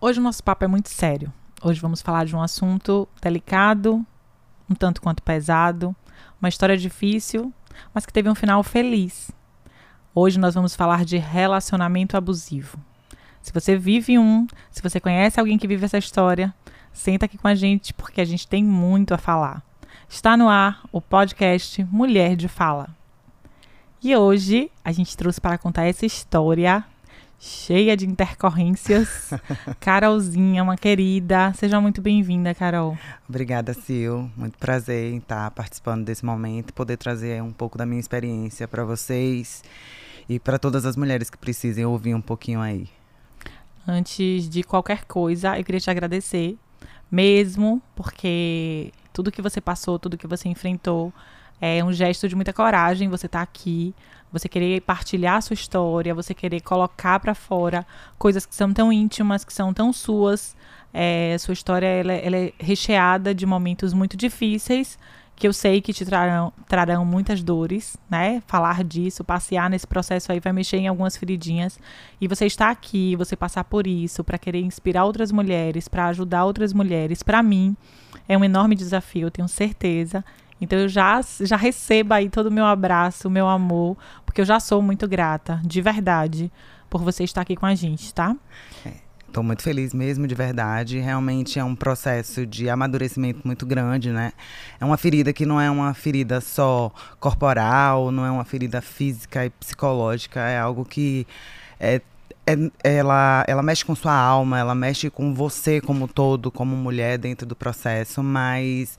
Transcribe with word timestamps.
Hoje 0.00 0.20
o 0.20 0.22
nosso 0.22 0.44
papo 0.44 0.64
é 0.64 0.68
muito 0.68 0.90
sério. 0.90 1.32
Hoje 1.62 1.80
vamos 1.80 2.02
falar 2.02 2.26
de 2.26 2.36
um 2.36 2.42
assunto 2.42 3.08
delicado, 3.22 4.04
um 4.68 4.74
tanto 4.74 5.00
quanto 5.00 5.22
pesado, 5.22 5.96
uma 6.38 6.50
história 6.50 6.76
difícil, 6.76 7.50
mas 7.94 8.04
que 8.04 8.12
teve 8.12 8.28
um 8.28 8.34
final 8.34 8.62
feliz. 8.62 9.30
Hoje 10.14 10.38
nós 10.38 10.54
vamos 10.54 10.76
falar 10.76 11.06
de 11.06 11.16
relacionamento 11.16 12.14
abusivo. 12.14 12.78
Se 13.40 13.52
você 13.54 13.74
vive 13.74 14.18
um, 14.18 14.46
se 14.70 14.82
você 14.82 15.00
conhece 15.00 15.40
alguém 15.40 15.56
que 15.56 15.66
vive 15.66 15.86
essa 15.86 15.96
história, 15.96 16.54
senta 16.92 17.24
aqui 17.24 17.38
com 17.38 17.48
a 17.48 17.54
gente 17.54 17.94
porque 17.94 18.20
a 18.20 18.26
gente 18.26 18.46
tem 18.46 18.62
muito 18.62 19.14
a 19.14 19.18
falar. 19.18 19.62
Está 20.06 20.36
no 20.36 20.48
ar 20.48 20.82
o 20.92 21.00
podcast 21.00 21.82
Mulher 21.84 22.36
de 22.36 22.48
Fala. 22.48 22.97
E 24.00 24.14
hoje 24.14 24.70
a 24.84 24.92
gente 24.92 25.16
trouxe 25.16 25.40
para 25.40 25.58
contar 25.58 25.84
essa 25.84 26.06
história 26.06 26.84
cheia 27.36 27.96
de 27.96 28.06
intercorrências. 28.06 29.30
Carolzinha, 29.80 30.62
uma 30.62 30.76
querida. 30.76 31.52
Seja 31.54 31.80
muito 31.80 32.00
bem-vinda, 32.00 32.54
Carol. 32.54 32.96
Obrigada, 33.28 33.74
Sil. 33.74 34.30
Muito 34.36 34.56
prazer 34.56 35.12
em 35.12 35.16
estar 35.16 35.50
participando 35.50 36.04
desse 36.04 36.24
momento 36.24 36.72
poder 36.72 36.96
trazer 36.96 37.42
um 37.42 37.52
pouco 37.52 37.76
da 37.76 37.84
minha 37.84 37.98
experiência 37.98 38.68
para 38.68 38.84
vocês 38.84 39.64
e 40.28 40.38
para 40.38 40.60
todas 40.60 40.86
as 40.86 40.94
mulheres 40.94 41.28
que 41.28 41.36
precisem 41.36 41.84
ouvir 41.84 42.14
um 42.14 42.20
pouquinho 42.20 42.60
aí. 42.60 42.88
Antes 43.86 44.48
de 44.48 44.62
qualquer 44.62 45.06
coisa, 45.06 45.58
eu 45.58 45.64
queria 45.64 45.80
te 45.80 45.90
agradecer 45.90 46.56
mesmo, 47.10 47.82
porque 47.96 48.92
tudo 49.12 49.32
que 49.32 49.42
você 49.42 49.60
passou, 49.60 49.98
tudo 49.98 50.16
que 50.16 50.26
você 50.26 50.48
enfrentou, 50.48 51.12
é 51.60 51.82
um 51.84 51.92
gesto 51.92 52.28
de 52.28 52.36
muita 52.36 52.52
coragem 52.52 53.08
você 53.08 53.26
estar 53.26 53.38
tá 53.38 53.42
aqui, 53.42 53.94
você 54.32 54.48
querer 54.48 54.80
partilhar 54.82 55.36
a 55.36 55.40
sua 55.40 55.54
história, 55.54 56.14
você 56.14 56.34
querer 56.34 56.60
colocar 56.60 57.18
para 57.18 57.34
fora 57.34 57.86
coisas 58.18 58.44
que 58.44 58.54
são 58.54 58.72
tão 58.72 58.92
íntimas, 58.92 59.44
que 59.44 59.52
são 59.52 59.72
tão 59.72 59.92
suas. 59.92 60.56
É, 60.92 61.36
sua 61.38 61.52
história 61.52 61.86
ela, 61.86 62.12
ela, 62.12 62.36
é 62.36 62.52
recheada 62.58 63.34
de 63.34 63.44
momentos 63.44 63.92
muito 63.92 64.16
difíceis, 64.16 64.98
que 65.36 65.46
eu 65.46 65.52
sei 65.52 65.80
que 65.80 65.92
te 65.92 66.04
trarão, 66.04 66.52
trarão 66.66 67.04
muitas 67.04 67.42
dores, 67.42 67.96
né? 68.10 68.42
Falar 68.46 68.82
disso, 68.82 69.22
passear 69.22 69.68
nesse 69.70 69.86
processo 69.86 70.32
aí 70.32 70.40
vai 70.40 70.52
mexer 70.52 70.78
em 70.78 70.88
algumas 70.88 71.16
feridinhas. 71.16 71.78
E 72.20 72.26
você 72.26 72.46
está 72.46 72.70
aqui, 72.70 73.14
você 73.16 73.36
passar 73.36 73.64
por 73.64 73.86
isso, 73.86 74.24
para 74.24 74.38
querer 74.38 74.60
inspirar 74.60 75.04
outras 75.04 75.30
mulheres, 75.30 75.88
para 75.88 76.06
ajudar 76.06 76.44
outras 76.44 76.72
mulheres, 76.72 77.22
para 77.22 77.42
mim 77.42 77.76
é 78.28 78.36
um 78.36 78.44
enorme 78.44 78.74
desafio, 78.74 79.26
eu 79.26 79.30
tenho 79.30 79.48
certeza. 79.48 80.24
Então 80.60 80.78
eu 80.78 80.88
já, 80.88 81.20
já 81.40 81.56
recebo 81.56 82.14
aí 82.14 82.28
todo 82.28 82.46
o 82.46 82.52
meu 82.52 82.64
abraço, 82.64 83.28
o 83.28 83.30
meu 83.30 83.48
amor, 83.48 83.96
porque 84.24 84.40
eu 84.40 84.44
já 84.44 84.58
sou 84.58 84.82
muito 84.82 85.06
grata, 85.06 85.60
de 85.64 85.80
verdade, 85.80 86.50
por 86.90 87.02
você 87.02 87.24
estar 87.24 87.42
aqui 87.42 87.54
com 87.54 87.66
a 87.66 87.74
gente, 87.74 88.12
tá? 88.12 88.36
Estou 89.28 89.42
muito 89.42 89.62
feliz 89.62 89.92
mesmo, 89.92 90.26
de 90.26 90.34
verdade. 90.34 90.98
Realmente 90.98 91.58
é 91.58 91.64
um 91.64 91.76
processo 91.76 92.46
de 92.46 92.70
amadurecimento 92.70 93.42
muito 93.44 93.66
grande, 93.66 94.10
né? 94.10 94.32
É 94.80 94.84
uma 94.84 94.96
ferida 94.96 95.34
que 95.34 95.44
não 95.44 95.60
é 95.60 95.70
uma 95.70 95.92
ferida 95.92 96.40
só 96.40 96.90
corporal, 97.20 98.10
não 98.10 98.24
é 98.24 98.30
uma 98.30 98.44
ferida 98.44 98.80
física 98.80 99.44
e 99.44 99.50
psicológica, 99.50 100.40
é 100.40 100.58
algo 100.58 100.82
que 100.82 101.26
é, 101.78 102.00
é, 102.46 102.56
ela, 102.82 103.44
ela 103.46 103.62
mexe 103.62 103.84
com 103.84 103.94
sua 103.94 104.14
alma, 104.14 104.58
ela 104.58 104.74
mexe 104.74 105.10
com 105.10 105.34
você 105.34 105.78
como 105.78 106.08
todo, 106.08 106.50
como 106.50 106.74
mulher 106.74 107.18
dentro 107.18 107.46
do 107.46 107.54
processo, 107.54 108.22
mas 108.22 108.96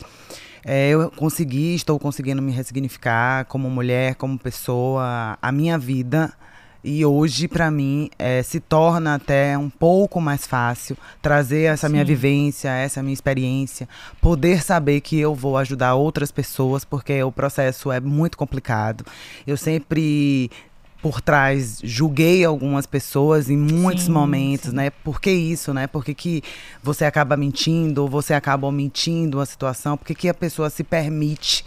é, 0.65 0.89
eu 0.89 1.09
consegui, 1.11 1.75
estou 1.75 1.99
conseguindo 1.99 2.41
me 2.41 2.51
ressignificar 2.51 3.45
como 3.45 3.69
mulher, 3.69 4.15
como 4.15 4.37
pessoa, 4.37 5.37
a 5.41 5.51
minha 5.51 5.77
vida. 5.77 6.33
E 6.81 7.05
hoje, 7.05 7.47
para 7.49 7.69
mim, 7.69 8.09
é, 8.17 8.41
se 8.41 8.61
torna 8.61 9.15
até 9.15 9.57
um 9.57 9.69
pouco 9.69 10.21
mais 10.21 10.47
fácil 10.47 10.97
trazer 11.21 11.63
essa 11.63 11.87
Sim. 11.87 11.93
minha 11.93 12.05
vivência, 12.05 12.69
essa 12.69 13.03
minha 13.03 13.13
experiência, 13.13 13.87
poder 14.21 14.63
saber 14.63 15.01
que 15.01 15.19
eu 15.19 15.35
vou 15.35 15.57
ajudar 15.57 15.95
outras 15.95 16.31
pessoas, 16.31 16.85
porque 16.85 17.21
o 17.21 17.33
processo 17.33 17.91
é 17.91 17.99
muito 17.99 18.37
complicado. 18.37 19.05
Eu 19.45 19.57
sempre 19.57 20.49
por 21.01 21.21
trás 21.21 21.79
julguei 21.83 22.43
algumas 22.43 22.85
pessoas 22.85 23.49
em 23.49 23.57
muitos 23.57 24.05
sim, 24.05 24.11
momentos, 24.11 24.71
sim. 24.71 24.75
né? 24.75 24.89
Por 24.89 25.21
que 25.21 25.31
isso, 25.31 25.73
né? 25.73 25.87
Por 25.87 26.03
que, 26.03 26.13
que 26.13 26.43
você 26.83 27.05
acaba 27.05 27.37
mentindo 27.37 28.01
ou 28.01 28.09
você 28.09 28.33
acaba 28.33 28.67
omitindo 28.67 29.39
a 29.39 29.45
situação? 29.45 29.97
Por 29.97 30.05
que, 30.05 30.15
que 30.15 30.29
a 30.29 30.33
pessoa 30.33 30.69
se 30.69 30.83
permite 30.83 31.63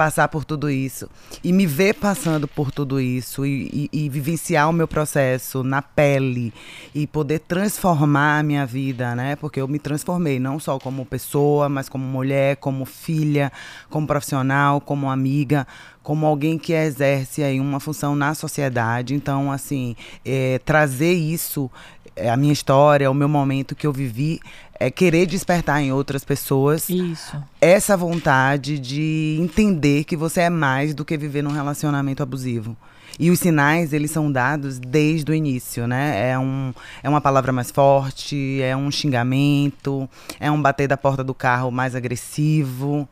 passar 0.00 0.28
por 0.28 0.46
tudo 0.46 0.70
isso 0.70 1.10
e 1.44 1.52
me 1.52 1.66
ver 1.66 1.94
passando 1.94 2.48
por 2.48 2.70
tudo 2.70 2.98
isso 2.98 3.44
e, 3.44 3.88
e, 3.92 4.04
e, 4.04 4.08
vivenciar 4.08 4.68
o 4.68 4.72
meu 4.72 4.88
processo 4.88 5.62
na 5.62 5.82
pele 5.82 6.54
e 6.94 7.06
poder 7.06 7.40
transformar 7.40 8.38
a 8.38 8.42
minha 8.42 8.64
vida, 8.64 9.14
né? 9.14 9.36
Porque 9.36 9.60
eu 9.60 9.68
me 9.68 9.78
transformei 9.78 10.40
não 10.40 10.58
só 10.58 10.78
como 10.78 11.04
pessoa, 11.04 11.68
mas 11.68 11.88
como 11.88 12.04
mulher, 12.04 12.56
como 12.56 12.86
filha, 12.86 13.52
como 13.90 14.06
profissional, 14.06 14.80
como 14.80 15.10
amiga, 15.10 15.66
como 16.10 16.26
alguém 16.26 16.58
que 16.58 16.72
exerce 16.72 17.40
aí 17.40 17.60
uma 17.60 17.78
função 17.78 18.16
na 18.16 18.34
sociedade. 18.34 19.14
Então, 19.14 19.52
assim, 19.52 19.94
é, 20.24 20.58
trazer 20.64 21.12
isso, 21.12 21.70
é, 22.16 22.28
a 22.28 22.36
minha 22.36 22.52
história, 22.52 23.08
o 23.08 23.14
meu 23.14 23.28
momento 23.28 23.76
que 23.76 23.86
eu 23.86 23.92
vivi, 23.92 24.40
é 24.74 24.90
querer 24.90 25.24
despertar 25.24 25.80
em 25.80 25.92
outras 25.92 26.24
pessoas 26.24 26.90
isso. 26.90 27.40
essa 27.60 27.96
vontade 27.96 28.80
de 28.80 29.38
entender 29.40 30.02
que 30.02 30.16
você 30.16 30.40
é 30.40 30.50
mais 30.50 30.94
do 30.94 31.04
que 31.04 31.16
viver 31.16 31.42
num 31.42 31.52
relacionamento 31.52 32.24
abusivo. 32.24 32.76
E 33.16 33.30
os 33.30 33.38
sinais, 33.38 33.92
eles 33.92 34.10
são 34.10 34.32
dados 34.32 34.80
desde 34.80 35.30
o 35.30 35.34
início, 35.34 35.86
né? 35.86 36.30
É, 36.30 36.36
um, 36.36 36.74
é 37.04 37.08
uma 37.08 37.20
palavra 37.20 37.52
mais 37.52 37.70
forte, 37.70 38.60
é 38.62 38.76
um 38.76 38.90
xingamento, 38.90 40.10
é 40.40 40.50
um 40.50 40.60
bater 40.60 40.88
da 40.88 40.96
porta 40.96 41.22
do 41.22 41.34
carro 41.34 41.70
mais 41.70 41.94
agressivo, 41.94 43.08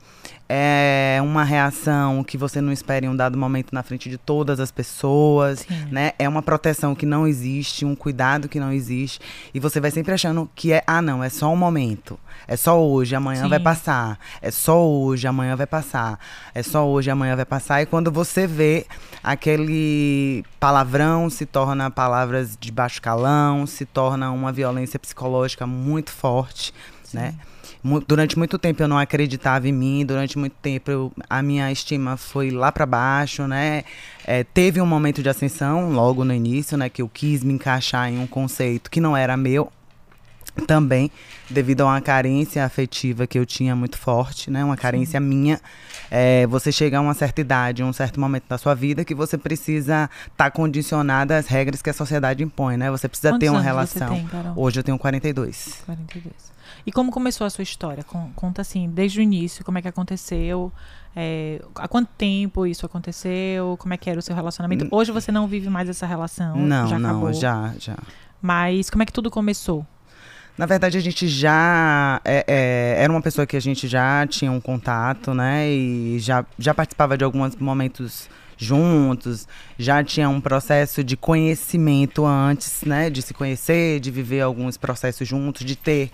é 0.49 1.19
uma 1.22 1.44
reação 1.44 2.25
que 2.25 2.39
você 2.39 2.61
não 2.61 2.72
espera 2.72 3.05
em 3.05 3.09
um 3.09 3.16
dado 3.16 3.37
momento 3.37 3.75
na 3.75 3.83
frente 3.83 4.09
de 4.09 4.16
todas 4.16 4.61
as 4.61 4.71
pessoas, 4.71 5.61
Sim. 5.61 5.89
né? 5.91 6.12
É 6.19 6.28
uma 6.28 6.43
proteção 6.43 6.94
que 6.94 7.05
não 7.05 7.27
existe, 7.27 7.84
um 7.84 7.94
cuidado 7.94 8.49
que 8.49 8.59
não 8.59 8.72
existe, 8.72 9.21
e 9.53 9.61
você 9.61 9.81
vai 9.81 9.91
sempre 9.91 10.12
achando 10.12 10.49
que 10.55 10.72
é, 10.72 10.83
ah, 10.87 11.03
não, 11.03 11.22
é 11.22 11.28
só 11.28 11.53
um 11.53 11.56
momento. 11.56 12.19
É 12.47 12.56
só 12.56 12.83
hoje, 12.83 13.15
amanhã 13.15 13.43
Sim. 13.43 13.49
vai 13.50 13.61
passar. 13.61 14.19
É 14.41 14.50
só 14.50 14.83
hoje, 14.83 15.27
amanhã 15.27 15.55
vai 15.55 15.67
passar. 15.67 16.19
É 16.55 16.62
só 16.62 16.87
hoje, 16.88 17.11
amanhã 17.11 17.37
vai 17.37 17.44
passar. 17.44 17.83
E 17.83 17.87
quando 17.87 18.11
você 18.11 18.47
vê 18.47 18.87
aquele 19.22 20.44
palavrão 20.59 21.28
se 21.28 21.44
torna 21.44 21.91
palavras 21.91 22.56
de 22.59 22.72
baixo 22.72 23.03
calão, 23.03 23.67
se 23.67 23.84
torna 23.84 24.31
uma 24.31 24.50
violência 24.50 24.99
psicológica 24.99 25.67
muito 25.67 26.11
forte, 26.11 26.72
Sim. 27.05 27.19
né? 27.19 27.34
Durante 28.06 28.39
muito 28.39 28.59
tempo 28.59 28.83
eu 28.83 28.89
não 28.89 28.99
acreditava 28.99 29.69
em 29.69 29.72
mim, 29.72 30.05
durante 30.05 30.39
muito 30.39 30.55
tempo 30.61 30.91
eu, 30.91 31.12
a 31.28 31.43
minha 31.43 31.71
estima 31.71 32.16
foi 32.16 32.50
lá 32.50 32.72
para 32.72 32.87
baixo, 32.87 33.47
né? 33.47 33.84
É, 34.25 34.44
teve 34.44 34.81
um 34.81 34.87
momento 34.87 35.22
de 35.22 35.28
ascensão 35.28 35.91
logo 35.93 36.25
no 36.25 36.34
início, 36.34 36.77
né? 36.77 36.88
Que 36.88 37.03
eu 37.03 37.09
quis 37.09 37.43
me 37.43 37.53
encaixar 37.53 38.11
em 38.11 38.19
um 38.19 38.27
conceito 38.27 38.91
que 38.91 39.00
não 39.00 39.17
era 39.17 39.37
meu, 39.37 39.71
também 40.67 41.11
devido 41.49 41.83
a 41.83 41.87
uma 41.87 42.00
carência 42.00 42.65
afetiva 42.65 43.27
que 43.27 43.38
eu 43.38 43.47
tinha 43.47 43.75
muito 43.75 43.97
forte, 43.97 44.50
né? 44.50 44.65
Uma 44.65 44.77
carência 44.77 45.21
Sim. 45.21 45.27
minha. 45.27 45.61
É, 46.11 46.47
você 46.47 46.72
chega 46.72 46.99
a 46.99 47.00
uma 47.00 47.15
certa 47.15 47.41
idade, 47.41 47.83
um 47.83 47.93
certo 47.93 48.19
momento 48.19 48.44
da 48.49 48.59
sua 48.59 48.75
vida 48.75 49.05
que 49.05 49.15
você 49.15 49.37
precisa 49.37 50.11
estar 50.22 50.44
tá 50.44 50.50
condicionada 50.50 51.37
às 51.37 51.47
regras 51.47 51.83
que 51.83 51.91
a 51.91 51.94
sociedade 51.94 52.43
impõe, 52.43 52.77
né? 52.77 52.91
Você 52.91 53.09
precisa 53.09 53.31
Quantos 53.31 53.41
ter 53.41 53.50
uma 53.50 53.61
relação. 53.61 54.09
Tem, 54.09 54.28
Hoje 54.56 54.81
eu 54.81 54.84
tenho 54.84 54.99
42. 54.99 55.83
42. 55.84 56.57
E 56.88 56.91
como 56.91 57.12
começou 57.12 57.47
a 57.47 57.50
sua 57.50 57.60
história? 57.60 58.03
Conta 58.34 58.62
assim, 58.62 58.88
desde 58.88 59.21
o 59.21 59.22
início, 59.22 59.62
como 59.62 59.76
é 59.76 59.82
que 59.82 59.88
aconteceu? 59.88 60.72
É, 61.15 61.60
há 61.75 61.87
quanto 61.87 62.09
tempo 62.16 62.66
isso 62.66 62.87
aconteceu? 62.87 63.76
Como 63.78 63.93
é 63.93 63.99
que 63.99 64.09
era 64.09 64.19
o 64.19 64.22
seu 64.22 64.34
relacionamento? 64.34 64.88
Hoje 64.91 65.12
você 65.12 65.31
não 65.31 65.46
vive 65.46 65.69
mais 65.69 65.87
essa 65.87 66.06
relação? 66.06 66.56
Não, 66.56 66.88
já 66.88 66.99
não, 66.99 67.11
acabou. 67.11 67.32
já, 67.35 67.75
já. 67.79 67.94
Mas 68.40 68.88
como 68.88 69.02
é 69.02 69.06
que 69.06 69.12
tudo 69.12 69.31
começou? 69.31 69.87
Na 70.56 70.64
verdade, 70.64 70.96
a 70.96 71.00
gente 71.02 71.29
já 71.29 72.23
é, 72.25 72.44
é, 72.49 73.02
era 73.02 73.12
uma 73.12 73.20
pessoa 73.20 73.46
que 73.46 73.55
a 73.55 73.61
gente 73.61 73.87
já 73.87 74.26
tinha 74.26 74.50
um 74.50 74.58
contato, 74.58 75.35
né? 75.35 75.69
E 75.69 76.19
já, 76.19 76.43
já 76.58 76.73
participava 76.73 77.19
de 77.19 77.23
alguns 77.25 77.55
momentos 77.56 78.31
juntos, 78.56 79.46
já 79.79 80.02
tinha 80.02 80.29
um 80.29 80.40
processo 80.40 81.05
de 81.05 81.17
conhecimento 81.17 82.26
antes, 82.26 82.82
né? 82.82 83.08
De 83.08 83.23
se 83.23 83.32
conhecer, 83.32 84.00
de 84.00 84.11
viver 84.11 84.40
alguns 84.40 84.76
processos 84.79 85.29
juntos, 85.29 85.64
de 85.64 85.76
ter 85.76 86.11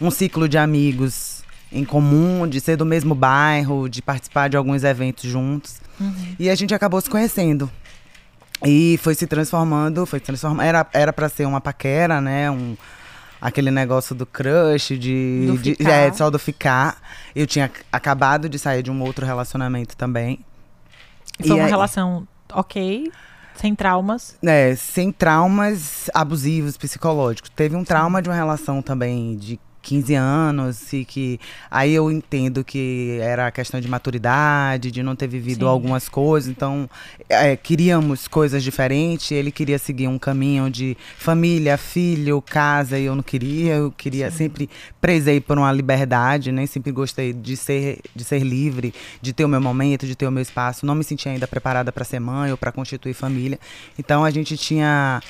um 0.00 0.10
ciclo 0.10 0.48
de 0.48 0.58
amigos 0.58 1.42
em 1.72 1.84
comum, 1.84 2.46
de 2.46 2.60
ser 2.60 2.76
do 2.76 2.84
mesmo 2.84 3.14
bairro, 3.14 3.88
de 3.88 4.02
participar 4.02 4.48
de 4.48 4.56
alguns 4.56 4.84
eventos 4.84 5.28
juntos. 5.28 5.80
Uhum. 5.98 6.36
E 6.38 6.50
a 6.50 6.54
gente 6.54 6.74
acabou 6.74 7.00
se 7.00 7.08
conhecendo. 7.08 7.70
E 8.64 8.98
foi 9.02 9.14
se 9.14 9.26
transformando, 9.26 10.06
foi 10.06 10.18
se 10.18 10.26
transformando. 10.26 10.62
Era 10.62 10.86
era 10.92 11.12
para 11.12 11.28
ser 11.28 11.46
uma 11.46 11.60
paquera, 11.60 12.20
né? 12.20 12.50
Um, 12.50 12.76
aquele 13.40 13.70
negócio 13.72 14.14
do 14.14 14.24
crush, 14.24 14.96
de, 14.96 15.46
do 15.46 15.58
de 15.58 15.76
é, 15.80 16.12
só 16.12 16.30
do 16.30 16.38
ficar. 16.38 17.00
Eu 17.34 17.46
tinha 17.46 17.70
acabado 17.90 18.48
de 18.48 18.58
sair 18.58 18.82
de 18.82 18.90
um 18.90 19.02
outro 19.02 19.26
relacionamento 19.26 19.96
também. 19.96 20.38
E 21.40 21.48
foi 21.48 21.56
e 21.56 21.60
uma 21.60 21.64
aí, 21.64 21.70
relação 21.70 22.28
ok, 22.52 23.10
sem 23.56 23.74
traumas. 23.74 24.36
É, 24.42 24.76
sem 24.76 25.10
traumas 25.10 26.08
abusivos, 26.14 26.76
psicológicos. 26.76 27.50
Teve 27.50 27.74
um 27.74 27.82
trauma 27.82 28.22
de 28.22 28.28
uma 28.28 28.36
relação 28.36 28.80
também 28.80 29.36
de 29.36 29.58
15 29.82 30.14
anos 30.14 30.92
e 30.92 31.04
que 31.04 31.40
aí 31.70 31.92
eu 31.92 32.10
entendo 32.10 32.64
que 32.64 33.18
era 33.20 33.50
questão 33.50 33.80
de 33.80 33.88
maturidade, 33.88 34.90
de 34.90 35.02
não 35.02 35.16
ter 35.16 35.26
vivido 35.26 35.66
Sim. 35.66 35.70
algumas 35.70 36.08
coisas, 36.08 36.48
então 36.48 36.88
é, 37.28 37.56
queríamos 37.56 38.28
coisas 38.28 38.62
diferentes, 38.62 39.32
ele 39.32 39.50
queria 39.50 39.78
seguir 39.78 40.06
um 40.06 40.18
caminho 40.18 40.70
de 40.70 40.96
família, 41.18 41.76
filho, 41.76 42.40
casa 42.40 42.98
e 42.98 43.04
eu 43.04 43.14
não 43.14 43.22
queria, 43.22 43.74
eu 43.74 43.90
queria 43.90 44.30
Sim. 44.30 44.36
sempre 44.38 44.70
prezei 45.00 45.40
por 45.40 45.58
uma 45.58 45.72
liberdade, 45.72 46.52
nem 46.52 46.62
né? 46.62 46.66
sempre 46.66 46.92
gostei 46.92 47.32
de 47.32 47.56
ser 47.56 47.98
de 48.14 48.24
ser 48.24 48.40
livre, 48.40 48.94
de 49.20 49.32
ter 49.32 49.44
o 49.44 49.48
meu 49.48 49.60
momento, 49.60 50.06
de 50.06 50.14
ter 50.14 50.26
o 50.26 50.30
meu 50.30 50.42
espaço, 50.42 50.86
não 50.86 50.94
me 50.94 51.02
sentia 51.02 51.32
ainda 51.32 51.46
preparada 51.46 51.90
para 51.90 52.04
ser 52.04 52.20
mãe 52.20 52.50
ou 52.50 52.56
para 52.56 52.70
constituir 52.70 53.14
família. 53.14 53.58
Então 53.98 54.24
a 54.24 54.30
gente 54.30 54.56
tinha 54.56 55.20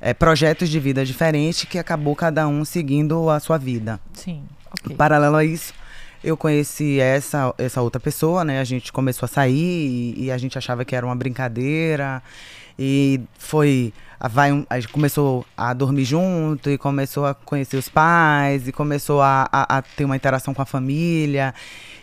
é, 0.00 0.14
projetos 0.14 0.68
de 0.68 0.78
vida 0.78 1.04
diferentes 1.04 1.64
que 1.64 1.78
acabou 1.78 2.14
cada 2.14 2.46
um 2.46 2.64
seguindo 2.64 3.28
a 3.30 3.40
sua 3.40 3.58
vida. 3.58 4.00
Sim. 4.12 4.42
Okay. 4.80 4.96
Paralelo 4.96 5.36
a 5.36 5.44
isso, 5.44 5.72
eu 6.22 6.36
conheci 6.36 7.00
essa, 7.00 7.54
essa 7.58 7.80
outra 7.80 8.00
pessoa, 8.00 8.44
né? 8.44 8.60
A 8.60 8.64
gente 8.64 8.92
começou 8.92 9.26
a 9.26 9.28
sair 9.28 10.14
e, 10.16 10.24
e 10.24 10.30
a 10.30 10.38
gente 10.38 10.58
achava 10.58 10.84
que 10.84 10.94
era 10.94 11.06
uma 11.06 11.16
brincadeira. 11.16 12.22
E 12.78 13.20
foi. 13.38 13.92
Vai, 14.20 14.66
a 14.68 14.80
gente 14.80 14.92
começou 14.92 15.46
a 15.56 15.72
dormir 15.72 16.04
junto 16.04 16.68
e 16.70 16.76
começou 16.76 17.24
a 17.24 17.34
conhecer 17.34 17.76
os 17.76 17.88
pais 17.88 18.66
e 18.66 18.72
começou 18.72 19.22
a, 19.22 19.48
a, 19.52 19.78
a 19.78 19.82
ter 19.82 20.04
uma 20.04 20.16
interação 20.16 20.52
com 20.52 20.60
a 20.60 20.66
família. 20.66 21.54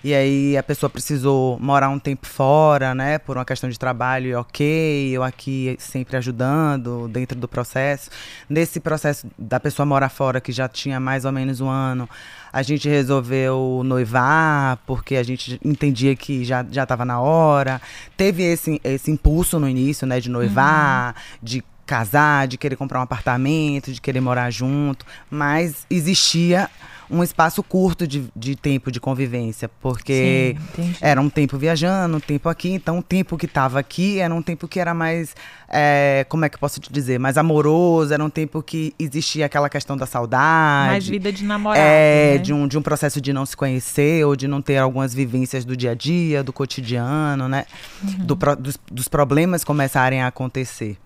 E 0.05 0.13
aí 0.13 0.55
a 0.55 0.61
pessoa 0.61 0.87
precisou 0.87 1.59
morar 1.59 1.89
um 1.89 1.97
tempo 1.97 2.27
fora, 2.27 2.93
né, 2.93 3.17
por 3.17 3.37
uma 3.37 3.43
questão 3.43 3.67
de 3.67 3.79
trabalho, 3.79 4.27
e 4.27 4.35
ok, 4.35 5.09
eu 5.11 5.23
aqui 5.23 5.75
sempre 5.79 6.15
ajudando 6.15 7.07
dentro 7.07 7.35
do 7.39 7.47
processo. 7.47 8.11
Nesse 8.47 8.79
processo 8.79 9.25
da 9.35 9.59
pessoa 9.59 9.83
morar 9.83 10.09
fora, 10.09 10.39
que 10.39 10.51
já 10.51 10.69
tinha 10.69 10.99
mais 10.99 11.25
ou 11.25 11.31
menos 11.31 11.59
um 11.59 11.67
ano, 11.67 12.07
a 12.53 12.61
gente 12.61 12.87
resolveu 12.87 13.81
noivar, 13.83 14.77
porque 14.85 15.15
a 15.15 15.23
gente 15.23 15.59
entendia 15.65 16.15
que 16.15 16.45
já 16.45 16.61
estava 16.61 17.03
na 17.03 17.19
hora. 17.19 17.81
Teve 18.15 18.43
esse, 18.43 18.79
esse 18.83 19.09
impulso 19.09 19.59
no 19.59 19.67
início, 19.67 20.05
né, 20.05 20.19
de 20.19 20.29
noivar, 20.29 21.15
uhum. 21.15 21.39
de 21.41 21.63
casar, 21.85 22.47
de 22.47 22.57
querer 22.57 22.75
comprar 22.75 22.99
um 22.99 23.03
apartamento, 23.03 23.91
de 23.91 24.01
querer 24.01 24.21
morar 24.21 24.49
junto, 24.51 25.05
mas 25.29 25.85
existia 25.89 26.69
um 27.09 27.23
espaço 27.23 27.61
curto 27.61 28.07
de, 28.07 28.25
de 28.35 28.55
tempo 28.55 28.91
de 28.91 28.99
convivência, 28.99 29.69
porque 29.79 30.55
Sim, 30.75 30.95
era 30.99 31.21
um 31.21 31.29
tempo 31.29 31.55
viajando, 31.55 32.17
um 32.17 32.19
tempo 32.19 32.49
aqui, 32.49 32.71
então 32.71 32.97
o 32.97 33.03
tempo 33.03 33.37
que 33.37 33.45
estava 33.45 33.79
aqui 33.79 34.19
era 34.19 34.33
um 34.33 34.41
tempo 34.41 34.67
que 34.67 34.79
era 34.79 34.91
mais, 34.91 35.35
é, 35.69 36.25
como 36.27 36.45
é 36.45 36.49
que 36.49 36.55
eu 36.55 36.59
posso 36.59 36.79
te 36.79 36.91
dizer, 36.91 37.19
mais 37.19 37.37
amoroso, 37.37 38.11
era 38.11 38.23
um 38.23 38.29
tempo 38.29 38.61
que 38.63 38.91
existia 38.97 39.45
aquela 39.45 39.69
questão 39.69 39.95
da 39.95 40.07
saudade. 40.07 40.89
Mais 40.89 41.07
vida 41.07 41.31
de 41.31 41.43
namorado, 41.43 41.85
É, 41.85 42.33
né? 42.33 42.37
de, 42.39 42.51
um, 42.51 42.67
de 42.67 42.75
um 42.75 42.81
processo 42.81 43.21
de 43.21 43.31
não 43.31 43.45
se 43.45 43.55
conhecer, 43.55 44.25
ou 44.25 44.35
de 44.35 44.47
não 44.47 44.59
ter 44.59 44.77
algumas 44.77 45.13
vivências 45.13 45.63
do 45.63 45.77
dia 45.77 45.91
a 45.91 45.95
dia, 45.95 46.43
do 46.43 46.51
cotidiano, 46.51 47.47
né? 47.47 47.65
Uhum. 48.03 48.25
Do, 48.25 48.35
dos, 48.55 48.79
dos 48.91 49.07
problemas 49.07 49.63
começarem 49.63 50.23
a 50.23 50.27
acontecer. 50.27 50.97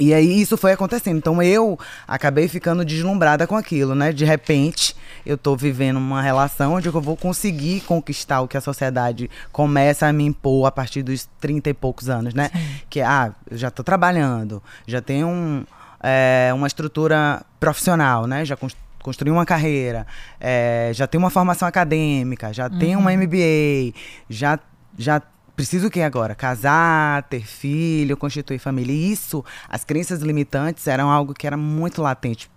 E 0.00 0.14
aí 0.14 0.40
isso 0.40 0.56
foi 0.56 0.72
acontecendo. 0.72 1.18
Então 1.18 1.42
eu 1.42 1.78
acabei 2.08 2.48
ficando 2.48 2.84
deslumbrada 2.84 3.46
com 3.46 3.54
aquilo, 3.54 3.94
né? 3.94 4.12
De 4.12 4.24
repente, 4.24 4.96
eu 5.26 5.36
tô 5.36 5.54
vivendo 5.54 5.98
uma 5.98 6.22
relação 6.22 6.74
onde 6.74 6.88
eu 6.88 7.00
vou 7.00 7.16
conseguir 7.16 7.82
conquistar 7.82 8.40
o 8.40 8.48
que 8.48 8.56
a 8.56 8.60
sociedade 8.60 9.30
começa 9.52 10.06
a 10.06 10.12
me 10.12 10.24
impor 10.24 10.66
a 10.66 10.72
partir 10.72 11.02
dos 11.02 11.28
30 11.38 11.70
e 11.70 11.74
poucos 11.74 12.08
anos, 12.08 12.32
né? 12.32 12.50
Sim. 12.52 12.80
Que 12.88 13.00
ah, 13.02 13.32
eu 13.50 13.58
já 13.58 13.70
tô 13.70 13.84
trabalhando, 13.84 14.62
já 14.86 15.02
tenho 15.02 15.28
um, 15.28 15.64
é, 16.02 16.50
uma 16.54 16.66
estrutura 16.66 17.44
profissional, 17.60 18.26
né? 18.26 18.44
Já 18.44 18.56
construí 19.02 19.30
uma 19.30 19.44
carreira, 19.44 20.06
é, 20.40 20.90
já 20.94 21.06
tenho 21.06 21.22
uma 21.22 21.30
formação 21.30 21.68
acadêmica, 21.68 22.52
já 22.54 22.68
uhum. 22.68 22.78
tenho 22.78 22.98
uma 22.98 23.12
MBA, 23.12 23.94
já 24.30 24.58
já 24.98 25.22
preciso 25.56 25.88
o 25.88 25.90
que 25.90 26.00
agora? 26.00 26.34
Casar, 26.34 27.22
ter 27.24 27.44
filho, 27.44 28.16
constituir 28.16 28.58
família. 28.58 28.92
E 28.92 29.12
isso, 29.12 29.44
as 29.68 29.84
crenças 29.84 30.20
limitantes 30.20 30.86
eram 30.86 31.10
algo 31.10 31.34
que 31.34 31.46
era 31.46 31.56
muito 31.56 32.02
latente 32.02 32.50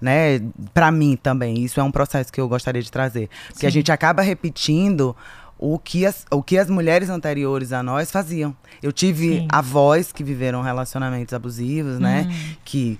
né? 0.00 0.40
Para 0.72 0.90
mim 0.90 1.16
também, 1.16 1.62
isso 1.62 1.78
é 1.78 1.82
um 1.82 1.90
processo 1.90 2.32
que 2.32 2.40
eu 2.40 2.48
gostaria 2.48 2.82
de 2.82 2.90
trazer, 2.90 3.28
porque 3.48 3.60
Sim. 3.60 3.66
a 3.66 3.70
gente 3.70 3.92
acaba 3.92 4.22
repetindo 4.22 5.14
o 5.58 5.78
que, 5.78 6.06
as, 6.06 6.24
o 6.30 6.42
que 6.42 6.56
as 6.56 6.70
mulheres 6.70 7.10
anteriores 7.10 7.72
a 7.72 7.82
nós 7.82 8.10
faziam. 8.10 8.56
Eu 8.82 8.92
tive 8.92 9.40
Sim. 9.40 9.48
avós 9.50 10.10
que 10.10 10.24
viveram 10.24 10.62
relacionamentos 10.62 11.34
abusivos, 11.34 11.98
né? 11.98 12.26
Hum. 12.28 12.56
Que 12.64 12.98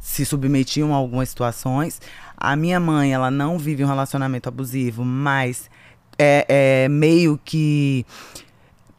se 0.00 0.24
submetiam 0.24 0.92
a 0.92 0.96
algumas 0.96 1.28
situações. 1.28 2.00
A 2.36 2.56
minha 2.56 2.80
mãe, 2.80 3.12
ela 3.12 3.30
não 3.30 3.58
vive 3.58 3.84
um 3.84 3.86
relacionamento 3.86 4.48
abusivo, 4.48 5.04
mas 5.04 5.70
é, 6.18 6.46
é 6.48 6.88
meio 6.88 7.38
que 7.44 8.04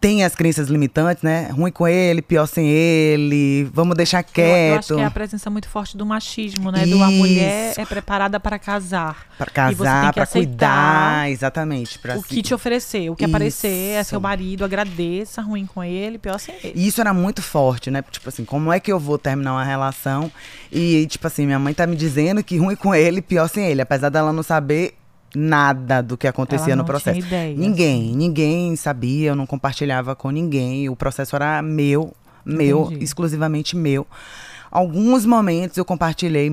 tem 0.02 0.24
as 0.24 0.34
crenças 0.34 0.68
limitantes, 0.68 1.22
né? 1.22 1.50
Ruim 1.52 1.72
com 1.72 1.88
ele, 1.88 2.24
pior 2.24 2.48
sem 2.48 2.68
ele, 2.68 3.70
vamos 3.72 3.96
deixar 3.96 4.24
quieto. 4.24 4.42
Eu, 4.44 4.74
eu 4.74 4.80
acho 4.80 4.96
que 4.96 5.02
é 5.02 5.06
a 5.06 5.12
presença 5.12 5.50
muito 5.52 5.70
forte 5.70 5.96
do 5.96 6.04
machismo, 6.04 6.72
né? 6.72 6.84
Isso. 6.84 6.98
Do 6.98 7.04
a 7.04 7.12
mulher 7.12 7.76
é 7.78 7.86
preparada 7.86 8.40
para 8.40 8.58
casar. 8.58 9.28
Para 9.38 9.52
casar, 9.52 10.12
para 10.12 10.26
cuidar, 10.26 11.30
exatamente. 11.30 12.00
Pra 12.00 12.18
o 12.18 12.22
si. 12.24 12.30
que 12.30 12.42
te 12.42 12.52
oferecer, 12.52 13.12
o 13.12 13.16
que 13.16 13.26
Isso. 13.26 13.32
aparecer 13.32 13.92
é 13.92 14.04
seu 14.04 14.20
marido, 14.20 14.66
agradeça, 14.66 15.40
ruim 15.40 15.68
com 15.68 15.84
ele, 15.84 16.18
pior 16.18 16.40
sem 16.40 16.56
ele. 16.64 16.74
E 16.76 16.88
isso 16.88 17.00
era 17.00 17.14
muito 17.14 17.44
forte, 17.44 17.92
né? 17.92 18.04
Tipo 18.10 18.28
assim, 18.28 18.44
como 18.44 18.74
é 18.74 18.80
que 18.80 18.92
eu 18.92 19.00
vou 19.00 19.20
terminar 19.20 19.54
uma 19.54 19.64
relação 19.64 20.32
e, 20.72 21.06
tipo 21.06 21.28
assim, 21.28 21.46
minha 21.46 21.60
mãe 21.60 21.76
tá 21.76 21.86
me 21.86 21.96
dizendo 21.96 22.44
que 22.44 22.58
ruim 22.58 22.76
com 22.76 22.96
ele, 22.96 23.22
pior 23.22 23.48
sem 23.48 23.68
ele. 23.68 23.84
Apesar 23.84 24.10
dela 24.10 24.34
não 24.34 24.42
saber 24.42 24.96
nada 25.36 26.02
do 26.02 26.18
que 26.18 26.28
acontecia 26.28 26.76
no 26.76 26.86
processo. 26.86 27.20
Ideia, 27.20 27.56
ninguém, 27.56 28.16
ninguém 28.16 28.76
sabia, 28.76 29.30
eu 29.30 29.36
não 29.36 29.46
compartilhava 29.46 30.16
com 30.16 30.30
ninguém. 30.30 30.90
O 30.90 30.96
processo 30.96 31.36
era 31.36 31.62
meu, 31.62 32.14
meu, 32.46 32.86
Entendi. 32.86 33.04
exclusivamente 33.04 33.76
meu. 33.76 34.06
Alguns 34.70 35.26
momentos 35.26 35.78
eu 35.78 35.86
compartilhei 35.86 36.50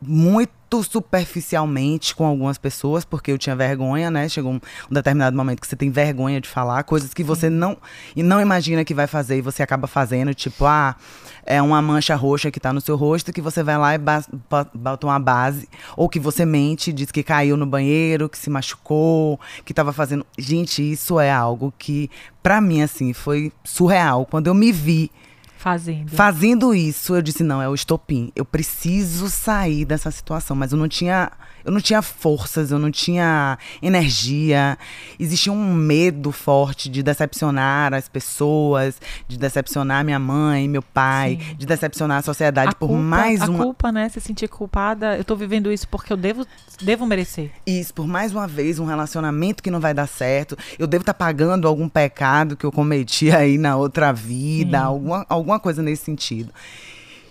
muito 0.00 0.82
superficialmente 0.82 2.14
com 2.14 2.24
algumas 2.24 2.56
pessoas, 2.56 3.04
porque 3.04 3.32
eu 3.32 3.38
tinha 3.38 3.56
vergonha, 3.56 4.10
né? 4.10 4.28
Chegou 4.28 4.52
um, 4.52 4.60
um 4.90 4.94
determinado 4.94 5.36
momento 5.36 5.60
que 5.60 5.66
você 5.66 5.76
tem 5.76 5.90
vergonha 5.90 6.40
de 6.40 6.48
falar, 6.48 6.84
coisas 6.84 7.12
que 7.12 7.22
Sim. 7.22 7.26
você 7.26 7.50
não 7.50 7.76
e 8.14 8.22
não 8.22 8.40
imagina 8.40 8.84
que 8.84 8.94
vai 8.94 9.06
fazer 9.06 9.38
e 9.38 9.40
você 9.40 9.62
acaba 9.62 9.86
fazendo, 9.86 10.32
tipo, 10.32 10.64
ah, 10.64 10.94
é 11.44 11.60
uma 11.60 11.82
mancha 11.82 12.14
roxa 12.14 12.50
que 12.50 12.60
tá 12.60 12.72
no 12.72 12.80
seu 12.80 12.96
rosto 12.96 13.32
que 13.32 13.40
você 13.40 13.62
vai 13.62 13.76
lá 13.76 13.94
e 13.94 13.98
bota 14.74 15.06
uma 15.06 15.18
base, 15.18 15.68
ou 15.96 16.08
que 16.08 16.20
você 16.20 16.44
mente, 16.44 16.92
diz 16.92 17.10
que 17.10 17.22
caiu 17.22 17.56
no 17.56 17.66
banheiro, 17.66 18.28
que 18.28 18.38
se 18.38 18.48
machucou, 18.48 19.40
que 19.64 19.74
tava 19.74 19.92
fazendo. 19.92 20.24
Gente, 20.38 20.82
isso 20.92 21.18
é 21.18 21.30
algo 21.30 21.74
que 21.76 22.08
para 22.42 22.60
mim 22.60 22.82
assim 22.82 23.12
foi 23.12 23.52
surreal 23.64 24.24
quando 24.24 24.46
eu 24.46 24.54
me 24.54 24.70
vi 24.70 25.10
Fazendo. 25.60 26.08
Fazendo 26.12 26.74
isso, 26.74 27.14
eu 27.14 27.20
disse, 27.20 27.42
não, 27.42 27.60
é 27.60 27.68
o 27.68 27.74
estopim. 27.74 28.32
Eu 28.34 28.46
preciso 28.46 29.28
sair 29.28 29.84
dessa 29.84 30.10
situação. 30.10 30.56
Mas 30.56 30.72
eu 30.72 30.78
não 30.78 30.88
tinha. 30.88 31.30
Eu 31.64 31.72
não 31.72 31.80
tinha 31.80 32.00
forças, 32.00 32.70
eu 32.70 32.78
não 32.78 32.90
tinha 32.90 33.58
energia. 33.82 34.78
Existia 35.18 35.52
um 35.52 35.74
medo 35.74 36.32
forte 36.32 36.88
de 36.88 37.02
decepcionar 37.02 37.92
as 37.92 38.08
pessoas, 38.08 39.00
de 39.28 39.38
decepcionar 39.38 40.04
minha 40.04 40.18
mãe, 40.18 40.66
meu 40.66 40.82
pai, 40.82 41.38
Sim. 41.40 41.56
de 41.56 41.66
decepcionar 41.66 42.18
a 42.18 42.22
sociedade 42.22 42.70
a 42.70 42.74
por 42.74 42.88
culpa, 42.88 43.02
mais 43.02 43.40
uma. 43.46 43.60
A 43.60 43.64
culpa, 43.64 43.92
né? 43.92 44.08
Se 44.08 44.20
sentir 44.20 44.48
culpada, 44.48 45.18
eu 45.18 45.24
tô 45.24 45.36
vivendo 45.36 45.70
isso 45.70 45.86
porque 45.88 46.12
eu 46.12 46.16
devo, 46.16 46.46
devo 46.80 47.04
merecer. 47.04 47.50
Isso, 47.66 47.92
por 47.92 48.06
mais 48.06 48.32
uma 48.32 48.46
vez, 48.46 48.78
um 48.78 48.86
relacionamento 48.86 49.62
que 49.62 49.70
não 49.70 49.80
vai 49.80 49.92
dar 49.92 50.06
certo. 50.06 50.56
Eu 50.78 50.86
devo 50.86 51.02
estar 51.02 51.12
tá 51.12 51.18
pagando 51.18 51.68
algum 51.68 51.88
pecado 51.88 52.56
que 52.56 52.64
eu 52.64 52.72
cometi 52.72 53.30
aí 53.34 53.58
na 53.58 53.76
outra 53.76 54.12
vida, 54.12 54.80
alguma, 54.80 55.26
alguma 55.28 55.50
alguma 55.50 55.58
coisa 55.58 55.82
nesse 55.82 56.04
sentido. 56.04 56.52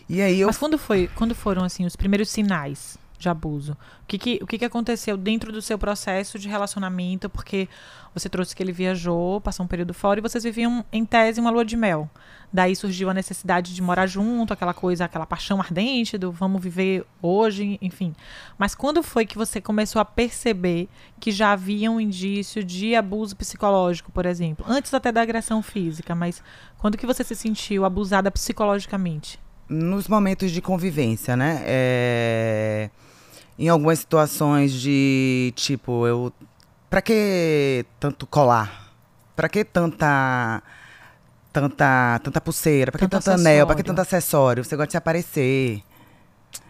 E 0.10 0.22
aí 0.22 0.42
eu... 0.42 0.48
Mas 0.48 0.58
quando 0.58 0.78
foi, 0.78 1.10
quando 1.16 1.34
foram 1.34 1.64
assim 1.64 1.86
os 1.86 1.96
primeiros 1.96 2.30
sinais 2.30 2.98
de 3.20 3.30
abuso? 3.30 3.74
O 4.04 4.06
que 4.08 4.18
que, 4.18 4.40
o 4.42 4.48
que 4.48 4.58
que 4.58 4.66
aconteceu 4.66 5.18
dentro 5.18 5.52
do 5.52 5.62
seu 5.62 5.78
processo 5.78 6.40
de 6.40 6.48
relacionamento? 6.48 7.30
Porque 7.30 7.68
você 8.14 8.30
trouxe 8.30 8.56
que 8.56 8.64
ele 8.64 8.72
viajou, 8.72 9.40
passou 9.42 9.66
um 9.66 9.68
período 9.68 9.94
fora 9.94 10.20
e 10.20 10.22
vocês 10.22 10.44
viviam 10.44 10.84
em 10.92 11.06
tese 11.06 11.40
uma 11.40 11.52
lua 11.52 11.66
de 11.66 11.78
mel. 11.78 12.10
Daí 12.52 12.76
surgiu 12.76 13.10
a 13.10 13.14
necessidade 13.14 13.76
de 13.76 13.82
morar 13.82 14.08
junto, 14.08 14.52
aquela 14.52 14.74
coisa, 14.74 15.06
aquela 15.06 15.26
paixão 15.26 15.60
ardente 15.60 16.18
do 16.18 16.32
vamos 16.32 16.62
viver 16.62 17.06
hoje, 17.22 17.78
enfim. 17.82 18.16
Mas 18.58 18.74
quando 18.74 19.04
foi 19.04 19.26
que 19.26 19.38
você 19.38 19.62
começou 19.62 20.02
a 20.02 20.06
perceber 20.06 20.90
que 21.20 21.32
já 21.32 21.52
havia 21.52 21.92
um 21.92 22.00
indício 22.00 22.64
de 22.64 22.96
abuso 22.96 23.36
psicológico, 23.36 24.12
por 24.12 24.26
exemplo? 24.26 24.66
Antes 24.68 24.94
até 24.94 25.12
da 25.12 25.22
agressão 25.22 25.62
física, 25.62 26.16
mas 26.16 26.42
quando 26.80 26.98
que 26.98 27.06
você 27.06 27.24
se 27.24 27.36
sentiu 27.36 27.86
abusada 27.86 28.32
psicologicamente? 28.32 29.40
Nos 29.70 30.08
momentos 30.08 30.50
de 30.50 30.62
convivência, 30.62 31.38
né? 31.38 31.62
É... 31.64 32.90
Em 33.60 33.68
algumas 33.68 34.00
situações 34.00 34.72
de 34.72 35.52
tipo, 35.56 36.08
eu. 36.08 36.32
Pra 36.90 37.02
que 37.02 37.86
tanto 38.00 38.26
colar? 38.26 38.94
Pra 39.36 39.50
que 39.50 39.66
tanta 39.66 40.64
tanta, 41.52 42.20
tanta 42.24 42.40
pulseira? 42.40 42.90
Pra 42.90 43.00
que 43.00 43.08
Tanto 43.08 43.22
tanto 43.24 43.40
anel? 43.40 43.68
Pra 43.68 43.76
que 43.76 43.84
tanto 43.84 44.00
acessório? 44.00 44.64
Você 44.64 44.78
gosta 44.78 44.88
de 44.88 44.92
se 44.94 44.98
aparecer. 44.98 45.84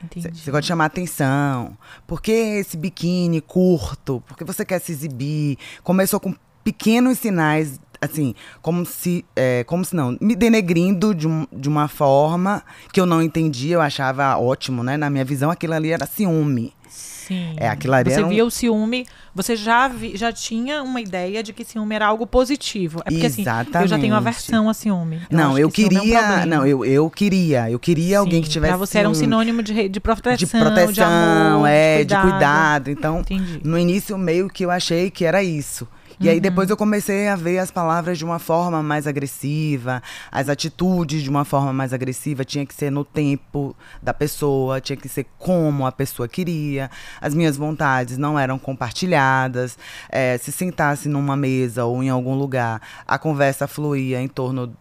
Entendi. 0.03 0.36
Você 0.36 0.50
gosta 0.50 0.62
de 0.62 0.67
chamar 0.67 0.86
atenção. 0.86 1.77
Por 2.08 2.22
que 2.22 2.31
esse 2.31 2.75
biquíni 2.75 3.39
curto? 3.39 4.24
Por 4.27 4.36
que 4.36 4.43
você 4.43 4.65
quer 4.65 4.79
se 4.79 4.91
exibir? 4.91 5.60
Começou 5.84 6.19
com 6.19 6.34
pequenos 6.63 7.19
sinais, 7.19 7.79
assim, 8.01 8.34
como 8.62 8.86
se, 8.86 9.25
é, 9.36 9.63
como 9.65 9.84
se 9.84 9.96
não, 9.96 10.18
me 10.22 10.36
denegrindo 10.36 11.13
de, 11.13 11.27
um- 11.27 11.46
de 11.51 11.68
uma 11.68 11.88
forma 11.88 12.63
que 12.94 13.00
eu 13.00 13.06
não 13.06 13.22
entendia, 13.22 13.75
eu 13.75 13.82
achava 13.82 14.38
ótimo, 14.38 14.84
né? 14.84 14.98
Na 14.98 15.10
minha 15.10 15.25
visão, 15.25 15.51
aquilo 15.51 15.74
ali 15.74 15.91
era 15.91 16.06
ciúme. 16.06 16.74
Sim. 16.89 17.53
É, 17.58 17.70
aquilo 17.70 17.94
ali 17.94 18.10
Você 18.10 18.18
era 18.18 18.25
um- 18.25 18.29
via 18.29 18.44
o 18.44 18.50
ciúme, 18.50 19.06
você 19.36 19.56
já, 19.56 19.88
vi- 19.88 20.18
já 20.18 20.32
tinha 20.34 20.82
uma 20.82 21.00
ideia 21.00 21.44
de 21.44 21.53
que 21.53 21.63
ciúme 21.63 21.94
era 21.94 22.08
algo 22.08 22.25
positivo. 22.25 23.01
É 23.06 23.12
porque 23.12 23.27
assim, 23.27 23.41
eu 23.44 23.46
já 23.46 23.63
tenho 23.65 23.84
Exatamente. 23.86 24.12
aversão 24.13 24.68
a 24.68 24.74
ciúme. 24.74 25.22
não, 25.29 25.50
acho 25.51 25.60
eu 25.60 25.70
que 25.70 25.84
ciúme 25.84 25.96
é 25.98 26.00
um 26.00 26.03
queria, 26.06 26.46
não, 26.48 26.65
eu, 26.65 26.84
eu 26.84 27.08
queria, 27.10 27.70
eu 27.70 27.77
queria 27.77 28.18
alguém 28.18 28.41
que 28.41 28.48
Sim, 28.48 28.53
tivesse 28.53 28.72
Pra 28.72 28.77
você 28.77 28.98
era 28.98 29.08
um 29.08 29.13
ciúme, 29.13 29.25
sinônimo 29.27 29.62
de, 29.62 29.88
de 29.89 30.00
proteção, 30.00 30.38
de 30.38 30.48
proteção, 30.48 31.53
amor, 31.53 31.68
é, 31.68 32.00
de 32.00 32.06
de 32.15 32.20
cuidado. 32.20 32.89
Então, 32.89 33.20
Entendi. 33.20 33.62
No 33.63 33.77
início, 33.77 34.18
meio 34.18 34.50
que 34.50 34.65
eu 34.65 34.72
achei 34.72 35.12
que 35.12 35.24
era 35.24 35.44
isso. 35.44 35.88
E 36.20 36.26
Uhum. 36.26 36.32
aí 36.34 36.40
depois 36.40 36.70
eu 36.70 36.76
comecei 36.76 37.28
a 37.30 37.36
ver 37.36 37.60
as 37.60 37.72
palavras 37.72 38.18
de 38.18 38.26
uma 38.26 38.40
forma 38.40 38.84
mais 38.84 39.08
agressiva, 39.08 40.04
as 40.32 40.50
atitudes 40.50 41.24
de 41.24 41.30
uma 41.30 41.46
forma 41.46 41.72
mais 41.72 41.94
agressiva. 41.94 42.44
Tinha 42.44 42.66
que 42.66 42.74
ser 42.74 42.92
no 42.92 43.06
tempo 43.06 43.76
da 44.02 44.14
pessoa, 44.14 44.82
tinha 44.82 44.98
que 44.98 45.08
ser 45.08 45.26
como 45.38 45.86
a 45.86 45.92
pessoa 45.92 46.28
queria. 46.28 46.92
As 47.22 47.34
minhas 47.34 47.56
vontades 47.56 48.18
não 48.18 48.38
eram 48.38 48.60
compartilhadas. 48.60 49.78
É, 50.10 50.38
se 50.38 50.52
sentasse 50.52 51.08
numa 51.08 51.38
mesa 51.38 51.86
ou 51.86 52.04
em 52.04 52.10
algum 52.10 52.36
lugar, 52.36 52.82
a 53.08 53.18
conversa 53.18 53.68
fluía 53.68 54.22
em 54.22 54.28
torno 54.28 54.76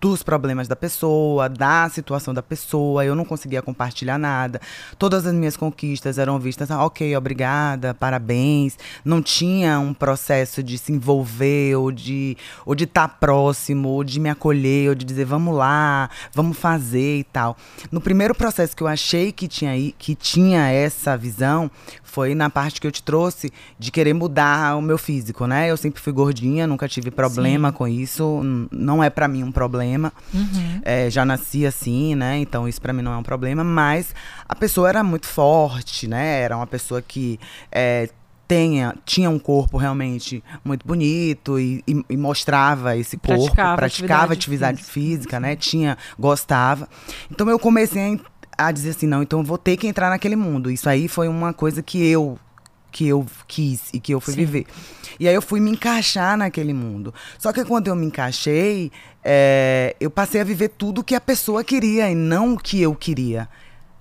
dos 0.00 0.22
problemas 0.22 0.68
da 0.68 0.76
pessoa, 0.76 1.48
da 1.48 1.88
situação 1.88 2.32
da 2.32 2.42
pessoa, 2.42 3.04
eu 3.04 3.14
não 3.14 3.24
conseguia 3.24 3.60
compartilhar 3.60 4.18
nada. 4.18 4.60
Todas 4.98 5.26
as 5.26 5.34
minhas 5.34 5.56
conquistas 5.56 6.18
eram 6.18 6.38
vistas, 6.38 6.70
ah, 6.70 6.84
ok, 6.84 7.16
obrigada, 7.16 7.94
parabéns. 7.94 8.78
Não 9.04 9.20
tinha 9.20 9.78
um 9.78 9.92
processo 9.92 10.62
de 10.62 10.78
se 10.78 10.92
envolver, 10.92 11.76
ou 11.76 11.90
de 11.90 12.36
ou 12.64 12.74
de 12.74 12.84
estar 12.84 13.08
próximo, 13.08 13.88
ou 13.88 14.04
de 14.04 14.20
me 14.20 14.28
acolher, 14.28 14.90
ou 14.90 14.94
de 14.94 15.04
dizer, 15.04 15.24
vamos 15.24 15.54
lá, 15.54 16.10
vamos 16.32 16.56
fazer 16.56 17.18
e 17.18 17.24
tal. 17.24 17.56
No 17.90 18.00
primeiro 18.00 18.34
processo 18.34 18.76
que 18.76 18.82
eu 18.82 18.88
achei 18.88 19.32
que 19.32 19.48
tinha, 19.48 19.72
que 19.98 20.14
tinha 20.14 20.68
essa 20.70 21.16
visão, 21.16 21.70
foi 22.02 22.34
na 22.34 22.48
parte 22.48 22.80
que 22.80 22.86
eu 22.86 22.92
te 22.92 23.02
trouxe 23.02 23.52
de 23.78 23.90
querer 23.90 24.14
mudar 24.14 24.76
o 24.76 24.82
meu 24.82 24.96
físico, 24.96 25.46
né? 25.46 25.70
Eu 25.70 25.76
sempre 25.76 26.00
fui 26.00 26.12
gordinha, 26.12 26.66
nunca 26.66 26.88
tive 26.88 27.10
problema 27.10 27.70
com 27.70 27.86
isso, 27.86 28.40
não 28.72 29.02
é 29.02 29.10
pra 29.10 29.28
mim 29.28 29.42
um 29.42 29.52
problema. 29.52 29.67
Uhum. 30.32 30.80
É, 30.82 31.10
já 31.10 31.24
nasci 31.24 31.66
assim, 31.66 32.14
né? 32.14 32.38
Então 32.38 32.66
isso 32.68 32.80
pra 32.80 32.92
mim 32.92 33.02
não 33.02 33.12
é 33.12 33.16
um 33.16 33.22
problema, 33.22 33.62
mas 33.62 34.14
a 34.48 34.54
pessoa 34.54 34.88
era 34.88 35.02
muito 35.04 35.26
forte, 35.26 36.06
né? 36.08 36.40
Era 36.40 36.56
uma 36.56 36.66
pessoa 36.66 37.00
que 37.02 37.38
é, 37.70 38.08
tenha, 38.46 38.94
tinha 39.04 39.28
um 39.28 39.38
corpo 39.38 39.76
realmente 39.76 40.42
muito 40.64 40.86
bonito 40.86 41.58
e, 41.60 41.82
e- 41.86 42.04
e 42.08 42.16
mostrava 42.16 42.96
esse 42.96 43.16
corpo, 43.18 43.34
Praticava 43.42 43.76
praticava 43.76 44.32
atividade 44.32 44.32
atividade 44.80 44.82
física, 44.84 45.38
né? 45.40 45.54
Tinha, 45.56 45.98
gostava. 46.18 46.88
Então 47.30 47.48
eu 47.48 47.58
comecei 47.58 48.14
a 48.14 48.38
a 48.60 48.72
dizer 48.72 48.90
assim, 48.90 49.06
não, 49.06 49.22
então 49.22 49.38
eu 49.38 49.44
vou 49.44 49.56
ter 49.56 49.76
que 49.76 49.86
entrar 49.86 50.10
naquele 50.10 50.34
mundo. 50.34 50.68
Isso 50.68 50.88
aí 50.88 51.06
foi 51.06 51.28
uma 51.28 51.52
coisa 51.52 51.80
que 51.80 52.04
eu 52.04 52.36
que 52.90 53.06
eu 53.06 53.26
quis 53.46 53.90
e 53.92 54.00
que 54.00 54.12
eu 54.12 54.20
fui 54.20 54.34
Sim. 54.34 54.40
viver. 54.44 54.66
E 55.20 55.28
aí 55.28 55.34
eu 55.34 55.42
fui 55.42 55.60
me 55.60 55.70
encaixar 55.70 56.36
naquele 56.36 56.72
mundo. 56.72 57.12
Só 57.38 57.52
que 57.52 57.64
quando 57.64 57.88
eu 57.88 57.96
me 57.96 58.06
encaixei, 58.06 58.90
é, 59.24 59.96
eu 60.00 60.10
passei 60.10 60.40
a 60.40 60.44
viver 60.44 60.68
tudo 60.70 61.04
que 61.04 61.14
a 61.14 61.20
pessoa 61.20 61.64
queria 61.64 62.10
e 62.10 62.14
não 62.14 62.54
o 62.54 62.58
que 62.58 62.80
eu 62.80 62.94
queria. 62.94 63.48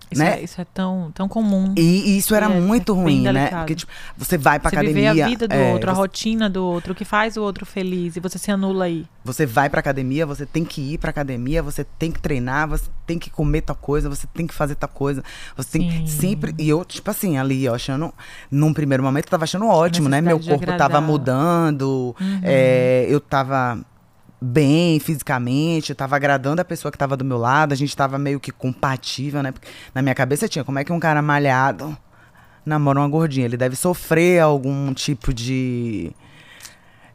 Isso, 0.09 0.23
né? 0.23 0.39
é, 0.39 0.43
isso 0.43 0.61
é 0.61 0.65
tão, 0.65 1.11
tão 1.13 1.27
comum. 1.27 1.73
E, 1.77 2.17
isso 2.17 2.33
era 2.33 2.45
É, 2.45 2.59
muito 2.61 2.93
é 2.93 2.95
ruim, 2.95 3.21
né? 3.23 3.33
delicado. 3.33 3.59
Porque 3.59 3.75
tipo, 3.75 3.91
você 4.17 4.37
vai 4.37 4.59
pra 4.59 4.69
você 4.69 4.75
academia. 4.77 5.11
viver 5.13 5.21
a 5.23 5.27
vida 5.27 5.47
do 5.47 5.53
é, 5.53 5.73
outro, 5.73 5.89
a 5.91 5.93
você, 5.93 5.99
rotina 6.01 6.49
do 6.49 6.63
outro, 6.63 6.93
o 6.93 6.95
que 6.95 7.03
faz 7.03 7.35
o 7.35 7.41
outro 7.43 7.65
feliz, 7.65 8.15
e 8.15 8.19
você 8.21 8.37
se 8.37 8.49
anula 8.49 8.85
aí. 8.85 9.05
você 9.23 9.45
vai 9.45 9.69
pra 9.69 9.79
academia, 9.81 10.25
você 10.25 10.45
tem 10.45 10.63
que 10.63 10.93
ir 10.93 10.97
pra 10.97 11.09
academia, 11.09 11.61
você 11.61 11.83
tem 11.83 12.09
que 12.11 12.21
treinar, 12.21 12.67
você 12.69 12.85
tem 13.05 13.19
que 13.19 13.29
comer 13.29 13.61
tal 13.61 13.75
coisa, 13.75 14.07
você 14.09 14.25
tem 14.33 14.47
que 14.47 14.53
fazer 14.53 14.75
tal 14.75 14.89
coisa. 14.89 15.21
Você 15.57 15.77
tem 15.79 15.91
Sim. 15.91 16.03
que 16.03 16.09
sempre. 16.09 16.55
E 16.57 16.69
eu, 16.69 16.85
tipo 16.85 17.09
assim, 17.11 17.37
ali, 17.37 17.67
achando. 17.67 18.13
Num 18.49 18.73
primeiro 18.73 19.03
momento, 19.03 19.25
eu 19.25 19.31
tava 19.31 19.43
achando 19.43 19.67
ótimo, 19.67 20.07
né? 20.07 20.21
Meu 20.21 20.39
corpo 20.39 20.65
tava 20.77 21.01
mudando, 21.01 22.15
Uhum. 22.19 22.39
é, 22.43 23.05
eu 23.09 23.19
tava 23.19 23.79
bem 24.41 25.00
fisicamente, 25.00 25.89
eu 25.89 25.96
tava 25.96 26.15
agradando 26.15 26.62
a 26.62 26.65
pessoa 26.65 26.91
que 26.91 26.98
tava 26.98 27.17
do 27.17 27.25
meu 27.25 27.38
lado, 27.38 27.74
a 27.74 27.75
gente 27.75 27.96
tava 27.96 28.17
meio 28.17 28.39
que 28.39 28.51
compatível, 28.51 29.41
né? 29.41 29.51
Porque 29.51 29.67
na 29.94 30.01
minha 30.01 30.15
cabeça 30.15 30.48
tinha 30.48 30.63
como 30.63 30.79
é 30.79 30.84
que 30.84 30.94
um 30.94 31.00
cara 31.00 31.22
malhado 31.22 31.98
namora 32.67 33.00
uma 33.00 33.08
gordinha. 33.08 33.46
Ele 33.46 33.58
deve 33.58 33.75
sofrer 33.75 34.41
algum 34.41 34.94
tipo 34.94 35.34
de. 35.34 36.12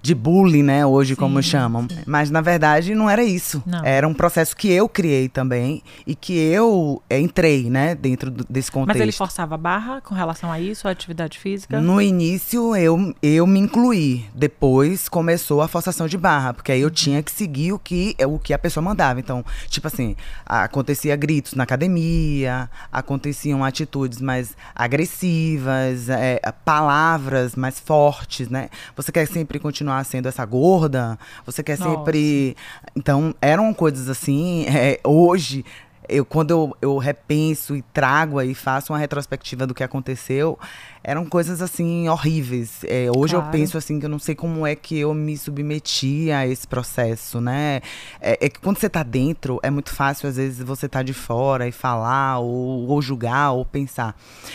De 0.02 0.14
bullying, 0.14 0.64
né? 0.64 0.84
Hoje, 0.84 1.14
como 1.14 1.40
Sim, 1.42 1.48
chamam. 1.50 1.86
Mas, 2.04 2.28
na 2.28 2.40
verdade, 2.40 2.92
não 2.94 3.08
era 3.08 3.22
isso. 3.22 3.62
Não. 3.64 3.84
Era 3.84 4.06
um 4.08 4.12
processo 4.12 4.56
que 4.56 4.68
eu 4.68 4.88
criei 4.88 5.28
também 5.28 5.80
e 6.04 6.14
que 6.16 6.36
eu 6.36 7.00
é, 7.08 7.20
entrei, 7.20 7.70
né? 7.70 7.94
Dentro 7.94 8.28
do- 8.30 8.44
desse 8.50 8.70
contexto. 8.70 8.96
Mas 8.98 9.00
ele 9.00 9.12
forçava 9.12 9.54
a 9.54 9.58
barra 9.58 10.00
com 10.00 10.12
relação 10.14 10.50
a 10.50 10.58
isso, 10.58 10.88
a 10.88 10.90
atividade 10.90 11.38
física? 11.38 11.80
No 11.80 12.02
início 12.02 12.74
eu, 12.74 13.14
eu 13.22 13.46
me 13.46 13.60
incluí, 13.60 14.26
depois 14.34 15.08
começou 15.08 15.62
a 15.62 15.68
forçação 15.68 16.08
de 16.08 16.18
barra, 16.18 16.52
porque 16.52 16.72
aí 16.72 16.80
eu 16.80 16.90
tinha 16.90 17.22
que 17.22 17.30
seguir 17.30 17.72
o 17.72 17.78
que, 17.78 18.16
o 18.26 18.38
que 18.40 18.52
a 18.52 18.58
pessoa 18.58 18.82
mandava. 18.82 19.20
Então, 19.20 19.44
tipo 19.68 19.86
assim, 19.86 20.16
acontecia 20.44 21.14
gritos 21.14 21.54
na 21.54 21.62
academia, 21.62 22.68
aconteciam 22.90 23.64
atitudes 23.64 24.20
mais 24.20 24.56
agressivas, 24.74 26.08
é, 26.08 26.40
palavras 26.64 27.54
mais 27.54 27.78
fortes, 27.78 28.48
né? 28.48 28.68
Você 28.96 29.12
quer 29.12 29.26
sempre 29.26 29.58
continuar 29.58 29.91
sendo 30.04 30.28
essa 30.28 30.44
gorda? 30.44 31.18
Você 31.46 31.62
quer 31.62 31.78
Nossa. 31.78 31.90
sempre. 31.90 32.56
Então, 32.96 33.34
eram 33.40 33.72
coisas 33.74 34.08
assim. 34.08 34.64
é, 34.68 34.98
hoje, 35.04 35.64
eu, 36.08 36.24
quando 36.24 36.50
eu, 36.50 36.76
eu 36.82 36.98
repenso 36.98 37.74
e 37.76 37.82
trago 37.94 38.38
aí, 38.38 38.54
faço 38.54 38.92
uma 38.92 38.98
retrospectiva 38.98 39.66
do 39.66 39.72
que 39.74 39.82
aconteceu, 39.84 40.58
eram 41.02 41.24
coisas 41.24 41.62
assim 41.62 42.08
horríveis. 42.08 42.80
É, 42.84 43.06
hoje 43.16 43.34
eu 43.34 43.40
Claro. 43.40 43.52
penso 43.56 43.78
assim 43.78 43.98
que 44.00 44.04
eu 44.06 44.10
não 44.10 44.18
sei 44.18 44.34
como 44.34 44.66
é 44.66 44.74
que 44.74 44.98
eu 44.98 45.14
me 45.14 45.36
submeti 45.38 46.30
a 46.30 46.46
esse 46.46 46.66
processo, 46.66 47.40
né? 47.40 47.80
É, 48.20 48.46
é 48.46 48.48
que 48.48 48.60
quando 48.60 48.78
você 48.78 48.88
tá 48.88 49.02
dentro, 49.02 49.58
é 49.62 49.70
muito 49.70 49.94
fácil, 49.94 50.28
às 50.28 50.36
vezes, 50.36 50.58
você 50.64 50.88
tá 50.88 51.02
de 51.02 51.12
fora 51.14 51.66
e 51.68 51.72
falar, 51.72 52.40
ou, 52.40 52.88
ou 52.88 53.00
julgar, 53.00 53.52
ou 53.52 53.64
pensar. 53.64 54.14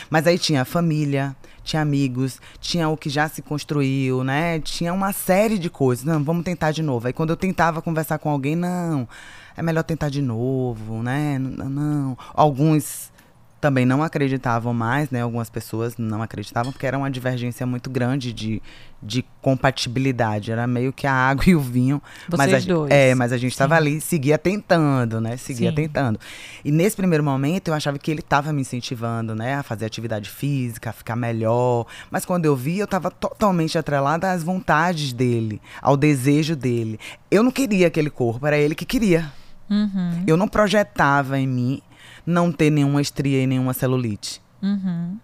Mas 0.09 0.27
aí 0.27 0.37
tinha 0.37 0.61
a 0.61 0.65
família, 0.65 1.35
tinha 1.67 1.81
amigos, 1.81 2.39
tinha 2.59 2.87
o 2.89 2.97
que 2.97 3.09
já 3.09 3.27
se 3.27 3.41
construiu, 3.41 4.23
né? 4.23 4.59
Tinha 4.59 4.93
uma 4.93 5.11
série 5.11 5.59
de 5.59 5.69
coisas. 5.69 6.03
Não, 6.05 6.23
vamos 6.23 6.43
tentar 6.43 6.71
de 6.71 6.81
novo. 6.81 7.07
Aí 7.07 7.13
quando 7.13 7.29
eu 7.31 7.37
tentava 7.37 7.81
conversar 7.81 8.17
com 8.19 8.29
alguém, 8.29 8.55
não, 8.55 9.07
é 9.55 9.61
melhor 9.61 9.83
tentar 9.83 10.09
de 10.09 10.21
novo, 10.21 11.03
né? 11.03 11.35
N- 11.35 11.57
Não. 11.69 12.17
Alguns 12.33 13.11
também 13.59 13.85
não 13.85 14.03
acreditavam 14.03 14.73
mais, 14.73 15.09
né? 15.09 15.21
Algumas 15.21 15.49
pessoas 15.49 15.97
não 15.97 16.21
acreditavam, 16.21 16.71
porque 16.71 16.85
era 16.85 16.97
uma 16.97 17.09
divergência 17.09 17.65
muito 17.65 17.89
grande 17.89 18.31
de, 18.31 18.61
de 19.01 19.25
compatibilidade. 19.41 20.51
Era 20.51 20.67
meio 20.67 20.93
que 20.93 21.07
a 21.07 21.13
água 21.13 21.45
e 21.47 21.55
o 21.55 21.59
vinho. 21.59 22.01
mas 22.31 22.41
a, 22.41 22.45
Vocês 22.51 22.65
dois. 22.65 22.91
É, 22.91 23.15
mas 23.15 23.31
a 23.33 23.37
gente 23.37 23.51
estava 23.51 23.75
ali, 23.75 23.99
seguia 23.99 24.37
tentando, 24.37 25.19
né? 25.19 25.37
Seguia 25.37 25.69
Sim. 25.69 25.75
tentando. 25.75 26.19
E 26.63 26.71
nesse 26.71 26.95
primeiro 26.95 27.23
momento, 27.23 27.69
eu 27.69 27.73
achava 27.73 27.97
que 27.97 28.11
ele 28.11 28.19
estava 28.19 28.53
me 28.53 28.61
incentivando, 28.61 29.33
né? 29.33 29.55
A 29.55 29.63
fazer 29.63 29.85
atividade 29.85 30.29
física, 30.29 30.91
a 30.91 30.93
ficar 30.93 31.15
melhor. 31.15 31.85
Mas 32.11 32.25
quando 32.25 32.45
eu 32.45 32.55
vi, 32.55 32.79
eu 32.79 32.85
estava 32.85 33.09
totalmente 33.09 33.77
atrelada 33.77 34.31
às 34.31 34.43
vontades 34.43 35.13
dele, 35.13 35.61
ao 35.81 35.97
desejo 35.97 36.55
dele. 36.55 36.99
Eu 37.31 37.43
não 37.43 37.51
queria 37.51 37.87
aquele 37.87 38.09
corpo, 38.09 38.45
era 38.45 38.57
ele 38.57 38.75
que 38.75 38.85
queria. 38.85 39.31
Uhum, 39.69 40.23
Eu 40.25 40.37
não 40.37 40.47
projetava 40.47 41.37
em 41.37 41.45
mim 41.45 41.81
não 42.27 42.51
ter 42.51 42.69
nenhuma 42.69 43.01
estria 43.01 43.41
e 43.41 43.47
nenhuma 43.47 43.73
celulite. 43.73 44.39
uhum. 44.61 45.17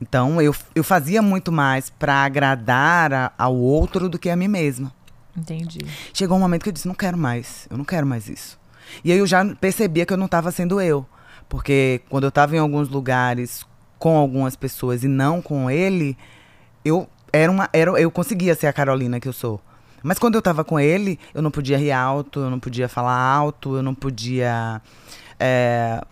Então, 0.00 0.42
eu, 0.42 0.52
eu 0.74 0.82
fazia 0.82 1.22
muito 1.22 1.52
mais 1.52 1.88
para 1.88 2.24
agradar 2.24 3.12
a- 3.12 3.32
ao 3.38 3.54
outro 3.56 4.08
do 4.08 4.18
que 4.18 4.28
a 4.28 4.34
mim 4.34 4.48
mesma. 4.48 4.92
Entendi. 5.36 5.78
Chegou 6.12 6.36
um 6.36 6.40
momento 6.40 6.64
que 6.64 6.70
eu 6.70 6.72
disse, 6.72 6.88
não 6.88 6.94
quero 6.94 7.16
mais, 7.16 7.68
eu 7.70 7.78
não 7.78 7.84
quero 7.84 8.04
mais 8.04 8.28
isso. 8.28 8.58
E 9.04 9.12
aí 9.12 9.18
eu 9.18 9.26
já 9.28 9.44
percebia 9.54 10.04
que 10.04 10.12
eu 10.12 10.16
não 10.16 10.26
estava 10.26 10.50
sendo 10.50 10.80
eu. 10.80 11.06
Porque 11.48 12.00
quando 12.08 12.24
eu 12.24 12.30
estava 12.30 12.56
em 12.56 12.58
alguns 12.58 12.88
lugares 12.88 13.64
com 13.96 14.16
algumas 14.16 14.56
pessoas 14.56 15.04
e 15.04 15.08
não 15.08 15.40
com 15.40 15.70
ele, 15.70 16.18
eu 16.84 17.08
era 17.32 17.52
uma 17.52 17.68
era, 17.72 17.92
eu 17.92 18.10
conseguia 18.10 18.56
ser 18.56 18.66
a 18.66 18.72
Carolina 18.72 19.20
que 19.20 19.28
eu 19.28 19.32
sou. 19.32 19.60
Mas 20.02 20.18
quando 20.18 20.34
eu 20.34 20.40
estava 20.40 20.64
com 20.64 20.80
ele, 20.80 21.16
eu 21.32 21.40
não 21.40 21.50
podia 21.52 21.78
rir 21.78 21.92
alto, 21.92 22.40
eu 22.40 22.50
não 22.50 22.58
podia 22.58 22.88
falar 22.88 23.14
alto, 23.16 23.76
eu 23.76 23.82
não 23.84 23.94
podia 23.94 24.82
é, 25.38 26.02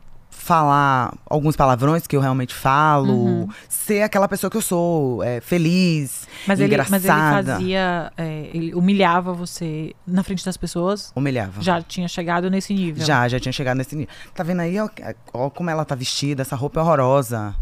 falar 0.41 1.15
alguns 1.27 1.55
palavrões 1.55 2.07
que 2.07 2.17
eu 2.17 2.21
realmente 2.21 2.55
falo, 2.55 3.13
uhum. 3.13 3.49
ser 3.69 4.03
aquela 4.03 4.27
pessoa 4.27 4.51
que 4.51 4.57
eu 4.57 4.63
sou, 4.63 5.23
é, 5.23 5.41
feliz, 5.41 6.27
mas 6.47 6.61
engraçada. 6.61 6.97
Ele, 6.97 7.09
mas 7.09 7.49
ele 7.49 7.53
fazia, 7.53 8.13
é, 8.17 8.51
ele 8.53 8.75
humilhava 8.75 9.33
você 9.33 9.95
na 10.07 10.23
frente 10.23 10.45
das 10.45 10.57
pessoas? 10.57 11.13
Humilhava. 11.15 11.61
Já 11.61 11.83
tinha 11.83 12.09
chegado 12.09 12.51
nesse 12.51 12.73
nível? 12.73 13.05
Já, 13.05 13.29
já 13.29 13.39
tinha 13.39 13.53
chegado 13.53 13.77
nesse 13.77 13.95
nível. 13.95 14.13
Tá 14.35 14.43
vendo 14.43 14.61
aí, 14.61 14.81
ó, 14.81 14.89
ó 15.33 15.51
como 15.51 15.69
ela 15.69 15.85
tá 15.85 15.95
vestida, 15.95 16.43
essa 16.43 16.57
roupa 16.57 16.81
é 16.81 16.83
horrorosa. 16.83 17.55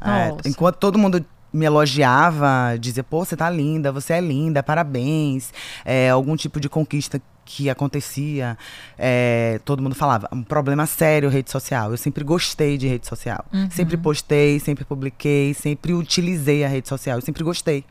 É, 0.00 0.48
enquanto 0.48 0.76
todo 0.76 0.98
mundo 0.98 1.24
me 1.52 1.64
elogiava, 1.64 2.76
dizia, 2.78 3.02
pô, 3.02 3.24
você 3.24 3.34
tá 3.34 3.48
linda, 3.48 3.90
você 3.90 4.12
é 4.12 4.20
linda, 4.20 4.62
parabéns. 4.62 5.52
É, 5.84 6.10
algum 6.10 6.36
tipo 6.36 6.60
de 6.60 6.68
conquista 6.68 7.20
que 7.46 7.70
acontecia, 7.70 8.58
é, 8.98 9.60
todo 9.64 9.82
mundo 9.82 9.94
falava, 9.94 10.28
um 10.32 10.42
problema 10.42 10.84
sério 10.84 11.30
rede 11.30 11.50
social. 11.50 11.92
Eu 11.92 11.96
sempre 11.96 12.24
gostei 12.24 12.76
de 12.76 12.88
rede 12.88 13.06
social. 13.06 13.44
Uhum. 13.52 13.70
Sempre 13.70 13.96
postei, 13.96 14.58
sempre 14.58 14.84
publiquei, 14.84 15.54
sempre 15.54 15.94
utilizei 15.94 16.64
a 16.64 16.68
rede 16.68 16.88
social. 16.88 17.16
Eu 17.16 17.22
sempre 17.22 17.42
gostei. 17.44 17.84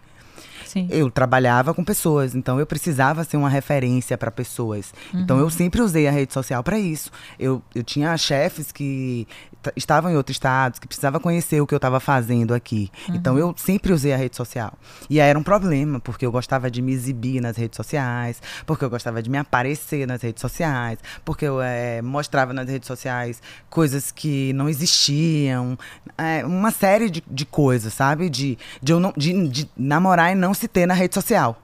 Sim. 0.75 0.89
Eu 0.91 1.09
trabalhava 1.09 1.73
com 1.73 1.85
pessoas, 1.85 2.35
então 2.35 2.59
eu 2.59 2.65
precisava 2.65 3.23
ser 3.23 3.37
uma 3.37 3.47
referência 3.47 4.17
para 4.17 4.29
pessoas. 4.29 4.93
Uhum. 5.13 5.21
Então 5.21 5.39
eu 5.39 5.49
sempre 5.49 5.81
usei 5.81 6.05
a 6.05 6.11
rede 6.11 6.33
social 6.33 6.61
para 6.61 6.77
isso. 6.77 7.09
Eu, 7.39 7.63
eu 7.73 7.81
tinha 7.81 8.15
chefes 8.17 8.73
que 8.73 9.25
estavam 9.75 10.11
em 10.11 10.17
outros 10.17 10.35
estados, 10.35 10.77
que 10.77 10.85
precisavam 10.85 11.19
conhecer 11.21 11.61
o 11.61 11.65
que 11.65 11.73
eu 11.73 11.77
estava 11.77 12.01
fazendo 12.01 12.53
aqui. 12.53 12.91
Uhum. 13.07 13.15
Então 13.15 13.37
eu 13.37 13.55
sempre 13.57 13.93
usei 13.93 14.13
a 14.13 14.17
rede 14.17 14.35
social. 14.35 14.73
E 15.09 15.21
aí 15.21 15.29
era 15.29 15.39
um 15.39 15.43
problema, 15.43 15.99
porque 16.01 16.25
eu 16.25 16.31
gostava 16.31 16.69
de 16.69 16.81
me 16.81 16.91
exibir 16.91 17.41
nas 17.41 17.55
redes 17.55 17.77
sociais, 17.77 18.41
porque 18.65 18.83
eu 18.83 18.89
gostava 18.89 19.23
de 19.23 19.29
me 19.29 19.37
aparecer 19.37 20.05
nas 20.05 20.21
redes 20.21 20.41
sociais, 20.41 20.99
porque 21.23 21.45
eu 21.45 21.61
é, 21.61 22.01
mostrava 22.01 22.51
nas 22.51 22.67
redes 22.67 22.87
sociais 22.87 23.41
coisas 23.69 24.11
que 24.11 24.51
não 24.53 24.67
existiam. 24.67 25.77
É, 26.17 26.45
uma 26.45 26.71
série 26.71 27.09
de, 27.09 27.23
de 27.25 27.45
coisas, 27.45 27.93
sabe? 27.93 28.29
De, 28.29 28.57
de, 28.81 28.91
eu 28.91 28.99
não, 28.99 29.13
de, 29.15 29.47
de 29.47 29.69
namorar 29.77 30.33
e 30.33 30.35
não 30.35 30.53
se 30.53 30.64
ter 30.67 30.85
na 30.85 30.93
rede 30.93 31.13
social. 31.13 31.61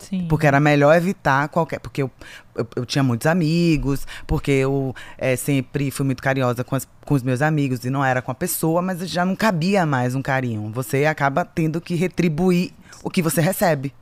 Sim. 0.00 0.26
Porque 0.28 0.46
era 0.46 0.58
melhor 0.58 0.96
evitar 0.96 1.48
qualquer. 1.48 1.78
Porque 1.78 2.02
eu, 2.02 2.10
eu, 2.56 2.66
eu 2.76 2.86
tinha 2.86 3.02
muitos 3.02 3.26
amigos, 3.26 4.06
porque 4.26 4.50
eu 4.50 4.94
é, 5.18 5.36
sempre 5.36 5.90
fui 5.90 6.06
muito 6.06 6.22
carinhosa 6.22 6.64
com, 6.64 6.74
as, 6.74 6.88
com 7.04 7.14
os 7.14 7.22
meus 7.22 7.42
amigos 7.42 7.84
e 7.84 7.90
não 7.90 8.04
era 8.04 8.22
com 8.22 8.30
a 8.30 8.34
pessoa, 8.34 8.80
mas 8.80 8.98
já 9.08 9.24
não 9.24 9.36
cabia 9.36 9.84
mais 9.84 10.14
um 10.14 10.22
carinho. 10.22 10.70
Você 10.72 11.04
acaba 11.04 11.44
tendo 11.44 11.80
que 11.80 11.94
retribuir 11.94 12.72
o 13.02 13.10
que 13.10 13.22
você 13.22 13.40
recebe. 13.40 13.92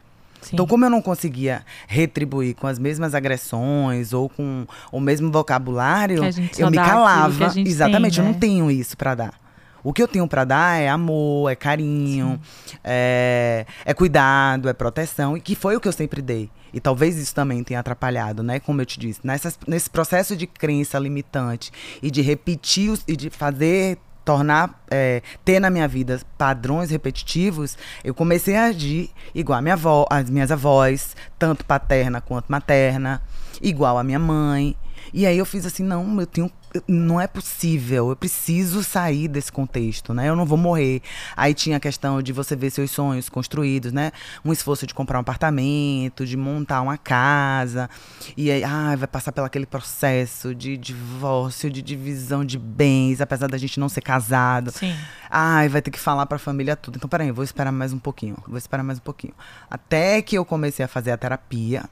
Sim. 0.41 0.51
Então, 0.55 0.67
como 0.67 0.85
eu 0.85 0.91
não 0.91 1.03
conseguia 1.03 1.65
retribuir 1.89 2.55
com 2.55 2.69
as 2.69 2.79
mesmas 2.79 3.13
agressões 3.13 4.13
ou 4.13 4.29
com 4.29 4.67
o 4.93 5.01
mesmo 5.01 5.33
vocabulário, 5.33 6.21
eu 6.57 6.71
me 6.71 6.77
calava. 6.77 7.53
Exatamente, 7.57 8.15
tem, 8.17 8.25
né? 8.25 8.29
eu 8.29 8.33
não 8.33 8.39
tenho 8.39 8.71
isso 8.71 8.97
para 8.97 9.15
dar. 9.17 9.48
O 9.83 9.93
que 9.93 10.03
eu 10.03 10.09
tenho 10.09 10.27
para 10.27 10.45
dar 10.45 10.81
é 10.81 10.89
amor, 10.89 11.51
é 11.51 11.55
carinho, 11.55 12.41
é, 12.83 13.65
é, 13.85 13.95
cuidado, 13.95 14.69
é 14.69 14.73
proteção, 14.73 15.37
e 15.37 15.41
que 15.41 15.55
foi 15.55 15.77
o 15.77 15.81
que 15.81 15.89
eu 15.89 15.93
sempre 15.93 16.21
dei. 16.21 16.51
E 16.73 16.81
talvez 16.81 17.17
isso 17.17 17.35
também 17.35 17.65
tenha 17.65 17.81
atrapalhado, 17.81 18.43
né? 18.43 18.61
Como 18.61 18.81
eu 18.81 18.87
te 18.87 18.99
disse, 18.99 19.21
nessas, 19.25 19.59
nesse 19.67 19.89
processo 19.89 20.37
de 20.37 20.47
crença 20.47 20.99
limitante 20.99 21.71
e 22.03 22.11
de 22.11 22.21
repetir 22.21 22.91
os, 22.91 23.03
e 23.09 23.17
de 23.17 23.31
fazer 23.31 23.99
tornar 24.29 24.85
é, 24.91 25.23
ter 25.43 25.59
na 25.59 25.71
minha 25.71 25.89
vida 25.89 26.21
padrões 26.37 26.91
repetitivos, 26.91 27.79
eu 28.05 28.13
comecei 28.13 28.57
a 28.57 28.65
agir 28.65 29.11
igual 29.35 29.59
a 29.59 29.63
minha 29.63 29.73
avó, 29.73 30.05
as 30.11 30.29
minhas 30.29 30.53
avós, 30.53 31.17
tanto 31.39 31.65
paterna 31.65 32.21
quanto 32.21 32.53
materna, 32.53 33.23
igual 33.63 33.97
a 33.97 34.05
minha 34.05 34.19
mãe. 34.19 34.77
E 35.13 35.27
aí 35.27 35.39
eu 35.39 35.47
fiz 35.47 35.67
assim, 35.67 35.83
não, 35.83 36.21
eu 36.21 36.27
tenho 36.27 36.51
não 36.87 37.21
é 37.21 37.27
possível, 37.27 38.11
eu 38.11 38.17
preciso 38.17 38.83
sair 38.83 39.29
desse 39.29 39.51
contexto, 39.51 40.13
né? 40.13 40.29
Eu 40.29 40.37
não 40.37 40.45
vou 40.45 40.59
morrer. 40.59 41.01
Aí 41.37 41.55
tinha 41.55 41.79
a 41.79 41.81
questão 41.81 42.21
de 42.23 42.33
você 42.33 42.55
ver 42.55 42.71
seus 42.71 42.91
sonhos 42.91 43.29
construídos, 43.29 43.93
né? 43.93 44.13
Um 44.45 44.53
esforço 44.53 44.87
de 44.87 44.93
comprar 44.93 45.19
um 45.19 45.21
apartamento, 45.21 46.27
de 46.27 46.37
montar 46.37 46.83
uma 46.83 46.99
casa. 46.99 47.89
E 48.37 48.51
aí, 48.51 48.63
ah, 48.65 48.95
vai 48.97 49.09
passar 49.09 49.33
pelo 49.33 49.47
aquele 49.47 49.67
processo 49.67 50.55
de 50.55 50.77
divórcio, 50.77 51.71
de 51.71 51.81
divisão 51.81 52.45
de 52.45 52.59
bens, 52.59 53.21
apesar 53.21 53.49
da 53.49 53.57
gente 53.57 53.81
não 53.81 53.89
ser 53.89 54.03
casado. 54.03 54.71
Sim. 54.71 54.95
Ai, 55.31 55.69
vai 55.69 55.81
ter 55.81 55.91
que 55.91 55.99
falar 55.99 56.27
pra 56.27 56.39
família 56.39 56.77
tudo. 56.77 56.97
Então, 56.97 57.09
peraí, 57.09 57.31
vou 57.31 57.45
esperar 57.45 57.73
mais 57.73 57.93
um 57.93 57.99
pouquinho. 57.99 58.37
Vou 58.47 58.59
esperar 58.59 58.83
mais 58.83 58.99
um 58.99 59.03
pouquinho. 59.03 59.35
Até 59.71 60.21
que 60.23 60.37
eu 60.37 60.45
comecei 60.45 60.85
a 60.85 60.89
fazer 60.89 61.13
a 61.13 61.17
terapia. 61.17 61.85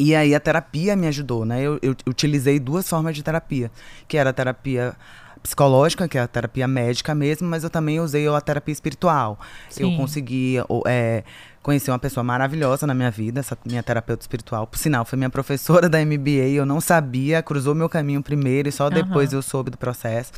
E 0.00 0.16
aí 0.16 0.34
a 0.34 0.40
terapia 0.40 0.96
me 0.96 1.06
ajudou, 1.08 1.44
né? 1.44 1.60
Eu, 1.60 1.78
eu, 1.82 1.94
utilizei 2.06 2.58
duas 2.58 2.88
formas 2.88 3.14
de 3.14 3.22
terapia, 3.22 3.70
que 4.08 4.16
era 4.16 4.30
a 4.30 4.32
terapia 4.32 4.96
psicológica, 5.42 6.08
que 6.08 6.16
é 6.16 6.22
a 6.22 6.26
terapia 6.26 6.66
médica 6.66 7.14
mesmo, 7.14 7.46
mas 7.46 7.64
eu 7.64 7.68
também 7.68 8.00
usei 8.00 8.26
a 8.26 8.40
terapia 8.40 8.72
espiritual. 8.72 9.38
Sim. 9.68 9.82
Eu 9.82 9.98
consegui 9.98 10.56
é, 10.86 11.22
Conheci 11.62 11.90
uma 11.90 11.98
pessoa 11.98 12.24
maravilhosa 12.24 12.86
na 12.86 12.94
minha 12.94 13.10
vida, 13.10 13.40
essa 13.40 13.56
minha 13.66 13.82
terapeuta 13.82 14.22
espiritual. 14.22 14.66
Por 14.66 14.78
sinal, 14.78 15.04
foi 15.04 15.18
minha 15.18 15.28
professora 15.28 15.90
da 15.90 16.02
MBA, 16.02 16.48
eu 16.54 16.64
não 16.64 16.80
sabia, 16.80 17.42
cruzou 17.42 17.74
meu 17.74 17.86
caminho 17.86 18.22
primeiro 18.22 18.70
e 18.70 18.72
só 18.72 18.88
depois 18.88 19.32
uhum. 19.32 19.38
eu 19.38 19.42
soube 19.42 19.70
do 19.70 19.76
processo. 19.76 20.32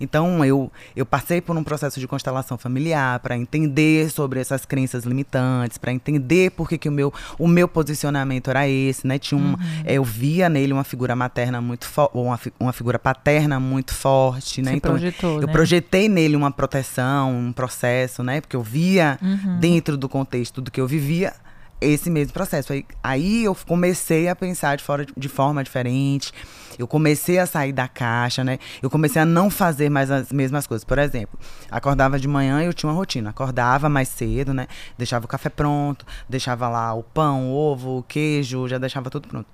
Então, 0.00 0.44
eu, 0.44 0.72
eu 0.96 1.06
passei 1.06 1.40
por 1.40 1.56
um 1.56 1.62
processo 1.62 2.00
de 2.00 2.08
constelação 2.08 2.58
familiar 2.58 3.20
para 3.20 3.36
entender 3.36 4.10
sobre 4.10 4.40
essas 4.40 4.64
crenças 4.66 5.04
limitantes, 5.04 5.78
para 5.78 5.92
entender 5.92 6.50
por 6.50 6.68
que, 6.68 6.76
que 6.76 6.88
o, 6.88 6.92
meu, 6.92 7.14
o 7.38 7.46
meu 7.46 7.68
posicionamento 7.68 8.50
era 8.50 8.68
esse, 8.68 9.06
né? 9.06 9.16
Tinha 9.16 9.40
um, 9.40 9.52
uhum. 9.52 9.56
eu 9.86 10.02
via 10.02 10.48
nele 10.48 10.72
uma 10.72 10.82
figura 10.82 11.14
materna 11.14 11.60
muito 11.60 11.86
forte, 11.86 12.18
uma, 12.18 12.40
uma 12.58 12.72
figura 12.72 12.98
paterna 12.98 13.60
muito 13.60 13.94
forte, 13.94 14.60
né? 14.60 14.72
Você 14.72 14.76
então, 14.78 14.90
projetou, 14.90 15.40
eu 15.40 15.46
né? 15.46 15.52
projetei 15.52 16.08
nele 16.08 16.34
uma 16.34 16.50
proteção, 16.50 17.32
um 17.32 17.52
processo, 17.52 18.24
né? 18.24 18.40
Porque 18.40 18.56
eu 18.56 18.62
via 18.62 19.20
uhum. 19.22 19.60
dentro 19.60 19.96
do 19.96 20.08
contexto 20.08 20.63
do 20.64 20.70
que 20.70 20.80
eu 20.80 20.86
vivia 20.86 21.32
esse 21.80 22.10
mesmo 22.10 22.32
processo. 22.32 22.72
Aí, 22.72 22.84
aí 23.02 23.44
eu 23.44 23.54
comecei 23.54 24.28
a 24.28 24.34
pensar 24.34 24.76
de, 24.76 24.82
fora, 24.82 25.06
de 25.16 25.28
forma 25.28 25.62
diferente. 25.62 26.32
Eu 26.78 26.88
comecei 26.88 27.38
a 27.38 27.46
sair 27.46 27.72
da 27.72 27.86
caixa, 27.86 28.42
né? 28.42 28.58
Eu 28.82 28.90
comecei 28.90 29.22
a 29.22 29.24
não 29.24 29.50
fazer 29.50 29.88
mais 29.90 30.10
as 30.10 30.32
mesmas 30.32 30.66
coisas. 30.66 30.84
Por 30.84 30.98
exemplo, 30.98 31.38
acordava 31.70 32.18
de 32.18 32.26
manhã 32.26 32.62
e 32.62 32.66
eu 32.66 32.74
tinha 32.74 32.90
uma 32.90 32.96
rotina. 32.96 33.30
Acordava 33.30 33.88
mais 33.88 34.08
cedo, 34.08 34.52
né? 34.52 34.66
Deixava 34.98 35.24
o 35.24 35.28
café 35.28 35.48
pronto, 35.48 36.04
deixava 36.28 36.68
lá 36.68 36.92
o 36.94 37.02
pão, 37.02 37.50
o 37.50 37.54
ovo, 37.54 37.98
o 37.98 38.02
queijo, 38.02 38.66
já 38.66 38.78
deixava 38.78 39.10
tudo 39.10 39.28
pronto. 39.28 39.46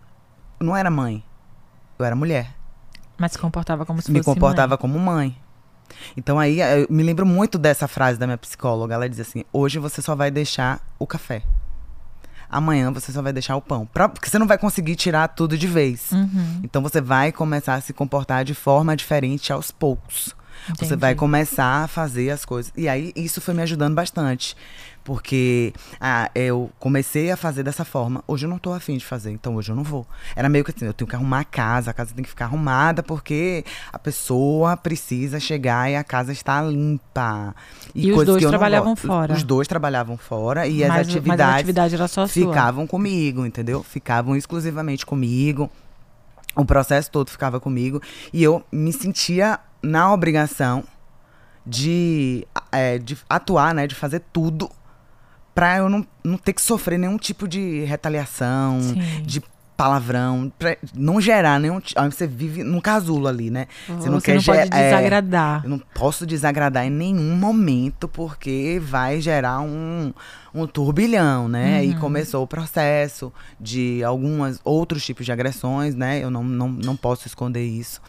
Eu 0.58 0.66
não 0.66 0.76
era 0.76 0.90
mãe. 0.90 1.22
Eu 1.98 2.04
era 2.06 2.16
mulher. 2.16 2.54
Mas 3.18 3.32
se 3.32 3.38
comportava 3.38 3.84
como 3.84 4.00
se 4.00 4.10
Me 4.10 4.20
fosse 4.20 4.30
Me 4.30 4.34
comportava 4.34 4.70
mãe. 4.70 4.78
como 4.78 4.98
mãe. 4.98 5.36
Então 6.16 6.38
aí 6.38 6.60
eu 6.60 6.86
me 6.90 7.02
lembro 7.02 7.24
muito 7.26 7.58
dessa 7.58 7.86
frase 7.88 8.18
da 8.18 8.26
minha 8.26 8.38
psicóloga. 8.38 8.94
Ela 8.94 9.08
diz 9.08 9.20
assim: 9.20 9.44
hoje 9.52 9.78
você 9.78 10.00
só 10.02 10.14
vai 10.14 10.30
deixar 10.30 10.80
o 10.98 11.06
café. 11.06 11.42
Amanhã 12.48 12.90
você 12.90 13.12
só 13.12 13.22
vai 13.22 13.32
deixar 13.32 13.56
o 13.56 13.62
pão. 13.62 13.86
Pra, 13.86 14.08
porque 14.08 14.28
você 14.28 14.38
não 14.38 14.46
vai 14.46 14.58
conseguir 14.58 14.96
tirar 14.96 15.28
tudo 15.28 15.56
de 15.56 15.68
vez. 15.68 16.10
Uhum. 16.10 16.60
Então 16.64 16.82
você 16.82 17.00
vai 17.00 17.30
começar 17.30 17.74
a 17.74 17.80
se 17.80 17.92
comportar 17.92 18.44
de 18.44 18.54
forma 18.54 18.96
diferente 18.96 19.52
aos 19.52 19.70
poucos. 19.70 20.34
Entendi. 20.68 20.88
Você 20.88 20.96
vai 20.96 21.14
começar 21.14 21.84
a 21.84 21.88
fazer 21.88 22.30
as 22.30 22.44
coisas. 22.44 22.72
E 22.76 22.88
aí 22.88 23.12
isso 23.14 23.40
foi 23.40 23.54
me 23.54 23.62
ajudando 23.62 23.94
bastante. 23.94 24.56
Porque 25.02 25.72
ah, 26.00 26.30
eu 26.34 26.70
comecei 26.78 27.30
a 27.30 27.36
fazer 27.36 27.62
dessa 27.62 27.84
forma. 27.84 28.22
Hoje 28.28 28.46
eu 28.46 28.50
não 28.50 28.58
tô 28.58 28.72
afim 28.72 28.96
de 28.96 29.04
fazer, 29.04 29.30
então 29.30 29.56
hoje 29.56 29.72
eu 29.72 29.76
não 29.76 29.82
vou. 29.82 30.06
Era 30.36 30.48
meio 30.48 30.64
que 30.64 30.70
assim, 30.70 30.84
eu 30.84 30.92
tenho 30.92 31.08
que 31.08 31.16
arrumar 31.16 31.40
a 31.40 31.44
casa, 31.44 31.90
a 31.90 31.94
casa 31.94 32.14
tem 32.14 32.22
que 32.22 32.28
ficar 32.28 32.46
arrumada, 32.46 33.02
porque 33.02 33.64
a 33.92 33.98
pessoa 33.98 34.76
precisa 34.76 35.40
chegar 35.40 35.90
e 35.90 35.96
a 35.96 36.04
casa 36.04 36.32
está 36.32 36.62
limpa. 36.62 37.54
E, 37.94 38.08
e 38.08 38.12
os 38.12 38.24
dois 38.24 38.44
trabalhavam 38.44 38.94
fora. 38.94 39.32
Os 39.32 39.42
dois 39.42 39.66
trabalhavam 39.66 40.16
fora 40.16 40.66
e 40.66 40.80
mas, 40.80 40.90
as 40.90 41.08
atividades 41.08 41.60
atividade 41.60 41.96
ficavam 42.28 42.84
sua. 42.84 42.88
comigo, 42.88 43.46
entendeu? 43.46 43.82
Ficavam 43.82 44.36
exclusivamente 44.36 45.06
comigo. 45.06 45.70
O 46.54 46.64
processo 46.64 47.10
todo 47.10 47.30
ficava 47.30 47.60
comigo. 47.60 48.02
E 48.32 48.42
eu 48.42 48.62
me 48.70 48.92
sentia 48.92 49.58
na 49.82 50.12
obrigação 50.12 50.84
de, 51.64 52.46
é, 52.72 52.98
de 52.98 53.16
atuar, 53.28 53.74
né? 53.74 53.86
De 53.86 53.94
fazer 53.94 54.22
tudo 54.32 54.70
pra 55.54 55.78
eu 55.78 55.88
não, 55.88 56.06
não 56.22 56.38
ter 56.38 56.52
que 56.52 56.62
sofrer 56.62 56.98
nenhum 56.98 57.16
tipo 57.16 57.46
de 57.46 57.84
retaliação, 57.84 58.80
Sim. 58.80 59.22
de 59.22 59.42
palavrão, 59.80 60.52
pra 60.58 60.76
não 60.94 61.18
gerar 61.18 61.58
nenhum. 61.58 61.80
Você 62.10 62.26
vive 62.26 62.62
num 62.62 62.82
casulo 62.82 63.26
ali, 63.26 63.48
né? 63.50 63.66
Você 63.86 64.10
não, 64.10 64.20
você 64.20 64.26
quer 64.26 64.34
não 64.34 64.42
pode 64.42 64.68
desagradar. 64.68 65.62
É, 65.62 65.66
eu 65.66 65.70
não 65.70 65.78
posso 65.78 66.26
desagradar 66.26 66.84
em 66.84 66.90
nenhum 66.90 67.34
momento, 67.34 68.06
porque 68.06 68.78
vai 68.82 69.22
gerar 69.22 69.60
um, 69.60 70.12
um 70.54 70.66
turbilhão, 70.66 71.48
né? 71.48 71.78
Uhum. 71.78 71.84
E 71.84 71.94
começou 71.94 72.42
o 72.44 72.46
processo 72.46 73.32
de 73.58 74.04
alguns 74.04 74.60
outros 74.64 75.02
tipos 75.02 75.24
de 75.24 75.32
agressões, 75.32 75.94
né? 75.94 76.22
Eu 76.22 76.30
não, 76.30 76.44
não, 76.44 76.68
não 76.68 76.94
posso 76.94 77.26
esconder 77.26 77.64
isso. 77.64 78.02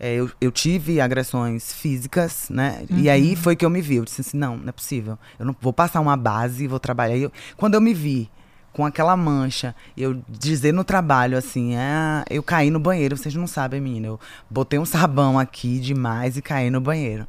É, 0.00 0.14
eu, 0.14 0.30
eu, 0.40 0.52
tive 0.52 1.00
agressões 1.00 1.72
físicas, 1.72 2.48
né? 2.50 2.84
Uhum. 2.88 2.98
E 2.98 3.10
aí 3.10 3.34
foi 3.34 3.56
que 3.56 3.64
eu 3.64 3.70
me 3.70 3.80
vi. 3.80 3.96
Eu 3.96 4.04
disse 4.04 4.20
assim: 4.20 4.36
não, 4.36 4.56
não 4.56 4.68
é 4.68 4.72
possível. 4.72 5.18
Eu 5.38 5.46
não 5.46 5.56
vou 5.60 5.72
passar 5.72 6.00
uma 6.00 6.16
base, 6.16 6.66
vou 6.66 6.78
trabalhar. 6.78 7.16
Eu, 7.16 7.32
quando 7.56 7.74
eu 7.74 7.80
me 7.80 7.92
vi 7.92 8.30
com 8.72 8.86
aquela 8.86 9.16
mancha, 9.16 9.74
eu 9.96 10.22
dizer 10.28 10.72
no 10.72 10.84
trabalho 10.84 11.36
assim, 11.36 11.74
ah, 11.74 12.24
eu 12.30 12.44
caí 12.44 12.70
no 12.70 12.78
banheiro, 12.78 13.16
vocês 13.16 13.34
não 13.34 13.48
sabem, 13.48 13.80
menina, 13.80 14.06
eu 14.06 14.20
botei 14.48 14.78
um 14.78 14.84
sabão 14.84 15.36
aqui 15.36 15.80
demais 15.80 16.36
e 16.36 16.42
caí 16.42 16.70
no 16.70 16.80
banheiro. 16.80 17.26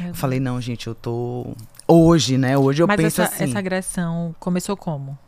Eu 0.00 0.14
falei, 0.14 0.38
não, 0.38 0.60
gente, 0.60 0.86
eu 0.86 0.94
tô 0.94 1.54
hoje, 1.88 2.38
né? 2.38 2.56
Hoje 2.56 2.82
eu 2.82 2.86
Mas 2.86 2.96
penso 2.96 3.20
essa, 3.20 3.34
assim. 3.34 3.44
essa 3.44 3.58
agressão 3.58 4.34
começou 4.38 4.76
como? 4.76 5.18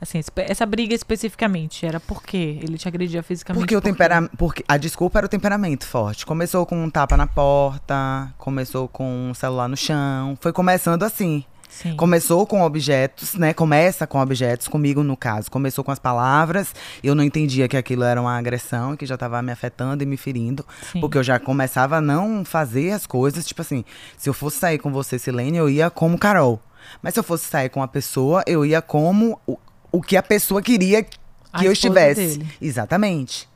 Assim, 0.00 0.20
essa 0.36 0.64
briga 0.64 0.94
especificamente 0.94 1.84
era 1.84 1.98
por 1.98 2.22
quê? 2.22 2.58
Ele 2.62 2.78
te 2.78 2.86
agredia 2.86 3.22
fisicamente? 3.22 3.62
Porque 3.62 3.76
o 3.76 3.80
por 3.80 3.84
quê? 3.84 3.92
temperamento. 3.92 4.36
Porque 4.36 4.64
a 4.68 4.76
desculpa 4.76 5.18
era 5.18 5.26
o 5.26 5.28
temperamento 5.28 5.86
forte. 5.86 6.24
Começou 6.24 6.64
com 6.64 6.82
um 6.82 6.88
tapa 6.88 7.16
na 7.16 7.26
porta, 7.26 8.32
começou 8.38 8.86
com 8.86 9.30
um 9.30 9.34
celular 9.34 9.68
no 9.68 9.76
chão. 9.76 10.38
Foi 10.40 10.52
começando 10.52 11.02
assim. 11.02 11.44
Sim. 11.68 11.96
Começou 11.96 12.46
com 12.46 12.62
objetos, 12.62 13.34
né? 13.34 13.52
Começa 13.52 14.06
com 14.06 14.18
objetos, 14.20 14.68
comigo 14.68 15.02
no 15.02 15.16
caso. 15.16 15.50
Começou 15.50 15.84
com 15.84 15.92
as 15.92 15.98
palavras. 15.98 16.74
Eu 17.02 17.14
não 17.14 17.22
entendia 17.22 17.68
que 17.68 17.76
aquilo 17.76 18.04
era 18.04 18.20
uma 18.20 18.36
agressão, 18.38 18.96
que 18.96 19.04
já 19.04 19.14
estava 19.14 19.42
me 19.42 19.52
afetando 19.52 20.02
e 20.02 20.06
me 20.06 20.16
ferindo. 20.16 20.64
Sim. 20.92 21.00
Porque 21.00 21.18
eu 21.18 21.22
já 21.22 21.38
começava 21.38 21.96
a 21.98 22.00
não 22.00 22.44
fazer 22.44 22.92
as 22.92 23.06
coisas. 23.06 23.46
Tipo 23.46 23.62
assim, 23.62 23.84
se 24.16 24.28
eu 24.28 24.34
fosse 24.34 24.58
sair 24.58 24.78
com 24.78 24.90
você, 24.90 25.18
Silene, 25.18 25.58
eu 25.58 25.68
ia 25.68 25.90
como 25.90 26.18
Carol. 26.18 26.60
Mas 27.02 27.14
se 27.14 27.20
eu 27.20 27.24
fosse 27.24 27.44
sair 27.44 27.68
com 27.68 27.80
uma 27.80 27.88
pessoa, 27.88 28.42
eu 28.46 28.64
ia 28.64 28.80
como 28.80 29.38
o, 29.92 30.00
que 30.02 30.16
a 30.16 30.22
pessoa 30.22 30.60
queria 30.62 31.02
que 31.02 31.16
A 31.52 31.64
eu 31.64 31.72
estivesse. 31.72 32.38
dele. 32.38 32.52
Exatamente. 32.60 33.48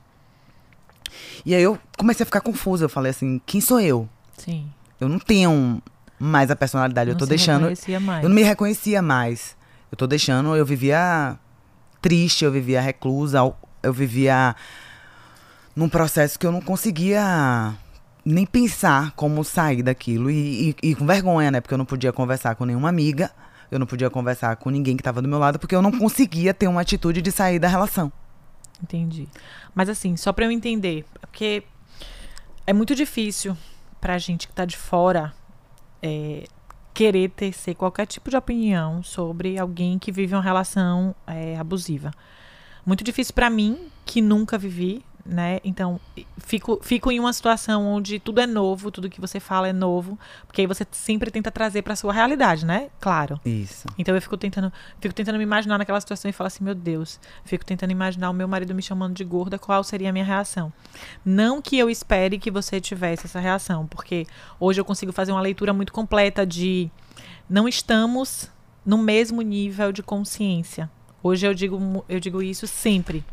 E 1.45 1.55
aí 1.55 1.63
eu 1.63 1.79
comecei 1.99 2.23
a 2.25 2.27
ficar 2.27 2.41
confusa. 2.41 2.85
Eu 2.85 2.89
falei 2.89 3.11
assim, 3.11 3.41
quem 3.45 3.61
sou 3.61 3.81
eu? 3.81 4.09
Sim. 4.39 4.71
Eu 5.01 5.09
não 5.09 5.19
tenho 5.19 5.83
mais 6.19 6.51
a 6.51 6.57
personalidade. 6.57 7.11
eu 7.11 7.15
Não 7.15 7.19
tô 7.19 7.25
se 7.25 7.29
deixando. 7.31 7.61
reconhecia 7.63 8.01
mais. 8.01 8.23
Eu 8.23 8.29
não 8.29 8.37
me 8.37 8.43
reconhecia 8.43 9.03
mais. 9.03 9.57
Eu 9.91 9.97
tô 9.97 10.07
deixando, 10.07 10.55
eu 10.57 10.65
vivia 10.65 11.37
triste, 12.01 12.45
eu 12.45 12.51
vivia 12.53 12.81
reclusa, 12.81 13.39
eu 13.83 13.93
vivia 13.93 14.57
num 15.77 15.89
processo 15.89 16.39
que 16.39 16.47
eu 16.47 16.53
não 16.53 16.61
conseguia 16.61 17.75
nem 18.25 18.47
pensar 18.47 19.13
como 19.13 19.45
sair 19.45 19.83
daquilo. 19.83 20.31
E, 20.31 20.71
e- 20.83 20.91
e 20.91 20.95
com 20.95 21.05
vergonha, 21.07 21.51
né? 21.51 21.61
Porque 21.61 21.75
eu 21.75 21.79
não 21.79 21.85
podia 21.85 22.13
conversar 22.13 22.55
com 22.55 22.65
nenhuma 22.65 22.89
amiga, 22.89 23.31
eu 23.73 23.79
não 23.79 23.87
podia 23.87 24.11
conversar 24.11 24.55
com 24.57 24.69
ninguém 24.69 24.99
que 24.99 25.03
tava 25.03 25.23
do 25.23 25.29
meu 25.29 25.39
lado, 25.39 25.59
porque 25.59 25.75
eu 25.75 25.81
não 25.81 25.91
conseguia 25.91 26.53
ter 26.53 26.69
uma 26.69 26.83
atitude 26.83 27.23
de 27.23 27.33
sair 27.33 27.59
da 27.59 27.69
relação. 27.69 28.13
Entendi. 28.83 29.27
Mas 29.75 29.89
assim, 29.89 30.15
só 30.15 30.31
pra 30.31 30.45
eu 30.45 30.51
entender, 30.51 31.07
porque 31.23 31.63
é 32.67 32.73
muito 32.75 32.95
difícil 32.95 33.57
pra 33.99 34.19
gente 34.19 34.47
que 34.47 34.53
tá 34.53 34.67
de 34.67 34.77
fora 34.77 35.33
é, 36.03 36.45
querer 36.93 37.31
tecer 37.31 37.75
qualquer 37.75 38.05
tipo 38.07 38.29
de 38.29 38.37
opinião 38.37 39.03
sobre 39.03 39.59
alguém 39.59 39.99
que 39.99 40.13
vive 40.13 40.35
uma 40.35 40.43
relação 40.43 41.15
é, 41.27 41.57
abusiva. 41.57 42.11
Muito 42.85 43.03
difícil 43.03 43.33
pra 43.33 43.49
mim, 43.49 43.89
que 44.05 44.21
nunca 44.21 44.59
vivi, 44.59 45.03
né? 45.25 45.61
Então, 45.65 46.01
fico, 46.39 46.81
fico 46.83 47.11
em 47.11 47.21
uma 47.21 47.33
situação 47.33 47.87
onde 47.87 48.19
tudo 48.19 48.41
é 48.41 48.47
novo, 48.47 48.91
tudo 48.91 49.09
que 49.09 49.21
você 49.21 49.39
fala 49.39 49.69
é 49.69 49.73
novo, 49.73 50.19
porque 50.47 50.61
aí 50.61 50.67
você 50.67 50.87
sempre 50.91 51.31
tenta 51.31 51.51
trazer 51.51 51.83
pra 51.83 51.95
sua 51.95 52.13
realidade, 52.13 52.67
né? 52.67 52.91
Claro. 53.01 53.41
Isso. 53.45 53.87
Então 53.97 54.15
eu 54.15 54.21
fico 54.21 54.37
tentando, 54.37 54.73
fico 55.01 55.15
tentando 55.15 55.39
me 55.39 55.45
imaginar 55.45 55.79
naquela 55.79 56.01
situação 56.01 56.29
e 56.29 56.33
falar 56.33 56.49
assim, 56.49 56.65
meu 56.65 56.75
Deus, 56.75 57.21
fico 57.45 57.65
tentando 57.65 57.91
imaginar 57.91 58.31
o 58.31 58.35
meu 58.35 58.49
marido 58.49 58.75
me 58.75 58.83
chamando 58.83 59.15
de 59.15 59.25
gorda, 59.25 59.59
qual 59.59 59.83
seria 59.85 60.11
a 60.11 60.13
minha 60.13 60.25
reação? 60.25 60.73
Não 61.25 61.63
que 61.63 61.79
eu 61.79 61.89
espere 61.89 62.39
que 62.39 62.51
você 62.51 62.81
tivesse 62.81 63.27
essa 63.27 63.41
reação, 63.41 63.87
porque 63.87 64.27
hoje 64.59 64.81
eu 64.81 64.85
consigo 64.85 65.13
fazer 65.13 65.33
uma 65.33 65.41
leitura 65.41 65.73
muito 65.73 65.93
completa 65.93 66.45
de 66.45 66.91
não 67.49 67.69
estamos 67.69 68.51
no 68.85 68.99
mesmo 68.99 69.43
nível 69.43 69.93
de 69.93 70.03
consciência. 70.03 70.91
Hoje 71.23 71.47
eu 71.47 71.55
digo, 71.55 72.05
eu 72.09 72.19
digo 72.19 72.43
isso 72.43 72.67
sempre. 72.67 73.25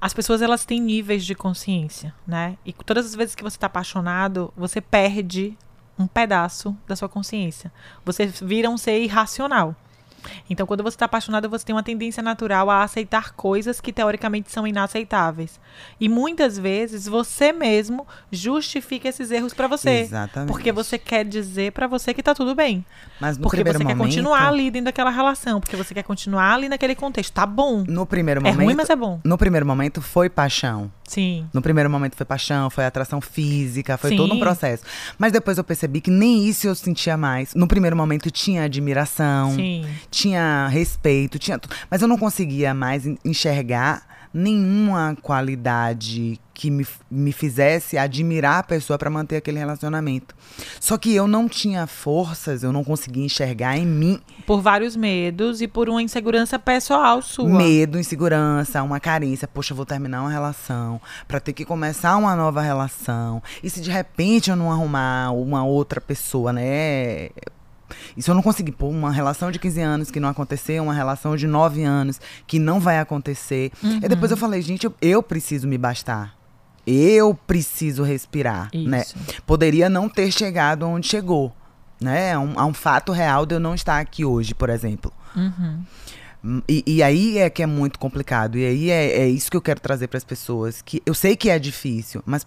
As 0.00 0.12
pessoas 0.12 0.42
elas 0.42 0.64
têm 0.64 0.80
níveis 0.80 1.24
de 1.24 1.34
consciência, 1.34 2.14
né? 2.26 2.56
E 2.64 2.72
todas 2.72 3.06
as 3.06 3.14
vezes 3.14 3.34
que 3.34 3.42
você 3.42 3.56
está 3.56 3.66
apaixonado, 3.66 4.52
você 4.56 4.80
perde 4.80 5.56
um 5.98 6.06
pedaço 6.06 6.76
da 6.86 6.94
sua 6.94 7.08
consciência. 7.08 7.72
Você 8.04 8.26
vira 8.26 8.68
um 8.68 8.76
ser 8.76 9.00
irracional. 9.02 9.74
Então, 10.50 10.66
quando 10.66 10.82
você 10.82 10.94
está 10.96 11.06
apaixonado, 11.06 11.48
você 11.48 11.64
tem 11.64 11.74
uma 11.74 11.82
tendência 11.82 12.22
natural 12.22 12.68
a 12.70 12.82
aceitar 12.82 13.32
coisas 13.32 13.80
que 13.80 13.92
teoricamente 13.92 14.50
são 14.50 14.66
inaceitáveis. 14.66 15.60
E 16.00 16.08
muitas 16.08 16.58
vezes 16.58 17.06
você 17.06 17.52
mesmo 17.52 18.06
justifica 18.30 19.08
esses 19.08 19.30
erros 19.30 19.52
para 19.54 19.66
você. 19.68 19.90
Exatamente. 20.00 20.50
Porque 20.50 20.72
você 20.72 20.98
quer 20.98 21.24
dizer 21.24 21.72
para 21.72 21.86
você 21.86 22.12
que 22.14 22.22
tá 22.22 22.34
tudo 22.34 22.54
bem. 22.54 22.84
Mas 23.20 23.36
no 23.36 23.42
Porque 23.44 23.56
primeiro 23.58 23.78
você 23.78 23.84
quer 23.84 23.94
momento, 23.94 24.08
continuar 24.14 24.48
ali 24.48 24.70
dentro 24.70 24.86
daquela 24.86 25.10
relação. 25.10 25.60
Porque 25.60 25.76
você 25.76 25.94
quer 25.94 26.02
continuar 26.02 26.52
ali 26.54 26.68
naquele 26.68 26.94
contexto. 26.94 27.32
Tá 27.32 27.46
bom. 27.46 27.84
No 27.86 28.06
primeiro 28.06 28.40
É 28.40 28.44
momento. 28.44 28.64
ruim, 28.64 28.74
mas 28.74 28.90
é 28.90 28.96
bom. 28.96 29.20
No 29.24 29.36
primeiro 29.38 29.66
momento 29.66 30.00
foi 30.02 30.28
paixão. 30.28 30.90
Sim. 31.06 31.46
No 31.52 31.62
primeiro 31.62 31.88
momento 31.88 32.16
foi 32.16 32.26
paixão, 32.26 32.68
foi 32.70 32.84
atração 32.84 33.20
física, 33.20 33.96
foi 33.96 34.10
Sim. 34.10 34.16
todo 34.16 34.34
um 34.34 34.38
processo. 34.38 34.82
Mas 35.18 35.32
depois 35.32 35.56
eu 35.58 35.64
percebi 35.64 36.00
que 36.00 36.10
nem 36.10 36.46
isso 36.48 36.66
eu 36.66 36.74
sentia 36.74 37.16
mais. 37.16 37.54
No 37.54 37.66
primeiro 37.68 37.96
momento 37.96 38.30
tinha 38.30 38.64
admiração, 38.64 39.54
Sim. 39.54 39.86
tinha 40.10 40.66
respeito, 40.68 41.38
tinha 41.38 41.58
tudo. 41.58 41.74
Mas 41.90 42.02
eu 42.02 42.08
não 42.08 42.18
conseguia 42.18 42.74
mais 42.74 43.06
en- 43.06 43.16
enxergar 43.24 44.15
nenhuma 44.36 45.16
qualidade 45.22 46.38
que 46.52 46.70
me, 46.70 46.86
me 47.10 47.32
fizesse 47.32 47.96
admirar 47.96 48.58
a 48.58 48.62
pessoa 48.62 48.98
para 48.98 49.08
manter 49.08 49.36
aquele 49.36 49.58
relacionamento. 49.58 50.34
Só 50.78 50.98
que 50.98 51.14
eu 51.14 51.26
não 51.26 51.48
tinha 51.48 51.86
forças, 51.86 52.62
eu 52.62 52.72
não 52.72 52.84
conseguia 52.84 53.24
enxergar 53.24 53.76
em 53.76 53.86
mim 53.86 54.20
Por 54.46 54.60
vários 54.60 54.94
medos 54.94 55.60
e 55.60 55.68
por 55.68 55.88
uma 55.88 56.02
insegurança 56.02 56.58
pessoal 56.58 57.22
sua. 57.22 57.48
Medo, 57.48 57.98
insegurança, 57.98 58.82
uma 58.82 59.00
carência. 59.00 59.48
Poxa, 59.48 59.72
eu 59.72 59.76
vou 59.76 59.86
terminar 59.86 60.20
uma 60.22 60.30
relação 60.30 61.00
pra 61.26 61.40
ter 61.40 61.52
que 61.52 61.64
começar 61.64 62.16
uma 62.16 62.36
nova 62.36 62.60
relação. 62.60 63.42
E 63.62 63.70
se 63.70 63.80
de 63.80 63.90
repente 63.90 64.50
eu 64.50 64.56
não 64.56 64.70
arrumar 64.70 65.30
uma 65.32 65.64
outra 65.64 66.00
pessoa, 66.00 66.52
né? 66.52 67.30
Isso 68.16 68.30
eu 68.30 68.34
não 68.34 68.42
consegui. 68.42 68.72
Pô, 68.72 68.88
uma 68.88 69.10
relação 69.10 69.50
de 69.50 69.58
15 69.58 69.80
anos 69.80 70.10
que 70.10 70.20
não 70.20 70.28
aconteceu, 70.28 70.82
uma 70.82 70.94
relação 70.94 71.36
de 71.36 71.46
9 71.46 71.82
anos 71.84 72.20
que 72.46 72.58
não 72.58 72.80
vai 72.80 72.98
acontecer. 72.98 73.70
E 73.82 74.08
depois 74.08 74.30
eu 74.30 74.36
falei, 74.36 74.60
gente, 74.62 74.84
eu, 74.86 74.94
eu 75.00 75.22
preciso 75.22 75.66
me 75.68 75.78
bastar. 75.78 76.34
Eu 76.86 77.34
preciso 77.34 78.02
respirar, 78.04 78.70
né? 78.72 79.00
Isso. 79.02 79.16
Poderia 79.44 79.88
não 79.88 80.08
ter 80.08 80.30
chegado 80.30 80.86
onde 80.86 81.08
chegou, 81.08 81.52
né? 82.00 82.30
É 82.30 82.38
um, 82.38 82.52
há 82.56 82.64
um 82.64 82.74
fato 82.74 83.10
real 83.10 83.44
de 83.44 83.56
eu 83.56 83.60
não 83.60 83.74
estar 83.74 83.98
aqui 83.98 84.24
hoje, 84.24 84.54
por 84.54 84.70
exemplo. 84.70 85.12
Uhum. 85.34 85.82
Hum, 86.44 86.62
E, 86.68 86.84
e 86.86 87.02
aí 87.02 87.38
é 87.38 87.50
que 87.50 87.60
é 87.62 87.66
muito 87.66 87.98
complicado. 87.98 88.56
E 88.56 88.64
aí 88.64 88.90
é, 88.90 89.22
é 89.22 89.28
isso 89.28 89.50
que 89.50 89.56
eu 89.56 89.60
quero 89.62 89.80
trazer 89.80 90.06
para 90.06 90.18
as 90.18 90.22
pessoas. 90.24 90.80
Que 90.80 91.02
eu 91.04 91.12
sei 91.12 91.34
que 91.34 91.50
é 91.50 91.58
difícil, 91.58 92.22
mas 92.24 92.46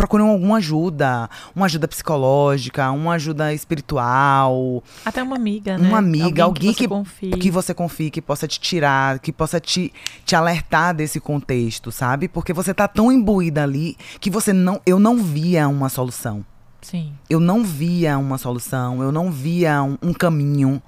procurem 0.00 0.26
alguma 0.26 0.56
ajuda. 0.56 1.28
Uma 1.54 1.66
ajuda 1.66 1.86
psicológica, 1.86 2.90
uma 2.90 3.12
ajuda 3.14 3.52
espiritual. 3.52 4.82
Até 5.04 5.22
uma 5.22 5.36
amiga, 5.36 5.76
né? 5.76 5.86
Uma 5.88 5.98
amiga, 5.98 6.44
alguém 6.44 6.72
que, 6.72 6.78
você 6.78 6.82
que- 6.84 6.88
confie. 6.88 7.30
Que 7.32 7.50
você 7.50 7.74
confie, 7.74 8.10
que 8.10 8.22
possa 8.22 8.48
te 8.48 8.58
tirar, 8.58 9.18
que 9.18 9.30
possa 9.30 9.60
te, 9.60 9.92
te 10.24 10.34
alertar 10.34 10.94
desse 10.94 11.20
contexto, 11.20 11.92
sabe? 11.92 12.28
Porque 12.28 12.52
você 12.54 12.72
tá 12.72 12.88
tão 12.88 13.12
imbuída 13.12 13.62
ali 13.62 13.94
que 14.18 14.30
você 14.30 14.54
não. 14.54 14.80
Eu 14.86 14.98
não 14.98 15.18
via 15.22 15.68
uma 15.68 15.90
solução. 15.90 16.44
Sim. 16.80 17.12
Eu 17.28 17.38
não 17.38 17.62
via 17.62 18.16
uma 18.16 18.38
solução, 18.38 19.02
eu 19.02 19.12
não 19.12 19.30
via 19.30 19.82
um, 19.82 19.98
um 20.02 20.12
caminho. 20.14 20.82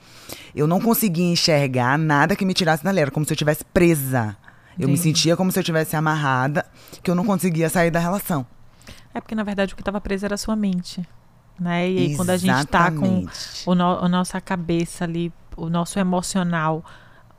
Eu 0.54 0.66
não 0.66 0.80
conseguia 0.80 1.30
enxergar 1.30 1.98
nada 1.98 2.34
que 2.34 2.46
me 2.46 2.54
tirasse 2.54 2.82
dali. 2.82 2.98
Era 3.00 3.10
como 3.10 3.26
se 3.26 3.32
eu 3.32 3.34
estivesse 3.34 3.62
presa. 3.62 4.34
Eu 4.78 4.88
me 4.88 4.94
Entendi. 4.94 5.02
sentia 5.02 5.36
como 5.36 5.52
se 5.52 5.58
eu 5.58 5.60
estivesse 5.60 5.94
amarrada, 5.94 6.64
que 7.02 7.10
eu 7.10 7.14
não 7.14 7.26
conseguia 7.26 7.68
sair 7.68 7.90
da 7.90 8.00
relação. 8.00 8.46
É 9.14 9.20
porque, 9.20 9.34
na 9.34 9.42
verdade, 9.42 9.72
o 9.72 9.76
que 9.76 9.82
estava 9.82 10.00
preso 10.00 10.24
era 10.24 10.34
a 10.34 10.38
sua 10.38 10.56
mente. 10.56 11.06
Né? 11.60 11.90
E 11.90 11.98
aí, 11.98 12.16
quando 12.16 12.30
a 12.30 12.36
gente 12.36 12.66
tá 12.66 12.90
com 12.90 13.24
o 13.66 13.74
no- 13.74 13.98
a 14.04 14.08
nossa 14.08 14.40
cabeça 14.40 15.04
ali, 15.04 15.32
o 15.56 15.68
nosso 15.68 15.98
emocional, 15.98 16.84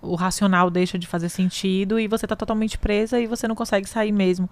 o 0.02 0.16
racional 0.16 0.70
deixa 0.70 1.00
de 1.00 1.08
fazer 1.08 1.30
sentido 1.30 2.00
e 2.00 2.08
você 2.08 2.28
tá 2.28 2.36
totalmente 2.36 2.78
presa 2.78 3.20
e 3.20 3.26
você 3.28 3.48
não 3.48 3.56
consegue 3.56 3.88
sair 3.90 4.12
mesmo. 4.12 4.50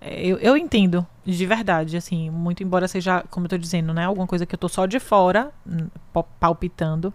É, 0.00 0.26
Eu, 0.26 0.38
eu 0.38 0.56
entendo, 0.56 1.06
de 1.24 1.46
verdade, 1.46 1.96
assim, 1.96 2.28
muito 2.30 2.62
embora 2.62 2.86
seja, 2.88 3.24
como 3.30 3.46
eu 3.46 3.50
tô 3.50 3.56
dizendo, 3.58 3.94
né, 3.94 4.04
alguma 4.04 4.26
coisa 4.26 4.44
que 4.44 4.54
eu 4.54 4.58
tô 4.58 4.68
só 4.68 4.84
de 4.86 4.98
fora, 4.98 5.50
hum, 5.66 5.88
pa- 6.12 6.22
palpitando, 6.40 7.14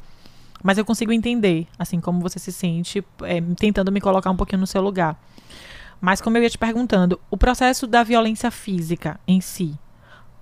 mas 0.64 0.78
eu 0.78 0.86
consigo 0.86 1.12
entender, 1.12 1.68
assim, 1.78 2.00
como 2.00 2.22
você 2.22 2.40
se 2.40 2.52
sente, 2.52 3.04
é, 3.24 3.42
tentando 3.60 3.92
me 3.92 4.00
colocar 4.02 4.32
um 4.32 4.36
pouquinho 4.38 4.62
no 4.62 4.68
seu 4.68 4.82
lugar. 4.82 5.20
Mas 6.02 6.20
como 6.20 6.36
eu 6.38 6.44
ia 6.44 6.50
te 6.50 6.58
perguntando, 6.58 7.20
o 7.30 7.38
processo 7.38 7.86
da 7.86 8.02
violência 8.04 8.50
física 8.50 9.20
em 9.28 9.40
si, 9.40 9.78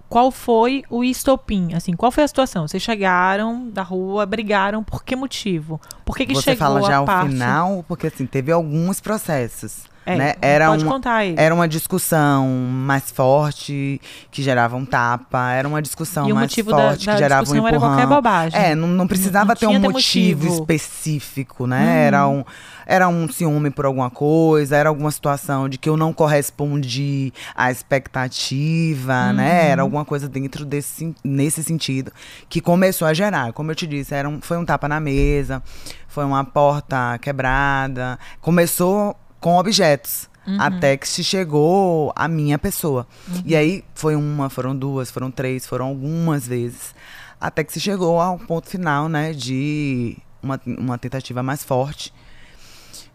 qual 0.08 0.32
foi 0.32 0.84
o 0.90 1.04
estopim? 1.04 1.74
Assim, 1.76 1.94
qual 1.96 2.12
foi 2.12 2.24
a 2.24 2.28
situação? 2.28 2.68
Vocês 2.68 2.82
chegaram 2.82 3.70
da 3.70 3.84
rua, 3.84 4.26
brigaram, 4.26 4.84
por 4.84 5.04
que 5.04 5.16
motivo? 5.16 5.80
Por 6.06 6.18
que, 6.18 6.26
que 6.26 6.34
Você 6.34 6.42
chegou 6.42 6.58
fala 6.58 6.82
já 6.82 6.98
ao 6.98 7.06
parte? 7.06 7.32
final, 7.32 7.86
porque 7.88 8.08
assim, 8.08 8.26
teve 8.26 8.52
alguns 8.52 9.00
processos. 9.02 9.84
É, 10.06 10.16
né? 10.16 10.34
Era 10.42 10.68
pode 10.70 10.84
uma, 10.84 10.94
contar 10.94 11.16
aí. 11.16 11.36
Era 11.38 11.54
uma 11.54 11.68
discussão 11.68 12.48
mais 12.48 13.12
forte, 13.12 14.02
que 14.32 14.42
gerava 14.42 14.76
um 14.76 14.86
tapa. 14.86 15.52
Era 15.52 15.68
uma 15.68 15.82
discussão 15.82 16.24
mais 16.30 16.50
motivo 16.50 16.72
da, 16.72 16.78
forte, 16.78 17.06
da 17.06 17.14
que 17.14 17.18
gerava 17.20 17.42
um 17.42 17.44
discussão 17.44 17.68
era 17.68 17.78
empurrão. 17.78 17.96
qualquer 17.96 18.08
bobagem. 18.08 18.60
É, 18.60 18.76
não, 18.76 18.88
não 18.88 19.08
precisava 19.08 19.50
Não 19.50 19.56
ter 19.56 19.68
um 19.68 19.80
motivo, 19.80 20.46
motivo. 20.46 20.48
específico, 20.48 21.68
né? 21.68 21.80
Uhum. 21.80 21.90
Era, 21.90 22.28
um, 22.28 22.46
era 22.86 23.08
um 23.08 23.30
ciúme 23.30 23.70
por 23.70 23.86
alguma 23.86 24.10
coisa, 24.10 24.76
era 24.76 24.90
alguma 24.90 25.12
situação 25.12 25.70
de 25.70 25.78
que 25.78 25.88
eu 25.88 25.96
não 25.96 26.12
correspondi 26.12 27.32
à 27.56 27.70
expectativa, 27.70 29.32
né? 29.34 29.64
Uhum. 29.64 29.70
Era 29.70 29.82
alguma 29.82 30.06
coisa 30.06 30.28
dentro 30.28 30.66
desse 30.66 31.14
nesse 31.24 31.64
sentido 31.64 32.12
que 32.48 32.62
começou 32.62 33.08
a 33.08 33.14
gerar. 33.14 33.54
Como 33.54 33.72
eu 33.72 33.76
te 33.76 33.86
disse, 33.86 34.14
era 34.14 34.28
um, 34.28 34.42
foi 34.42 34.58
um 34.58 34.66
tapa 34.66 34.88
na 34.88 35.00
mesa, 35.00 35.62
foi 36.08 36.26
uma 36.26 36.44
porta 36.44 37.18
quebrada. 37.20 38.18
Começou 38.42 39.16
com 39.40 39.58
objetos. 39.58 40.30
Uhum. 40.48 40.60
Até 40.60 40.98
que 40.98 41.08
se 41.08 41.24
chegou 41.24 42.12
a 42.16 42.28
minha 42.28 42.58
pessoa. 42.58 43.08
Uhum. 43.28 43.44
E 43.46 43.56
aí 43.56 43.84
foi 43.94 44.16
uma, 44.16 44.50
foram 44.50 44.76
duas, 44.76 45.12
foram 45.12 45.30
três, 45.30 45.66
foram 45.66 45.88
algumas 45.88 46.48
vezes. 46.48 46.96
Até 47.40 47.64
que 47.64 47.72
se 47.72 47.80
chegou 47.80 48.20
ao 48.20 48.38
ponto 48.38 48.68
final, 48.68 49.08
né, 49.08 49.32
de 49.32 50.18
uma, 50.42 50.60
uma 50.66 50.98
tentativa 50.98 51.44
mais 51.44 51.64
forte 51.64 52.14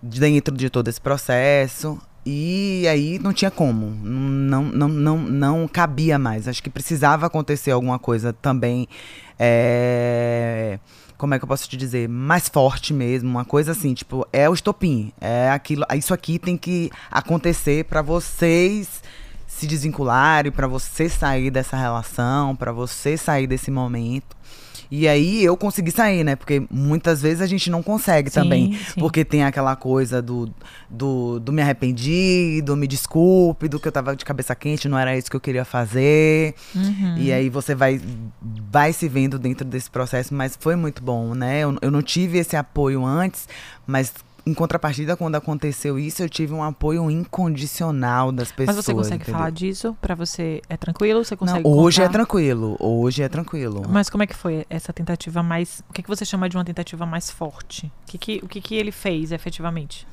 dentro 0.01 0.57
de 0.57 0.71
todo 0.71 0.89
esse 0.89 1.01
processo. 1.01 2.01
E 2.27 2.87
aí 2.89 3.19
não 3.19 3.35
tinha 3.35 3.51
como, 3.51 3.91
não, 4.03 4.63
não, 4.63 4.89
não, 4.89 5.19
não 5.19 5.69
cabia 5.69 6.19
mais. 6.19 6.49
Acho 6.49 6.63
que 6.63 6.71
precisava 6.71 7.27
acontecer 7.27 7.71
alguma 7.71 7.99
coisa 7.99 8.33
também, 8.33 8.89
é, 9.39 10.79
como 11.17 11.35
é 11.35 11.39
que 11.39 11.45
eu 11.45 11.49
posso 11.49 11.69
te 11.69 11.77
dizer, 11.77 12.09
mais 12.09 12.49
forte 12.49 12.93
mesmo, 12.93 13.29
uma 13.29 13.45
coisa 13.45 13.73
assim, 13.73 13.95
tipo, 13.95 14.27
é 14.33 14.49
o 14.49 14.55
estopim, 14.55 15.13
é 15.21 15.51
aquilo, 15.51 15.85
isso 15.97 16.13
aqui 16.13 16.39
tem 16.39 16.57
que 16.57 16.91
acontecer 17.11 17.85
para 17.85 18.03
vocês 18.03 19.03
se 19.47 19.67
desvincularem, 19.67 20.51
para 20.51 20.67
você 20.67 21.09
sair 21.09 21.51
dessa 21.51 21.77
relação, 21.77 22.57
para 22.57 22.73
você 22.73 23.17
sair 23.17 23.47
desse 23.47 23.71
momento. 23.71 24.37
E 24.91 25.09
aí 25.09 25.45
eu 25.45 25.57
consegui 25.57 25.91
sair, 25.91 26.25
né? 26.25 26.37
Porque 26.37 26.63
muitas 26.71 27.23
vezes 27.23 27.41
a 27.41 27.47
gente 27.47 27.71
não 27.71 27.83
consegue 27.83 28.31
Sim, 28.31 28.41
também. 28.41 28.73
sim. 28.73 29.01
Porque 29.01 29.25
tem 29.25 29.45
aquela 29.45 29.77
coisa 29.77 30.21
do, 30.21 30.53
do, 30.89 31.41
do 31.41 31.53
me 31.53 31.63
arrependi, 31.63 32.63
do 32.63 32.77
me 32.77 32.87
desculpe, 32.87 33.69
do 33.69 33.81
que 33.81 33.89
eu 33.89 33.93
tava 33.93 34.15
de 34.15 34.25
cabeça 34.25 34.55
quente, 34.55 34.89
não 34.89 34.99
era 34.99 35.17
isso 35.17 35.31
que 35.31 35.37
eu 35.37 35.41
queria 35.41 35.65
fazer. 35.65 36.55
Uhum. 36.75 37.17
E 37.17 37.33
aí 37.33 37.49
você 37.49 37.75
vai, 37.75 38.01
vai 38.71 38.93
se 38.93 39.09
vendo 39.09 39.39
dentro 39.39 39.65
desse 39.67 39.91
processo, 39.91 40.35
mas 40.35 40.57
foi 40.59 40.77
muito 40.77 41.03
bom, 41.03 41.35
né? 41.35 41.61
Eu, 41.61 41.77
eu 41.81 41.91
não 41.91 42.03
tive 42.03 42.39
esse 42.39 42.57
apoio 42.57 43.05
antes, 43.05 43.49
mas 43.87 44.13
em 44.47 44.53
contrapartida, 44.53 45.17
quando 45.17 45.37
aconteceu 45.37 45.99
isso, 45.99 46.23
eu 46.23 46.29
tive 46.29 46.53
um 46.53 46.63
apoio 46.63 47.11
incondicional 47.11 48.31
das 48.31 48.49
Mas 48.49 48.57
pessoas. 48.57 48.85
você 48.85 48.93
consegue 48.95 49.23
entendeu? 49.23 49.35
falar 49.39 49.51
disso? 49.51 49.97
Pra 50.01 50.15
você 50.15 50.61
é 50.69 50.77
tranquilo? 50.77 51.25
Você 51.25 51.35
Não, 51.35 51.39
consegue 51.39 51.67
hoje 51.67 52.01
é 52.03 52.05
contar? 52.07 52.13
tranquilo. 52.19 52.77
Hoje 52.79 53.23
é 53.23 53.29
tranquilo. 53.29 53.83
Mas 53.89 54.11
como 54.11 54.23
é 54.23 54.27
que 54.27 54.35
foi 54.37 54.67
essa 54.69 54.93
tentativa 54.93 55.43
mais. 55.43 55.83
O 55.89 55.93
que, 55.93 56.03
que 56.03 56.09
você 56.09 56.25
chama 56.25 56.49
de 56.49 56.57
uma 56.57 56.65
tentativa 56.65 57.07
mais 57.07 57.31
forte? 57.31 57.87
O 57.87 58.11
que, 58.11 58.19
que, 58.19 58.41
o 58.43 58.49
que, 58.49 58.61
que 58.61 58.75
ele 58.75 58.93
fez 58.93 59.33
efetivamente? 59.33 60.07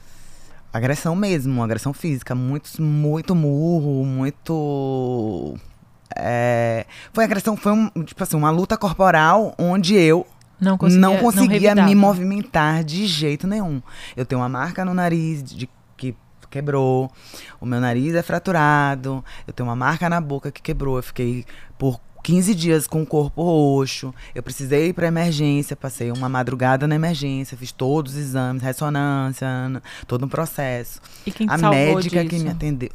Agressão 0.74 1.16
mesmo, 1.16 1.62
agressão 1.62 1.92
física. 1.92 2.34
Muito, 2.34 2.82
muito 2.82 3.36
murro, 3.36 4.06
muito. 4.06 5.56
é, 6.16 6.86
Foi 7.14 7.24
agressão, 7.26 7.58
foi 7.58 7.74
um, 7.74 7.90
tipo 8.06 8.24
assim, 8.24 8.38
uma 8.38 8.50
luta 8.52 8.78
corporal 8.78 9.54
onde 9.58 9.96
eu 9.96 10.26
Não 10.62 10.78
conseguia, 10.78 11.02
não 11.02 11.18
conseguia 11.18 11.48
revidava. 11.70 11.88
me 11.88 11.96
movimentar 11.96 12.84
de 12.84 13.06
jeito 13.08 13.48
nenhum. 13.48 13.82
Eu 14.16 14.26
tenho 14.26 14.40
uma 14.40 14.48
marca 14.50 14.86
no 14.86 14.94
nariz 14.94 15.44
de 15.44 15.68
que 15.98 16.16
quebrou, 16.50 17.12
o 17.60 17.66
meu 17.66 17.80
nariz 17.82 18.14
é 18.14 18.22
fraturado, 18.22 19.24
eu 19.48 19.54
tenho 19.54 19.68
uma 19.68 19.76
marca 19.76 20.08
na 20.10 20.22
boca 20.22 20.52
que 20.52 20.62
quebrou, 20.62 20.98
eu 20.98 21.04
fiquei 21.04 21.46
por 21.80 22.00
15 22.24 22.54
dias 22.54 22.86
com 22.88 23.02
o 23.02 23.06
corpo 23.06 23.42
roxo. 23.42 24.14
Eu 24.36 24.44
precisei 24.44 24.90
ir 24.90 24.94
para 24.94 25.08
emergência, 25.08 25.76
passei 25.76 26.12
uma 26.12 26.30
madrugada 26.30 26.88
na 26.88 26.94
emergência, 26.94 27.58
fiz 27.58 27.72
todos 27.72 28.14
os 28.14 28.20
exames, 28.20 28.62
ressonância, 28.62 29.48
todo 30.06 30.26
um 30.26 30.30
processo. 30.30 31.00
E 31.26 31.32
quem 31.32 31.48
te 31.48 31.54
A 31.54 31.58
salvou 31.58 31.96
médica 31.96 32.22
que 32.24 32.30
disso? 32.30 32.44
me 32.44 32.52
atendeu. 32.52 32.92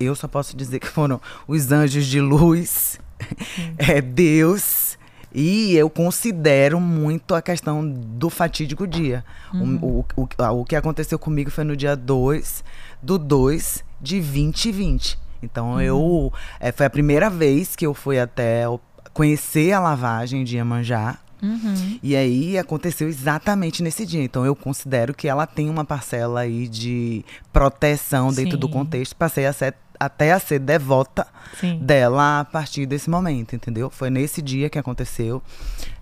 Eu 0.00 0.14
só 0.16 0.26
posso 0.26 0.56
dizer 0.56 0.80
que 0.80 0.88
foram 0.88 1.20
os 1.46 1.70
anjos 1.72 2.06
de 2.06 2.20
luz, 2.20 2.98
é 3.78 4.00
Deus. 4.00 4.98
E 5.38 5.76
eu 5.76 5.90
considero 5.90 6.80
muito 6.80 7.34
a 7.34 7.42
questão 7.42 7.86
do 7.86 8.30
fatídico 8.30 8.86
dia. 8.86 9.22
O- 9.52 9.56
Uhum. 9.58 9.78
O, 10.16 10.22
o, 10.22 10.28
a- 10.42 10.50
o 10.52 10.64
que 10.64 10.74
aconteceu 10.74 11.18
comigo 11.18 11.50
foi 11.50 11.62
no 11.62 11.76
dia 11.76 11.94
2 11.94 12.64
do 13.02 13.18
2 13.18 13.84
de 14.00 14.18
2020. 14.20 15.18
Então 15.42 15.72
Uhum. 15.72 15.80
eu. 15.82 16.32
é, 16.58 16.72
foi 16.72 16.86
a 16.86 16.90
primeira 16.90 17.28
vez 17.28 17.76
que 17.76 17.84
eu 17.86 17.92
fui 17.92 18.18
até 18.18 18.66
o- 18.66 18.80
conhecer 19.12 19.72
a 19.72 19.78
lavagem 19.80 20.42
de 20.42 20.56
Iemanjá. 20.56 21.18
Uhum. 21.42 21.98
E 22.02 22.16
aí 22.16 22.56
aconteceu 22.56 23.06
exatamente 23.06 23.82
nesse 23.82 24.06
dia. 24.06 24.22
Então 24.24 24.46
eu 24.46 24.56
considero 24.56 25.12
que 25.12 25.28
ela 25.28 25.46
tem 25.46 25.68
uma 25.68 25.84
parcela 25.84 26.40
aí 26.40 26.66
de 26.66 27.22
proteção 27.52 28.32
dentro 28.32 28.56
do 28.56 28.66
Sim. 28.66 28.72
contexto. 28.72 29.14
Passei 29.14 29.44
a 29.46 29.52
ser, 29.52 29.74
até 29.98 30.32
a 30.32 30.38
ser 30.38 30.58
devota 30.58 31.26
Sim. 31.60 31.78
dela 31.78 32.40
a 32.40 32.44
partir 32.44 32.86
desse 32.86 33.08
momento, 33.10 33.54
entendeu? 33.54 33.90
Foi 33.90 34.10
nesse 34.10 34.42
dia 34.42 34.68
que 34.68 34.78
aconteceu. 34.78 35.42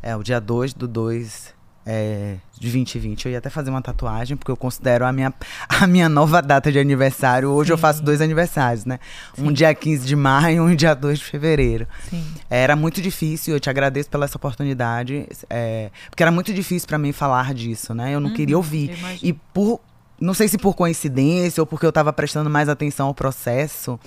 É 0.03 0.15
o 0.17 0.23
dia 0.23 0.41
2 0.41 0.75
do 0.75 0.87
2 0.87 1.55
é, 1.87 2.37
de 2.55 2.61
2020. 2.63 3.27
Eu 3.27 3.33
ia 3.33 3.39
até 3.39 3.51
fazer 3.51 3.71
uma 3.71 3.83
tatuagem, 3.83 4.37
porque 4.37 4.51
eu 4.51 4.57
considero 4.57 5.05
a 5.05 5.13
minha, 5.13 5.33
a 5.69 5.87
minha 5.87 6.09
nova 6.09 6.41
data 6.41 6.73
de 6.73 6.79
aniversário. 6.79 7.51
Hoje 7.51 7.73
eu 7.73 7.77
Sim. 7.77 7.83
faço 7.83 8.03
dois 8.03 8.21
aniversários, 8.21 8.85
né? 8.85 8.99
Um 9.39 9.49
Sim. 9.49 9.53
dia 9.53 9.75
15 9.75 10.07
de 10.07 10.17
maio 10.17 10.69
e 10.69 10.73
um 10.73 10.75
dia 10.75 10.95
2 10.95 11.19
de 11.19 11.25
fevereiro. 11.25 11.87
Sim. 12.09 12.25
Era 12.49 12.75
muito 12.75 13.03
difícil, 13.03 13.55
eu 13.55 13.61
te 13.61 13.69
agradeço 13.69 14.09
pela 14.09 14.25
essa 14.25 14.37
oportunidade, 14.37 15.27
é, 15.51 15.91
porque 16.09 16.23
era 16.23 16.33
muito 16.33 16.53
difícil 16.53 16.89
pra 16.89 16.99
mim 16.99 17.13
falar 17.13 17.53
disso, 17.55 17.95
né? 17.95 18.15
Eu 18.15 18.21
não 18.21 18.33
queria 18.33 18.57
ouvir. 18.57 18.91
eu. 18.91 19.19
E 19.23 19.33
por, 19.33 19.81
não 20.21 20.35
sei 20.35 20.49
se 20.49 20.59
por 20.59 20.75
coincidência 20.75 21.61
ou 21.63 21.67
porque 21.67 21.87
eu 21.87 21.93
tava 21.93 22.13
prestando 22.13 22.49
mais 22.49 22.69
atenção 22.69 23.09
ao 23.09 23.15
processo, 23.15 23.99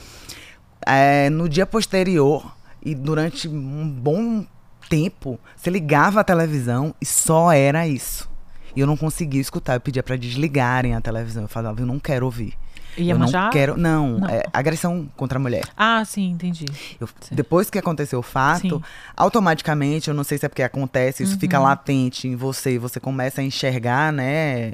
é, 0.86 1.30
no 1.30 1.50
dia 1.50 1.66
posterior 1.66 2.56
e 2.82 2.96
durante 2.96 3.48
um 3.48 3.90
bom 3.90 4.46
tempo, 4.90 5.40
você 5.56 5.70
ligava 5.70 6.22
a 6.22 6.24
televisão 6.24 6.96
e 7.02 7.06
só 7.06 7.52
era 7.52 7.88
isso. 7.88 8.30
E 8.76 8.80
eu 8.80 8.88
não 8.88 8.96
conseguia 8.96 9.42
escutar, 9.42 9.74
eu 9.74 9.82
pedia 9.82 10.04
pra 10.04 10.16
desligarem 10.16 10.94
a 10.94 11.02
televisão. 11.02 11.44
Eu 11.44 11.50
falava, 11.50 11.82
eu 11.82 11.86
não 11.86 12.00
quero 12.00 12.26
ouvir. 12.26 12.54
Ia 12.98 13.14
eu 13.14 13.20
manjar? 13.20 13.44
não 13.46 13.50
quero, 13.52 13.78
não, 13.78 14.20
Não. 14.20 14.28
é 14.30 14.44
agressão 14.52 15.08
contra 15.16 15.38
a 15.38 15.42
mulher. 15.42 15.64
Ah, 15.78 16.04
sim, 16.06 16.32
entendi. 16.32 16.66
Eu- 17.00 17.08
depois 17.32 17.70
que 17.70 17.78
aconteceu 17.78 18.20
o 18.20 18.24
fato, 18.24 18.62
Sim. 18.62 18.72
Uhum. 18.74 18.82
automaticamente, 19.16 20.08
eu 20.10 20.14
não 20.14 20.24
sei 20.24 20.38
se 20.38 20.46
é 20.46 20.50
porque 20.50 20.64
acontece, 20.64 21.24
isso 21.24 21.38
fica 21.38 21.60
latente 21.60 22.28
em 22.28 22.36
você 22.36 22.74
e 22.76 22.78
você 22.78 23.00
começa 23.00 23.42
a 23.42 23.44
enxergar, 23.44 24.12
né? 24.12 24.74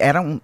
Eram 0.00 0.40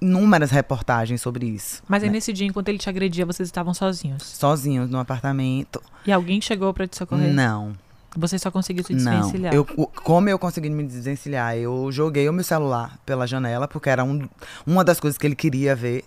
inúmeras 0.00 0.50
reportagens 0.50 1.20
sobre 1.22 1.46
isso. 1.46 1.82
Mas 1.88 2.02
aí 2.02 2.08
né? 2.08 2.14
nesse 2.14 2.32
dia, 2.32 2.46
enquanto 2.46 2.68
ele 2.68 2.78
te 2.78 2.88
agredia, 2.88 3.24
vocês 3.24 3.48
estavam 3.48 3.72
sozinhos. 3.72 4.22
Sozinhos 4.22 4.90
no 4.90 4.98
apartamento. 4.98 5.82
E 6.06 6.12
alguém 6.12 6.40
chegou 6.40 6.72
pra 6.74 6.86
te 6.86 6.96
socorrer? 6.96 7.32
Não, 7.32 7.72
Você 8.18 8.38
só 8.38 8.50
conseguiu 8.50 8.82
se 8.84 8.94
não. 8.94 9.12
desvencilhar. 9.20 9.52
Eu, 9.54 9.66
o- 9.76 9.86
como 9.86 10.28
eu 10.28 10.38
consegui 10.38 10.70
me 10.70 10.84
desvencilhar? 10.84 11.54
Eu 11.56 11.90
joguei 11.92 12.26
o 12.28 12.32
meu 12.32 12.44
celular 12.44 12.98
pela 13.04 13.26
janela, 13.26 13.68
porque 13.68 13.90
era 13.90 14.02
um, 14.04 14.26
uma 14.66 14.82
das 14.84 14.98
coisas 14.98 15.18
que 15.18 15.26
ele 15.26 15.36
queria 15.36 15.74
ver. 15.76 16.02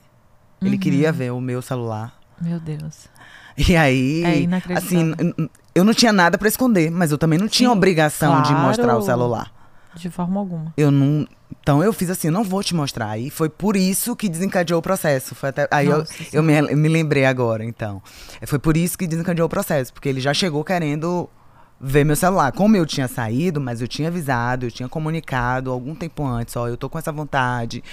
Ele 0.61 0.71
Uhum. 0.75 0.79
queria 0.79 1.11
ver 1.11 1.31
o 1.31 1.39
meu 1.41 1.61
celular. 1.61 2.13
Meu 2.41 2.59
Deus. 2.59 3.07
E 3.67 3.75
aí, 3.75 4.23
É 4.23 4.39
inacreditável. 4.39 5.11
assim, 5.11 5.33
eu 5.75 5.83
não 5.83 5.93
tinha 5.93 6.13
nada 6.13 6.37
pra 6.37 6.47
esconder, 6.47 6.89
mas 6.89 7.11
eu 7.11 7.17
também 7.17 7.37
não 7.37 7.47
tinha 7.49 7.67
Sim, 7.69 7.75
obrigação 7.75 8.41
de 8.41 8.49
claro. 8.51 8.67
mostrar 8.67 8.95
o 8.97 9.01
celular. 9.01 9.51
De 9.95 10.09
forma 10.09 10.39
alguma. 10.39 10.73
Eu 10.77 10.89
não. 10.89 11.27
Então 11.59 11.83
eu 11.83 11.91
fiz 11.91 12.09
assim, 12.09 12.29
não 12.29 12.41
vou 12.43 12.63
te 12.63 12.73
mostrar. 12.73 13.17
E 13.17 13.29
foi 13.29 13.49
por 13.49 13.75
isso 13.75 14.15
que 14.15 14.29
desencadeou 14.29 14.79
o 14.79 14.81
processo. 14.81 15.35
Foi 15.35 15.49
até, 15.49 15.67
aí 15.71 15.87
eu, 15.87 15.97
Nossa 15.97 16.13
eu 16.31 16.41
me, 16.41 16.61
me 16.73 16.87
lembrei 16.87 17.25
agora, 17.25 17.65
então. 17.65 18.01
Foi 18.47 18.59
por 18.59 18.77
isso 18.77 18.97
que 18.97 19.05
desencadeou 19.05 19.47
o 19.47 19.49
processo, 19.49 19.91
porque 19.91 20.07
ele 20.07 20.21
já 20.21 20.33
chegou 20.33 20.63
querendo 20.63 21.29
ver 21.79 22.03
meu 22.03 22.15
celular. 22.15 22.51
Como 22.51 22.75
eu 22.75 22.85
tinha 22.85 23.07
saído, 23.07 23.61
mas 23.61 23.81
eu 23.81 23.87
tinha 23.87 24.09
avisado, 24.09 24.65
eu 24.65 24.71
tinha 24.71 24.89
comunicado 24.89 25.71
algum 25.71 25.95
tempo 25.95 26.25
antes, 26.25 26.55
ó, 26.55 26.67
eu 26.67 26.75
tô 26.75 26.89
com 26.89 26.97
essa 26.97 27.11
vontade, 27.11 27.83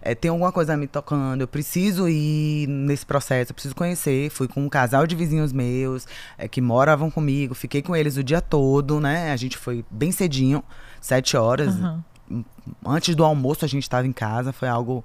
é, 0.00 0.14
tem 0.14 0.30
alguma 0.30 0.50
coisa 0.50 0.76
me 0.76 0.86
tocando, 0.86 1.42
eu 1.42 1.48
preciso 1.48 2.08
ir 2.08 2.66
nesse 2.66 3.04
processo, 3.04 3.50
eu 3.50 3.54
preciso 3.54 3.74
conhecer. 3.74 4.30
Fui 4.30 4.48
com 4.48 4.62
um 4.62 4.68
casal 4.68 5.06
de 5.06 5.14
vizinhos 5.14 5.52
meus 5.52 6.06
é, 6.38 6.48
que 6.48 6.60
moravam 6.60 7.10
comigo, 7.10 7.54
fiquei 7.54 7.82
com 7.82 7.94
eles 7.94 8.16
o 8.16 8.24
dia 8.24 8.40
todo, 8.40 9.00
né? 9.00 9.32
A 9.32 9.36
gente 9.36 9.58
foi 9.58 9.84
bem 9.90 10.10
cedinho, 10.10 10.62
sete 11.00 11.36
horas. 11.36 11.74
Aham. 11.74 12.04
Antes 12.86 13.14
do 13.14 13.24
almoço 13.24 13.64
a 13.64 13.68
gente 13.68 13.82
estava 13.82 14.06
em 14.06 14.12
casa, 14.12 14.50
foi 14.52 14.68
algo 14.68 15.04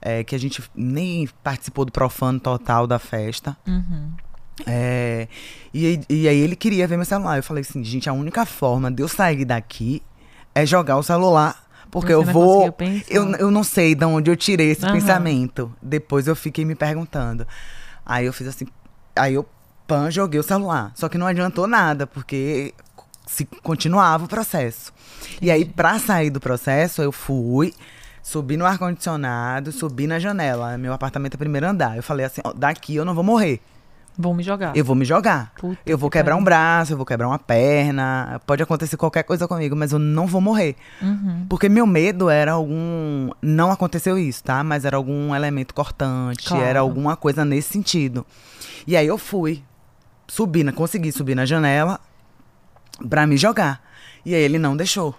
é, 0.00 0.24
que 0.24 0.34
a 0.34 0.38
gente 0.38 0.62
nem 0.74 1.28
participou 1.42 1.84
do 1.84 1.92
profano 1.92 2.40
total 2.40 2.86
da 2.86 2.98
festa. 2.98 3.56
Uhum. 3.66 4.12
É, 4.66 5.28
e, 5.74 5.86
aí- 5.86 6.00
e 6.08 6.28
aí 6.28 6.38
ele 6.38 6.56
queria 6.56 6.86
ver 6.86 6.96
meu 6.96 7.04
celular. 7.04 7.36
Eu 7.36 7.42
falei 7.42 7.62
assim, 7.62 7.82
gente, 7.84 8.08
a 8.08 8.12
única 8.12 8.46
forma 8.46 8.90
de 8.90 9.02
eu 9.02 9.08
sair 9.08 9.44
daqui 9.44 10.02
é 10.54 10.64
jogar 10.64 10.96
o 10.96 11.02
celular 11.02 11.64
Porque 11.90 12.12
Você 12.14 12.30
eu 12.30 12.32
vou. 12.32 12.74
Eu, 13.08 13.30
eu 13.36 13.50
não 13.50 13.62
sei 13.62 13.94
de 13.94 14.04
onde 14.04 14.30
eu 14.30 14.36
tirei 14.36 14.70
esse 14.70 14.84
Aham. 14.84 14.94
pensamento. 14.94 15.72
Depois 15.80 16.26
eu 16.26 16.34
fiquei 16.34 16.64
me 16.64 16.74
perguntando. 16.74 17.46
Aí 18.04 18.26
eu 18.26 18.32
fiz 18.32 18.48
assim. 18.48 18.66
Aí 19.14 19.34
eu 19.34 19.46
pan, 19.86 20.10
joguei 20.10 20.38
o 20.40 20.42
celular. 20.42 20.90
Só 20.94 21.08
que 21.08 21.16
não 21.16 21.26
adiantou 21.26 21.66
nada, 21.66 22.06
porque 22.06 22.74
se 23.26 23.44
continuava 23.62 24.24
o 24.24 24.28
processo. 24.28 24.92
E 25.40 25.50
aí, 25.50 25.64
pra 25.64 25.98
sair 25.98 26.28
do 26.28 26.40
processo, 26.40 27.00
eu 27.02 27.12
fui, 27.12 27.72
subi 28.22 28.56
no 28.56 28.66
ar-condicionado, 28.66 29.70
subi 29.72 30.06
na 30.06 30.18
janela. 30.18 30.76
Meu 30.76 30.92
apartamento 30.92 31.34
é 31.34 31.36
primeiro 31.38 31.66
andar. 31.68 31.96
Eu 31.96 32.02
falei 32.02 32.26
assim: 32.26 32.40
ó, 32.44 32.52
daqui 32.52 32.96
eu 32.96 33.04
não 33.04 33.14
vou 33.14 33.24
morrer. 33.24 33.60
Vão 34.18 34.32
me 34.34 34.42
jogar. 34.42 34.74
Eu 34.76 34.84
vou 34.84 34.96
me 34.96 35.04
jogar. 35.04 35.52
Puta 35.58 35.78
Eu 35.84 35.98
vou 35.98 36.08
que 36.10 36.18
quebrar 36.18 36.36
um 36.36 36.42
braço, 36.44 36.92
eu 36.92 36.96
vou 36.96 37.04
quebrar 37.04 37.28
uma 37.28 37.38
perna. 37.38 38.40
Pode 38.46 38.62
acontecer 38.62 38.96
qualquer 38.96 39.22
coisa 39.24 39.46
comigo, 39.46 39.76
mas 39.76 39.92
eu 39.92 39.98
não 39.98 40.26
vou 40.26 40.40
morrer. 40.40 40.74
Uhum. 41.02 41.46
Porque 41.48 41.68
meu 41.68 41.86
medo 41.86 42.30
era 42.30 42.52
algum. 42.52 43.30
Não 43.42 43.70
aconteceu 43.70 44.18
isso, 44.18 44.42
tá? 44.42 44.64
Mas 44.64 44.84
era 44.84 44.96
algum 44.96 45.34
elemento 45.34 45.74
cortante, 45.74 46.48
Claro. 46.48 46.64
era 46.64 46.80
alguma 46.80 47.16
coisa 47.16 47.44
nesse 47.44 47.68
sentido. 47.72 48.24
E 48.86 48.96
aí 48.96 49.06
eu 49.06 49.18
fui, 49.18 49.62
subi, 50.26 50.64
na- 50.64 50.72
consegui 50.72 51.12
subir 51.12 51.34
na 51.34 51.44
janela 51.44 52.00
pra 53.08 53.26
me 53.26 53.36
jogar. 53.36 53.82
E 54.24 54.34
aí 54.34 54.40
ele 54.42 54.58
não 54.58 54.76
deixou. 54.76 55.14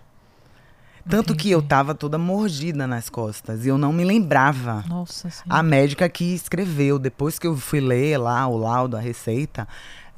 Tanto 1.09 1.35
que 1.35 1.49
eu 1.49 1.61
tava 1.61 1.95
toda 1.95 2.17
mordida 2.17 2.85
nas 2.85 3.09
costas 3.09 3.65
e 3.65 3.69
eu 3.69 3.77
não 3.77 3.93
me 3.93 4.03
lembrava. 4.03 4.83
Nossa 4.87 5.29
senhora. 5.29 5.59
A 5.59 5.63
médica 5.63 6.07
que 6.09 6.33
escreveu, 6.33 6.99
depois 6.99 7.39
que 7.39 7.47
eu 7.47 7.55
fui 7.55 7.79
ler 7.79 8.17
lá 8.17 8.45
o 8.47 8.57
laudo, 8.57 8.97
a 8.97 8.99
receita, 8.99 9.67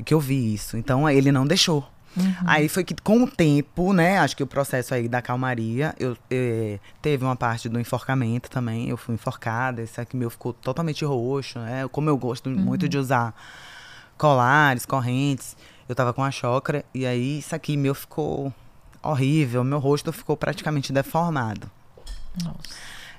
que 0.03 0.13
eu 0.13 0.19
vi 0.19 0.53
isso. 0.53 0.77
Então 0.77 1.09
ele 1.09 1.31
não 1.31 1.45
deixou. 1.45 1.87
Uhum. 2.17 2.33
Aí 2.45 2.67
foi 2.67 2.83
que 2.83 2.95
com 2.95 3.23
o 3.23 3.27
tempo, 3.27 3.93
né, 3.93 4.17
acho 4.17 4.35
que 4.35 4.43
o 4.43 4.47
processo 4.47 4.93
aí 4.93 5.07
da 5.07 5.21
calmaria, 5.21 5.95
eu 5.99 6.17
eh, 6.29 6.79
teve 7.01 7.23
uma 7.23 7.35
parte 7.35 7.69
do 7.69 7.79
enforcamento 7.79 8.49
também, 8.49 8.89
eu 8.89 8.97
fui 8.97 9.13
enforcada, 9.13 9.81
esse 9.81 10.01
aqui 10.01 10.17
meu 10.17 10.29
ficou 10.29 10.51
totalmente 10.51 11.05
roxo, 11.05 11.59
né? 11.59 11.87
Como 11.91 12.09
eu 12.09 12.17
gosto 12.17 12.49
muito 12.49 12.89
de 12.89 12.97
usar 12.97 13.33
colares, 14.17 14.85
correntes, 14.85 15.55
eu 15.87 15.95
tava 15.95 16.11
com 16.11 16.23
a 16.23 16.31
chocra 16.31 16.83
e 16.93 17.05
aí 17.05 17.39
isso 17.39 17.55
aqui 17.55 17.77
meu 17.77 17.93
ficou 17.93 18.53
horrível, 19.03 19.63
meu 19.63 19.79
rosto 19.79 20.11
ficou 20.11 20.35
praticamente 20.37 20.91
deformado. 20.93 21.69
Nossa. 22.43 22.57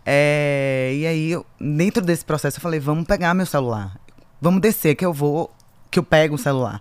É, 0.04 0.92
e 0.96 1.06
aí, 1.06 1.30
eu- 1.30 1.44
dentro 1.60 2.02
desse 2.02 2.24
processo, 2.24 2.56
eu 2.58 2.62
falei, 2.62 2.80
vamos 2.80 3.04
pegar 3.04 3.34
meu 3.34 3.46
celular. 3.46 3.98
Vamos 4.40 4.60
descer 4.60 4.94
que 4.94 5.04
eu 5.04 5.12
vou, 5.12 5.52
que 5.90 5.98
eu 5.98 6.02
pego 6.02 6.34
o 6.36 6.38
celular. 6.38 6.80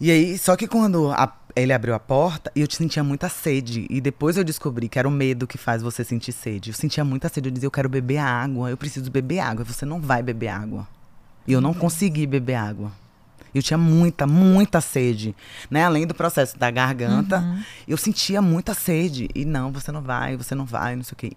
E 0.00 0.10
aí, 0.10 0.38
só 0.38 0.56
que 0.56 0.66
quando 0.66 1.10
a- 1.10 1.32
ele 1.56 1.72
abriu 1.72 1.94
a 1.94 1.98
porta, 1.98 2.50
eu 2.54 2.66
sentia 2.70 3.02
muita 3.02 3.28
sede. 3.28 3.86
E 3.90 4.00
depois 4.00 4.36
eu 4.36 4.44
descobri 4.44 4.88
que 4.88 4.98
era 4.98 5.08
o 5.08 5.10
medo 5.10 5.46
que 5.46 5.58
faz 5.58 5.82
você 5.82 6.04
sentir 6.04 6.32
sede. 6.32 6.70
Eu 6.70 6.74
sentia 6.74 7.04
muita 7.04 7.28
sede, 7.28 7.48
eu 7.48 7.52
dizia, 7.52 7.66
eu 7.66 7.70
quero 7.70 7.88
beber 7.88 8.18
água, 8.18 8.70
eu 8.70 8.76
preciso 8.76 9.10
beber 9.10 9.40
água. 9.40 9.64
Você 9.64 9.84
não 9.84 10.00
vai 10.00 10.22
beber 10.22 10.48
água. 10.48 10.86
E 11.46 11.52
eu 11.52 11.60
não 11.60 11.74
consegui 11.74 12.26
beber 12.26 12.54
água. 12.54 12.92
Eu 13.54 13.62
tinha 13.62 13.78
muita, 13.78 14.26
muita 14.26 14.80
sede, 14.80 15.34
né? 15.70 15.84
Além 15.84 16.06
do 16.06 16.14
processo 16.14 16.58
da 16.58 16.70
garganta, 16.70 17.44
eu 17.88 17.96
sentia 17.96 18.40
muita 18.40 18.74
sede. 18.74 19.28
E 19.34 19.44
não, 19.44 19.70
você 19.72 19.90
não 19.90 20.02
vai, 20.02 20.36
você 20.36 20.54
não 20.54 20.64
vai, 20.64 20.94
não 20.96 21.02
sei 21.02 21.12
o 21.12 21.16
quê. 21.16 21.32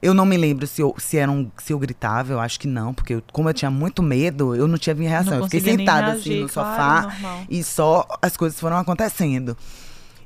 Eu 0.00 0.14
não 0.14 0.24
me 0.24 0.36
lembro 0.36 0.66
se 0.66 0.80
eu, 0.80 0.94
se 0.96 1.16
era 1.18 1.30
um, 1.30 1.50
se 1.58 1.72
eu 1.72 1.78
gritava, 1.78 2.32
eu 2.32 2.38
acho 2.40 2.58
que 2.60 2.68
não, 2.68 2.94
porque 2.94 3.14
eu- 3.14 3.22
como 3.32 3.48
eu 3.48 3.54
tinha 3.54 3.70
muito 3.70 4.02
medo, 4.02 4.54
eu 4.54 4.68
não 4.68 4.78
tinha 4.78 4.94
reação. 4.94 5.32
Não 5.32 5.38
eu 5.40 5.44
fiquei 5.44 5.60
sentada 5.60 6.12
reagir, 6.12 6.32
assim 6.32 6.42
no 6.42 6.48
claro, 6.48 6.70
sofá 6.76 7.02
normal. 7.02 7.44
e 7.50 7.62
só 7.64 8.06
as 8.22 8.36
coisas 8.36 8.58
foram 8.60 8.76
acontecendo. 8.76 9.56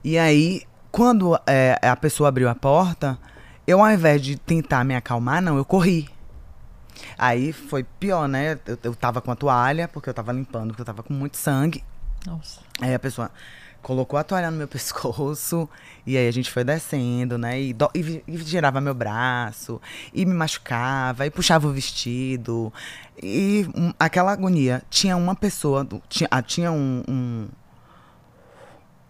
E 0.04 0.18
aí, 0.18 0.62
quando 0.90 1.38
é, 1.46 1.78
a 1.82 1.96
pessoa 1.96 2.28
abriu 2.28 2.48
a 2.50 2.54
porta, 2.54 3.18
eu 3.66 3.82
ao 3.82 3.90
invés 3.90 4.20
de 4.20 4.36
tentar 4.36 4.84
me 4.84 4.94
acalmar, 4.94 5.40
não, 5.40 5.56
eu 5.56 5.64
corri. 5.64 6.06
Aí 7.18 7.52
foi 7.52 7.85
pior, 7.85 8.26
né? 8.28 8.59
Eu, 8.66 8.78
eu 8.83 8.94
tava 8.94 9.20
com 9.20 9.31
a 9.31 9.37
toalha, 9.37 9.88
porque 9.88 10.09
eu 10.11 10.14
tava 10.14 10.33
limpando, 10.33 10.68
porque 10.68 10.83
eu 10.83 10.87
tava 10.87 11.02
com 11.02 11.12
muito 11.12 11.37
sangue. 11.37 11.83
Nossa. 12.26 12.61
Aí 12.81 12.94
a 12.94 12.98
pessoa 12.98 13.31
colocou 13.83 14.16
a 14.18 14.22
toalha 14.22 14.48
no 14.50 14.57
meu 14.57 14.68
pescoço, 14.68 15.68
e 16.07 16.16
aí 16.16 16.28
a 16.28 16.31
gente 16.31 16.50
foi 16.50 16.62
descendo, 16.62 17.37
né? 17.37 17.61
E, 17.61 17.72
do- 17.72 17.90
e 17.94 18.22
e 18.28 18.37
girava 18.38 18.81
meu 18.81 18.94
braço, 18.94 19.81
e 20.14 20.24
me 20.24 20.33
machucava, 20.35 21.26
e 21.26 21.31
puxava 21.31 21.66
o 21.66 21.72
vestido. 21.72 22.72
E 23.20 23.66
um, 23.74 23.92
aquela 23.98 24.31
agonia. 24.33 24.83
Tinha 24.88 25.16
uma 25.16 25.35
pessoa, 25.35 25.87
tinha, 26.09 26.28
ah, 26.31 26.42
tinha 26.42 26.70
um. 26.70 27.02
um 27.09 27.48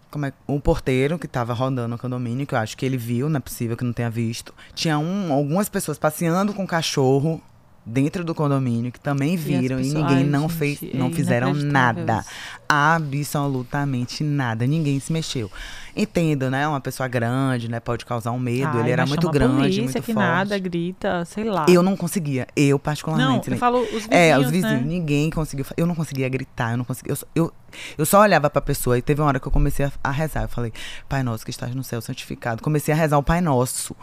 como 0.09 0.27
é, 0.27 0.33
um 0.47 0.59
porteiro 0.59 1.17
que 1.17 1.27
tava 1.27 1.53
rodando 1.53 1.95
o 1.95 1.97
condomínio, 1.97 2.45
que 2.45 2.53
eu 2.53 2.59
acho 2.59 2.77
que 2.77 2.85
ele 2.85 2.97
viu, 2.97 3.27
não 3.29 3.37
é 3.37 3.39
possível 3.39 3.75
que 3.75 3.83
não 3.83 3.93
tenha 3.93 4.11
visto. 4.11 4.53
Tinha 4.75 4.99
um, 4.99 5.33
algumas 5.33 5.69
pessoas 5.69 5.97
passeando 5.97 6.53
com 6.53 6.67
cachorro 6.67 7.41
dentro 7.85 8.23
do 8.23 8.33
condomínio 8.33 8.91
que 8.91 8.99
também 8.99 9.35
viram 9.35 9.79
e, 9.79 9.83
pessoas- 9.83 9.93
ninguém 9.93 10.17
Ai, 10.17 10.23
não 10.23 10.47
gente, 10.49 10.53
fez, 10.57 10.83
é 10.83 10.97
não 10.97 11.11
fizeram 11.11 11.53
nada. 11.53 12.23
Absolutamente 12.67 14.23
nada. 14.23 14.65
Ninguém 14.65 14.99
se 14.99 15.11
mexeu. 15.11 15.51
Entendo, 15.95 16.49
né? 16.49 16.67
Uma 16.67 16.81
pessoa 16.81 17.07
grande, 17.07 17.69
né? 17.69 17.79
Pode 17.79 18.05
causar 18.05 18.31
um 18.31 18.39
medo. 18.39 18.69
Ai, 18.73 18.79
ele 18.81 18.91
era 18.91 19.05
muito 19.05 19.29
grande, 19.29 19.55
polícia, 19.57 19.83
muito 19.83 20.01
que 20.01 20.13
forte. 20.13 20.25
nada, 20.25 20.57
grita, 20.57 21.23
sei 21.25 21.43
lá. 21.43 21.65
Eu 21.69 21.83
não 21.83 21.95
conseguia. 21.95 22.47
Eu, 22.55 22.71
Não, 22.71 22.79
particularmente. 22.79 23.47
eu 23.47 23.51
né? 23.53 23.57
falo 23.57 23.79
os 23.79 23.87
vizinhos, 23.89 24.07
É, 24.09 24.37
os 24.39 24.49
vizinhos, 24.49 24.81
né? 24.81 24.87
ninguém 24.87 25.29
conseguiu. 25.29 25.65
Eu 25.77 25.85
não 25.85 25.93
conseguia 25.93 26.27
gritar, 26.29 26.71
eu 26.71 26.77
não 26.77 26.85
conseguia. 26.85 27.11
Eu, 27.11 27.15
só- 27.15 27.27
eu, 27.35 27.53
eu 27.97 28.05
só 28.05 28.21
olhava 28.21 28.49
pra 28.49 28.61
pessoa 28.61 28.97
e 28.97 29.01
teve 29.01 29.21
uma 29.21 29.27
hora 29.27 29.39
que 29.39 29.47
eu 29.47 29.51
comecei 29.51 29.85
a, 29.85 29.91
a 30.03 30.09
rezar. 30.11 30.43
Eu 30.43 30.49
falei, 30.49 30.73
Pai 31.07 31.21
Nosso 31.21 31.45
que 31.45 31.51
estás 31.51 31.75
no 31.75 31.83
céu, 31.83 32.01
santificado. 32.01 32.63
Comecei 32.63 32.93
a 32.93 32.97
rezar 32.97 33.17
o 33.19 33.23
Pai 33.23 33.39
Nosso. 33.41 33.95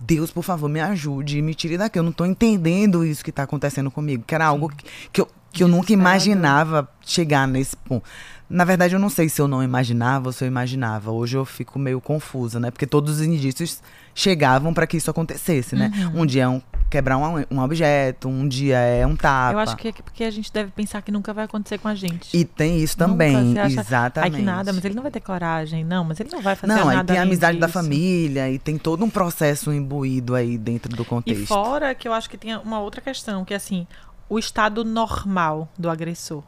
Deus, 0.00 0.30
por 0.30 0.42
favor, 0.42 0.68
me 0.68 0.80
ajude 0.80 1.38
e 1.38 1.42
me 1.42 1.54
tire 1.54 1.76
daqui. 1.76 1.98
Eu 1.98 2.02
não 2.02 2.12
tô 2.12 2.24
entendendo 2.24 3.04
isso 3.04 3.24
que 3.24 3.32
tá 3.32 3.42
acontecendo 3.42 3.90
comigo. 3.90 4.24
Que 4.26 4.34
era 4.34 4.46
algo 4.46 4.68
que, 4.68 4.84
que 5.12 5.20
eu, 5.20 5.28
que 5.52 5.62
eu 5.62 5.68
nunca 5.68 5.92
imaginava 5.92 6.88
chegar 7.02 7.48
nesse 7.48 7.76
ponto. 7.76 8.04
Na 8.48 8.64
verdade, 8.64 8.94
eu 8.94 9.00
não 9.00 9.10
sei 9.10 9.28
se 9.28 9.40
eu 9.40 9.48
não 9.48 9.62
imaginava 9.62 10.28
ou 10.28 10.32
se 10.32 10.44
eu 10.44 10.48
imaginava. 10.48 11.10
Hoje 11.10 11.36
eu 11.36 11.44
fico 11.44 11.78
meio 11.78 12.00
confusa, 12.00 12.58
né? 12.58 12.70
Porque 12.70 12.86
todos 12.86 13.16
os 13.16 13.22
indícios 13.22 13.82
chegavam 14.18 14.74
para 14.74 14.84
que 14.86 14.96
isso 14.96 15.08
acontecesse, 15.10 15.76
né? 15.76 15.92
Uhum. 16.12 16.22
Um 16.22 16.26
dia 16.26 16.42
é 16.42 16.48
um 16.48 16.60
quebrar 16.90 17.18
um, 17.18 17.44
um 17.50 17.60
objeto, 17.60 18.28
um 18.28 18.48
dia 18.48 18.78
é 18.78 19.06
um 19.06 19.14
tapa. 19.14 19.52
Eu 19.52 19.58
acho 19.58 19.76
que 19.76 19.88
é 19.88 19.92
porque 19.92 20.24
a 20.24 20.30
gente 20.30 20.50
deve 20.52 20.70
pensar 20.72 21.02
que 21.02 21.12
nunca 21.12 21.32
vai 21.34 21.44
acontecer 21.44 21.78
com 21.78 21.86
a 21.86 21.94
gente. 21.94 22.34
E 22.36 22.44
tem 22.44 22.78
isso 22.82 22.96
Nunca 22.98 23.10
também, 23.12 23.52
você 23.52 23.58
acha, 23.60 23.80
exatamente. 23.80 24.32
Ai, 24.34 24.38
que 24.40 24.44
nada, 24.44 24.72
mas 24.72 24.84
ele 24.84 24.94
não 24.94 25.02
vai 25.02 25.12
ter 25.12 25.20
coragem. 25.20 25.84
Não, 25.84 26.02
mas 26.02 26.18
ele 26.18 26.30
não 26.32 26.40
vai 26.40 26.56
fazer 26.56 26.72
Não, 26.72 26.86
nada 26.86 27.00
aí 27.00 27.06
tem 27.06 27.18
a 27.18 27.22
amizade 27.22 27.58
da 27.58 27.66
disso. 27.66 27.78
família 27.78 28.50
e 28.50 28.58
tem 28.58 28.76
todo 28.78 29.04
um 29.04 29.10
processo 29.10 29.72
imbuído 29.72 30.34
aí 30.34 30.56
dentro 30.58 30.96
do 30.96 31.02
E 31.02 31.06
contexto. 31.06 31.46
fora 31.46 31.94
que 31.94 32.08
eu 32.08 32.12
acho 32.12 32.28
que 32.28 32.38
tem 32.38 32.56
uma 32.56 32.80
outra 32.80 33.00
questão, 33.00 33.44
que 33.44 33.52
é 33.52 33.56
assim, 33.56 33.86
o 34.28 34.38
estado 34.38 34.84
normal 34.84 35.68
do 35.78 35.88
agressor. 35.90 36.42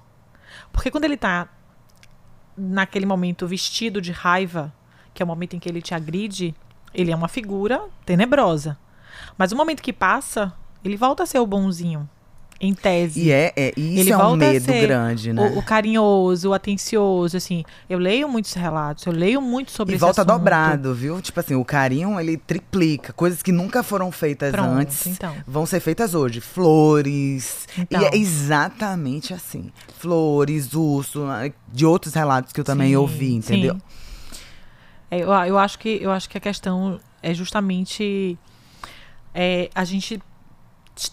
Porque 0.73 0.91
quando 0.91 1.05
ele 1.05 1.19
tá 1.19 1.49
naquele 2.57 3.07
momento 3.07 3.47
vestido 3.47 4.01
de 4.01 4.11
raiva, 4.11 4.73
que 5.15 5.23
é 5.23 5.25
o 5.25 5.27
momento 5.27 5.55
em 5.55 5.59
que 5.59 5.69
ele 5.69 5.83
te 5.83 5.95
agride, 5.95 6.55
ele 6.95 7.11
é 7.11 7.17
uma 7.17 7.29
figura 7.29 7.81
tenebrosa. 8.05 8.77
Mas 9.37 9.53
o 9.53 9.57
momento 9.57 9.83
que 9.83 9.93
passa, 9.93 10.53
ele 10.85 10.97
volta 10.97 11.23
a 11.23 11.27
ser 11.27 11.39
o 11.39 11.47
bonzinho, 11.47 12.09
em 12.61 12.75
tese. 12.75 13.23
E 13.23 13.33
é, 13.33 13.53
é 13.57 13.73
e 13.75 13.95
isso 13.95 14.01
Ele 14.01 14.13
é 14.13 14.17
um 14.17 14.21
volta 14.21 14.45
a 14.45 14.53
medo 14.53 14.65
ser 14.67 14.87
grande, 14.87 15.33
né? 15.33 15.43
O, 15.55 15.59
o 15.61 15.63
carinhoso, 15.63 16.51
o 16.51 16.53
atencioso, 16.53 17.37
assim. 17.39 17.65
Eu 17.89 17.99
leio 17.99 18.29
muitos 18.29 18.53
relatos, 18.53 19.07
eu 19.07 19.13
leio 19.15 19.41
muito 19.41 19.71
sobre 19.71 19.95
E 19.95 19.97
esse 19.97 20.01
volta 20.01 20.21
assunto. 20.21 20.37
dobrado, 20.39 20.95
viu? 20.95 21.23
Tipo 21.23 21.41
assim, 21.41 21.55
o 21.55 21.65
carinho, 21.65 22.21
ele 22.21 22.37
triplica. 22.37 23.15
Coisas 23.15 23.41
que 23.41 23.51
nunca 23.51 23.83
foram 23.83 24.13
feitas 24.13 24.51
Pronto, 24.53 24.69
antes 24.69 25.07
então. 25.07 25.35
vão 25.47 25.65
ser 25.65 25.81
feitas 25.81 26.15
hoje. 26.15 26.43
Flores. 26.43 27.67
Então. 27.79 28.03
E 28.03 28.05
é 28.05 28.17
exatamente 28.17 29.33
assim. 29.33 29.73
Flores, 29.99 30.75
urso, 30.75 31.25
de 31.73 31.87
outros 31.87 32.13
relatos 32.13 32.53
que 32.53 32.61
eu 32.61 32.65
também 32.65 32.89
Sim, 32.91 32.97
ouvi, 32.97 33.35
entendeu? 33.35 33.75
sim. 33.75 33.81
É, 35.11 35.19
eu, 35.19 35.29
eu 35.29 35.59
acho 35.59 35.79
que, 35.79 35.99
eu 36.01 36.11
acho 36.11 36.29
que 36.29 36.39
a 36.39 36.41
questão 36.41 37.01
é 37.23 37.35
justamente 37.35 38.39
é, 39.35 39.69
a 39.75 39.85
gente 39.85 40.23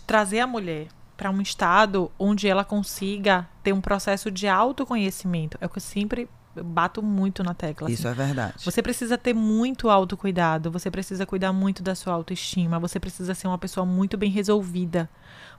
trazer 0.05 0.39
a 0.39 0.47
mulher 0.47 0.87
para 1.15 1.31
um 1.31 1.41
estado 1.41 2.11
onde 2.19 2.47
ela 2.47 2.63
consiga 2.63 3.47
ter 3.63 3.73
um 3.73 3.81
processo 3.81 4.29
de 4.29 4.47
autoconhecimento. 4.47 5.57
É 5.59 5.65
o 5.65 5.69
que 5.69 5.77
eu 5.77 5.81
sempre 5.81 6.29
bato 6.63 7.01
muito 7.01 7.43
na 7.43 7.53
tecla. 7.53 7.89
Isso 7.89 8.07
assim. 8.07 8.21
é 8.21 8.25
verdade. 8.25 8.53
Você 8.63 8.81
precisa 8.81 9.17
ter 9.17 9.33
muito 9.33 9.89
autocuidado, 9.89 10.71
você 10.71 10.89
precisa 10.89 11.25
cuidar 11.25 11.53
muito 11.53 11.81
da 11.83 11.95
sua 11.95 12.13
autoestima, 12.13 12.79
você 12.79 12.99
precisa 12.99 13.33
ser 13.33 13.47
uma 13.47 13.57
pessoa 13.57 13.85
muito 13.85 14.17
bem 14.17 14.29
resolvida. 14.29 15.09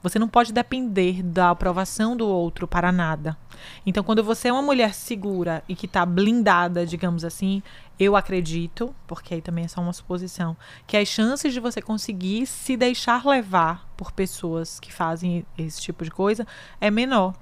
Você 0.02 0.18
não 0.18 0.28
pode 0.28 0.52
depender 0.52 1.22
da 1.22 1.50
aprovação 1.50 2.16
do 2.16 2.26
outro 2.28 2.68
para 2.68 2.92
nada. 2.92 3.36
Então, 3.84 4.04
quando 4.04 4.22
você 4.22 4.48
é 4.48 4.52
uma 4.52 4.62
mulher 4.62 4.94
segura 4.94 5.62
e 5.68 5.74
que 5.74 5.86
está 5.86 6.06
blindada, 6.06 6.86
digamos 6.86 7.24
assim, 7.24 7.62
eu 7.98 8.14
acredito, 8.14 8.94
porque 9.06 9.34
aí 9.34 9.42
também 9.42 9.64
é 9.64 9.68
só 9.68 9.80
uma 9.80 9.92
suposição, 9.92 10.56
que 10.86 10.96
as 10.96 11.08
chances 11.08 11.52
de 11.52 11.58
você 11.58 11.82
conseguir 11.82 12.46
se 12.46 12.76
deixar 12.76 13.26
levar 13.26 13.88
por 13.96 14.12
pessoas 14.12 14.78
que 14.78 14.92
fazem 14.92 15.44
esse 15.56 15.80
tipo 15.80 16.04
de 16.04 16.10
coisa 16.10 16.46
é 16.80 16.90
menor. 16.90 17.34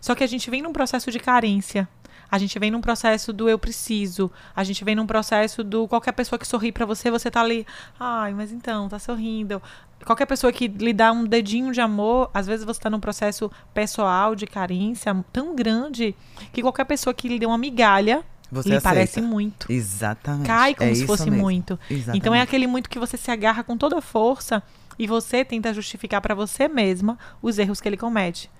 Só 0.00 0.14
que 0.14 0.24
a 0.24 0.26
gente 0.26 0.50
vem 0.50 0.62
num 0.62 0.72
processo 0.72 1.10
de 1.10 1.18
carência. 1.18 1.88
A 2.30 2.38
gente 2.38 2.58
vem 2.58 2.70
num 2.70 2.80
processo 2.80 3.32
do 3.32 3.48
eu 3.48 3.58
preciso. 3.58 4.30
A 4.54 4.62
gente 4.62 4.84
vem 4.84 4.94
num 4.94 5.06
processo 5.06 5.64
do 5.64 5.88
qualquer 5.88 6.12
pessoa 6.12 6.38
que 6.38 6.46
sorri 6.46 6.70
para 6.70 6.86
você, 6.86 7.10
você 7.10 7.30
tá 7.30 7.40
ali, 7.40 7.66
ai, 7.98 8.32
mas 8.32 8.52
então, 8.52 8.88
tá 8.88 8.98
sorrindo. 8.98 9.60
Qualquer 10.04 10.26
pessoa 10.26 10.52
que 10.52 10.66
lhe 10.68 10.92
dá 10.92 11.12
um 11.12 11.24
dedinho 11.24 11.72
de 11.72 11.80
amor, 11.80 12.30
às 12.32 12.46
vezes 12.46 12.64
você 12.64 12.80
tá 12.80 12.88
num 12.88 13.00
processo 13.00 13.50
pessoal 13.74 14.34
de 14.34 14.46
carência 14.46 15.14
tão 15.32 15.54
grande 15.54 16.14
que 16.52 16.62
qualquer 16.62 16.84
pessoa 16.84 17.12
que 17.12 17.28
lhe 17.28 17.38
dê 17.38 17.44
uma 17.44 17.58
migalha, 17.58 18.22
Você 18.50 18.68
lhe 18.70 18.76
aceita. 18.76 18.94
parece 18.94 19.20
muito. 19.20 19.70
Exatamente. 19.70 20.46
Cai 20.46 20.74
como 20.74 20.90
É 20.90 20.94
se 20.94 21.06
fosse 21.06 21.28
mesmo. 21.28 21.42
muito. 21.42 21.78
Exatamente. 21.90 22.16
Então 22.18 22.34
é 22.34 22.40
aquele 22.40 22.66
muito 22.66 22.88
que 22.88 22.98
você 22.98 23.16
se 23.18 23.30
agarra 23.30 23.62
com 23.62 23.76
toda 23.76 23.98
a 23.98 24.00
força 24.00 24.62
e 24.98 25.06
você 25.06 25.44
tenta 25.44 25.72
justificar 25.74 26.20
para 26.22 26.34
você 26.34 26.66
mesma 26.68 27.18
os 27.42 27.58
erros 27.58 27.80
que 27.80 27.88
ele 27.88 27.96
comete. 27.98 28.50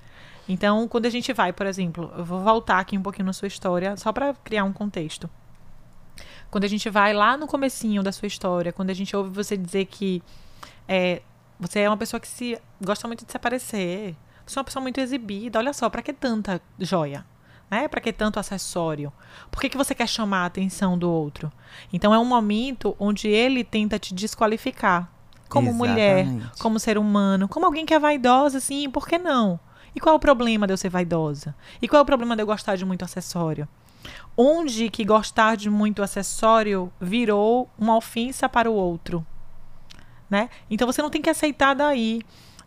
Então, 0.51 0.88
quando 0.88 1.07
a 1.07 1.11
gente 1.11 1.32
vai, 1.32 1.53
por 1.53 1.64
exemplo, 1.64 2.12
eu 2.16 2.24
vou 2.24 2.40
voltar 2.40 2.80
aqui 2.80 2.98
um 2.98 3.03
pouquinho 3.03 3.24
na 3.24 3.32
sua 3.32 3.46
história, 3.46 3.96
só 3.96 4.12
para 4.12 4.34
criar 4.34 4.64
um 4.64 4.72
contexto. 4.72 5.30
Quando 6.51 6.64
a 6.64 6.68
gente 6.68 6.90
vai 6.90 7.14
lá 7.14 7.36
no 7.36 7.46
comecinho 7.46 8.03
da 8.03 8.11
sua 8.11 8.26
história, 8.26 8.72
quando 8.72 8.90
a 8.90 8.92
gente 8.92 9.14
ouve 9.14 9.30
você 9.30 9.57
dizer 9.57 9.84
que 9.84 10.20
é, 10.88 11.22
você 11.57 11.78
é 11.78 11.88
uma 11.88 11.96
pessoa 11.96 12.18
que 12.18 12.26
se 12.26 12.61
gosta 12.84 13.07
muito 13.07 13.24
de 13.24 13.30
se 13.30 13.36
aparecer, 13.36 14.16
você 14.44 14.59
é 14.59 14.61
uma 14.61 14.64
pessoa 14.64 14.82
muito 14.82 14.98
exibida, 14.98 15.57
olha 15.57 15.72
só, 15.72 15.88
para 15.88 16.03
que 16.03 16.12
tanta 16.12 16.61
joia? 16.80 17.24
Né? 17.70 17.86
Para 17.86 18.01
que 18.01 18.12
tanto 18.12 18.40
acessório? 18.40 19.12
Por 19.53 19.61
que, 19.61 19.68
que 19.68 19.76
você 19.76 19.94
quer 19.94 20.09
chamar 20.09 20.42
a 20.42 20.46
atenção 20.46 20.98
do 20.98 21.09
outro? 21.09 21.53
Então 21.92 22.12
é 22.12 22.18
um 22.18 22.24
momento 22.24 22.96
onde 22.98 23.28
ele 23.28 23.62
tenta 23.62 24.01
te 24.01 24.12
desqualificar 24.12 25.09
como 25.48 25.72
mulher, 25.72 26.26
Exatamente. 26.26 26.59
como 26.59 26.80
ser 26.80 26.98
humano, 26.98 27.46
como 27.46 27.66
alguém 27.66 27.86
que 27.86 27.94
é 27.94 28.01
vaidosa, 28.01 28.59
assim, 28.59 28.90
por 28.90 29.07
que 29.07 29.16
não? 29.16 29.61
E 29.95 30.01
qual 30.01 30.14
é 30.14 30.16
o 30.16 30.20
problema 30.20 30.66
de 30.66 30.72
eu 30.72 30.76
ser 30.76 30.88
vaidosa? 30.88 31.55
E 31.80 31.88
qual 31.88 32.01
é 32.01 32.03
o 32.03 32.07
problema 32.07 32.36
de 32.36 32.43
eu 32.43 32.47
gostar 32.47 32.76
de 32.76 32.84
muito 32.84 33.05
acessório? 33.05 33.68
Onde 34.36 34.88
que 34.88 35.05
gostar 35.05 35.57
de 35.57 35.68
muito 35.68 36.03
acessório 36.03 36.91
virou 37.01 37.68
uma 37.78 37.97
ofensa 37.97 38.49
para 38.49 38.70
o 38.70 38.74
outro? 38.74 39.24
Né? 40.28 40.49
Então 40.70 40.86
você 40.86 41.03
não 41.03 41.11
tem 41.11 41.20
que 41.20 41.30
aceitar 41.30 41.74
daí. 41.74 42.22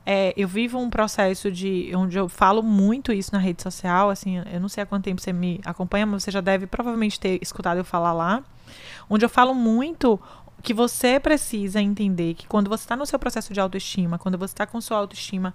É, 0.05 0.33
eu 0.35 0.49
vivo 0.49 0.77
um 0.77 0.89
processo 0.89 1.49
de 1.49 1.89
onde 1.95 2.17
eu 2.17 2.27
falo 2.27 2.61
muito 2.61 3.13
isso 3.13 3.31
na 3.31 3.39
rede 3.39 3.63
social, 3.63 4.09
assim, 4.09 4.43
eu 4.51 4.59
não 4.59 4.67
sei 4.67 4.83
há 4.83 4.85
quanto 4.85 5.05
tempo 5.05 5.21
você 5.21 5.31
me 5.31 5.61
acompanha, 5.63 6.05
mas 6.05 6.23
você 6.23 6.29
já 6.29 6.41
deve 6.41 6.67
provavelmente 6.67 7.17
ter 7.17 7.39
escutado 7.41 7.77
eu 7.77 7.85
falar 7.85 8.11
lá, 8.11 8.43
onde 9.09 9.23
eu 9.23 9.29
falo 9.29 9.55
muito 9.55 10.19
que 10.61 10.73
você 10.73 11.19
precisa 11.19 11.81
entender 11.81 12.33
que 12.33 12.47
quando 12.47 12.69
você 12.69 12.83
está 12.83 12.95
no 12.95 13.05
seu 13.05 13.19
processo 13.19 13.53
de 13.53 13.59
autoestima, 13.59 14.17
quando 14.17 14.37
você 14.37 14.53
está 14.53 14.65
com 14.65 14.79
sua 14.79 14.97
autoestima 14.97 15.53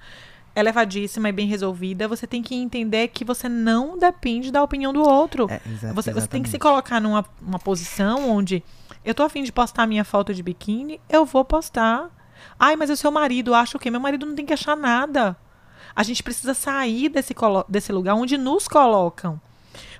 elevadíssima 0.58 1.28
e 1.28 1.32
bem 1.32 1.46
resolvida, 1.46 2.08
você 2.08 2.26
tem 2.26 2.42
que 2.42 2.54
entender 2.54 3.08
que 3.08 3.24
você 3.24 3.48
não 3.48 3.98
depende 3.98 4.50
da 4.50 4.62
opinião 4.62 4.92
do 4.92 5.02
outro. 5.02 5.46
É, 5.50 5.60
exa- 5.70 5.92
Você, 5.92 6.12
você 6.12 6.26
tem 6.26 6.42
que 6.42 6.48
se 6.50 6.58
colocar 6.58 7.00
numa 7.00 7.24
uma 7.40 7.58
posição 7.58 8.30
onde 8.30 8.62
eu 9.04 9.14
tô 9.14 9.22
afim 9.22 9.42
de 9.42 9.52
postar 9.52 9.86
minha 9.86 10.04
foto 10.04 10.34
de 10.34 10.42
biquíni, 10.42 11.00
eu 11.08 11.24
vou 11.24 11.44
postar. 11.44 12.10
Ai, 12.58 12.76
mas 12.76 12.90
o 12.90 12.96
seu 12.96 13.10
marido 13.10 13.54
acha 13.54 13.76
o 13.76 13.80
quê? 13.80 13.90
Meu 13.90 14.00
marido 14.00 14.26
não 14.26 14.34
tem 14.34 14.44
que 14.46 14.52
achar 14.52 14.76
nada. 14.76 15.36
A 15.94 16.02
gente 16.02 16.22
precisa 16.22 16.54
sair 16.54 17.08
desse, 17.08 17.34
desse 17.68 17.92
lugar 17.92 18.14
onde 18.14 18.36
nos 18.36 18.68
colocam. 18.68 19.40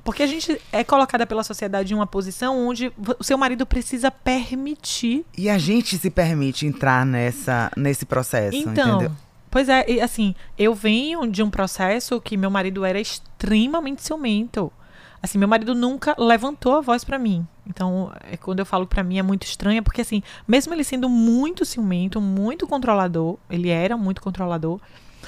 Porque 0.05 0.23
a 0.23 0.27
gente 0.27 0.61
é 0.73 0.83
colocada 0.85 1.27
pela 1.27 1.43
sociedade 1.43 1.93
em 1.93 1.97
uma 1.97 2.07
posição 2.07 2.67
onde 2.67 2.93
o 3.19 3.23
seu 3.25 3.37
marido 3.37 3.67
precisa 3.67 4.11
permitir. 4.11 5.25
E 5.37 5.49
a 5.51 5.59
gente 5.59 5.99
se 5.99 6.11
permite 6.11 6.67
entrar 6.67 7.05
nessa, 7.05 7.71
nesse 7.77 8.07
processo, 8.07 8.57
Então, 8.57 8.97
entendeu? 9.01 9.13
Pois 9.59 9.69
é, 9.69 9.85
e, 9.91 10.01
assim, 10.01 10.37
eu 10.57 10.73
venho 10.73 11.29
de 11.29 11.43
um 11.43 11.51
processo 11.51 12.21
que 12.21 12.37
meu 12.37 12.49
marido 12.49 12.85
era 12.85 13.01
extremamente 13.01 14.05
ciumento. 14.05 14.71
Assim, 15.21 15.37
meu 15.37 15.49
marido 15.49 15.75
nunca 15.75 16.15
levantou 16.17 16.77
a 16.77 16.81
voz 16.81 17.03
pra 17.03 17.19
mim. 17.19 17.45
Então, 17.67 18.13
é, 18.21 18.37
quando 18.37 18.61
eu 18.61 18.65
falo 18.65 18.87
pra 18.87 19.03
mim 19.03 19.19
é 19.19 19.23
muito 19.23 19.43
estranho, 19.43 19.83
porque 19.83 20.03
assim, 20.03 20.23
mesmo 20.47 20.73
ele 20.73 20.85
sendo 20.85 21.09
muito 21.09 21.65
ciumento, 21.65 22.21
muito 22.21 22.69
controlador, 22.69 23.37
ele 23.51 23.69
era 23.69 23.97
muito 23.97 24.23
controlador, 24.23 24.81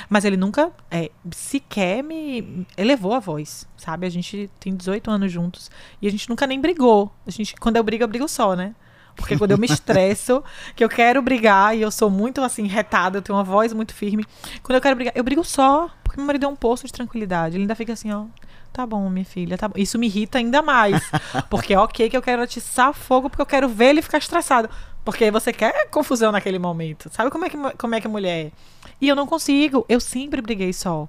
mas 0.08 0.24
ele 0.24 0.36
nunca 0.36 0.70
é, 0.88 1.10
sequer 1.32 2.00
me 2.00 2.64
elevou 2.76 3.14
a 3.14 3.18
voz, 3.18 3.66
sabe? 3.76 4.06
A 4.06 4.10
gente 4.10 4.48
tem 4.60 4.76
18 4.76 5.10
anos 5.10 5.32
juntos 5.32 5.72
e 6.00 6.06
a 6.06 6.10
gente 6.10 6.28
nunca 6.28 6.46
nem 6.46 6.60
brigou. 6.60 7.12
A 7.26 7.32
gente, 7.32 7.56
quando 7.56 7.78
eu 7.78 7.82
brigo, 7.82 8.04
eu 8.04 8.08
brigo 8.08 8.28
só, 8.28 8.54
né? 8.54 8.76
Porque 9.16 9.36
quando 9.36 9.52
eu 9.52 9.58
me 9.58 9.66
estresso, 9.66 10.42
que 10.74 10.82
eu 10.82 10.88
quero 10.88 11.20
brigar 11.22 11.76
e 11.76 11.82
eu 11.82 11.90
sou 11.90 12.10
muito 12.10 12.40
assim, 12.42 12.66
retada, 12.66 13.18
eu 13.18 13.22
tenho 13.22 13.36
uma 13.36 13.44
voz 13.44 13.72
muito 13.72 13.94
firme. 13.94 14.24
Quando 14.62 14.76
eu 14.76 14.80
quero 14.80 14.96
brigar, 14.96 15.12
eu 15.16 15.24
brigo 15.24 15.44
só, 15.44 15.90
porque 16.02 16.18
meu 16.18 16.26
marido 16.26 16.46
é 16.46 16.48
um 16.48 16.56
poço 16.56 16.86
de 16.86 16.92
tranquilidade. 16.92 17.56
Ele 17.56 17.64
ainda 17.64 17.74
fica 17.74 17.92
assim, 17.92 18.12
ó. 18.12 18.24
Tá 18.72 18.86
bom, 18.86 19.08
minha 19.10 19.24
filha, 19.24 19.58
tá 19.58 19.68
bom. 19.68 19.74
Isso 19.76 19.98
me 19.98 20.06
irrita 20.06 20.38
ainda 20.38 20.62
mais. 20.62 21.02
Porque 21.50 21.74
é 21.74 21.78
ok 21.78 22.08
que 22.08 22.16
eu 22.16 22.22
quero 22.22 22.42
atiçar 22.42 22.94
fogo, 22.94 23.28
porque 23.28 23.42
eu 23.42 23.46
quero 23.46 23.68
ver 23.68 23.86
ele 23.86 24.02
ficar 24.02 24.18
estressado. 24.18 24.70
Porque 25.04 25.30
você 25.30 25.52
quer 25.52 25.88
confusão 25.90 26.30
naquele 26.30 26.58
momento. 26.58 27.10
Sabe 27.12 27.30
como 27.30 27.44
é 27.44 27.50
que, 27.50 27.56
como 27.76 27.94
é, 27.94 28.00
que 28.00 28.06
a 28.06 28.10
mulher 28.10 28.46
é? 28.46 28.52
E 29.00 29.08
eu 29.08 29.16
não 29.16 29.26
consigo. 29.26 29.84
Eu 29.88 29.98
sempre 29.98 30.40
briguei 30.40 30.72
só. 30.72 31.08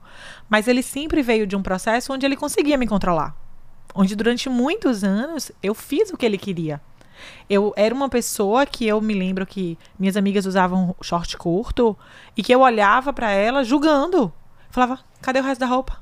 Mas 0.49 0.67
ele 0.67 0.81
sempre 0.81 1.21
veio 1.21 1.45
de 1.45 1.55
um 1.55 1.61
processo 1.61 2.13
onde 2.13 2.25
ele 2.25 2.35
conseguia 2.35 2.77
me 2.77 2.87
controlar. 2.87 3.35
Onde 3.93 4.15
durante 4.15 4.49
muitos 4.49 5.03
anos 5.03 5.51
eu 5.61 5.75
fiz 5.75 6.09
o 6.09 6.17
que 6.17 6.25
ele 6.25 6.37
queria. 6.37 6.81
Eu 7.49 7.73
era 7.75 7.93
uma 7.93 8.09
pessoa 8.09 8.65
que 8.65 8.87
eu 8.87 8.99
me 9.01 9.13
lembro 9.13 9.45
que 9.45 9.77
minhas 9.97 10.17
amigas 10.17 10.45
usavam 10.45 10.95
short 11.01 11.37
curto 11.37 11.97
e 12.35 12.43
que 12.43 12.53
eu 12.53 12.61
olhava 12.61 13.11
pra 13.13 13.31
ela 13.31 13.63
julgando. 13.63 14.31
Falava, 14.69 14.99
cadê 15.21 15.39
o 15.39 15.43
resto 15.43 15.59
da 15.59 15.65
roupa? 15.65 16.01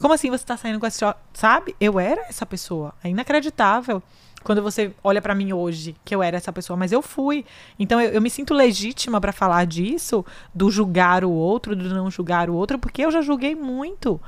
Como 0.00 0.14
assim 0.14 0.30
você 0.30 0.44
tá 0.44 0.56
saindo 0.56 0.78
com 0.78 0.86
esse 0.86 0.98
short? 0.98 1.18
Sabe? 1.32 1.74
Eu 1.80 1.98
era 1.98 2.22
essa 2.28 2.46
pessoa. 2.46 2.94
É 3.02 3.08
inacreditável 3.08 4.02
quando 4.42 4.62
você 4.62 4.92
olha 5.02 5.20
pra 5.20 5.34
mim 5.34 5.52
hoje 5.52 5.96
que 6.04 6.14
eu 6.14 6.22
era 6.22 6.36
essa 6.36 6.52
pessoa, 6.52 6.76
mas 6.76 6.92
eu 6.92 7.02
fui. 7.02 7.44
Então 7.78 8.00
eu, 8.00 8.10
eu 8.10 8.22
me 8.22 8.30
sinto 8.30 8.54
legítima 8.54 9.20
pra 9.20 9.32
falar 9.32 9.66
disso, 9.66 10.24
do 10.54 10.70
julgar 10.70 11.24
o 11.24 11.30
outro, 11.30 11.74
do 11.74 11.88
não 11.94 12.10
julgar 12.10 12.48
o 12.48 12.54
outro, 12.54 12.78
porque 12.78 13.04
eu 13.04 13.10
já 13.10 13.20
julguei 13.20 13.54
muito. 13.54 14.20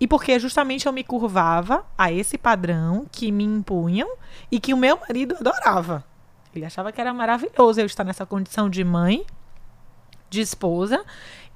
E 0.00 0.06
porque 0.06 0.38
justamente 0.38 0.86
eu 0.86 0.92
me 0.92 1.02
curvava 1.02 1.84
a 1.96 2.12
esse 2.12 2.38
padrão 2.38 3.06
que 3.10 3.32
me 3.32 3.44
impunham 3.44 4.08
e 4.50 4.60
que 4.60 4.72
o 4.72 4.76
meu 4.76 4.98
marido 4.98 5.36
adorava. 5.38 6.04
Ele 6.54 6.64
achava 6.64 6.92
que 6.92 7.00
era 7.00 7.12
maravilhoso 7.12 7.80
eu 7.80 7.86
estar 7.86 8.04
nessa 8.04 8.24
condição 8.24 8.70
de 8.70 8.84
mãe, 8.84 9.24
de 10.30 10.40
esposa 10.40 11.04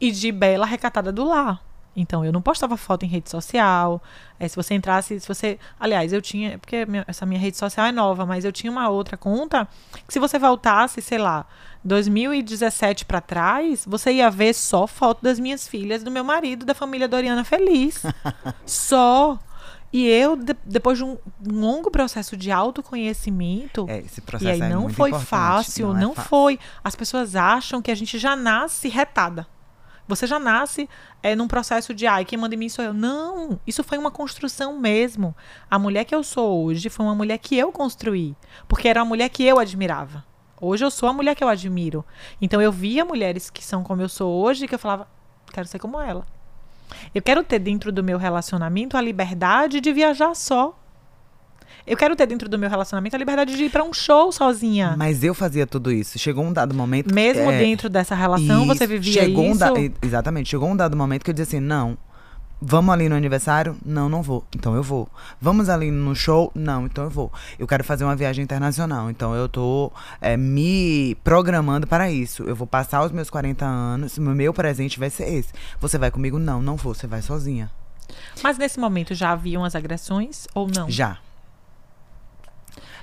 e 0.01 0.11
de 0.11 0.33
bela 0.33 0.67
recatada 0.67 1.13
do 1.13 1.25
lar. 1.25 1.63
Então, 1.95 2.25
eu 2.25 2.33
não 2.33 2.41
postava 2.41 2.77
foto 2.77 3.05
em 3.05 3.09
rede 3.09 3.29
social. 3.29 4.03
É, 4.41 4.49
se 4.49 4.57
você 4.57 4.73
entrasse, 4.75 5.21
se 5.21 5.29
você. 5.29 5.59
Aliás, 5.79 6.13
eu 6.13 6.23
tinha. 6.23 6.59
Porque 6.59 6.87
minha- 6.87 7.05
essa 7.07 7.27
minha 7.27 7.39
rede 7.39 7.57
social 7.59 7.87
é 7.87 7.93
nova, 7.93 8.25
mas 8.25 8.45
eu 8.47 8.53
tinha 8.53 8.71
uma 8.73 8.89
outra 8.89 9.17
conta 9.17 9.69
que, 10.07 10.13
se 10.13 10.19
você 10.19 10.39
voltasse, 10.39 11.03
sei 11.03 11.19
lá, 11.19 11.45
2017 11.85 13.05
pra 13.05 13.21
trás, 13.21 13.85
você 13.87 14.13
ia 14.13 14.31
ver 14.31 14.55
só 14.55 14.87
foto 14.87 15.23
das 15.23 15.39
minhas 15.39 15.69
filhas, 15.69 16.03
do 16.03 16.11
meu 16.11 16.25
marido, 16.25 16.65
da 16.65 16.75
família 16.75 17.07
Doriana 17.07 17.45
feliz. 17.45 18.03
só. 18.65 19.39
E 19.93 20.09
eu, 20.09 20.37
de- 20.37 20.57
depois 20.65 20.97
de 20.97 21.05
um 21.05 21.19
longo 21.47 21.91
processo 21.91 22.35
de 22.35 22.51
autoconhecimento, 22.51 23.85
É, 23.91 23.99
esse 23.99 24.21
e 24.21 24.23
processo 24.23 24.63
aí 24.63 24.71
é 24.71 24.75
não 24.75 24.83
muito 24.85 24.95
foi 24.97 25.13
fácil, 25.13 25.91
é 25.95 26.01
não, 26.01 26.15
fácil. 26.15 26.29
foi. 26.31 26.59
As 26.83 26.97
pessoas 26.97 27.37
acham 27.37 27.83
que 27.83 27.91
a 27.91 27.95
gente 27.95 28.19
já 28.19 28.35
nasce 28.35 28.89
retada. 28.89 29.47
Você 30.15 30.27
já 30.27 30.39
nasce 30.39 30.91
é, 31.23 31.35
num 31.35 31.49
processo 31.49 31.95
de, 31.95 32.07
ai, 32.07 32.27
quem 32.27 32.39
manda 32.39 32.55
em 32.55 32.59
mim 32.59 32.69
sou 32.69 32.85
eu. 32.85 32.93
Não, 32.93 33.59
isso 33.67 33.83
foi 33.83 33.97
uma 33.97 34.11
construção 34.11 34.79
mesmo. 34.79 35.35
A 35.71 35.79
mulher 35.79 36.05
que 36.05 36.15
eu 36.15 36.23
sou 36.23 36.67
hoje 36.67 36.91
foi 36.91 37.07
uma 37.07 37.15
mulher 37.15 37.39
que 37.39 37.57
eu 37.57 37.73
construí, 37.73 38.37
porque 38.69 38.89
era 38.89 39.01
uma 39.01 39.09
mulher 39.09 39.31
que 39.31 39.43
eu 39.43 39.59
admirava. 39.59 40.23
Hoje 40.61 40.85
eu 40.85 40.91
sou 40.91 41.09
a 41.09 41.15
mulher 41.15 41.35
que 41.35 41.43
eu 41.43 41.49
admiro. 41.49 42.05
Então 42.43 42.61
eu 42.61 42.71
via 42.71 43.07
mulheres 43.07 43.49
que 43.49 43.65
são 43.65 43.83
como 43.83 44.03
eu 44.03 44.09
sou 44.09 44.31
hoje 44.45 44.69
que 44.69 44.75
eu 44.75 44.79
falava, 44.79 45.09
quero 45.51 45.67
ser 45.67 45.79
como 45.79 45.99
ela. 45.99 46.27
Eu 47.15 47.23
quero 47.23 47.43
ter 47.43 47.59
dentro 47.59 47.91
do 47.91 48.05
meu 48.05 48.19
relacionamento 48.19 48.99
a 48.99 49.01
liberdade 49.01 49.81
de 49.81 49.93
viajar 49.95 50.37
só. 50.37 50.79
Eu 51.87 51.97
quero 51.97 52.15
ter 52.15 52.27
dentro 52.27 52.49
do 52.49 52.59
meu 52.59 52.71
relacionamento 52.71 53.17
a 53.17 53.19
liberdade 53.19 53.57
de 53.57 53.65
ir 53.65 53.71
pra 53.71 53.83
um 53.83 53.93
show 53.93 54.31
sozinha. 54.31 54.95
Mas 54.97 55.25
eu 55.25 55.35
fazia 55.35 55.67
tudo 55.67 55.91
isso. 55.91 56.19
Chegou 56.19 56.45
um 56.45 56.53
dado 56.53 56.75
momento. 56.75 57.13
Mesmo 57.15 57.51
é, 57.51 57.59
dentro 57.59 57.89
dessa 57.91 58.15
relação, 58.15 58.67
você 58.67 58.85
isso, 58.85 58.93
vivia 58.93 59.13
chegou 59.25 59.45
um 59.45 59.51
isso. 59.51 59.59
da- 59.59 59.79
e- 59.81 59.93
exatamente. 60.03 60.49
Chegou 60.51 60.69
um 60.69 60.77
dado 60.77 60.97
momento 60.97 61.25
que 61.25 61.31
eu 61.31 61.35
disse 61.35 61.57
assim: 61.57 61.65
não. 61.65 61.97
Vamos 62.65 62.95
ali 62.95 63.09
no 63.09 63.17
aniversário? 63.17 63.77
Não, 63.85 64.09
não 64.09 64.23
vou. 64.23 64.45
Então 64.55 64.77
eu 64.77 64.85
vou. 64.85 65.09
Vamos 65.41 65.69
ali 65.69 65.91
no 65.91 66.15
show? 66.15 66.53
Não, 66.55 66.87
então 66.87 67.03
eu 67.03 67.11
vou. 67.11 67.33
Eu 67.59 67.67
quero 67.67 67.83
fazer 67.83 68.05
uma 68.05 68.15
viagem 68.15 68.45
internacional. 68.45 69.11
Então 69.11 69.35
eu 69.35 69.49
tô 69.49 69.91
é, 70.21 70.37
me 70.37 71.17
programando 71.25 71.89
para 71.89 72.09
isso. 72.09 72.45
Eu 72.45 72.55
vou 72.55 72.69
passar 72.69 73.03
os 73.05 73.11
meus 73.11 73.29
40 73.29 73.65
anos. 73.67 74.17
Meu 74.17 74.55
presente 74.55 74.97
vai 75.01 75.11
ser 75.11 75.25
esse. 75.29 75.49
Você 75.81 75.99
vai 75.99 76.13
comigo? 76.13 76.39
Não, 76.39 76.63
não 76.63 76.77
vou. 76.77 76.95
Você 76.95 77.09
vai 77.09 77.21
sozinha. 77.21 77.69
Mas 78.45 78.57
nesse 78.59 78.79
momento 78.79 79.13
já 79.13 79.33
haviam 79.33 79.65
as 79.65 79.75
agressões 79.75 80.47
ou 80.55 80.69
não? 80.73 80.89
Já. 80.89 81.19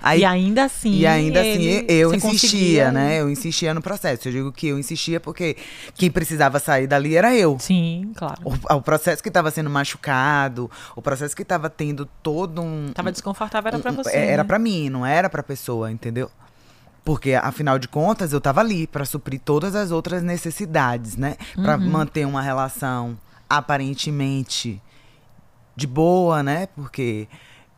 Aí, 0.01 0.21
e 0.21 0.25
ainda 0.25 0.63
assim. 0.65 0.93
E 0.93 1.05
ainda 1.07 1.41
assim, 1.41 1.85
eu 1.87 2.13
insistia, 2.13 2.29
conseguia- 2.31 2.91
né? 2.91 3.19
Eu 3.21 3.29
insistia 3.29 3.73
no 3.73 3.81
processo. 3.81 4.27
Eu 4.27 4.31
digo 4.31 4.51
que 4.51 4.67
eu 4.67 4.79
insistia 4.79 5.19
porque 5.19 5.57
quem 5.95 6.09
precisava 6.09 6.59
sair 6.59 6.87
dali 6.87 7.15
era 7.15 7.35
eu. 7.35 7.57
Sim, 7.59 8.11
claro. 8.15 8.41
O, 8.45 8.75
o 8.75 8.81
processo 8.81 9.21
que 9.21 9.29
estava 9.29 9.51
sendo 9.51 9.69
machucado, 9.69 10.69
o 10.95 11.01
processo 11.01 11.35
que 11.35 11.41
estava 11.41 11.69
tendo 11.69 12.05
todo 12.23 12.61
um. 12.61 12.91
Tava 12.93 13.11
desconfortável, 13.11 13.67
era 13.69 13.79
pra 13.79 13.91
um- 13.91 13.95
você. 13.95 14.15
Era 14.15 14.43
né? 14.43 14.47
pra 14.47 14.57
mim, 14.59 14.89
não 14.89 15.05
era 15.05 15.29
pra 15.29 15.43
pessoa, 15.43 15.91
entendeu? 15.91 16.31
Porque, 17.03 17.33
afinal 17.33 17.79
de 17.79 17.87
contas, 17.87 18.33
eu 18.33 18.39
tava 18.41 18.59
ali 18.61 18.85
pra 18.85 19.03
suprir 19.03 19.39
todas 19.43 19.73
as 19.75 19.89
outras 19.91 20.21
necessidades, 20.21 21.15
né? 21.17 21.35
Pra 21.55 21.75
Uhum. 21.75 21.89
manter 21.89 22.25
uma 22.27 22.41
relação 22.41 23.17
aparentemente 23.49 24.81
de 25.75 25.87
boa, 25.87 26.43
né? 26.43 26.67
Porque 26.75 27.27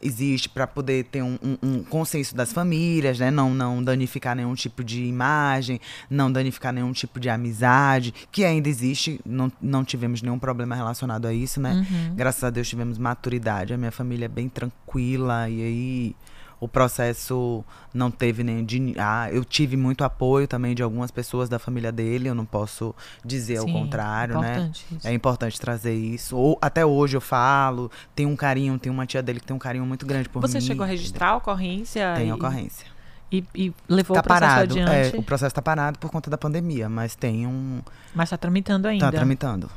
existe 0.01 0.49
pra 0.49 0.65
poder 0.67 1.05
ter 1.05 1.21
um, 1.21 1.37
um- 1.43 1.57
um 1.61 1.83
consenso 1.83 2.35
das 2.35 2.51
famílias, 2.51 3.19
né? 3.19 3.29
Não, 3.31 3.53
não 3.53 3.83
danificar 3.83 4.35
nenhum 4.35 4.53
tipo 4.55 4.83
de 4.83 5.03
imagem, 5.05 5.79
não 6.09 6.31
danificar 6.31 6.73
nenhum 6.73 6.91
tipo 6.91 7.19
de 7.19 7.29
amizade, 7.29 8.13
que 8.31 8.43
ainda 8.43 8.67
existe, 8.69 9.19
não, 9.25 9.51
não 9.61 9.83
tivemos 9.83 10.21
nenhum 10.21 10.39
problema 10.39 10.75
relacionado 10.75 11.25
a 11.27 11.33
isso, 11.33 11.59
né? 11.61 11.85
Uhum. 11.89 12.15
Graças 12.15 12.43
a 12.43 12.49
Deus 12.49 12.67
tivemos 12.67 12.97
maturidade, 12.97 13.73
a 13.73 13.77
minha 13.77 13.91
família 13.91 14.25
é 14.25 14.29
bem 14.29 14.49
tranquila 14.49 15.49
e 15.49 15.61
aí 15.61 16.15
o 16.61 16.67
processo 16.67 17.65
não 17.91 18.11
teve 18.11 18.43
nem 18.43 18.63
de 18.63 18.93
ah, 18.99 19.27
eu 19.31 19.43
tive 19.43 19.75
muito 19.75 20.03
apoio 20.03 20.47
também 20.47 20.75
de 20.75 20.83
algumas 20.83 21.09
pessoas 21.09 21.49
da 21.49 21.57
família 21.57 21.91
dele, 21.91 22.29
eu 22.29 22.35
não 22.35 22.45
posso 22.45 22.95
dizer 23.25 23.57
ao 23.57 23.65
Sim, 23.65 23.73
contrário, 23.73 24.39
né? 24.39 24.69
isso. 24.71 25.07
É 25.07 25.11
importante 25.11 25.59
trazer 25.59 25.95
isso. 25.95 26.37
Ou 26.37 26.59
até 26.61 26.85
hoje 26.85 27.17
eu 27.17 27.21
falo, 27.21 27.89
tem 28.13 28.27
um 28.27 28.35
carinho, 28.35 28.77
tem 28.77 28.91
uma 28.91 29.07
tia 29.07 29.23
dele 29.23 29.39
que 29.39 29.47
tem 29.47 29.55
um 29.55 29.59
carinho 29.59 29.87
muito 29.87 30.05
grande 30.05 30.29
por 30.29 30.39
Você 30.39 30.59
mim. 30.59 30.63
chegou 30.63 30.83
a 30.83 30.87
registrar 30.87 31.29
a 31.29 31.37
ocorrência? 31.37 32.13
Tem 32.15 32.29
e, 32.29 32.31
ocorrência. 32.31 32.85
E, 33.31 33.43
e 33.55 33.73
levou 33.89 34.13
Tá 34.13 34.21
o 34.21 34.23
processo 34.23 34.45
parado. 34.45 34.77
É, 34.77 34.83
adiante, 34.83 35.17
o 35.17 35.23
processo 35.23 35.55
tá 35.55 35.63
parado 35.63 35.97
por 35.97 36.11
conta 36.11 36.29
da 36.29 36.37
pandemia, 36.37 36.87
mas 36.87 37.15
tem 37.15 37.47
um 37.47 37.81
mas 38.13 38.29
tá 38.29 38.37
tramitando 38.37 38.87
ainda. 38.87 39.07
Tá 39.07 39.11
tramitando. 39.11 39.67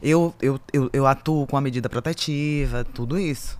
Eu, 0.00 0.32
eu, 0.40 0.60
eu, 0.72 0.88
eu 0.92 1.06
atuo 1.06 1.48
com 1.48 1.56
a 1.56 1.60
medida 1.60 1.88
protetiva, 1.88 2.84
tudo 2.84 3.18
isso. 3.18 3.58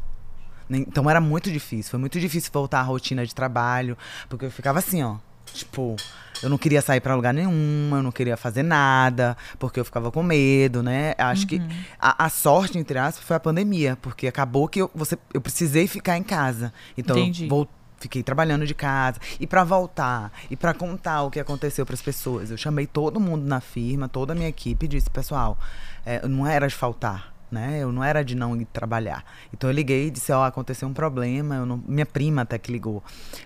Então 0.71 1.09
era 1.09 1.21
muito 1.21 1.51
difícil. 1.51 1.91
Foi 1.91 2.01
muito 2.01 2.19
difícil 2.21 2.51
voltar 2.53 2.81
à 2.81 2.83
rotina 2.83 3.25
de 3.27 3.35
trabalho. 3.35 3.97
Porque 4.29 4.45
eu 4.47 4.51
ficava 4.51 4.79
assim, 4.79 5.03
ó. 5.03 5.17
Tipo, 5.53 5.97
eu 6.43 6.51
não 6.51 6.59
queria 6.59 6.83
sair 6.83 7.01
pra 7.01 7.15
lugar 7.15 7.33
nenhum, 7.33 7.91
eu 7.93 8.03
não 8.03 8.11
queria 8.13 8.37
fazer 8.37 8.63
nada, 8.63 9.37
porque 9.59 9.79
eu 9.81 9.85
ficava 9.85 10.11
com 10.11 10.23
medo, 10.23 10.83
né? 10.83 11.15
Acho 11.17 11.47
que 11.47 11.57
Uhum. 11.57 11.69
a, 11.99 12.25
a 12.27 12.29
sorte, 12.29 12.77
entre 12.79 12.99
aspas, 12.99 13.25
foi 13.25 13.37
a 13.37 13.41
pandemia, 13.41 13.97
porque 14.03 14.27
acabou 14.27 14.69
que 14.69 14.83
eu, 14.83 14.91
você, 14.95 15.17
eu 15.33 15.41
precisei 15.41 15.87
ficar 15.87 16.17
em 16.19 16.23
casa. 16.23 16.75
Então 16.99 17.17
Entendi. 17.17 17.45
eu 17.45 17.49
vol- 17.49 17.69
fiquei 17.99 18.23
trabalhando 18.23 18.67
de 18.67 18.75
casa. 18.75 19.19
E 19.41 19.47
pra 19.47 19.65
voltar, 19.65 20.31
e 20.51 20.57
pra 20.57 20.75
contar 20.75 21.23
o 21.23 21.31
que 21.31 21.41
aconteceu 21.41 21.87
pras 21.87 22.03
pessoas, 22.03 22.51
eu 22.51 22.57
chamei 22.59 22.87
todo 22.87 23.19
mundo 23.19 23.47
na 23.47 23.61
firma, 23.61 24.09
toda 24.09 24.33
a 24.33 24.37
minha 24.37 24.49
equipe 24.49 24.85
e 24.85 24.89
disse, 24.89 25.09
pessoal, 25.09 25.57
é, 26.05 26.27
não 26.29 26.47
era 26.47 26.67
de 26.69 26.75
faltar. 26.75 27.33
Né? 27.51 27.79
Eu 27.81 27.93
não 27.93 28.03
era 28.03 28.25
de 28.25 28.35
não 28.35 28.61
ir 28.61 28.65
trabalhar. 28.67 29.25
Então 29.53 29.71
eu 29.71 29.75
liguei 29.75 30.09
e 30.09 30.11
disse, 30.11 30.33
ó, 30.33 30.45
aconteceu 30.45 30.89
um 30.89 30.93
problema. 30.93 31.55
eu 31.57 31.65
não- 31.67 31.81
Minha 31.87 32.05
prima 32.07 32.43
até 32.43 32.59
que 32.59 32.73
ligou. 32.73 33.03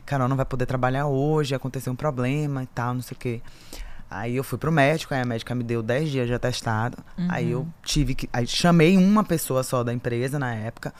Carol 0.07 0.26
não 0.28 0.36
vai 0.36 0.46
poder 0.46 0.64
trabalhar 0.66 1.07
hoje, 1.07 1.55
aconteceu 1.55 1.92
um 1.92 1.96
problema 1.96 2.62
e 2.62 2.66
tal, 2.66 2.94
não 2.94 3.03
sei 3.03 3.14
o 3.14 3.18
quê. 3.18 3.42
Aí 4.11 4.34
eu 4.36 4.42
fui 4.42 4.59
pro 4.59 4.72
médico, 4.72 5.14
aí 5.14 5.20
a 5.20 5.24
médica 5.24 5.55
me 5.55 5.62
deu 5.62 5.82
10 5.82 6.11
dias 6.11 6.26
de 6.26 6.34
atestado. 6.34 6.98
Aí 7.28 7.51
eu 7.53 7.68
tive 7.84 8.14
que. 8.14 8.28
Aí 8.32 8.46
chamei 8.46 8.96
uma 8.96 9.22
pessoa 9.22 9.62
só 9.62 9.84
da 9.84 9.92
empresa 9.92 10.36
na 10.38 10.53
época. 10.55 10.92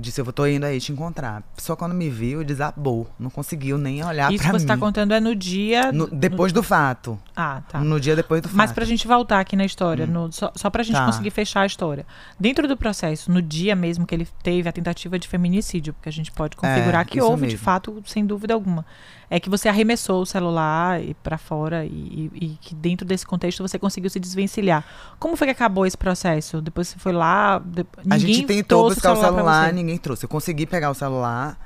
Disse, 0.00 0.20
eu 0.20 0.32
tô 0.32 0.46
indo 0.46 0.64
aí 0.64 0.80
te 0.80 0.92
encontrar. 0.92 1.42
Só 1.56 1.74
quando 1.76 1.94
me 1.94 2.08
viu, 2.08 2.44
desabou. 2.44 3.08
Não 3.18 3.30
conseguiu 3.30 3.76
nem 3.78 4.04
olhar 4.04 4.32
Isso 4.32 4.42
pra 4.42 4.52
que 4.52 4.58
você 4.58 4.64
mim. 4.64 4.68
tá 4.68 4.76
contando 4.76 5.12
é 5.12 5.20
no 5.20 5.34
dia. 5.34 5.90
No- 5.92 6.06
depois 6.08 6.52
do 6.52 6.62
fato. 6.62 7.18
Ah, 7.36 7.62
tá. 7.68 7.80
No 7.80 7.98
dia 8.00 8.14
depois 8.16 8.40
do 8.42 8.48
Mas 8.52 8.70
fato. 8.70 8.74
pra 8.76 8.84
gente 8.84 9.06
voltar 9.06 9.40
aqui 9.40 9.56
na 9.56 9.64
história, 9.64 10.06
no- 10.06 10.30
só, 10.32 10.52
só 10.54 10.70
pra 10.70 10.82
gente 10.82 10.96
Tá. 10.96 11.06
conseguir 11.06 11.30
fechar 11.30 11.62
a 11.62 11.66
história. 11.66 12.06
Dentro 12.38 12.66
do 12.68 12.76
processo, 12.76 13.30
no 13.30 13.40
dia 13.42 13.74
mesmo 13.74 14.06
que 14.06 14.14
ele 14.14 14.28
teve 14.42 14.68
a 14.68 14.72
tentativa 14.72 15.18
de 15.18 15.26
feminicídio, 15.28 15.92
porque 15.94 16.08
a 16.08 16.12
gente 16.12 16.30
pode 16.32 16.56
configurar 16.56 17.04
que 17.06 17.18
É, 17.18 17.20
isso 17.22 17.30
houve, 17.30 17.46
de 17.46 17.52
mesmo. 17.54 17.64
fato, 17.64 18.02
sem 18.06 18.24
dúvida 18.24 18.54
alguma. 18.54 18.84
É 19.30 19.38
que 19.38 19.50
você 19.50 19.68
arremessou 19.68 20.22
o 20.22 20.26
celular 20.26 21.00
para 21.22 21.36
fora 21.36 21.84
e, 21.84 22.30
e- 22.34 22.58
que 22.60 22.74
dentro 22.74 23.06
desse 23.06 23.26
contexto 23.26 23.60
você 23.66 23.78
conseguiu 23.78 24.08
se 24.08 24.18
desvencilhar. 24.18 24.84
Como 25.18 25.36
foi 25.36 25.46
que 25.48 25.50
acabou 25.52 25.84
esse 25.84 25.98
processo? 25.98 26.62
Depois 26.62 26.88
você 26.88 26.98
foi 26.98 27.12
lá, 27.12 27.58
de- 27.58 27.82
A 27.98 28.16
ninguém 28.16 28.34
gente 28.34 28.46
tentou 28.46 28.80
trouxe 28.84 28.96
buscar 28.96 29.12
o 29.12 29.16
celular, 29.20 29.66
você? 29.66 29.72
ninguém 29.72 29.98
trouxe. 29.98 30.24
Eu 30.24 30.28
consegui 30.28 30.64
pegar 30.66 30.90
o 30.90 30.94
celular. 30.94 31.58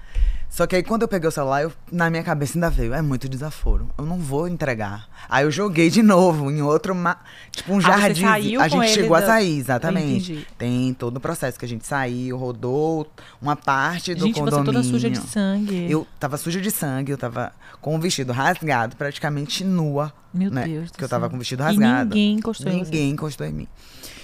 Só 0.55 0.67
que 0.67 0.77
aí 0.77 0.83
quando 0.83 1.01
eu 1.01 1.09
peguei 1.09 1.27
o 1.27 1.33
celular, 1.33 1.63
eu- 1.63 1.73
na 1.91 2.11
minha 2.11 2.23
cabeça 2.23 2.59
ainda 2.59 2.69
veio, 2.69 2.93
é 2.93 3.01
muito 3.01 3.27
desaforo. 3.27 3.89
Eu 3.97 4.05
não 4.05 4.19
vou 4.19 4.47
entregar. 4.47 5.09
Aí 5.27 5.47
eu 5.47 5.51
joguei 5.51 5.89
de 5.89 6.03
novo 6.03 6.51
em 6.51 6.61
outro, 6.61 6.95
ma- 6.95 7.17
tipo 7.51 7.73
um 7.73 7.79
Ah, 7.79 7.81
você 7.81 7.89
jardim. 8.01 8.21
saiu 8.21 8.61
A 8.61 8.69
gente 8.69 8.89
chegou 8.91 9.17
da- 9.17 9.25
a 9.25 9.27
sair, 9.29 9.57
exatamente. 9.59 10.47
Tem 10.59 10.93
todo 10.93 11.17
o 11.17 11.21
processo 11.21 11.59
que 11.59 11.65
a 11.65 11.69
gente 11.69 11.87
saiu, 11.87 12.37
rodou 12.37 13.11
uma 13.41 13.57
parte 13.57 14.15
do 14.15 14.27
Gente, 14.27 14.35
você 14.35 14.41
condomínio. 14.41 14.65
toda 14.75 14.83
suja 14.85 15.09
de 15.09 15.19
sangue. 15.21 15.91
Eu 15.91 16.07
tava 16.21 16.37
suja 16.37 16.61
de 16.61 16.71
sangue, 16.71 17.11
eu 17.13 17.17
tava 17.19 17.51
com 17.81 17.97
o 17.97 17.99
vestido 17.99 18.31
rasgado, 18.35 18.95
praticamente 18.95 19.65
nua. 19.65 20.13
Meu 20.35 20.51
né? 20.51 20.65
Deus 20.67 20.91
do 20.91 20.99
Que 20.99 21.05
eu 21.05 21.09
tava 21.09 21.25
céu. 21.25 21.31
com 21.31 21.37
o 21.37 21.39
vestido 21.39 21.63
E 21.63 21.65
rasgado. 21.65 22.11
ninguém 22.11 22.35
encostou 22.35 22.71
em 22.71 22.79
você. 22.79 22.85
Ninguém 22.85 23.11
encostou 23.11 23.47
em 23.47 23.53
mim. 23.53 23.69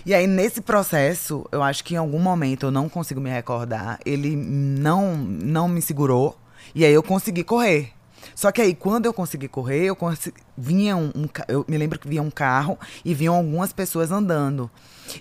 E 0.09 0.15
aí, 0.15 0.27
nesse 0.27 0.63
processo, 0.63 1.45
eu 1.53 1.63
acho 1.63 1.85
que 1.85 1.93
em 1.93 1.99
algum 1.99 2.19
momento, 2.19 2.65
eu 2.65 2.71
não 2.71 2.89
consigo 2.89 3.21
me 3.21 3.29
recordar, 3.29 4.01
ele 4.07 4.35
não, 4.35 5.15
não 5.19 5.69
me 5.69 5.83
segurou. 5.83 6.35
E 6.75 6.83
aí 6.83 6.95
eu 6.95 7.03
consegui 7.03 7.45
correr. 7.45 7.91
Só 8.35 8.51
que 8.51 8.63
aí, 8.63 8.75
quando 8.75 9.05
eu 9.05 9.13
consegui 9.13 9.49
correr, 9.49 9.85
eu 9.85 9.95
consegui, 9.95 10.39
vinha 10.57 10.97
um, 10.97 11.09
um 11.15 11.29
Eu 11.47 11.63
me 11.69 11.77
lembro 11.77 11.99
que 11.99 12.09
vinha 12.09 12.23
um 12.23 12.31
carro 12.31 12.79
e 13.05 13.13
vinham 13.13 13.35
algumas 13.35 13.71
pessoas 13.71 14.11
andando. 14.11 14.71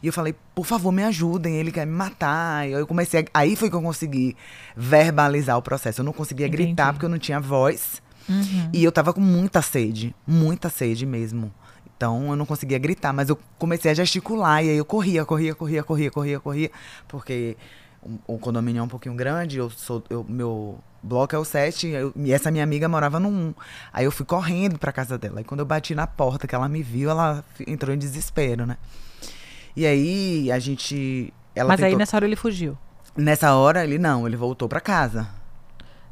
E 0.02 0.08
eu 0.08 0.14
falei, 0.14 0.34
por 0.56 0.66
favor, 0.66 0.94
me 0.94 1.04
ajudem, 1.04 1.56
ele 1.58 1.70
quer 1.74 1.86
me 1.86 1.92
matar. 1.92 2.66
E 2.66 2.72
eu 2.72 2.88
comecei. 2.88 3.20
a- 3.20 3.26
aí 3.42 3.58
foi 3.58 3.70
que 3.70 3.76
eu 3.76 3.82
consegui 3.82 4.38
verbalizar 4.74 5.58
o 5.58 5.62
processo. 5.62 6.00
Eu 6.00 6.06
não 6.06 6.14
conseguia 6.14 6.48
Entendi. 6.48 6.64
gritar 6.64 6.94
porque 6.94 7.06
eu 7.06 7.10
não 7.10 7.20
tinha 7.20 7.42
voz. 7.42 8.02
Uhum. 8.30 8.70
E 8.72 8.86
eu 8.86 8.92
tava 8.94 9.12
com 9.14 9.20
muita 9.20 9.62
sede, 9.62 10.16
muita 10.26 10.70
sede 10.70 11.06
mesmo. 11.06 11.52
Então 11.98 12.30
eu 12.30 12.36
não 12.36 12.46
conseguia 12.46 12.78
gritar, 12.78 13.12
mas 13.12 13.28
eu 13.28 13.38
comecei 13.58 13.90
a 13.90 13.94
gesticular 13.96 14.64
e 14.64 14.70
aí 14.70 14.78
eu 14.78 14.86
corria, 14.86 15.26
corria, 15.26 15.56
corria, 15.56 15.84
corria, 15.84 16.12
corria, 16.12 16.40
corria, 16.40 16.72
porque 17.08 17.58
o, 18.28 18.38
condomínio 18.38 18.80
é 18.80 18.84
um 18.84 18.88
pouquinho 18.88 19.16
grande, 19.16 19.58
eu 19.58 19.68
sou 19.72 20.04
eu, 20.08 20.24
meu 20.30 20.78
bloco 21.02 21.36
é 21.36 21.40
o 21.40 21.44
7 21.44 21.88
eu- 21.88 22.14
e 22.16 22.32
essa 22.32 22.52
minha 22.52 22.64
amiga 22.64 22.88
morava 22.88 23.20
no 23.20 23.30
1. 23.30 23.54
Aí 23.92 24.06
eu 24.06 24.12
fui 24.12 24.26
correndo 24.28 24.78
pra 24.78 24.92
casa 24.92 25.18
dela. 25.18 25.42
E 25.42 25.44
quando 25.44 25.62
eu 25.62 25.66
bati 25.66 25.96
na 25.96 26.06
porta 26.06 26.46
que 26.48 26.54
ela 26.54 26.70
me 26.70 26.84
viu, 26.84 27.10
ela 27.10 27.44
entrou 27.66 27.94
em 27.96 27.98
desespero, 27.98 28.66
né? 28.68 28.78
E 29.76 29.86
aí 29.86 30.52
a 30.52 30.60
gente 30.60 31.34
ela 31.56 31.70
Mas 31.70 31.80
aí 31.80 31.86
tentou- 31.86 32.00
nessa 32.00 32.16
hora 32.18 32.26
ele 32.26 32.36
fugiu. 32.36 32.78
nessa 33.16 33.56
hora 33.56 33.84
ele 33.84 33.98
não, 33.98 34.28
ele 34.28 34.36
voltou 34.38 34.70
pra 34.70 34.80
casa. 34.80 35.28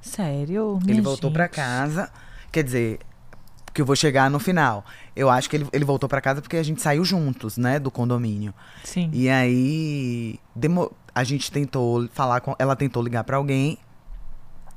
Sério? 0.02 0.80
Ele 0.88 1.02
voltou 1.02 1.32
pra 1.32 1.46
gente. 1.46 1.56
casa. 1.56 2.12
Quer 2.52 2.64
dizer, 2.64 3.00
que 3.76 3.82
eu 3.82 3.86
vou 3.86 3.95
chegar 3.95 4.32
no 4.32 4.39
final. 4.39 4.86
Eu 5.15 5.30
acho 5.30 5.49
que 5.49 5.57
ele, 5.57 5.67
ele 5.73 5.84
voltou 5.86 6.07
pra 6.07 6.21
casa 6.21 6.41
porque 6.41 6.55
a 6.55 6.63
gente 6.63 6.82
saiu 6.82 7.03
juntos, 7.03 7.57
né, 7.57 7.78
do 7.78 7.91
condomínio. 7.91 8.53
Sim. 8.86 9.09
E 9.13 9.30
aí 9.30 10.39
demo- 10.55 10.91
a 11.13 11.23
gente 11.26 11.51
tentou 11.51 12.07
falar 12.13 12.39
com, 12.41 12.55
ela 12.57 12.76
tentou 12.76 13.03
ligar 13.03 13.23
pra 13.26 13.36
alguém. 13.38 13.78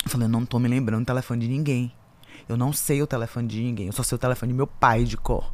Eu 0.04 0.10
falei, 0.10 0.26
eu 0.26 0.30
não 0.30 0.44
tô 0.44 0.58
me 0.58 0.68
lembrando 0.68 1.04
do 1.04 1.06
telefone 1.06 1.40
de 1.42 1.48
ninguém. 1.48 1.92
Eu 2.48 2.56
não 2.56 2.72
sei 2.72 3.00
o 3.00 3.06
telefone 3.06 3.46
de 3.46 3.62
ninguém. 3.62 3.86
Eu 3.86 3.92
só 3.92 4.02
sei 4.02 4.16
o 4.16 4.18
telefone 4.18 4.52
de 4.52 4.56
meu 4.56 4.66
pai 4.66 5.04
de 5.04 5.16
cor. 5.16 5.52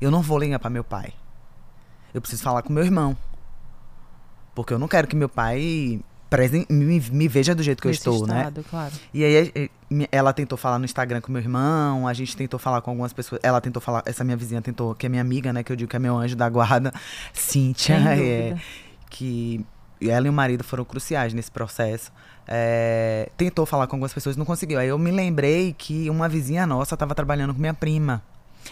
Eu 0.00 0.10
não 0.10 0.22
vou 0.22 0.38
ligar 0.38 0.58
pra 0.58 0.70
meu 0.70 0.82
pai. 0.84 1.12
Eu 2.14 2.20
preciso 2.20 2.42
falar 2.42 2.62
com 2.62 2.72
meu 2.72 2.84
irmão. 2.84 3.16
Porque 4.54 4.72
eu 4.72 4.78
não 4.78 4.88
quero 4.88 5.06
que 5.06 5.16
meu 5.16 5.28
pai 5.28 6.00
presen- 6.36 6.66
me, 6.68 7.00
me 7.00 7.28
veja 7.28 7.54
do 7.54 7.62
jeito 7.62 7.80
que 7.80 7.88
eu 7.88 7.90
Nesse 7.90 8.00
estou, 8.00 8.26
né? 8.26 8.38
estado, 8.38 8.64
claro. 8.68 8.92
E 9.14 9.24
aí 9.24 9.52
eh, 9.54 9.68
mi- 9.90 10.08
ela 10.10 10.32
tentou 10.32 10.56
falar 10.58 10.78
no 10.78 10.84
Instagram 10.84 11.20
com 11.20 11.30
meu 11.30 11.40
irmão, 11.42 12.08
a 12.08 12.12
gente 12.12 12.36
tentou 12.36 12.58
falar 12.58 12.80
com 12.80 12.90
algumas 12.90 13.12
pessoas. 13.12 13.40
Ela 13.44 13.60
tentou 13.60 13.80
falar, 13.80 14.02
essa 14.06 14.24
minha 14.24 14.36
vizinha 14.36 14.60
tentou, 14.62 14.94
que 14.94 15.06
é 15.06 15.08
minha 15.08 15.22
amiga, 15.22 15.52
né? 15.52 15.62
Que 15.62 15.70
eu 15.72 15.76
digo 15.76 15.88
que 15.90 15.96
é 15.96 15.98
meu 15.98 16.16
anjo 16.16 16.34
da 16.36 16.48
guarda, 16.48 16.92
Cíntia, 17.32 17.94
é, 17.94 18.56
que 19.10 19.64
ela 20.00 20.26
e 20.26 20.30
o 20.30 20.32
marido 20.32 20.64
foram 20.64 20.84
cruciais 20.84 21.32
nesse 21.32 21.50
processo. 21.50 22.10
É, 22.46 23.30
tentou 23.36 23.64
falar 23.64 23.86
com 23.86 23.94
algumas 23.96 24.12
pessoas, 24.12 24.36
não 24.36 24.44
conseguiu. 24.44 24.78
Aí 24.78 24.88
eu 24.88 24.98
me 24.98 25.10
lembrei 25.10 25.72
que 25.76 26.10
uma 26.10 26.28
vizinha 26.28 26.66
nossa 26.66 26.94
estava 26.94 27.14
trabalhando 27.14 27.54
com 27.54 27.60
minha 27.60 27.74
prima. 27.74 28.22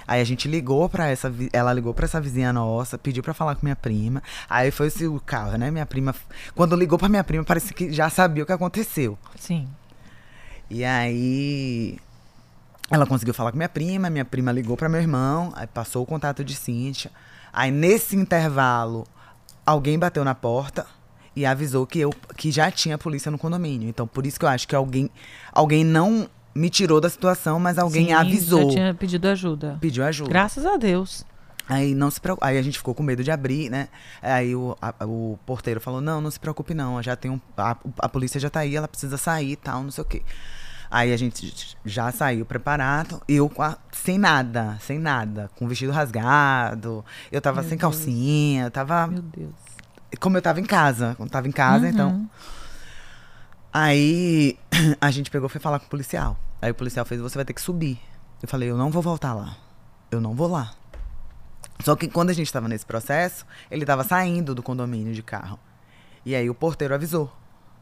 Aí 0.07 0.20
a 0.20 0.24
gente 0.24 0.49
ligou 0.49 0.88
pra 0.88 1.09
essa, 1.09 1.32
ela 1.53 1.72
ligou 1.72 1.95
pra 1.95 2.05
essa 2.05 2.20
vizinha 2.20 2.53
nossa, 2.53 2.99
pediu 2.99 3.22
pra 3.22 3.34
falar 3.34 3.55
com 3.55 3.64
minha 3.64 3.76
prima. 3.76 4.22
Aí 4.49 4.70
foi 4.70 4.88
esse 4.88 5.07
o 5.07 5.20
carro, 5.20 5.57
né? 5.57 5.70
Minha 5.70 5.86
prima, 5.86 6.14
quando 6.55 6.76
ligou 6.76 6.99
pra 6.99 7.09
minha 7.09 7.24
prima, 7.24 7.45
parece 7.45 7.72
que 7.74 7.93
já 7.93 8.09
sabia 8.11 8.43
o 8.43 8.47
que 8.47 8.53
aconteceu. 8.53 9.18
Sim. 9.36 9.68
E 10.68 10.84
aí 10.84 11.99
ela 12.91 13.07
conseguiu 13.07 13.34
falar 13.34 13.53
com 13.53 13.57
minha 13.57 13.68
prima, 13.68 14.11
minha 14.11 14.24
prima 14.24 14.51
ligou 14.51 14.76
para 14.76 14.88
meu 14.88 15.01
irmão, 15.01 15.53
aí 15.55 15.66
passou 15.66 16.03
o 16.03 16.07
contato 16.07 16.45
de 16.45 16.55
Cíntia. 16.55 17.11
Aí 17.53 17.70
nesse 17.70 18.16
intervalo, 18.16 19.07
alguém 19.64 19.99
bateu 19.99 20.24
na 20.24 20.34
porta 20.34 20.86
e 21.34 21.47
avisou 21.47 21.86
que 21.86 22.01
eu 22.01 22.11
que 22.36 22.51
já 22.51 22.70
tinha 22.70 22.99
polícia 22.99 23.30
no 23.30 23.38
condomínio. 23.38 23.88
Então, 23.88 24.07
por 24.07 24.26
isso 24.26 24.38
que 24.38 24.45
eu 24.45 24.49
acho 24.49 24.66
que 24.66 24.74
alguém 24.74 25.11
alguém 25.53 25.84
não 25.84 26.28
me 26.55 26.68
tirou 26.70 27.01
da 27.01 27.09
situação, 27.09 27.59
mas 27.61 27.78
alguém 27.78 28.07
Sim, 28.07 28.12
avisou. 28.12 28.62
Já 28.64 28.68
tinha 28.76 28.94
pedido 28.94 29.28
ajuda. 29.28 29.78
Pediu 29.80 30.05
ajuda. 30.05 30.30
Graças 30.30 30.64
a 30.66 30.76
Deus. 30.76 31.24
Aí 31.68 31.94
não 31.94 32.11
se 32.11 32.20
preocupe. 32.20 32.44
Aí 32.46 32.59
a 32.59 32.62
gente 32.62 32.78
ficou 32.78 32.94
com 32.94 33.03
medo 33.03 33.22
de 33.22 33.30
abrir, 33.30 33.70
né? 33.70 33.88
Aí 34.20 34.57
o, 34.57 34.76
a- 34.82 34.94
o 35.07 35.38
porteiro 35.46 35.80
falou: 35.80 36.01
não, 36.01 36.20
não 36.20 36.30
se 36.30 36.40
preocupe, 36.40 36.74
não. 36.74 37.01
Já 37.03 37.14
tem 37.14 37.30
um. 37.30 37.40
A, 37.57 37.76
a 38.01 38.09
polícia 38.09 38.40
já 38.40 38.51
tá 38.51 38.61
aí, 38.61 38.74
ela 38.74 38.88
precisa 38.88 39.16
sair 39.16 39.53
e 39.53 39.57
tal, 39.57 39.82
não 39.84 39.90
sei 39.92 40.03
o 40.03 40.05
quê. 40.05 40.22
Aí 40.90 41.12
a 41.12 41.16
gente 41.16 41.76
já 41.84 42.11
saiu 42.11 42.44
preparado, 42.44 43.22
eu 43.28 43.48
a- 43.61 43.78
sem 43.92 44.18
nada, 44.18 44.76
sem 44.80 44.98
nada, 44.98 45.48
com 45.57 45.64
o 45.64 45.68
vestido 45.68 45.92
rasgado, 45.92 47.05
eu 47.30 47.40
tava 47.40 47.61
Meu 47.61 47.68
sem 47.70 47.78
Deus. 47.78 47.80
calcinha, 47.94 48.64
eu 48.64 48.70
tava. 48.72 49.07
Meu 49.07 49.22
Deus. 49.22 49.53
Como 50.18 50.36
eu 50.36 50.42
tava 50.42 50.59
em 50.59 50.64
casa, 50.64 51.14
quando 51.16 51.30
tava 51.30 51.46
em 51.46 51.53
casa, 51.53 51.88
então. 51.88 52.28
Aí 53.73 54.59
a 55.01 55.11
gente 55.11 55.31
pegou 55.31 55.49
e 55.49 55.51
foi 55.51 55.61
falar 55.61 55.79
com 55.79 55.87
o 55.87 55.89
policial. 55.89 56.39
Aí 56.61 56.71
o 56.71 56.75
policial 56.75 57.05
fez, 57.05 57.21
você 57.21 57.37
vai 57.37 57.45
ter 57.45 57.53
que 57.53 57.61
subir. 57.61 57.99
Eu 58.43 58.49
falei, 58.49 58.71
eu 58.71 58.77
não 58.77 58.91
vou 58.91 59.03
voltar 59.03 59.35
lá. 59.35 59.57
Eu 60.11 60.21
não 60.21 60.35
vou 60.35 60.49
lá. 60.49 60.73
Só 61.85 61.97
que 61.97 62.09
quando 62.09 62.31
a 62.31 62.33
gente 62.33 62.53
tava 62.53 62.68
nesse 62.68 62.85
processo, 62.85 63.47
ele 63.71 63.85
tava 63.85 64.05
saindo 64.05 64.55
do 64.55 64.62
condomínio 64.62 65.14
de 65.14 65.23
carro. 65.23 65.59
E 66.25 66.35
aí 66.35 66.49
o 66.51 66.55
porteiro 66.55 66.95
avisou. 66.95 67.33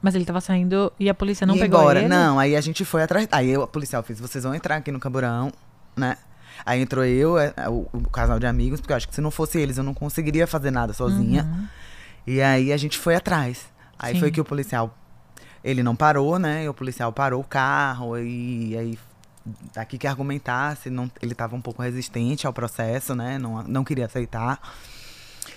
Mas 0.00 0.14
ele 0.14 0.24
tava 0.24 0.40
saindo 0.40 0.92
e 0.98 1.08
a 1.08 1.14
polícia 1.14 1.46
não 1.46 1.56
e 1.56 1.58
pegou 1.58 1.80
embora. 1.80 2.00
ele? 2.00 2.08
Não, 2.08 2.38
aí 2.38 2.54
a 2.54 2.60
gente 2.60 2.84
foi 2.84 3.02
atrás. 3.02 3.26
Aí 3.32 3.56
o 3.56 3.66
policial 3.66 4.02
fez, 4.02 4.20
vocês 4.20 4.44
vão 4.44 4.54
entrar 4.54 4.76
aqui 4.76 4.92
no 4.92 5.00
camburão, 5.00 5.52
né? 5.96 6.16
Aí 6.64 6.80
entrou 6.80 7.04
eu, 7.04 7.38
é, 7.38 7.52
o, 7.68 7.86
o 7.92 8.10
casal 8.10 8.38
de 8.38 8.46
amigos, 8.46 8.80
porque 8.80 8.92
eu 8.92 8.96
acho 8.96 9.08
que 9.08 9.14
se 9.14 9.20
não 9.20 9.30
fosse 9.30 9.58
eles, 9.58 9.78
eu 9.78 9.84
não 9.84 9.94
conseguiria 9.94 10.46
fazer 10.46 10.70
nada 10.70 10.92
sozinha. 10.92 11.44
Uhum. 11.44 11.66
E 12.26 12.40
aí 12.40 12.72
a 12.72 12.76
gente 12.76 12.98
foi 12.98 13.16
atrás. 13.16 13.66
Aí 13.98 14.14
Sim. 14.14 14.20
foi 14.20 14.30
que 14.30 14.40
o 14.40 14.44
policial. 14.44 14.96
Ele 15.64 15.82
não 15.82 15.94
parou, 15.96 16.38
né? 16.38 16.64
E 16.64 16.68
o 16.68 16.74
policial 16.74 17.12
parou 17.12 17.40
o 17.40 17.44
carro. 17.44 18.16
E 18.18 18.76
aí. 18.76 18.98
Aqui 19.76 19.96
que 19.96 20.06
argumentasse, 20.06 20.90
não, 20.90 21.10
ele 21.22 21.32
estava 21.32 21.56
um 21.56 21.60
pouco 21.60 21.80
resistente 21.82 22.46
ao 22.46 22.52
processo, 22.52 23.14
né? 23.14 23.38
Não, 23.38 23.62
não 23.62 23.82
queria 23.82 24.04
aceitar. 24.04 24.60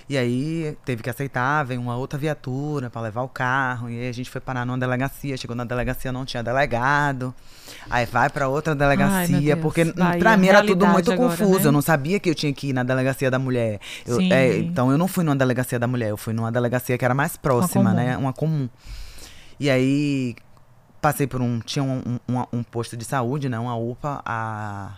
E 0.10 0.18
aí 0.18 0.78
teve 0.86 1.04
que 1.04 1.10
aceitar, 1.10 1.64
veio 1.64 1.80
uma 1.82 1.96
outra 1.96 2.18
viatura 2.18 2.90
para 2.90 3.02
levar 3.02 3.22
o 3.22 3.28
carro. 3.30 3.90
E 3.90 4.00
aí 4.00 4.10
a 4.10 4.12
gente 4.14 4.30
foi 4.30 4.40
parar 4.42 4.66
numa 4.66 4.78
delegacia. 4.78 5.36
Chegou 5.38 5.56
na 5.56 5.64
delegacia, 5.64 6.12
não 6.12 6.26
tinha 6.26 6.42
delegado. 6.42 7.34
Aí 7.90 8.06
vai 8.06 8.30
para 8.30 8.48
outra 8.48 8.74
delegacia, 8.76 9.56
Deus. 9.56 9.60
porque 9.62 9.86
Bahia, 9.86 10.20
para 10.20 10.38
mim 10.38 10.48
era 10.48 10.64
tudo 10.64 10.88
muito 10.88 11.12
agora, 11.12 11.30
confuso. 11.38 11.60
né? 11.60 11.66
Eu 11.68 11.72
não 11.72 11.82
sabia 11.82 12.20
que 12.20 12.30
eu 12.30 12.36
tinha 12.36 12.52
que 12.54 12.70
ir 12.70 12.74
na 12.74 12.84
delegacia 12.84 13.30
da 13.32 13.40
mulher. 13.40 13.80
Eu- 14.06 14.20
é, 14.22 14.58
então 14.58 14.92
eu 14.92 14.98
não 14.98 15.08
fui 15.08 15.24
numa 15.24 15.36
delegacia 15.36 15.78
da 15.80 15.88
mulher, 15.88 16.10
eu 16.10 16.18
fui 16.18 16.34
numa 16.34 16.52
delegacia 16.52 16.98
que 16.98 17.06
era 17.06 17.14
mais 17.14 17.36
próxima, 17.38 17.84
comum. 17.92 17.96
né? 17.96 18.18
Uma 18.18 18.34
comum. 18.34 18.70
E 19.62 19.70
aí 19.70 20.36
passei 21.00 21.28
por 21.28 21.40
um. 21.40 21.60
Tinha 21.60 21.84
um, 21.84 22.18
um, 22.28 22.44
um- 22.60 22.64
posto 22.64 22.98
de 22.98 23.06
saúde, 23.06 23.48
né? 23.48 23.60
Uma 23.60 23.76
UPA. 23.76 24.22
A, 24.26 24.94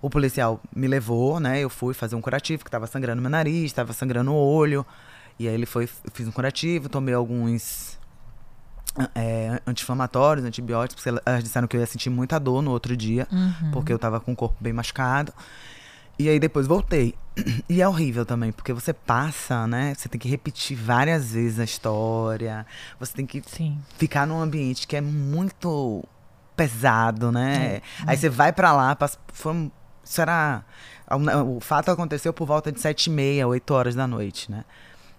o 0.00 0.08
policial 0.08 0.58
me 0.74 0.86
levou, 0.88 1.38
né? 1.38 1.60
Eu 1.60 1.68
fui 1.68 1.92
fazer 1.92 2.16
um 2.16 2.20
curativo, 2.22 2.64
que 2.64 2.70
tava 2.70 2.86
sangrando 2.86 3.20
meu 3.20 3.30
nariz, 3.30 3.72
tava 3.74 3.92
sangrando 3.92 4.32
o 4.32 4.34
olho. 4.36 4.86
E 5.38 5.46
aí 5.46 5.52
ele 5.52 5.66
foi, 5.66 5.84
eu 5.84 6.10
fiz 6.14 6.26
um 6.26 6.32
curativo, 6.32 6.88
tomei 6.88 7.12
alguns 7.14 7.98
é, 9.14 9.60
anti-inflamatórios, 9.66 10.44
antibióticos, 10.46 11.02
porque 11.04 11.20
elas 11.24 11.44
disseram 11.44 11.68
que 11.68 11.76
eu 11.76 11.80
ia 11.80 11.86
sentir 11.86 12.10
muita 12.10 12.38
dor 12.38 12.60
no 12.62 12.70
outro 12.70 12.96
dia, 12.96 13.26
Uhum. 13.30 13.70
porque 13.72 13.92
eu 13.92 13.98
tava 13.98 14.18
com 14.20 14.32
o 14.32 14.36
corpo 14.36 14.56
bem 14.60 14.72
machucado. 14.72 15.32
E 16.20 16.28
aí 16.28 16.38
depois 16.38 16.66
voltei. 16.66 17.14
E 17.66 17.80
é 17.80 17.88
horrível 17.88 18.26
também, 18.26 18.52
porque 18.52 18.72
você 18.72 18.92
passa, 18.92 19.66
né? 19.66 19.94
Você 19.96 20.08
tem 20.08 20.20
que 20.20 20.28
repetir 20.28 20.76
várias 20.76 21.32
vezes 21.32 21.58
a 21.58 21.64
história. 21.64 22.66
Você 22.98 23.14
tem 23.14 23.24
que 23.24 23.42
Sim. 23.46 23.78
ficar 23.96 24.26
num 24.26 24.38
ambiente 24.38 24.86
que 24.86 24.96
é 24.96 25.00
muito 25.00 26.04
pesado, 26.54 27.32
né? 27.32 27.76
É, 27.76 27.82
Aí 28.06 28.16
você 28.18 28.28
vai 28.28 28.52
pra 28.52 28.72
lá, 28.72 28.94
passa, 28.94 29.18
foi, 29.32 29.70
isso 30.04 30.20
era. 30.20 30.62
O 31.46 31.60
fato 31.60 31.90
aconteceu 31.90 32.32
por 32.32 32.46
volta 32.46 32.70
de 32.70 32.78
sete 32.80 33.06
e 33.06 33.10
meia, 33.10 33.48
oito 33.48 33.72
horas 33.72 33.94
da 33.94 34.06
noite, 34.06 34.50
né? 34.50 34.64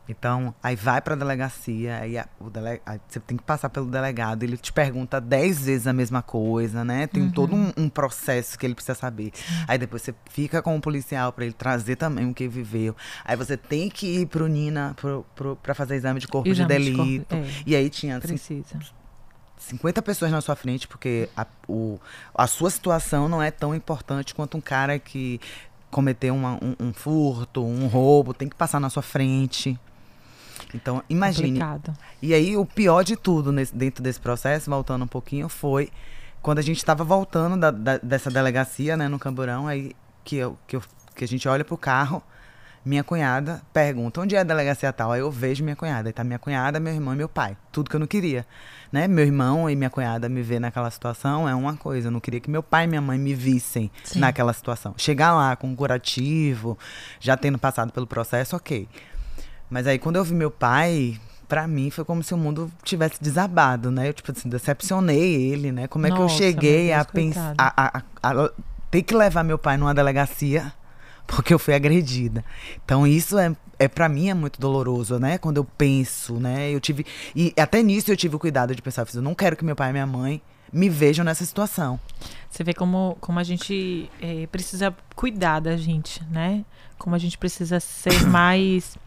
Então, 0.09 0.53
aí 0.61 0.75
vai 0.75 0.99
pra 0.99 1.15
delegacia, 1.15 1.99
aí, 1.99 2.17
a- 2.17 2.27
o 2.39 2.49
dele, 2.49 2.81
aí 2.85 2.99
você 3.07 3.19
tem 3.19 3.37
que 3.37 3.43
passar 3.43 3.69
pelo 3.69 3.85
delegado, 3.85 4.43
ele 4.43 4.57
te 4.57 4.73
pergunta 4.73 5.21
dez 5.21 5.65
vezes 5.65 5.87
a 5.87 5.93
mesma 5.93 6.21
coisa, 6.21 6.83
né? 6.83 7.07
Tem 7.07 7.29
todo 7.29 7.55
um, 7.55 7.71
um 7.77 7.87
processo 7.87 8.57
que 8.59 8.65
ele 8.65 8.73
precisa 8.75 8.95
saber. 8.95 9.31
Aí 9.67 9.77
depois 9.77 10.01
você 10.01 10.13
fica 10.29 10.61
com 10.61 10.75
o 10.75 10.81
policial 10.81 11.31
pra 11.31 11.45
ele 11.45 11.53
trazer 11.53 11.95
também 11.95 12.29
o 12.29 12.33
que 12.33 12.47
viveu. 12.47 12.95
Aí 13.23 13.37
você 13.37 13.55
tem 13.55 13.89
que 13.89 14.21
ir 14.21 14.25
pro 14.25 14.47
Nina 14.47 14.95
pra 15.63 15.73
fazer 15.73 15.95
exame 15.95 16.19
de 16.19 16.27
corpo 16.27 16.49
Exame 16.49 16.77
de 16.77 16.83
de 16.91 16.97
corpo, 16.97 17.05
delito. 17.11 17.35
é. 17.35 17.63
E 17.65 17.75
aí 17.75 17.89
tinha 17.89 18.17
assim, 18.17 18.27
Precisa. 18.27 18.79
50 19.57 20.01
pessoas 20.01 20.31
na 20.31 20.41
sua 20.41 20.55
frente, 20.55 20.87
porque 20.87 21.29
a, 21.37 21.45
o, 21.67 21.99
a 22.33 22.47
sua 22.47 22.69
situação 22.71 23.29
não 23.29 23.41
é 23.41 23.51
tão 23.51 23.75
importante 23.75 24.33
quanto 24.33 24.57
um 24.57 24.61
cara 24.61 24.97
que 24.97 25.39
cometeu 25.91 26.33
uma- 26.33 26.55
um, 26.55 26.75
um 26.87 26.91
furto, 26.93 27.63
um 27.63 27.85
roubo, 27.87 28.33
tem 28.33 28.49
que 28.49 28.55
passar 28.55 28.79
na 28.79 28.89
sua 28.89 29.03
frente. 29.03 29.79
Então, 30.73 31.03
imagine. 31.09 31.47
Complicado. 31.59 31.93
E 32.21 32.33
aí, 32.33 32.55
o 32.57 32.65
pior 32.65 33.03
de 33.03 33.15
tudo 33.15 33.51
nesse- 33.51 33.75
dentro 33.75 34.03
desse 34.03 34.19
processo, 34.19 34.69
voltando 34.69 35.03
um 35.03 35.07
pouquinho, 35.07 35.47
foi 35.49 35.89
quando 36.41 36.59
a 36.59 36.61
gente 36.63 36.77
estava 36.77 37.03
voltando 37.03 37.57
da- 37.59 37.71
da- 37.71 37.97
dessa 37.99 38.29
delegacia, 38.31 38.97
né, 38.97 39.07
no 39.07 39.19
Camburão, 39.19 39.67
aí 39.67 39.91
que, 40.23 40.37
eu, 40.37 40.57
que, 40.67 40.75
eu- 40.75 40.83
que 41.15 41.23
a 41.23 41.27
gente 41.27 41.47
olha 41.47 41.63
pro 41.63 41.77
carro, 41.77 42.21
minha 42.83 43.03
cunhada 43.03 43.61
pergunta, 43.71 44.19
onde 44.21 44.35
é 44.35 44.39
a 44.39 44.43
delegacia 44.43 44.91
tal? 44.91 45.11
Aí 45.11 45.19
eu 45.21 45.29
vejo 45.29 45.63
minha 45.63 45.75
cunhada, 45.75 46.09
aí 46.09 46.13
tá 46.13 46.23
minha 46.23 46.39
cunhada, 46.39 46.79
meu 46.79 46.91
irmão 46.91 47.13
e 47.13 47.17
meu 47.17 47.29
pai. 47.29 47.55
Tudo 47.71 47.91
que 47.91 47.95
eu 47.95 47.99
não 47.99 48.07
queria, 48.07 48.43
né? 48.91 49.07
Meu 49.07 49.23
irmão 49.23 49.69
e 49.69 49.75
minha 49.75 49.89
cunhada 49.91 50.27
me 50.27 50.41
ver 50.41 50.59
naquela 50.59 50.89
situação 50.89 51.47
é 51.47 51.53
uma 51.53 51.77
coisa, 51.77 52.07
eu 52.07 52.11
não 52.11 52.19
queria 52.19 52.39
que 52.39 52.49
meu 52.49 52.63
pai 52.63 52.85
e 52.85 52.87
minha 52.87 53.01
mãe 53.01 53.19
me 53.19 53.35
vissem 53.35 53.91
Sim. 54.03 54.17
naquela 54.17 54.51
situação. 54.51 54.95
Chegar 54.97 55.31
lá 55.35 55.55
com 55.55 55.67
um 55.67 55.75
curativo, 55.75 56.75
já 57.19 57.37
tendo 57.37 57.59
passado 57.59 57.91
pelo 57.93 58.07
processo, 58.07 58.55
ok. 58.55 58.87
Mas 59.71 59.87
aí 59.87 59.97
quando 59.97 60.17
eu 60.17 60.23
vi 60.23 60.35
meu 60.35 60.51
pai, 60.51 61.17
pra 61.47 61.67
mim 61.67 61.89
foi 61.89 62.03
como 62.05 62.21
se 62.21 62.33
o 62.33 62.37
mundo 62.37 62.71
tivesse 62.83 63.15
desabado, 63.23 63.89
né? 63.89 64.09
Eu, 64.09 64.13
tipo 64.13 64.31
assim, 64.31 64.49
decepcionei 64.49 65.51
ele, 65.51 65.71
né? 65.71 65.87
Como 65.87 66.05
é 66.05 66.11
que 66.11 66.17
eu 66.17 66.23
Nossa, 66.23 66.35
cheguei 66.37 66.91
a 66.93 67.03
pensar. 67.05 67.55
A, 67.57 67.97
a- 67.97 68.03
a- 68.21 68.51
ter 68.91 69.01
que 69.01 69.15
levar 69.15 69.43
meu 69.43 69.57
pai 69.57 69.77
numa 69.77 69.93
delegacia 69.93 70.73
porque 71.25 71.53
eu 71.53 71.57
fui 71.57 71.73
agredida. 71.73 72.43
Então 72.83 73.07
isso 73.07 73.39
é, 73.39 73.55
é 73.79 73.87
para 73.87 74.09
mim 74.09 74.29
é 74.29 74.33
muito 74.33 74.59
doloroso, 74.59 75.17
né? 75.17 75.37
Quando 75.37 75.57
eu 75.57 75.63
penso, 75.63 76.33
né? 76.33 76.69
Eu 76.69 76.81
tive 76.81 77.05
e 77.33 77.53
até 77.57 77.81
nisso 77.81 78.11
eu 78.11 78.17
tive 78.17 78.35
o 78.35 78.39
cuidado 78.39 78.75
de 78.75 78.81
pensar, 78.81 79.07
eu 79.13 79.21
não 79.21 79.33
quero 79.33 79.55
que 79.55 79.63
meu 79.63 79.75
pai 79.75 79.89
e 79.89 79.93
minha 79.93 80.05
mãe 80.05 80.41
me 80.71 80.89
vejam 80.89 81.23
nessa 81.25 81.45
situação. 81.45 81.99
Você 82.49 82.63
vê 82.63 82.73
como, 82.73 83.17
como 83.19 83.39
a 83.39 83.43
gente 83.43 84.09
eh, 84.21 84.47
precisa 84.51 84.93
cuidar 85.15 85.59
da 85.59 85.75
gente, 85.77 86.23
né? 86.29 86.63
Como 86.97 87.15
a 87.15 87.19
gente 87.19 87.37
precisa 87.37 87.79
ser 87.79 88.23
mais 88.27 88.97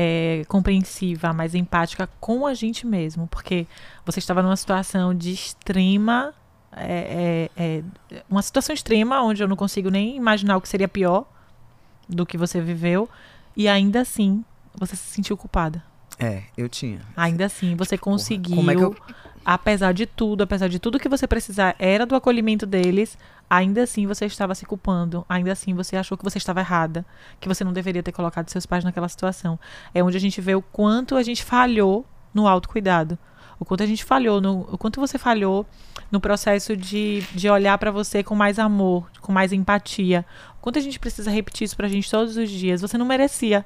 eh, 0.00 0.44
compreensiva, 0.46 1.32
mais 1.32 1.56
empática 1.56 2.08
com 2.20 2.46
a 2.46 2.54
gente 2.54 2.86
mesmo. 2.86 3.26
Porque 3.26 3.66
você 4.06 4.20
estava 4.20 4.42
numa 4.42 4.56
situação 4.56 5.12
de 5.12 5.32
extrema. 5.32 6.32
eh, 6.76 7.48
eh, 7.56 7.82
eh, 8.12 8.22
uma 8.30 8.42
situação 8.42 8.72
extrema 8.74 9.20
onde 9.22 9.42
eu 9.42 9.48
não 9.48 9.56
consigo 9.56 9.90
nem 9.90 10.14
imaginar 10.16 10.56
o 10.56 10.60
que 10.60 10.68
seria 10.68 10.86
pior 10.86 11.24
do 12.08 12.24
que 12.24 12.38
você 12.38 12.60
viveu. 12.60 13.08
E 13.56 13.66
ainda 13.66 14.02
assim, 14.02 14.44
você 14.78 14.94
se 14.94 15.02
sentiu 15.14 15.36
culpada. 15.36 15.82
É, 16.20 16.42
eu 16.56 16.68
tinha. 16.68 17.00
Ainda 17.16 17.46
assim, 17.46 17.74
você 17.74 17.96
conseguiu, 17.98 18.56
como 18.56 18.70
é 18.70 18.74
que 18.76 18.82
eu- 18.82 18.96
apesar 19.44 19.92
de 19.92 20.04
tudo, 20.06 20.42
apesar 20.42 20.68
de 20.68 20.78
tudo 20.78 20.98
que 21.00 21.08
você 21.08 21.26
precisar 21.26 21.74
era 21.78 22.04
do 22.06 22.14
acolhimento 22.14 22.66
deles, 22.66 23.16
ainda 23.48 23.82
assim 23.82 24.06
você 24.06 24.26
estava 24.26 24.54
se 24.54 24.66
culpando, 24.66 25.24
ainda 25.28 25.52
assim 25.52 25.74
você 25.74 25.96
achou 25.96 26.16
que 26.18 26.24
você 26.24 26.38
estava 26.38 26.60
errada, 26.60 27.04
que 27.40 27.48
você 27.48 27.64
não 27.64 27.72
deveria 27.72 28.02
ter 28.02 28.12
colocado 28.12 28.48
seus 28.50 28.66
pais 28.66 28.84
naquela 28.84 29.08
situação. 29.08 29.58
É 29.94 30.02
onde 30.02 30.16
a 30.16 30.20
gente 30.20 30.40
vê 30.40 30.54
o 30.54 30.62
quanto 30.62 31.16
a 31.16 31.22
gente 31.22 31.42
falhou 31.42 32.04
no 32.32 32.46
autocuidado. 32.46 33.18
O 33.60 33.64
quanto 33.64 33.82
a 33.82 33.86
gente 33.86 34.04
falhou, 34.04 34.40
no, 34.40 34.60
o 34.72 34.78
quanto 34.78 35.00
você 35.00 35.18
falhou 35.18 35.66
no 36.12 36.20
processo 36.20 36.76
de, 36.76 37.22
de 37.34 37.50
olhar 37.50 37.76
pra 37.76 37.90
você 37.90 38.22
com 38.22 38.34
mais 38.34 38.58
amor, 38.58 39.10
com 39.20 39.32
mais 39.32 39.52
empatia. 39.52 40.24
O 40.58 40.60
quanto 40.60 40.78
a 40.78 40.82
gente 40.82 40.98
precisa 41.00 41.30
repetir 41.30 41.64
isso 41.64 41.76
pra 41.76 41.88
gente 41.88 42.08
todos 42.08 42.36
os 42.36 42.48
dias. 42.48 42.80
Você 42.80 42.96
não 42.96 43.06
merecia. 43.06 43.64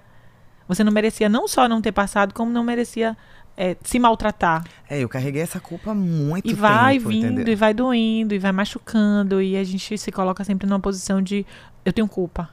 Você 0.66 0.82
não 0.82 0.92
merecia 0.92 1.28
não 1.28 1.46
só 1.46 1.68
não 1.68 1.82
ter 1.82 1.92
passado, 1.92 2.32
como 2.32 2.50
não 2.50 2.64
merecia 2.64 3.16
é, 3.56 3.76
se 3.82 3.98
maltratar. 3.98 4.64
É, 4.88 4.98
eu 5.00 5.08
carreguei 5.08 5.42
essa 5.42 5.60
culpa 5.60 5.94
muito 5.94 6.48
E 6.50 6.54
vai 6.54 6.96
tempo, 6.98 7.08
vindo, 7.10 7.26
entendeu? 7.32 7.52
e 7.52 7.56
vai 7.56 7.74
doendo, 7.74 8.34
e 8.34 8.38
vai 8.38 8.52
machucando, 8.52 9.40
e 9.42 9.56
a 9.56 9.64
gente 9.64 9.96
se 9.98 10.10
coloca 10.12 10.42
sempre 10.44 10.66
numa 10.66 10.80
posição 10.80 11.20
de 11.22 11.44
eu 11.84 11.92
tenho 11.92 12.08
culpa. 12.08 12.48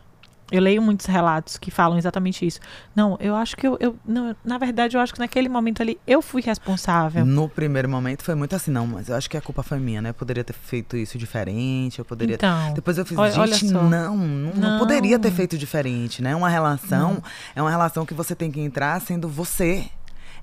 Eu 0.51 0.63
leio 0.63 0.81
muitos 0.81 1.05
relatos 1.05 1.57
que 1.59 1.69
falam 1.69 1.95
exatamente 1.95 2.43
isso. 2.43 2.59
Não, 2.95 3.15
eu 3.21 3.35
acho 3.35 3.55
que 3.55 3.67
eu, 3.67 3.77
eu 3.79 3.95
não, 4.03 4.35
na 4.43 4.57
verdade, 4.57 4.97
eu 4.97 5.01
acho 5.01 5.13
que 5.13 5.19
naquele 5.19 5.47
momento 5.47 5.79
ali 5.83 5.99
eu 6.07 6.23
fui 6.23 6.41
responsável. 6.41 7.23
No 7.23 7.47
primeiro 7.47 7.87
momento 7.87 8.23
foi 8.23 8.33
muito 8.33 8.55
assim, 8.55 8.71
não, 8.71 8.87
mas 8.87 9.09
eu 9.09 9.15
acho 9.15 9.29
que 9.29 9.37
a 9.37 9.41
culpa 9.41 9.61
foi 9.61 9.77
minha, 9.77 10.01
né? 10.01 10.09
Eu 10.09 10.13
poderia 10.15 10.43
ter 10.43 10.53
feito 10.53 10.97
isso 10.97 11.19
diferente, 11.19 11.99
eu 11.99 12.05
poderia 12.05 12.33
Então, 12.33 12.73
Depois 12.73 12.97
eu 12.97 13.05
fiz, 13.05 13.15
olha- 13.15 13.39
olha 13.39 13.53
gente, 13.55 13.69
só. 13.71 13.83
não, 13.83 14.17
não, 14.17 14.17
não 14.55 14.69
Não. 14.71 14.79
poderia 14.79 15.19
ter 15.19 15.29
feito 15.29 15.55
diferente, 15.55 16.19
né? 16.19 16.35
Uma 16.35 16.49
relação 16.49 17.21
é 17.55 17.61
uma 17.61 17.69
relação 17.69 18.03
que 18.03 18.15
você 18.15 18.33
tem 18.33 18.49
que 18.49 18.59
entrar 18.59 18.99
sendo 19.01 19.29
você. 19.29 19.85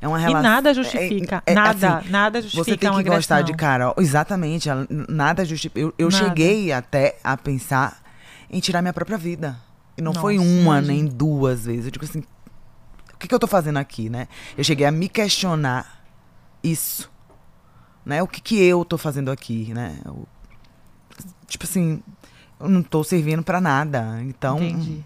É 0.00 0.06
uma 0.08 0.18
relação. 0.18 0.40
E 0.40 0.42
nada 0.42 0.74
justifica. 0.74 1.42
é- 1.46 1.52
é, 1.52 1.54
nada, 1.54 1.98
assim, 1.98 2.08
nada 2.10 2.42
justifica 2.42 2.64
Você 2.70 2.76
tem 2.76 2.90
uma 2.90 3.02
que 3.02 3.08
gostar 3.08 3.42
de 3.42 3.52
cara. 3.54 3.94
Exatamente. 3.98 4.68
Nada 5.08 5.44
justifica. 5.44 5.80
Eu, 5.80 5.94
eu 5.98 6.10
Nada. 6.10 6.24
cheguei 6.24 6.72
até 6.72 7.18
a 7.24 7.36
pensar 7.36 8.02
em 8.50 8.60
tirar 8.60 8.82
minha 8.82 8.92
própria 8.92 9.16
vida. 9.18 9.56
E 9.96 10.02
não 10.02 10.12
foi 10.12 10.36
Nossa, 10.36 10.48
uma, 10.48 10.60
imagina. 10.78 10.92
nem 10.92 11.06
duas 11.06 11.64
vezes. 11.64 11.86
Eu 11.86 11.90
digo 11.90 12.04
assim, 12.04 12.20
o 13.14 13.16
que, 13.18 13.26
que 13.26 13.34
eu 13.34 13.38
tô 13.38 13.46
fazendo 13.46 13.78
aqui, 13.78 14.10
né? 14.10 14.28
Eu 14.56 14.62
cheguei 14.62 14.84
a 14.86 14.90
me 14.90 15.08
questionar 15.08 16.04
isso. 16.62 17.10
Né? 18.04 18.22
O 18.22 18.28
que, 18.28 18.40
que 18.40 18.62
eu 18.62 18.84
tô 18.84 18.98
fazendo 18.98 19.30
aqui, 19.30 19.72
né? 19.74 19.98
Eu- 20.04 20.28
tipo 21.48 21.64
assim, 21.64 22.02
eu 22.60 22.68
não 22.68 22.82
tô 22.82 23.02
servindo 23.02 23.42
pra 23.42 23.60
nada. 23.60 24.20
Então. 24.22 24.58
Entendi. 24.58 25.02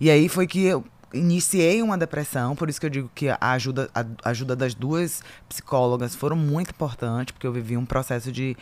E 0.00 0.08
aí 0.10 0.28
foi 0.28 0.46
que 0.46 0.62
eu 0.64 0.84
iniciei 1.12 1.82
uma 1.82 1.96
depressão, 1.98 2.54
por 2.56 2.68
isso 2.68 2.80
que 2.80 2.86
eu 2.86 2.90
digo 2.90 3.10
que 3.14 3.28
a 3.28 3.38
ajuda, 3.40 3.90
a 3.94 4.04
ajuda 4.30 4.54
das 4.56 4.74
duas 4.74 5.22
psicólogas 5.48 6.14
foram 6.14 6.36
muito 6.36 6.70
importante, 6.70 7.32
porque 7.32 7.46
eu 7.46 7.52
vivi 7.52 7.76
um 7.76 7.84
processo 7.86 8.32
de 8.32 8.56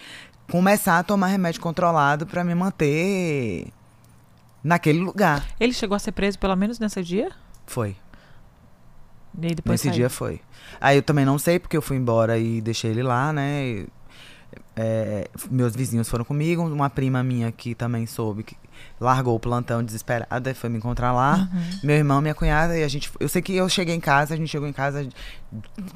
começar 0.50 0.98
a 0.98 1.02
tomar 1.02 1.28
remédio 1.28 1.60
controlado 1.60 2.26
pra 2.26 2.42
me 2.42 2.54
manter 2.54 3.68
naquele 4.62 5.00
lugar. 5.00 5.46
Ele 5.58 5.72
chegou 5.72 5.94
a 5.94 5.98
ser 5.98 6.12
preso 6.12 6.38
pelo 6.38 6.56
menos 6.56 6.78
nesse 6.78 7.02
dia? 7.02 7.30
Foi. 7.66 7.96
E 9.40 9.54
Nesse 9.64 9.84
saiu. 9.84 9.94
dia 9.94 10.10
foi. 10.10 10.40
Aí 10.80 10.96
eu 10.98 11.02
também 11.02 11.24
não 11.24 11.38
sei, 11.38 11.58
porque 11.58 11.76
eu 11.76 11.82
fui 11.82 11.96
embora 11.96 12.36
e 12.36 12.60
deixei 12.60 12.90
ele 12.90 13.02
lá, 13.02 13.32
né? 13.32 13.64
E, 13.64 13.88
é, 14.76 15.28
meus 15.50 15.74
vizinhos 15.74 16.08
foram 16.08 16.24
comigo, 16.24 16.62
uma 16.62 16.88
prima 16.88 17.22
minha 17.22 17.50
que 17.50 17.74
também 17.74 18.06
soube 18.06 18.44
que 18.44 18.56
largou 18.98 19.34
o 19.34 19.40
plantão 19.40 19.82
desesperada 19.82 20.50
e 20.50 20.54
foi 20.54 20.70
me 20.70 20.78
encontrar 20.78 21.12
lá. 21.12 21.48
Uhum. 21.52 21.80
Meu 21.82 21.96
irmão, 21.96 22.20
minha 22.20 22.34
cunhada, 22.34 22.76
e 22.78 22.84
a 22.84 22.88
gente. 22.88 23.10
Eu 23.18 23.28
sei 23.28 23.42
que 23.42 23.54
eu 23.54 23.68
cheguei 23.68 23.94
em 23.94 24.00
casa, 24.00 24.34
a 24.34 24.36
gente 24.36 24.48
chegou 24.48 24.68
em 24.68 24.72
casa 24.72 25.08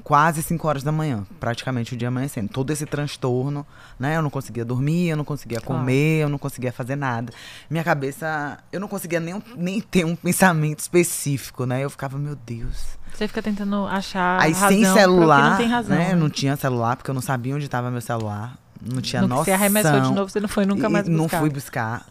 quase 0.02 0.42
5 0.42 0.66
horas 0.66 0.82
da 0.82 0.90
manhã, 0.90 1.26
praticamente 1.38 1.94
o 1.94 1.96
dia 1.96 2.08
amanhecendo. 2.08 2.48
Todo 2.48 2.70
esse 2.70 2.86
transtorno, 2.86 3.66
né? 3.98 4.16
Eu 4.16 4.22
não 4.22 4.30
conseguia 4.30 4.64
dormir, 4.64 5.08
eu 5.08 5.16
não 5.16 5.24
conseguia 5.24 5.60
comer, 5.60 6.22
eu 6.22 6.28
não 6.28 6.38
conseguia 6.38 6.72
fazer 6.72 6.96
nada. 6.96 7.32
Minha 7.70 7.84
cabeça, 7.84 8.58
eu 8.72 8.80
não 8.80 8.88
conseguia 8.88 9.20
nem, 9.20 9.42
nem 9.56 9.80
ter 9.80 10.04
um 10.04 10.16
pensamento 10.16 10.80
específico, 10.80 11.64
né? 11.64 11.84
Eu 11.84 11.90
ficava, 11.90 12.18
meu 12.18 12.36
Deus. 12.36 12.98
Você 13.14 13.28
fica 13.28 13.40
tentando 13.40 13.86
achar 13.86 14.40
Aí 14.42 14.52
razão 14.52 14.68
sem 14.68 14.84
celular, 14.84 15.50
não 15.50 15.56
tem 15.56 15.68
razão. 15.68 15.96
né? 15.96 16.14
Não 16.14 16.28
tinha 16.28 16.56
celular, 16.56 16.96
porque 16.96 17.10
eu 17.10 17.14
não 17.14 17.22
sabia 17.22 17.54
onde 17.54 17.64
estava 17.64 17.90
meu 17.90 18.00
celular. 18.00 18.58
Não 18.82 19.00
tinha 19.00 19.22
no 19.22 19.28
noção. 19.28 19.44
você 19.44 19.52
arremessou 19.52 20.00
de 20.00 20.12
novo, 20.12 20.28
você 20.28 20.40
não 20.40 20.48
foi 20.48 20.66
nunca 20.66 20.90
mais 20.90 21.08
buscar. 21.08 21.16
Não 21.16 21.28
fui 21.28 21.48
buscar. 21.50 22.06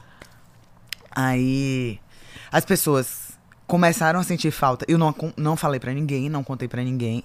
Aí 1.12 1.99
as 2.51 2.66
pessoas 2.66 3.38
começaram 3.68 4.20
a 4.20 4.24
sentir 4.24 4.51
falta. 4.51 4.86
Eu 4.88 4.97
não, 4.97 5.14
não 5.38 5.56
falei 5.56 5.80
pra 5.80 5.93
ninguém, 5.93 6.30
não 6.30 6.43
contei 6.43 6.68
pra 6.68 6.82
ninguém. 6.84 7.24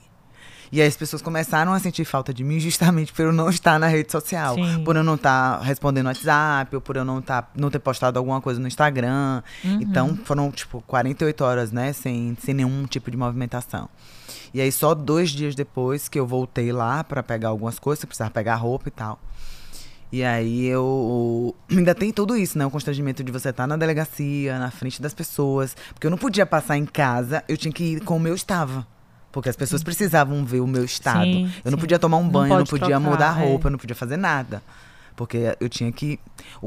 E 0.71 0.81
aí 0.81 0.87
as 0.87 0.97
pessoas 0.97 1.23
começaram 1.23 1.73
a 1.73 1.79
sentir 1.79 2.05
falta 2.05 2.33
de 2.33 2.45
mim 2.45 2.61
justamente 2.61 3.13
por 3.13 3.23
eu 3.23 3.33
não 3.33 3.49
estar 3.49 3.79
na 3.79 3.87
rede 3.87 4.11
social. 4.13 4.55
Sim. 4.55 4.85
Por 4.85 4.97
eu 4.97 5.05
não 5.05 5.15
estar 5.15 5.61
respondendo 5.61 6.07
WhatsApp, 6.07 6.75
ou 6.75 6.81
por 6.81 6.97
eu 6.97 7.05
não, 7.05 7.21
tá, 7.23 7.49
não 7.55 7.71
ter 7.71 7.79
postado 7.79 8.19
alguma 8.19 8.41
coisa 8.41 8.61
no 8.61 8.69
Instagram. 8.69 9.43
Uhum. 9.65 9.81
Então 9.81 10.17
foram, 10.25 10.51
tipo, 10.51 10.83
48 10.87 11.45
horas, 11.45 11.73
né? 11.73 11.93
Sem, 11.93 12.37
sem 12.41 12.55
nenhum 12.55 12.87
tipo 12.87 13.11
de 13.11 13.17
movimentação. 13.17 13.89
E 14.53 14.61
aí 14.61 14.73
só 14.73 14.95
dois 14.95 15.31
dias 15.31 15.55
depois 15.55 16.09
que 16.09 16.19
eu 16.19 16.27
voltei 16.27 16.73
lá 16.73 17.05
pra 17.05 17.23
pegar 17.23 17.49
algumas 17.49 17.79
coisas, 17.79 18.03
eu 18.03 18.09
precisava 18.09 18.31
pegar 18.31 18.57
roupa 18.57 18.89
e 18.89 18.91
tal. 18.91 19.21
E 20.11 20.25
aí 20.25 20.67
eu 20.67 21.55
ainda 21.71 21.95
tem 21.95 22.11
tudo 22.11 22.37
isso, 22.37 22.59
né? 22.59 22.65
O 22.65 22.71
constrangimento 22.71 23.23
de 23.23 23.31
você 23.31 23.51
estar 23.51 23.67
na 23.67 23.77
delegacia, 23.77 24.59
na 24.59 24.71
frente 24.71 25.03
das 25.03 25.13
pessoas. 25.13 25.77
Porque 25.93 26.07
eu 26.07 26.11
não 26.11 26.19
podia 26.19 26.47
passar 26.47 26.79
em 26.79 26.87
casa, 26.87 27.45
eu 27.47 27.57
tinha 27.57 27.73
que 27.73 27.85
ir 27.85 28.01
como 28.01 28.27
eu 28.27 28.35
estava. 28.35 28.87
Porque 29.31 29.49
as 29.49 29.57
pessoas 29.57 29.83
precisavam 29.83 30.45
ver 30.45 30.61
o 30.61 30.67
meu 30.67 30.85
estado. 30.85 31.25
Sim, 31.39 31.53
eu 31.65 31.71
não 31.71 31.77
sim. 31.79 31.83
podia 31.83 31.99
tomar 31.99 32.17
um 32.17 32.25
Não 32.25 32.31
banho, 32.31 32.49
não 32.51 32.57
pode 32.59 32.71
podia 32.71 32.87
trocar, 32.99 33.01
mudar 33.11 33.39
é. 33.41 33.45
roupa, 33.45 33.67
eu 33.69 33.71
não 33.73 33.79
podia 33.79 33.95
fazer 33.97 34.17
nada. 34.17 34.63
Porque 35.15 35.57
eu 35.61 35.69
tinha 35.69 35.91
que 35.93 36.19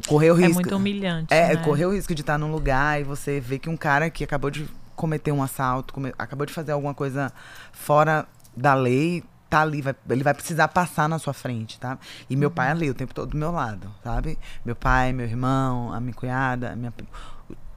correr 0.08 0.32
o 0.32 0.36
É 0.36 0.38
risco. 0.46 0.54
muito 0.54 0.76
humilhante. 0.76 1.34
É, 1.34 1.56
né? 1.56 1.62
correr 1.64 1.86
o 1.86 1.94
risco 1.94 2.14
de 2.14 2.22
estar 2.22 2.38
num 2.38 2.52
lugar 2.52 3.00
e 3.00 3.04
você 3.04 3.40
ver 3.40 3.60
que 3.60 3.70
um 3.70 3.78
cara 3.78 4.10
que 4.10 4.24
acabou 4.24 4.52
de 4.52 4.68
cometer 4.96 5.32
um 5.32 5.42
assalto, 5.42 5.94
come- 5.94 6.14
acabou 6.20 6.46
de 6.46 6.54
fazer 6.54 6.74
alguma 6.74 6.94
coisa 6.94 7.32
fora 7.72 8.28
da 8.56 8.74
lei, 8.74 9.24
tá 9.50 9.62
ali, 9.62 9.82
vai- 9.82 9.96
ele 10.10 10.24
vai 10.24 10.34
precisar 10.34 10.68
passar 10.68 11.10
na 11.10 11.18
sua 11.18 11.34
frente, 11.34 11.80
tá? 11.80 11.98
E 12.30 12.36
meu 12.36 12.50
Uhum. 12.50 12.56
pai 12.56 12.70
ali 12.70 12.90
o 12.90 12.94
tempo 12.94 13.14
todo 13.14 13.32
do 13.32 13.38
meu 13.38 13.52
lado, 13.52 13.90
sabe? 14.04 14.38
Meu 14.64 14.76
pai, 14.76 15.12
meu 15.14 15.26
irmão, 15.26 15.92
a 15.94 16.00
minha 16.00 16.14
cunhada, 16.14 16.72
a 16.72 16.76
minha 16.76 16.94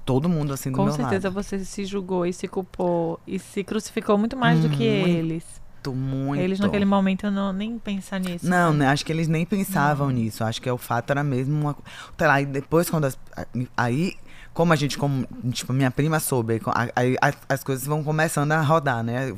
todo 0.05 0.29
mundo 0.29 0.53
assim 0.53 0.71
do 0.71 0.77
Com 0.77 0.85
meu 0.85 0.93
certeza 0.93 1.29
lado. 1.29 1.35
você 1.35 1.65
se 1.65 1.85
julgou 1.85 2.27
e 2.27 2.33
se 2.33 2.47
culpou 2.47 3.19
e 3.27 3.39
se 3.39 3.65
crucificou 3.65 4.19
muito 4.19 4.37
mais 4.37 4.61
do 4.61 4.69
que 4.69 5.01
Muito, 5.01 5.09
eles. 5.09 5.65
Muito, 5.85 5.95
muito. 5.95 6.41
Eles 6.41 6.61
naquele 6.61 6.85
momento 6.85 7.31
não 7.31 7.53
nem 7.53 7.79
pensar 7.79 8.19
nisso. 8.19 8.49
Não, 8.49 8.73
né? 8.73 8.87
né? 8.87 8.89
Acho 8.89 9.05
que 9.05 9.13
eles 9.13 9.29
nem 9.29 9.45
pensavam 9.45 10.11
nisso. 10.11 10.43
Acho 10.45 10.61
que 10.61 10.69
é 10.69 10.73
o 10.73 10.79
fato 10.79 11.11
era 11.11 11.23
mesmo 11.23 11.55
uma. 11.55 11.77
Sei 12.17 12.27
lá, 12.27 12.41
e 12.41 12.47
depois 12.47 12.89
quando 12.89 13.05
as, 13.05 13.19
aí 13.77 14.15
como 14.55 14.73
a 14.73 14.77
gente 14.77 14.97
como 14.97 15.27
tipo 15.51 15.73
minha 15.73 15.91
prima 15.91 16.21
soube, 16.21 16.61
aí, 16.95 17.17
as, 17.21 17.37
as 17.49 17.65
coisas 17.65 17.85
vão 17.85 18.05
começando 18.05 18.53
a 18.53 18.61
rodar, 18.61 19.03
né? 19.03 19.35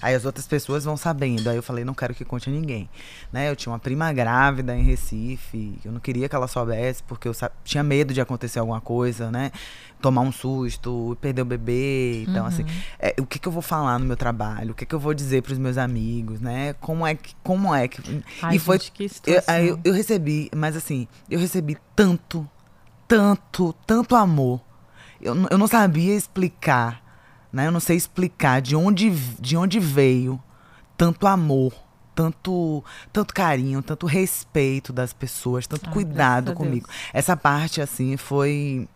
Aí 0.00 0.14
as 0.14 0.24
outras 0.24 0.46
pessoas 0.46 0.82
vão 0.82 0.96
sabendo. 0.96 1.50
Aí 1.50 1.56
eu 1.56 1.62
falei, 1.62 1.84
não 1.84 1.92
quero 1.92 2.14
que 2.14 2.24
conte 2.24 2.48
a 2.48 2.52
ninguém, 2.52 2.88
né? 3.30 3.50
Eu 3.50 3.54
tinha 3.54 3.70
uma 3.70 3.78
prima 3.78 4.10
grávida 4.14 4.74
em 4.74 4.82
Recife, 4.82 5.78
eu 5.84 5.92
não 5.92 6.00
queria 6.00 6.26
que 6.26 6.34
ela 6.34 6.48
soubesse 6.48 7.02
porque 7.02 7.28
eu 7.28 7.32
tinha 7.62 7.84
medo 7.84 8.14
de 8.14 8.20
acontecer 8.20 8.58
alguma 8.58 8.80
coisa, 8.80 9.30
né? 9.30 9.52
Tomar 10.00 10.20
um 10.20 10.30
susto, 10.30 11.16
perder 11.20 11.42
o 11.42 11.44
bebê, 11.46 12.22
então 12.28 12.44
assim, 12.46 12.64
é, 12.98 13.14
o 13.18 13.24
que 13.26 13.38
que 13.38 13.48
eu 13.48 13.52
vou 13.52 13.62
falar 13.62 13.98
no 13.98 14.04
meu 14.04 14.16
trabalho? 14.16 14.72
O 14.72 14.74
que 14.74 14.84
que 14.84 14.94
eu 14.94 15.00
vou 15.00 15.14
dizer 15.14 15.42
para 15.42 15.52
os 15.52 15.58
meus 15.58 15.78
amigos, 15.78 16.40
né? 16.40 16.74
Como 16.74 17.06
é 17.06 17.14
que 17.14 17.34
como 17.42 17.74
é 17.74 17.88
que 17.88 18.22
Ai, 18.42 18.56
e 18.56 18.58
foi 18.58 18.78
gente, 18.78 18.92
que 18.92 19.04
eu, 19.04 19.08
situação. 19.08 19.54
eu, 19.56 19.80
eu 19.82 19.92
recebi, 19.94 20.50
mas 20.54 20.76
assim, 20.76 21.08
eu 21.30 21.40
recebi 21.40 21.76
tanto, 21.96 22.48
tanto, 23.08 23.74
tanto 23.86 24.14
amor. 24.14 24.60
Eu, 25.20 25.34
não- 25.34 25.48
eu 25.50 25.58
não 25.58 25.66
sabia 25.66 26.14
explicar, 26.14 27.02
né? 27.52 27.66
Eu 27.66 27.72
não 27.72 27.80
sei 27.80 27.96
explicar 27.96 28.60
de 28.60 28.76
onde, 28.76 29.10
de 29.10 29.56
onde 29.56 29.80
veio 29.80 30.40
tanto 30.96 31.26
amor, 31.26 31.72
tanto, 32.14 32.84
tanto 33.12 33.34
carinho, 33.34 33.82
tanto 33.82 34.06
respeito 34.06 34.92
das 34.92 35.12
pessoas, 35.12 35.66
tanto 35.66 35.86
Ai, 35.86 35.92
cuidado 35.92 36.52
comigo. 36.52 36.88
Essa 37.12 37.36
parte, 37.36 37.80
assim, 37.80 38.16
foi 38.16 38.86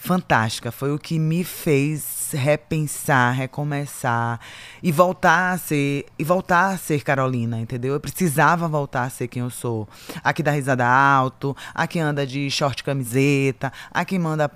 fantástica. 0.00 0.72
Foi 0.72 0.92
o 0.92 0.98
que 0.98 1.18
me 1.18 1.44
fez 1.44 2.30
repensar, 2.32 3.32
recomeçar 3.32 4.40
e 4.82 4.90
voltar 4.90 5.52
a 5.52 5.58
ser 5.58 6.06
e 6.18 6.24
voltar 6.24 6.72
a 6.72 6.78
ser 6.78 7.02
Carolina, 7.02 7.60
entendeu? 7.60 7.92
Eu 7.92 8.00
precisava 8.00 8.66
voltar 8.66 9.04
a 9.04 9.10
ser 9.10 9.28
quem 9.28 9.42
eu 9.42 9.50
sou. 9.50 9.86
A 10.24 10.32
que 10.32 10.42
dá 10.42 10.52
risada 10.52 10.86
alto, 10.86 11.54
a 11.74 11.86
que 11.86 11.98
anda 11.98 12.26
de 12.26 12.50
short 12.50 12.82
camiseta, 12.82 13.72
a 13.92 14.04
que 14.04 14.18
manda 14.18 14.50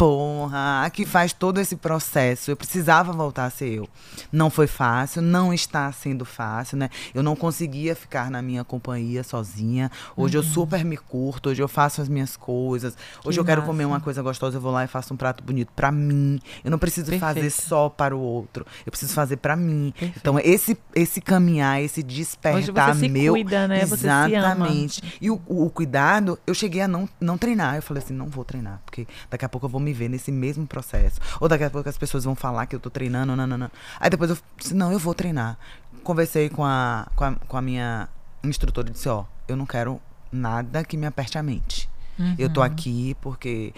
porra, 0.00 0.82
a 0.82 0.88
que 0.88 1.04
faz 1.04 1.34
todo 1.34 1.60
esse 1.60 1.76
processo. 1.76 2.50
Eu 2.50 2.56
precisava 2.56 3.12
voltar 3.12 3.44
a 3.44 3.50
ser 3.50 3.68
eu. 3.68 3.88
Não 4.32 4.48
foi 4.48 4.66
fácil, 4.66 5.20
não 5.20 5.52
está 5.52 5.92
sendo 5.92 6.24
fácil, 6.24 6.78
né? 6.78 6.88
Eu 7.12 7.22
não 7.22 7.36
conseguia 7.36 7.94
ficar 7.94 8.30
na 8.30 8.40
minha 8.40 8.64
companhia 8.64 9.22
sozinha. 9.22 9.90
Hoje 10.16 10.38
eu 10.38 10.42
super 10.42 10.86
me 10.86 10.96
curto, 10.96 11.50
hoje 11.50 11.62
eu 11.62 11.68
faço 11.68 12.00
as 12.00 12.08
minhas 12.08 12.34
coisas. 12.34 12.96
Hoje 13.22 13.36
Que 13.36 13.40
eu 13.40 13.44
quero 13.44 13.60
massa. 13.60 13.70
comer 13.70 13.84
uma 13.84 14.00
coisa 14.00 14.22
gostosa, 14.22 14.56
eu 14.56 14.60
vou 14.62 14.72
lá 14.72 14.84
e 14.84 14.86
faço 14.86 15.12
um 15.12 15.18
prato 15.18 15.44
bonito 15.44 15.70
pra 15.76 15.92
mim. 15.92 16.40
Eu 16.64 16.70
não 16.70 16.78
preciso 16.78 17.18
fazer 17.18 17.42
Perfeito. 17.42 17.68
só 17.68 17.90
para 17.90 18.16
o 18.16 18.20
outro. 18.20 18.64
Eu 18.86 18.90
preciso 18.90 19.12
fazer 19.12 19.36
pra 19.36 19.54
mim. 19.54 19.92
Perfeito. 19.92 20.18
Então 20.18 20.38
esse 20.38 20.78
esse 20.94 21.20
caminhar, 21.20 21.82
esse 21.82 22.02
despertar 22.02 22.58
Hoje 22.58 22.72
você 22.72 23.00
se 23.00 23.08
meu, 23.10 23.34
cuida, 23.34 23.68
né? 23.68 23.84
Se 23.84 23.92
exatamente. 23.92 25.18
E 25.20 25.30
o, 25.30 25.38
o, 25.46 25.66
o 25.66 25.70
cuidado, 25.70 26.38
eu 26.46 26.54
cheguei 26.54 26.80
a 26.80 26.88
não, 26.88 27.06
não 27.20 27.36
treinar. 27.36 27.76
Eu 27.76 27.82
falei 27.82 28.02
assim, 28.02 28.14
não 28.14 28.30
vou 28.30 28.46
treinar, 28.46 28.80
porque 28.86 29.06
daqui 29.28 29.44
a 29.44 29.48
pouco 29.48 29.66
eu 29.66 29.70
vou 29.70 29.80
me 29.80 29.89
ver 29.92 30.08
nesse 30.08 30.30
mesmo 30.32 30.66
processo. 30.66 31.20
Ou 31.40 31.48
daqui 31.48 31.64
a 31.64 31.70
pouco 31.70 31.88
as 31.88 31.98
pessoas 31.98 32.24
vão 32.24 32.34
falar 32.34 32.66
que 32.66 32.74
eu 32.76 32.80
tô 32.80 32.90
treinando, 32.90 33.34
não, 33.36 33.46
não, 33.46 33.58
não. 33.58 33.70
Aí 33.98 34.10
depois 34.10 34.30
eu 34.30 34.38
disse, 34.58 34.74
não, 34.74 34.92
eu 34.92 34.98
vou 34.98 35.14
treinar. 35.14 35.58
Conversei 36.02 36.48
com 36.48 36.64
a, 36.64 37.06
com 37.14 37.24
a, 37.24 37.32
com 37.34 37.56
a 37.56 37.62
minha 37.62 38.08
instrutora 38.42 38.88
e 38.88 38.92
disse, 38.92 39.08
ó, 39.08 39.24
eu 39.46 39.56
não 39.56 39.66
quero 39.66 40.00
nada 40.32 40.82
que 40.84 40.96
me 40.96 41.06
aperte 41.06 41.36
a 41.38 41.42
mente. 41.42 41.88
Eu 42.38 42.48
Uhum. 42.48 42.52
tô 42.52 42.62
aqui 42.62 43.16
porque 43.22 43.72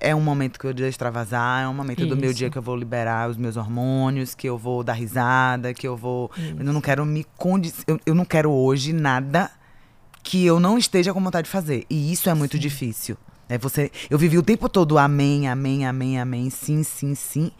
é 0.00 0.12
um 0.14 0.20
momento 0.20 0.58
que 0.58 0.66
eu 0.66 0.74
devo 0.74 0.88
extravasar, 0.88 1.62
é 1.62 1.68
um 1.68 1.72
momento 1.74 2.04
do 2.06 2.16
meu 2.16 2.30
Isso. 2.30 2.38
dia 2.38 2.50
que 2.50 2.58
eu 2.58 2.62
vou 2.62 2.74
liberar 2.76 3.30
os 3.30 3.36
meus 3.36 3.56
hormônios, 3.56 4.34
que 4.34 4.48
eu 4.48 4.58
vou 4.58 4.82
dar 4.82 4.94
risada, 4.94 5.72
que 5.72 5.86
eu 5.86 5.96
vou. 5.96 6.30
Eu 6.58 6.64
não 6.72 6.80
quero 6.80 7.06
me 7.06 7.24
condicionar. 7.36 7.84
Eu, 7.86 8.00
eu 8.06 8.14
não 8.14 8.24
quero 8.24 8.50
hoje 8.50 8.92
nada 8.92 9.48
que 10.24 10.44
eu 10.44 10.58
não 10.58 10.76
esteja 10.76 11.12
com 11.14 11.22
vontade 11.22 11.44
de 11.46 11.50
fazer. 11.52 11.86
E 11.88 12.12
isso 12.12 12.28
é 12.28 12.34
muito 12.34 12.58
difícil. 12.58 13.16
É 13.54 13.58
você, 13.58 13.90
eu 14.10 14.18
vivi 14.18 14.36
o 14.36 14.42
tempo 14.42 14.68
todo 14.68 14.98
amém, 14.98 15.46
amém, 15.48 15.86
amém, 15.86 16.18
amém, 16.20 16.50
sim, 16.50 16.82
sim, 16.82 17.14
sim. 17.14 17.52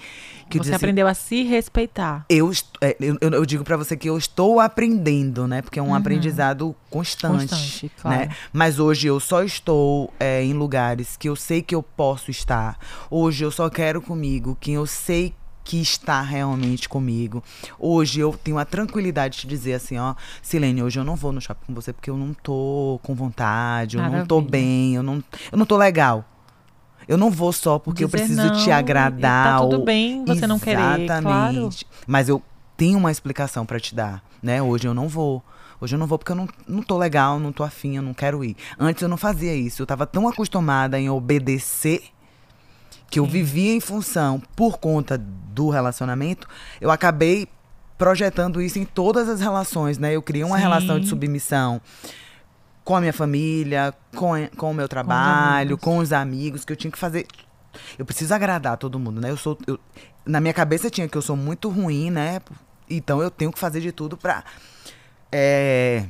Que 0.51 0.59
eu 0.59 0.65
Você 0.65 0.71
assim, 0.71 0.77
aprendeu 0.77 1.07
a 1.07 1.15
se 1.15 1.43
respeitar. 1.45 2.27
eu, 2.29 2.51
é, 2.81 2.97
eu, 3.01 3.17
eu- 3.21 3.47
digo 3.47 3.63
pra 3.63 3.77
você 3.77 3.97
que 3.97 4.09
eu 4.09 4.19
estou 4.19 4.59
aprendendo, 4.61 5.47
né? 5.47 5.63
Porque 5.63 5.79
é 5.79 5.83
um 5.83 5.95
aprendizado 5.95 6.75
constante, 6.91 7.33
Uhum. 7.33 7.39
Constante, 7.49 7.93
claro. 8.01 8.19
né? 8.19 8.29
Mas 8.53 8.79
hoje 8.81 9.07
eu 9.07 9.21
só 9.21 9.43
estou 9.45 10.13
é, 10.19 10.43
em 10.43 10.53
lugares 10.53 11.17
que 11.17 11.29
eu 11.29 11.37
sei 11.37 11.63
que 11.63 11.75
eu 11.75 11.83
posso 11.83 12.31
estar. 12.31 12.77
Hoje 13.11 13.45
eu 13.45 13.51
só 13.51 13.71
quero 13.71 14.03
comigo 14.03 14.57
quem 14.61 14.75
eu 14.75 14.87
sei 14.87 15.31
que 15.31 15.37
está 15.73 16.21
realmente 16.21 16.89
comigo. 16.89 17.43
Hoje 17.79 18.21
eu 18.21 18.33
tenho 18.33 18.59
a 18.59 18.65
tranquilidade 18.65 19.41
de 19.41 19.47
dizer 19.47 19.75
assim, 19.75 19.99
ó, 19.99 20.15
Silene, 20.43 20.83
hoje 20.83 20.99
eu 21.01 21.05
não 21.05 21.17
vou 21.17 21.33
no 21.33 21.41
shopping 21.41 21.67
com 21.67 21.75
você 21.75 21.93
porque 21.93 22.11
eu 22.11 22.17
não 22.17 22.35
tô 22.35 23.01
com 23.03 23.15
vontade, 23.15 23.97
eu 23.97 24.01
Maravilha. 24.01 24.21
não 24.21 24.27
tô 24.27 24.41
bem, 24.41 24.95
eu 24.95 25.03
não, 25.03 25.23
eu 25.51 25.59
não 25.59 25.67
tô 25.67 25.77
legal. 25.77 26.25
Eu 27.07 27.19
não 27.19 27.31
vou 27.31 27.53
só 27.53 27.79
porque 27.79 28.05
Dizer 28.05 28.05
eu 28.05 28.09
preciso 28.09 28.47
não, 28.47 28.65
te 28.65 28.71
agradar. 28.71 29.59
Tá 29.59 29.61
tudo 29.61 29.85
bem 29.85 30.25
você 30.25 30.47
não 30.47 30.59
querer, 30.59 31.07
claro. 31.23 31.69
Mas 32.07 32.29
eu 32.29 32.43
tenho 32.77 32.99
uma 32.99 33.11
explicação 33.11 33.67
para 33.67 33.79
te 33.79 33.95
dar, 33.95 34.23
né? 34.43 34.63
Hoje 34.63 34.87
eu 34.87 34.95
não 34.95 35.09
vou. 35.09 35.43
Hoje 35.81 35.95
eu 35.95 35.99
não 35.99 36.07
vou 36.07 36.19
porque 36.19 36.33
eu 36.33 36.37
não, 36.37 36.49
não 36.67 36.83
tô 36.83 36.97
legal, 36.97 37.39
não 37.39 37.53
tô 37.53 37.63
afim, 37.63 37.97
eu 37.97 38.03
não 38.03 38.15
quero 38.15 38.43
ir. 38.43 38.57
Antes 38.79 39.03
eu 39.03 39.09
não 39.09 39.17
fazia 39.17 39.55
isso. 39.55 39.83
Eu 39.83 39.87
tava 39.87 40.07
tão 40.07 40.27
acostumada 40.27 40.99
em 40.99 41.11
obedecer 41.11 42.05
que 43.15 43.21
eu 43.21 43.25
vivia 43.25 43.73
em 43.73 43.79
função, 43.79 44.43
por 44.57 44.77
conta 44.77 45.17
do 45.17 45.71
relacionamento, 45.71 46.49
eu 46.81 46.91
acabei 46.91 47.47
projetando 47.97 48.61
isso 48.61 48.77
em 48.77 48.85
todas 48.85 49.29
as 49.29 49.41
relações, 49.41 49.99
né? 49.99 50.17
Eu 50.17 50.21
criei 50.21 50.43
uma 50.43 50.57
Sim. 50.57 50.63
relação 50.63 50.99
de 50.99 51.07
submissão 51.07 51.81
com 52.83 52.97
a 52.97 53.01
minha 53.01 53.13
família, 53.13 53.95
com, 54.17 54.33
com 54.57 54.73
o 54.73 54.75
meu 54.75 54.89
trabalho, 54.89 55.79
com 55.79 55.91
os, 55.91 55.95
com 55.99 56.03
os 56.03 56.13
amigos, 56.13 56.65
que 56.65 56.73
eu 56.73 56.77
tinha 56.77 56.91
que 56.91 56.99
fazer. 56.99 57.25
Eu 57.97 58.05
preciso 58.05 58.35
agradar 58.35 58.77
todo 58.79 58.99
mundo, 58.99 59.21
né? 59.21 59.31
Eu 59.31 59.37
sou. 59.37 59.57
Eu, 59.65 59.79
na 60.27 60.41
minha 60.41 60.53
cabeça 60.53 60.91
tinha 60.91 61.07
que 61.09 61.17
eu 61.17 61.23
sou 61.23 61.37
muito 61.37 61.69
ruim, 61.69 62.11
né? 62.11 62.41
Então 62.91 63.23
eu 63.23 63.31
tenho 63.31 63.53
que 63.53 63.61
fazer 63.61 63.81
de 63.81 63.93
tudo 63.93 64.17
pra. 64.17 64.43
É, 65.31 66.05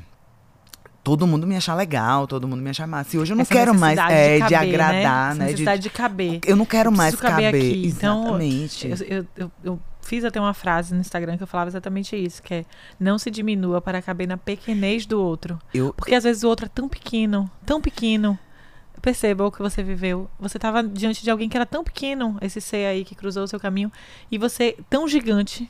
todo 1.05 1.27
mundo 1.27 1.47
me 1.47 1.55
achar 1.55 1.75
legal, 1.75 2.27
todo 2.27 2.49
mundo 2.49 2.63
me 2.63 2.71
achar 2.71 2.87
massa. 2.87 3.15
E 3.15 3.19
hoje 3.19 3.33
eu 3.33 3.37
não 3.37 3.43
Essa 3.43 3.53
quero 3.53 3.75
mais 3.75 3.99
é, 3.99 4.35
de, 4.35 4.39
caber, 4.41 4.49
de, 4.49 4.55
agradar, 4.55 5.35
né? 5.35 5.45
Necessidade 5.45 5.83
de, 5.83 5.89
de, 5.91 5.95
caber. 5.95 6.41
Eu 6.47 6.57
não 6.57 6.65
quero 6.65 6.91
mais 6.91 7.15
caber. 7.15 7.53
caber. 7.53 7.87
Então, 7.87 8.23
Exatamente. 8.23 8.89
Então, 8.89 9.07
eu, 9.07 9.27
eu, 9.37 9.53
eu, 9.63 9.81
fiz 10.01 10.25
até 10.25 10.41
uma 10.41 10.55
frase 10.55 10.95
no 10.95 11.01
Instagram 11.01 11.37
que 11.37 11.43
eu 11.43 11.47
falava 11.47 11.69
exatamente 11.69 12.17
isso, 12.17 12.43
que 12.43 12.55
é 12.55 12.65
não 12.99 13.19
se 13.19 13.31
diminua 13.31 13.83
para 13.83 14.01
caber 14.01 14.27
na 14.27 14.39
pequenez 14.39 15.05
do 15.05 15.21
outro. 15.21 15.59
Eu, 15.75 15.93
Porque 15.93 16.15
às 16.15 16.25
vezes 16.25 16.43
o 16.43 16.49
outro 16.49 16.65
é 16.67 16.71
tão 16.75 16.89
pequeno, 16.89 17.51
tão 17.67 17.81
pequeno. 17.81 18.39
Perceba 19.03 19.45
o 19.45 19.53
que 19.53 19.61
você 19.61 19.83
viveu. 19.83 20.31
Você 20.41 20.57
estava 20.57 20.83
diante 20.83 21.23
de 21.23 21.31
alguém 21.31 21.51
que 21.51 21.57
era 21.57 21.67
tão 21.67 21.85
pequeno, 21.85 22.39
esse 22.41 22.59
ser 22.63 22.87
aí 22.87 23.05
que 23.05 23.15
cruzou 23.15 23.45
o 23.45 23.49
seu 23.49 23.61
caminho, 23.61 23.93
e 24.31 24.39
você, 24.39 24.75
tão 24.89 25.07
gigante, 25.07 25.69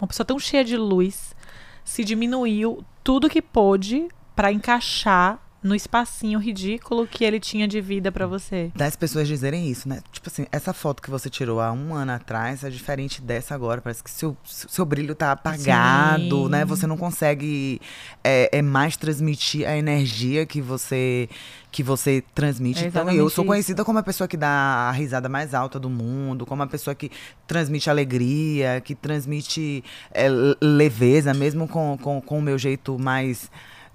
uma 0.00 0.08
pessoa 0.08 0.24
tão 0.24 0.38
cheia 0.38 0.64
de 0.64 0.78
luz, 0.78 1.36
se 1.84 2.02
diminuiu 2.02 2.82
tudo 3.04 3.28
que 3.28 3.42
pôde 3.42 4.08
para 4.40 4.50
encaixar 4.50 5.38
no 5.62 5.74
espacinho 5.74 6.38
ridículo 6.38 7.06
que 7.06 7.22
ele 7.22 7.38
tinha 7.38 7.68
de 7.68 7.78
vida 7.78 8.10
para 8.10 8.26
você. 8.26 8.72
Das 8.74 8.96
pessoas 8.96 9.28
dizerem 9.28 9.70
isso, 9.70 9.86
né? 9.86 10.00
Tipo 10.10 10.30
assim, 10.30 10.46
essa 10.50 10.72
foto 10.72 11.02
que 11.02 11.10
você 11.10 11.28
tirou 11.28 11.60
há 11.60 11.70
um 11.70 11.92
ano 11.94 12.12
atrás 12.12 12.64
é 12.64 12.70
diferente 12.70 13.20
dessa 13.20 13.54
agora. 13.54 13.82
Parece 13.82 14.02
que 14.02 14.10
seu, 14.10 14.34
seu 14.42 14.86
brilho 14.86 15.14
tá 15.14 15.32
apagado, 15.32 16.44
Sim. 16.44 16.48
né? 16.48 16.64
Você 16.64 16.86
não 16.86 16.96
consegue 16.96 17.82
é, 18.24 18.48
é, 18.50 18.62
mais 18.62 18.96
transmitir 18.96 19.68
a 19.68 19.76
energia 19.76 20.46
que 20.46 20.62
você 20.62 21.28
que 21.70 21.82
você 21.82 22.24
transmite. 22.34 22.82
É 22.82 22.88
então, 22.88 23.10
eu 23.10 23.28
sou 23.28 23.44
conhecida 23.44 23.84
como 23.84 23.98
a 23.98 24.02
pessoa 24.02 24.26
que 24.26 24.38
dá 24.38 24.48
a 24.88 24.90
risada 24.90 25.28
mais 25.28 25.52
alta 25.52 25.78
do 25.78 25.90
mundo, 25.90 26.46
como 26.46 26.62
a 26.62 26.66
pessoa 26.66 26.94
que 26.94 27.10
transmite 27.46 27.90
alegria, 27.90 28.80
que 28.80 28.94
transmite 28.94 29.84
é, 30.10 30.28
leveza, 30.62 31.34
mesmo 31.34 31.68
com, 31.68 31.98
com, 32.00 32.22
com 32.22 32.38
o 32.38 32.42
meu 32.42 32.56
jeito 32.56 32.98
mais 32.98 33.50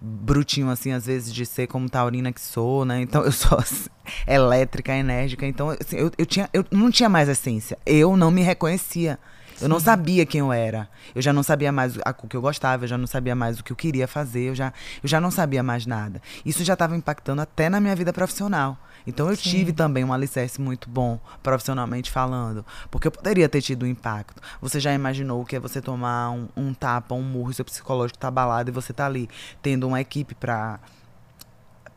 brutinho, 0.05 0.69
assim, 0.69 0.91
às 0.91 1.05
vezes, 1.05 1.33
de 1.33 1.45
ser 1.45 1.67
como 1.67 1.89
taurina 1.89 2.31
que 2.31 2.39
sou, 2.39 2.85
né? 2.85 3.01
Então 3.01 3.23
eu 3.23 3.31
sou 3.31 3.57
assim, 3.57 3.89
elétrica, 4.27 4.93
enérgica. 4.93 5.45
Então, 5.45 5.69
assim, 5.69 5.97
eu, 5.97 6.11
eu, 6.17 6.25
tinha, 6.25 6.49
eu 6.53 6.63
não 6.71 6.91
tinha 6.91 7.09
mais 7.09 7.27
essência. 7.27 7.77
Eu 7.85 8.15
não 8.15 8.29
me 8.29 8.41
reconhecia. 8.41 9.17
Eu 9.61 9.69
não 9.69 9.79
sabia 9.79 10.25
quem 10.25 10.39
eu 10.39 10.51
era. 10.51 10.89
Eu 11.13 11.21
já 11.21 11.31
não 11.31 11.41
sabia 11.41 11.71
mais 11.71 11.95
o 11.95 12.27
que 12.27 12.35
eu 12.35 12.41
gostava, 12.41 12.83
eu 12.83 12.87
já 12.87 12.97
não 12.97 13.07
sabia 13.07 13.33
mais 13.33 13.59
o 13.59 13.63
que 13.63 13.71
eu 13.71 13.75
queria 13.75 14.07
fazer, 14.07 14.49
eu 14.49 14.55
já, 14.55 14.73
eu 15.01 15.07
já 15.07 15.21
não 15.21 15.31
sabia 15.31 15.63
mais 15.63 15.85
nada. 15.85 16.21
Isso 16.45 16.63
já 16.63 16.73
estava 16.73 16.95
impactando 16.95 17.41
até 17.41 17.69
na 17.69 17.79
minha 17.79 17.95
vida 17.95 18.11
profissional. 18.11 18.77
Então 19.07 19.29
eu 19.29 19.35
Sim. 19.35 19.49
tive 19.49 19.73
também 19.73 20.03
um 20.03 20.11
alicerce 20.11 20.59
muito 20.59 20.89
bom, 20.89 21.19
profissionalmente 21.43 22.09
falando. 22.09 22.65
Porque 22.89 23.07
eu 23.07 23.11
poderia 23.11 23.47
ter 23.47 23.61
tido 23.61 23.83
um 23.83 23.87
impacto. 23.87 24.41
Você 24.61 24.79
já 24.79 24.93
imaginou 24.93 25.41
o 25.41 25.45
que 25.45 25.55
é 25.55 25.59
você 25.59 25.81
tomar 25.81 26.31
um, 26.31 26.47
um 26.55 26.73
tapa, 26.73 27.13
um 27.13 27.21
murro, 27.21 27.53
seu 27.53 27.65
psicológico 27.65 28.17
tá 28.17 28.27
abalado 28.27 28.69
e 28.69 28.73
você 28.73 28.93
tá 28.93 29.05
ali 29.05 29.29
tendo 29.61 29.87
uma 29.87 30.01
equipe 30.01 30.33
para 30.35 30.79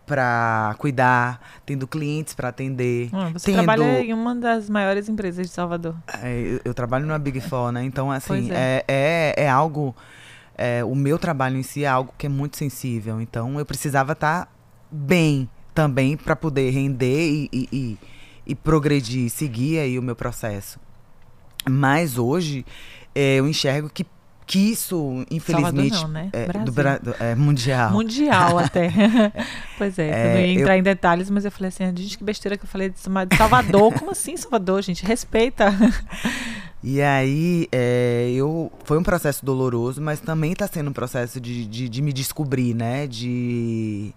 para 0.08 0.74
cuidar, 0.78 1.38
tendo 1.66 1.86
clientes 1.86 2.32
para 2.32 2.48
atender. 2.48 3.10
Ah, 3.12 3.28
você 3.30 3.44
tendo... 3.44 3.56
trabalha 3.56 4.00
em 4.00 4.14
uma 4.14 4.34
das 4.34 4.70
maiores 4.70 5.06
empresas 5.06 5.46
de 5.46 5.52
Salvador. 5.52 5.94
É, 6.22 6.40
eu, 6.40 6.60
eu, 6.64 6.72
trabalho 6.72 7.06
numa 7.06 7.18
Big 7.18 7.38
Four, 7.42 7.72
né? 7.72 7.84
Então, 7.84 8.10
assim, 8.10 8.50
é. 8.50 8.82
É, 8.88 9.34
é, 9.36 9.44
é, 9.44 9.50
algo. 9.50 9.94
É, 10.56 10.82
o 10.82 10.94
meu 10.94 11.18
trabalho 11.18 11.58
em 11.58 11.62
si 11.62 11.84
é 11.84 11.88
algo 11.88 12.14
que 12.16 12.24
é 12.24 12.28
muito 12.28 12.56
sensível. 12.56 13.20
Então, 13.20 13.58
eu 13.58 13.66
precisava 13.66 14.12
estar 14.12 14.46
tá 14.46 14.50
bem 14.90 15.48
também 15.78 16.16
para 16.16 16.34
poder 16.34 16.70
render 16.70 17.30
e, 17.30 17.48
e, 17.52 17.68
e, 17.72 17.98
e, 18.48 18.54
progredir, 18.56 19.30
seguir 19.30 19.78
aí 19.78 19.96
o 19.96 20.02
meu 20.02 20.16
processo. 20.16 20.80
Mas 21.70 22.18
hoje 22.18 22.66
é, 23.14 23.36
eu 23.36 23.46
enxergo 23.46 23.88
que 23.88 24.04
que 24.44 24.58
isso, 24.58 25.26
infelizmente. 25.30 25.94
Salvador 25.94 26.08
não, 26.08 26.08
né? 26.08 26.30
É, 26.32 26.46
Brasil. 26.72 27.02
Do, 27.02 27.22
é, 27.22 27.34
mundial. 27.34 27.92
Mundial 27.92 28.58
até. 28.58 28.90
pois 29.76 29.98
é, 29.98 30.08
é, 30.08 30.34
eu 30.34 30.46
ia 30.46 30.60
entrar 30.60 30.74
eu... 30.74 30.80
em 30.80 30.82
detalhes, 30.82 31.28
mas 31.28 31.44
eu 31.44 31.52
falei 31.52 31.68
assim, 31.68 31.84
gente, 31.94 32.16
que 32.16 32.24
besteira 32.24 32.56
que 32.56 32.64
eu 32.64 32.68
falei 32.68 32.88
de 32.88 32.98
Salvador. 32.98 33.92
Como 33.92 34.10
assim, 34.10 34.38
Salvador, 34.38 34.82
gente? 34.82 35.06
Respeita. 35.06 35.66
E 36.80 37.02
aí, 37.02 37.66
é, 37.72 38.30
eu 38.32 38.70
foi 38.84 38.96
um 38.96 39.02
processo 39.02 39.44
doloroso, 39.44 40.00
mas 40.00 40.20
também 40.20 40.52
está 40.52 40.64
sendo 40.68 40.90
um 40.90 40.92
processo 40.92 41.40
de, 41.40 41.66
de, 41.66 41.88
de 41.88 42.00
me 42.00 42.12
descobrir, 42.12 42.72
né? 42.72 43.04
De 43.08 44.14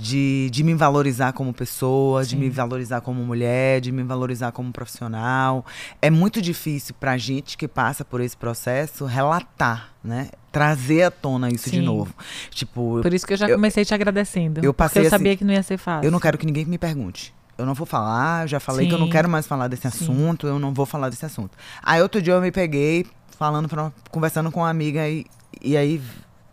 de, 0.00 0.48
de 0.50 0.64
me 0.64 0.74
valorizar 0.74 1.32
como 1.34 1.52
pessoa, 1.52 2.24
Sim. 2.24 2.30
de 2.30 2.36
me 2.36 2.50
valorizar 2.50 3.02
como 3.02 3.22
mulher, 3.22 3.82
de 3.82 3.92
me 3.92 4.02
valorizar 4.02 4.50
como 4.50 4.72
profissional. 4.72 5.64
É 6.00 6.08
muito 6.08 6.40
difícil 6.40 6.94
pra 6.98 7.18
gente 7.18 7.58
que 7.58 7.68
passa 7.68 8.02
por 8.02 8.22
esse 8.22 8.36
processo 8.36 9.04
relatar, 9.04 9.90
né? 10.02 10.30
Trazer 10.50 11.02
à 11.02 11.10
tona 11.10 11.50
isso 11.50 11.68
Sim. 11.68 11.80
de 11.80 11.82
novo. 11.82 12.14
Tipo, 12.50 13.00
por 13.02 13.12
isso 13.12 13.26
que 13.26 13.34
eu 13.34 13.36
já 13.36 13.48
eu, 13.48 13.56
comecei 13.56 13.84
te 13.84 13.92
agradecendo. 13.92 14.64
Eu 14.64 14.72
passei 14.72 15.02
porque 15.02 15.06
eu 15.06 15.10
sabia 15.10 15.32
assim, 15.32 15.38
que 15.38 15.44
não 15.44 15.52
ia 15.52 15.62
ser 15.62 15.76
fácil. 15.76 16.06
Eu 16.06 16.10
não 16.10 16.18
quero 16.18 16.38
que 16.38 16.46
ninguém 16.46 16.64
me 16.64 16.78
pergunte. 16.78 17.34
Eu 17.58 17.66
não 17.66 17.74
vou 17.74 17.86
falar, 17.86 18.44
eu 18.44 18.48
já 18.48 18.58
falei 18.58 18.86
Sim. 18.86 18.88
que 18.88 18.94
eu 18.94 18.98
não 18.98 19.10
quero 19.10 19.28
mais 19.28 19.46
falar 19.46 19.68
desse 19.68 19.86
assunto, 19.86 20.46
eu 20.46 20.58
não 20.58 20.72
vou 20.72 20.86
falar 20.86 21.10
desse 21.10 21.26
assunto. 21.26 21.50
Aí 21.82 22.00
outro 22.00 22.22
dia 22.22 22.32
eu 22.32 22.40
me 22.40 22.50
peguei 22.50 23.06
falando, 23.38 23.68
pra, 23.68 23.92
conversando 24.10 24.50
com 24.50 24.60
uma 24.60 24.70
amiga 24.70 25.06
e, 25.06 25.26
e 25.60 25.76
aí 25.76 26.00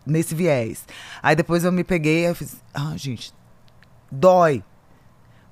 nesse 0.04 0.34
viés. 0.34 0.84
Aí 1.22 1.34
depois 1.34 1.64
eu 1.64 1.72
me 1.72 1.82
peguei, 1.82 2.28
eu 2.28 2.34
fiz, 2.34 2.56
ah, 2.74 2.92
gente, 2.96 3.32
dói. 4.10 4.62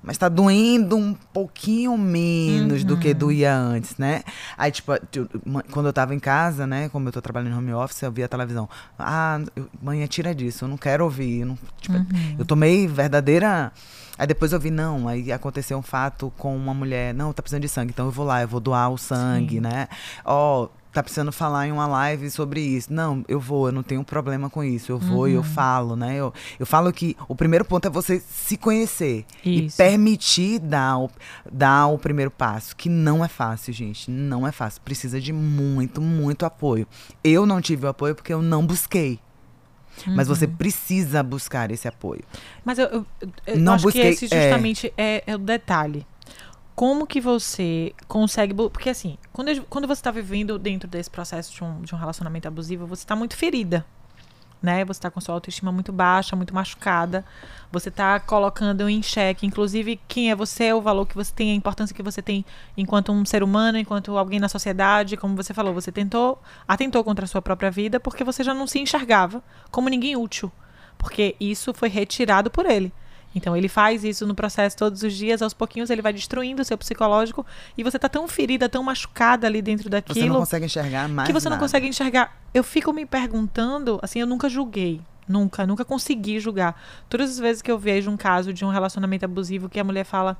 Mas 0.01 0.17
tá 0.17 0.29
doendo 0.29 0.95
um 0.95 1.13
pouquinho 1.13 1.97
menos 1.97 2.81
uhum. 2.81 2.87
do 2.87 2.97
que 2.97 3.09
uhum. 3.09 3.13
doía 3.13 3.53
antes, 3.53 3.97
né? 3.97 4.23
Aí, 4.57 4.71
tipo, 4.71 4.93
quando 5.71 5.87
eu 5.87 5.93
tava 5.93 6.15
em 6.15 6.19
casa, 6.19 6.65
né? 6.65 6.87
Como 6.89 7.09
eu 7.09 7.11
tô 7.11 7.21
trabalhando 7.21 7.51
no 7.51 7.57
home 7.57 7.73
office, 7.73 8.03
eu 8.03 8.11
via 8.11 8.23
a 8.23 8.27
televisão. 8.29 8.69
Ah, 8.97 9.41
eu, 9.53 9.67
mãe, 9.81 10.05
tira 10.07 10.33
disso, 10.33 10.63
eu 10.63 10.69
não 10.69 10.77
quero 10.77 11.03
ouvir. 11.03 11.41
Eu, 11.41 11.47
não, 11.47 11.57
tipo, 11.81 11.97
uhum. 11.97 12.35
eu 12.39 12.45
tomei 12.45 12.87
verdadeira. 12.87 13.71
Aí 14.17 14.25
depois 14.25 14.51
eu 14.51 14.59
vi, 14.59 14.71
não, 14.71 15.07
aí 15.07 15.31
aconteceu 15.31 15.77
um 15.77 15.81
fato 15.81 16.33
com 16.37 16.55
uma 16.55 16.73
mulher, 16.73 17.13
não, 17.13 17.31
tá 17.31 17.43
precisando 17.43 17.61
de 17.61 17.69
sangue, 17.69 17.91
então 17.91 18.07
eu 18.07 18.11
vou 18.11 18.25
lá, 18.25 18.41
eu 18.41 18.47
vou 18.47 18.59
doar 18.59 18.89
o 18.89 18.97
sangue, 18.97 19.55
Sim. 19.55 19.61
né? 19.61 19.87
Ó, 20.25 20.63
oh, 20.63 20.69
tá 20.91 21.03
precisando 21.03 21.31
falar 21.31 21.67
em 21.67 21.71
uma 21.71 21.85
live 21.85 22.29
sobre 22.29 22.61
isso. 22.61 22.91
Não, 22.91 23.23
eu 23.27 23.39
vou, 23.39 23.67
eu 23.67 23.71
não 23.71 23.83
tenho 23.83 24.03
problema 24.03 24.49
com 24.49 24.63
isso. 24.63 24.91
Eu 24.91 24.97
vou 24.97 25.21
uhum. 25.21 25.27
e 25.27 25.33
eu 25.33 25.39
uhum. 25.39 25.43
falo, 25.43 25.95
né? 25.95 26.15
Eu, 26.15 26.33
eu 26.59 26.65
falo 26.65 26.91
que 26.91 27.15
o 27.27 27.35
primeiro 27.35 27.65
ponto 27.65 27.87
é 27.87 27.89
você 27.89 28.19
se 28.19 28.57
conhecer 28.57 29.25
isso. 29.45 29.75
e 29.75 29.77
permitir 29.77 30.59
dar 30.59 30.97
o, 30.99 31.09
dar 31.51 31.87
o 31.87 31.97
primeiro 31.97 32.31
passo, 32.31 32.75
que 32.75 32.89
não 32.89 33.23
é 33.23 33.27
fácil, 33.27 33.73
gente. 33.73 34.09
Não 34.09 34.47
é 34.47 34.51
fácil. 34.51 34.81
Precisa 34.81 35.19
de 35.19 35.31
muito, 35.31 36.01
muito 36.01 36.45
apoio. 36.45 36.87
Eu 37.23 37.45
não 37.45 37.61
tive 37.61 37.85
o 37.85 37.89
apoio 37.89 38.15
porque 38.15 38.33
eu 38.33 38.41
não 38.41 38.65
busquei. 38.65 39.19
Uhum. 40.05 40.15
Mas 40.15 40.27
você 40.27 40.45
uhum. 40.45 40.55
precisa 40.55 41.23
buscar 41.23 41.71
esse 41.71 41.87
apoio. 41.87 42.23
Mas 42.63 42.77
eu, 42.77 42.87
eu, 42.87 43.05
eu 43.45 43.57
não 43.57 43.73
acho 43.73 43.83
busquei, 43.83 44.01
que 44.01 44.25
esse 44.25 44.33
é. 44.33 44.43
justamente 44.43 44.93
é, 44.97 45.15
é, 45.15 45.23
é 45.27 45.35
o 45.35 45.39
detalhe 45.39 46.05
como 46.77 47.07
que 47.07 47.19
você 47.19 47.91
consegue. 48.07 48.53
Porque 48.53 48.91
assim, 48.91 49.17
quando, 49.33 49.63
quando 49.63 49.87
você 49.87 49.99
está 49.99 50.11
vivendo 50.11 50.59
dentro 50.59 50.87
desse 50.87 51.09
processo 51.09 51.51
de 51.51 51.63
um, 51.63 51.81
de 51.81 51.95
um 51.95 51.97
relacionamento 51.97 52.47
abusivo, 52.47 52.85
você 52.85 53.01
está 53.01 53.15
muito 53.15 53.35
ferida. 53.35 53.83
Né? 54.61 54.85
Você 54.85 54.99
está 54.99 55.09
com 55.09 55.19
sua 55.19 55.33
autoestima 55.33 55.71
muito 55.71 55.91
baixa, 55.91 56.35
muito 56.35 56.53
machucada. 56.53 57.25
Você 57.71 57.89
está 57.89 58.19
colocando 58.19 58.87
em 58.87 59.01
xeque, 59.01 59.47
inclusive, 59.47 59.99
quem 60.07 60.29
é 60.29 60.35
você, 60.35 60.71
o 60.71 60.79
valor 60.79 61.07
que 61.07 61.15
você 61.15 61.33
tem, 61.33 61.51
a 61.51 61.55
importância 61.55 61.95
que 61.95 62.03
você 62.03 62.21
tem 62.21 62.45
enquanto 62.77 63.11
um 63.11 63.25
ser 63.25 63.41
humano, 63.41 63.79
enquanto 63.79 64.15
alguém 64.15 64.39
na 64.39 64.47
sociedade. 64.47 65.17
Como 65.17 65.35
você 65.35 65.55
falou, 65.55 65.73
você 65.73 65.91
tentou, 65.91 66.39
atentou 66.67 67.03
contra 67.03 67.25
a 67.25 67.27
sua 67.27 67.41
própria 67.41 67.71
vida 67.71 67.99
porque 67.99 68.23
você 68.23 68.43
já 68.43 68.53
não 68.53 68.67
se 68.67 68.77
enxergava 68.77 69.43
como 69.71 69.89
ninguém 69.89 70.15
útil. 70.15 70.51
Porque 70.95 71.35
isso 71.39 71.73
foi 71.73 71.89
retirado 71.89 72.51
por 72.51 72.67
ele. 72.67 72.93
Então 73.37 73.55
ele 73.55 73.69
faz 73.69 74.03
isso 74.03 74.25
no 74.25 74.35
processo 74.35 74.75
todos 74.75 75.03
os 75.03 75.13
dias, 75.13 75.41
aos 75.41 75.53
pouquinhos 75.53 75.89
ele 75.89 76.01
vai 76.01 76.11
destruindo 76.11 76.61
o 76.61 76.65
seu 76.65 76.77
psicológico 76.77 77.45
e 77.77 77.83
você 77.83 77.97
tá 77.97 78.09
tão 78.09 78.27
ferida, 78.27 78.67
tão 78.67 78.83
machucada 78.83 79.47
ali 79.47 79.61
dentro 79.61 79.89
daquilo. 79.89 80.19
Você 80.19 80.25
não 80.25 80.39
consegue 80.39 80.65
enxergar 80.65 81.07
mais. 81.07 81.27
Que 81.27 81.33
você 81.33 81.47
nada. 81.47 81.55
não 81.55 81.63
consegue 81.63 81.87
enxergar. 81.87 82.35
Eu 82.53 82.63
fico 82.63 82.91
me 82.91 83.05
perguntando, 83.05 83.99
assim, 84.01 84.19
eu 84.19 84.27
nunca 84.27 84.49
julguei. 84.49 85.01
Nunca, 85.27 85.67
nunca 85.67 85.83
consegui 85.83 86.39
julgar. 86.39 86.81
Todas 87.09 87.31
as 87.31 87.37
vezes 87.37 87.61
que 87.61 87.69
eu 87.69 87.77
vejo 87.77 88.09
um 88.09 88.15
caso 88.15 88.53
de 88.53 88.63
um 88.63 88.69
relacionamento 88.69 89.25
abusivo 89.25 89.67
que 89.67 89.77
a 89.77 89.83
mulher 89.83 90.05
fala, 90.05 90.37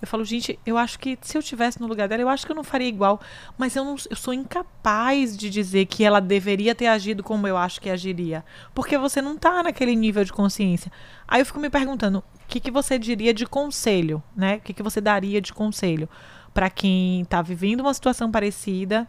eu 0.00 0.06
falo, 0.06 0.24
gente, 0.24 0.56
eu 0.64 0.78
acho 0.78 0.96
que 0.98 1.18
se 1.20 1.36
eu 1.36 1.42
tivesse 1.42 1.80
no 1.80 1.88
lugar 1.88 2.06
dela, 2.06 2.22
eu 2.22 2.28
acho 2.28 2.46
que 2.46 2.52
eu 2.52 2.56
não 2.56 2.62
faria 2.62 2.86
igual, 2.86 3.20
mas 3.56 3.74
eu 3.74 3.84
não, 3.84 3.96
eu 4.08 4.14
sou 4.14 4.32
incapaz 4.32 5.36
de 5.36 5.50
dizer 5.50 5.86
que 5.86 6.04
ela 6.04 6.20
deveria 6.20 6.72
ter 6.72 6.86
agido 6.86 7.22
como 7.24 7.48
eu 7.48 7.56
acho 7.56 7.80
que 7.80 7.90
agiria, 7.90 8.44
porque 8.72 8.96
você 8.96 9.20
não 9.20 9.36
tá 9.36 9.60
naquele 9.64 9.96
nível 9.96 10.22
de 10.22 10.32
consciência. 10.32 10.92
Aí 11.26 11.40
eu 11.40 11.46
fico 11.46 11.58
me 11.58 11.68
perguntando, 11.68 12.22
que, 12.48 12.60
que 12.60 12.70
você 12.70 12.98
diria 12.98 13.34
de 13.34 13.46
conselho, 13.46 14.22
né? 14.34 14.56
O 14.56 14.60
que, 14.60 14.72
que 14.72 14.82
você 14.82 15.00
daria 15.00 15.40
de 15.40 15.52
conselho 15.52 16.08
para 16.54 16.70
quem 16.70 17.24
tá 17.26 17.42
vivendo 17.42 17.80
uma 17.80 17.92
situação 17.92 18.30
parecida 18.30 19.06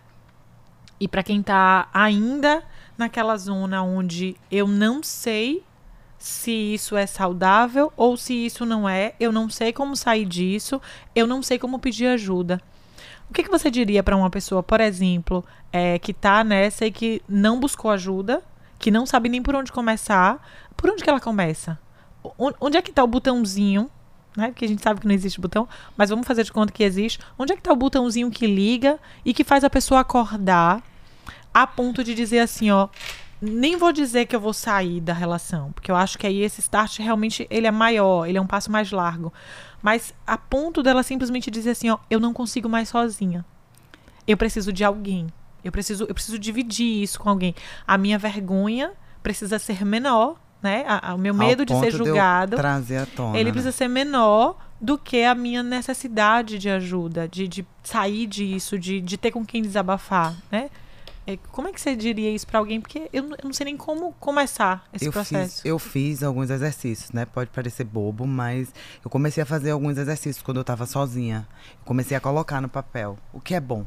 e 0.99 1.07
para 1.07 1.23
quem 1.23 1.41
tá 1.41 1.87
ainda 1.93 2.61
naquela 2.97 3.37
zona 3.37 3.81
onde 3.81 4.35
eu 4.51 4.67
não 4.67 5.01
sei 5.01 5.63
se 6.17 6.51
isso 6.51 6.97
é 6.97 7.07
saudável 7.07 7.93
ou 7.95 8.17
se 8.17 8.33
isso 8.33 8.65
não 8.65 8.87
é, 8.87 9.15
eu 9.19 9.31
não 9.31 9.49
sei 9.49 9.71
como 9.71 9.95
sair 9.95 10.25
disso, 10.25 10.81
eu 11.15 11.25
não 11.25 11.41
sei 11.41 11.57
como 11.57 11.79
pedir 11.79 12.07
ajuda. 12.07 12.61
O 13.29 13.33
que, 13.33 13.43
que 13.43 13.49
você 13.49 13.71
diria 13.71 14.03
para 14.03 14.17
uma 14.17 14.29
pessoa, 14.29 14.61
por 14.61 14.81
exemplo, 14.81 15.45
é, 15.71 15.97
que 15.97 16.11
está 16.11 16.43
nessa 16.43 16.85
e 16.85 16.91
que 16.91 17.21
não 17.27 17.59
buscou 17.59 17.89
ajuda, 17.89 18.43
que 18.77 18.91
não 18.91 19.05
sabe 19.05 19.29
nem 19.29 19.41
por 19.41 19.55
onde 19.55 19.71
começar? 19.71 20.45
Por 20.75 20.89
onde 20.89 21.03
que 21.03 21.09
ela 21.09 21.21
começa? 21.21 21.79
Onde 22.38 22.78
é 22.78 22.82
que 22.82 22.89
está 22.89 23.03
o 23.03 23.07
botãozinho 23.07 23.89
né? 24.36 24.47
Porque 24.47 24.65
a 24.65 24.67
gente 24.67 24.82
sabe 24.82 25.01
que 25.01 25.07
não 25.07 25.13
existe 25.13 25.39
botão, 25.39 25.67
mas 25.97 26.09
vamos 26.09 26.26
fazer 26.26 26.43
de 26.43 26.51
conta 26.51 26.72
que 26.72 26.84
existe. 26.84 27.20
Onde 27.38 27.51
é 27.51 27.55
que 27.55 27.61
está 27.61 27.74
o 27.74 27.76
botãozinho 27.76 28.30
que 28.32 28.47
liga 28.47 28.99
e 29.26 29.34
que 29.34 29.43
faz 29.43 29.63
a 29.63 29.70
pessoa 29.70 29.99
acordar 29.99 30.82
a 31.53 31.65
ponto 31.65 32.03
de 32.03 32.13
dizer 32.13 32.39
assim, 32.39 32.70
ó, 32.70 32.88
nem 33.41 33.76
vou 33.76 33.91
dizer 33.91 34.26
que 34.26 34.36
eu 34.36 34.39
vou 34.39 34.53
sair 34.53 35.01
da 35.01 35.13
relação, 35.13 35.72
porque 35.72 35.89
eu 35.89 35.95
acho 35.95 36.17
que 36.17 36.28
aí 36.28 36.41
esse 36.41 36.61
start 36.61 36.99
realmente 36.99 37.47
ele 37.49 37.67
é 37.67 37.72
maior, 37.72 38.28
ele 38.28 38.38
é 38.38 38.41
um 38.41 38.47
passo 38.47 38.72
mais 38.72 38.91
largo. 38.91 39.34
Mas 39.82 40.13
a 40.28 40.38
ponto 40.38 40.84
dela 40.84 41.03
simplesmente 41.03 41.49
dizer 41.49 41.72
assim, 41.72 41.89
ó, 41.89 41.97
eu 42.09 42.20
não 42.20 42.34
consigo 42.34 42.70
mais 42.70 42.89
sozinha. 42.89 43.45
Eu 44.28 44.38
preciso 44.38 44.72
de 44.72 44.84
alguém. 44.84 45.28
Eu 45.63 45.72
preciso, 45.72 46.05
eu 46.05 46.13
preciso 46.13 46.38
dividir 46.38 47.01
isso 47.01 47.20
com 47.20 47.30
alguém. 47.30 47.55
A 47.88 47.97
minha 47.97 48.17
vergonha 48.17 48.91
precisa 49.24 49.57
ser 49.57 49.84
menor, 49.84 50.36
né? 50.62 50.84
A, 50.88 51.12
a, 51.12 51.16
o 51.16 51.18
meu 51.18 51.34
medo 51.34 51.66
de 51.66 51.78
ser 51.80 51.91
julgado. 51.91 52.51
De 52.51 52.62
trazer 52.62 52.97
à 52.97 53.05
tona, 53.05 53.38
ele 53.38 53.45
né? 53.45 53.51
precisa 53.51 53.72
ser 53.72 53.88
menor 53.88 54.57
do 54.80 54.97
que 54.97 55.24
a 55.24 55.36
minha 55.36 55.62
necessidade 55.62 56.57
de 56.57 56.70
ajuda, 56.70 57.28
de, 57.28 57.47
de 57.47 57.66
sair 57.84 58.26
disso, 58.26 58.80
de, 58.80 59.01
de 59.01 59.18
ter 59.18 59.32
com 59.32 59.45
quem 59.45 59.62
desabafar, 59.62 60.36
né? 60.51 60.70
É, 61.28 61.38
como 61.51 61.68
é 61.68 61.72
que 61.72 61.80
você 61.80 61.95
diria 61.95 62.32
isso 62.32 62.47
para 62.47 62.57
alguém? 62.57 62.82
Porque 62.82 63.07
eu, 63.14 63.24
eu, 63.24 63.38
não 63.43 63.53
sei 63.53 63.66
nem 63.66 63.78
como 63.78 64.14
começar 64.14 64.88
esse 64.91 65.05
eu 65.05 65.12
processo. 65.12 65.57
Fiz, 65.57 65.66
eu 65.66 65.78
fiz 65.78 66.24
alguns 66.24 66.49
exercícios, 66.49 67.12
né? 67.12 67.24
Pode 67.24 67.51
parecer 67.51 67.84
bobo, 67.84 68.26
mas 68.26 68.74
eu 69.03 69.12
comecei 69.12 69.43
a 69.43 69.45
fazer 69.45 69.70
alguns 69.70 69.97
exercícios 69.97 70.41
quando 70.41 70.57
eu 70.57 70.62
estava 70.62 70.88
sozinha. 70.88 71.47
comecei 71.86 72.18
a 72.18 72.20
colocar 72.20 72.60
no 72.60 72.68
papel 72.68 73.16
o 73.32 73.39
que 73.39 73.53
é 73.53 73.60
bom 73.60 73.86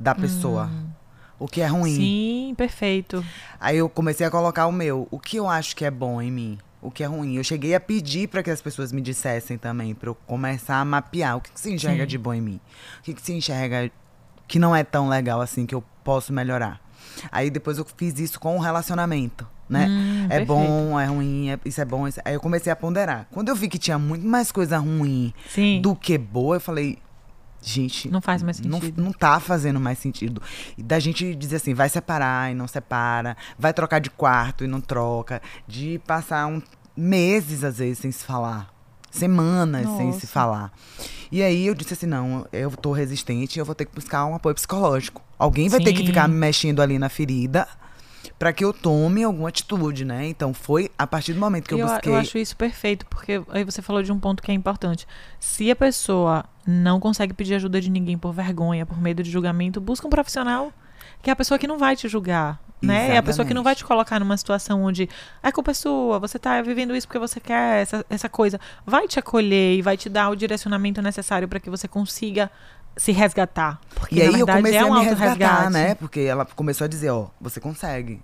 da 0.00 0.16
pessoa. 0.16 0.64
Hum. 0.64 1.05
O 1.38 1.46
que 1.46 1.60
é 1.60 1.66
ruim. 1.66 1.94
Sim, 1.94 2.54
perfeito. 2.56 3.24
Aí 3.60 3.76
eu 3.76 3.88
comecei 3.88 4.26
a 4.26 4.30
colocar 4.30 4.66
o 4.66 4.72
meu. 4.72 5.06
O 5.10 5.18
que 5.18 5.36
eu 5.36 5.48
acho 5.48 5.76
que 5.76 5.84
é 5.84 5.90
bom 5.90 6.20
em 6.20 6.30
mim? 6.30 6.58
O 6.80 6.90
que 6.90 7.02
é 7.02 7.06
ruim? 7.06 7.36
Eu 7.36 7.44
cheguei 7.44 7.74
a 7.74 7.80
pedir 7.80 8.28
para 8.28 8.42
que 8.42 8.50
as 8.50 8.62
pessoas 8.62 8.92
me 8.92 9.00
dissessem 9.00 9.58
também, 9.58 9.94
para 9.94 10.08
eu 10.08 10.14
começar 10.14 10.76
a 10.76 10.84
mapear 10.84 11.36
o 11.36 11.40
que, 11.40 11.50
que 11.50 11.60
se 11.60 11.72
enxerga 11.72 12.04
Sim. 12.04 12.08
de 12.08 12.18
bom 12.18 12.32
em 12.32 12.40
mim. 12.40 12.60
O 13.00 13.02
que, 13.02 13.14
que 13.14 13.22
se 13.22 13.32
enxerga 13.32 13.90
que 14.46 14.58
não 14.58 14.74
é 14.74 14.84
tão 14.84 15.08
legal 15.08 15.40
assim 15.40 15.66
que 15.66 15.74
eu 15.74 15.82
posso 16.04 16.32
melhorar. 16.32 16.80
Aí 17.32 17.50
depois 17.50 17.78
eu 17.78 17.86
fiz 17.96 18.18
isso 18.18 18.38
com 18.38 18.56
o 18.56 18.60
relacionamento, 18.60 19.46
né? 19.68 19.86
Hum, 19.88 20.24
é 20.26 20.28
perfeito. 20.28 20.46
bom, 20.46 21.00
é 21.00 21.06
ruim, 21.06 21.50
é, 21.50 21.58
isso 21.64 21.80
é 21.80 21.84
bom. 21.84 22.06
Isso... 22.06 22.20
Aí 22.24 22.34
eu 22.34 22.40
comecei 22.40 22.72
a 22.72 22.76
ponderar. 22.76 23.26
Quando 23.32 23.48
eu 23.48 23.56
vi 23.56 23.68
que 23.68 23.78
tinha 23.78 23.98
muito 23.98 24.26
mais 24.26 24.52
coisa 24.52 24.78
ruim 24.78 25.34
Sim. 25.48 25.80
do 25.80 25.94
que 25.96 26.16
boa, 26.16 26.56
eu 26.56 26.60
falei, 26.60 26.98
gente. 27.66 28.08
Não 28.08 28.20
faz 28.20 28.42
mais 28.42 28.58
sentido. 28.58 28.96
Não, 28.96 29.06
não 29.06 29.12
tá 29.12 29.40
fazendo 29.40 29.80
mais 29.80 29.98
sentido. 29.98 30.40
E 30.78 30.82
da 30.82 30.98
gente 30.98 31.34
dizer 31.34 31.56
assim, 31.56 31.74
vai 31.74 31.88
separar 31.88 32.50
e 32.50 32.54
não 32.54 32.68
separa, 32.68 33.36
vai 33.58 33.72
trocar 33.72 33.98
de 33.98 34.10
quarto 34.10 34.64
e 34.64 34.66
não 34.66 34.80
troca, 34.80 35.42
de 35.66 36.00
passar 36.06 36.46
um, 36.46 36.62
meses, 36.96 37.64
às 37.64 37.78
vezes, 37.78 37.98
sem 37.98 38.12
se 38.12 38.24
falar 38.24 38.74
semanas 39.10 39.86
Nossa. 39.86 39.96
sem 39.96 40.12
se 40.12 40.26
falar. 40.26 40.70
E 41.32 41.42
aí 41.42 41.66
eu 41.66 41.74
disse 41.74 41.94
assim: 41.94 42.04
não, 42.04 42.46
eu 42.52 42.70
tô 42.70 42.92
resistente, 42.92 43.58
eu 43.58 43.64
vou 43.64 43.74
ter 43.74 43.86
que 43.86 43.94
buscar 43.94 44.26
um 44.26 44.34
apoio 44.34 44.54
psicológico. 44.54 45.22
Alguém 45.38 45.70
vai 45.70 45.80
Sim. 45.80 45.84
ter 45.86 45.92
que 45.94 46.04
ficar 46.06 46.28
mexendo 46.28 46.82
ali 46.82 46.98
na 46.98 47.08
ferida 47.08 47.66
para 48.38 48.52
que 48.52 48.64
eu 48.64 48.72
tome 48.72 49.24
alguma 49.24 49.48
atitude, 49.48 50.04
né? 50.04 50.26
Então 50.26 50.52
foi 50.52 50.90
a 50.98 51.06
partir 51.06 51.32
do 51.32 51.40
momento 51.40 51.68
que 51.68 51.74
eu, 51.74 51.78
eu 51.78 51.86
busquei. 51.86 52.12
Eu 52.12 52.16
acho 52.16 52.38
isso 52.38 52.56
perfeito, 52.56 53.06
porque 53.06 53.42
aí 53.48 53.64
você 53.64 53.82
falou 53.82 54.02
de 54.02 54.12
um 54.12 54.18
ponto 54.18 54.42
que 54.42 54.50
é 54.50 54.54
importante. 54.54 55.06
Se 55.38 55.70
a 55.70 55.76
pessoa 55.76 56.44
não 56.66 56.98
consegue 56.98 57.32
pedir 57.32 57.54
ajuda 57.54 57.80
de 57.80 57.90
ninguém 57.90 58.18
por 58.18 58.32
vergonha, 58.32 58.84
por 58.84 59.00
medo 59.00 59.22
de 59.22 59.30
julgamento, 59.30 59.80
busca 59.80 60.06
um 60.06 60.10
profissional 60.10 60.72
que 61.22 61.30
é 61.30 61.32
a 61.32 61.36
pessoa 61.36 61.58
que 61.58 61.66
não 61.66 61.78
vai 61.78 61.96
te 61.96 62.08
julgar. 62.08 62.60
Né? 62.80 63.14
É 63.14 63.16
a 63.16 63.22
pessoa 63.22 63.46
que 63.46 63.54
não 63.54 63.62
vai 63.62 63.74
te 63.74 63.84
colocar 63.84 64.20
numa 64.20 64.36
situação 64.36 64.84
onde 64.84 65.08
é 65.42 65.50
culpa 65.50 65.72
sua, 65.72 66.18
você 66.18 66.36
está 66.36 66.60
vivendo 66.60 66.94
isso 66.94 67.06
porque 67.06 67.18
você 67.18 67.40
quer 67.40 67.82
essa, 67.82 68.04
essa 68.08 68.28
coisa. 68.28 68.60
Vai 68.84 69.08
te 69.08 69.18
acolher 69.18 69.76
e 69.76 69.82
vai 69.82 69.96
te 69.96 70.08
dar 70.08 70.28
o 70.28 70.36
direcionamento 70.36 71.00
necessário 71.00 71.48
para 71.48 71.58
que 71.58 71.70
você 71.70 71.88
consiga 71.88 72.50
se 72.96 73.12
resgatar. 73.12 73.80
Porque, 73.94 74.16
e 74.16 74.22
aí 74.22 74.30
verdade, 74.30 74.40
eu 74.40 74.56
comecei 74.56 74.78
é 74.78 74.84
um 74.84 74.94
a 74.94 75.00
me 75.00 75.04
resgatar, 75.06 75.70
né? 75.70 75.94
Porque 75.94 76.20
ela 76.20 76.44
começou 76.44 76.84
a 76.84 76.88
dizer, 76.88 77.10
ó, 77.10 77.28
você 77.40 77.60
consegue. 77.60 78.22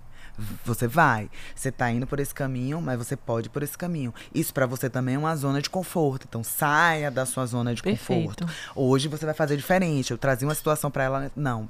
Você 0.65 0.87
vai. 0.87 1.29
Você 1.55 1.71
tá 1.71 1.91
indo 1.91 2.07
por 2.07 2.19
esse 2.19 2.33
caminho, 2.33 2.81
mas 2.81 2.97
você 2.97 3.15
pode 3.15 3.47
ir 3.47 3.49
por 3.51 3.61
esse 3.61 3.77
caminho. 3.77 4.11
Isso 4.33 4.51
para 4.51 4.65
você 4.65 4.89
também 4.89 5.13
é 5.13 5.17
uma 5.17 5.35
zona 5.35 5.61
de 5.61 5.69
conforto. 5.69 6.25
Então 6.27 6.43
saia 6.43 7.11
da 7.11 7.23
sua 7.23 7.45
zona 7.45 7.75
de 7.75 7.83
Perfeito. 7.83 8.29
conforto. 8.29 8.47
Hoje 8.75 9.07
você 9.07 9.25
vai 9.25 9.35
fazer 9.35 9.55
diferente. 9.55 10.09
Eu 10.09 10.17
trazia 10.17 10.47
uma 10.47 10.55
situação 10.55 10.89
para 10.89 11.03
ela, 11.03 11.31
não, 11.35 11.69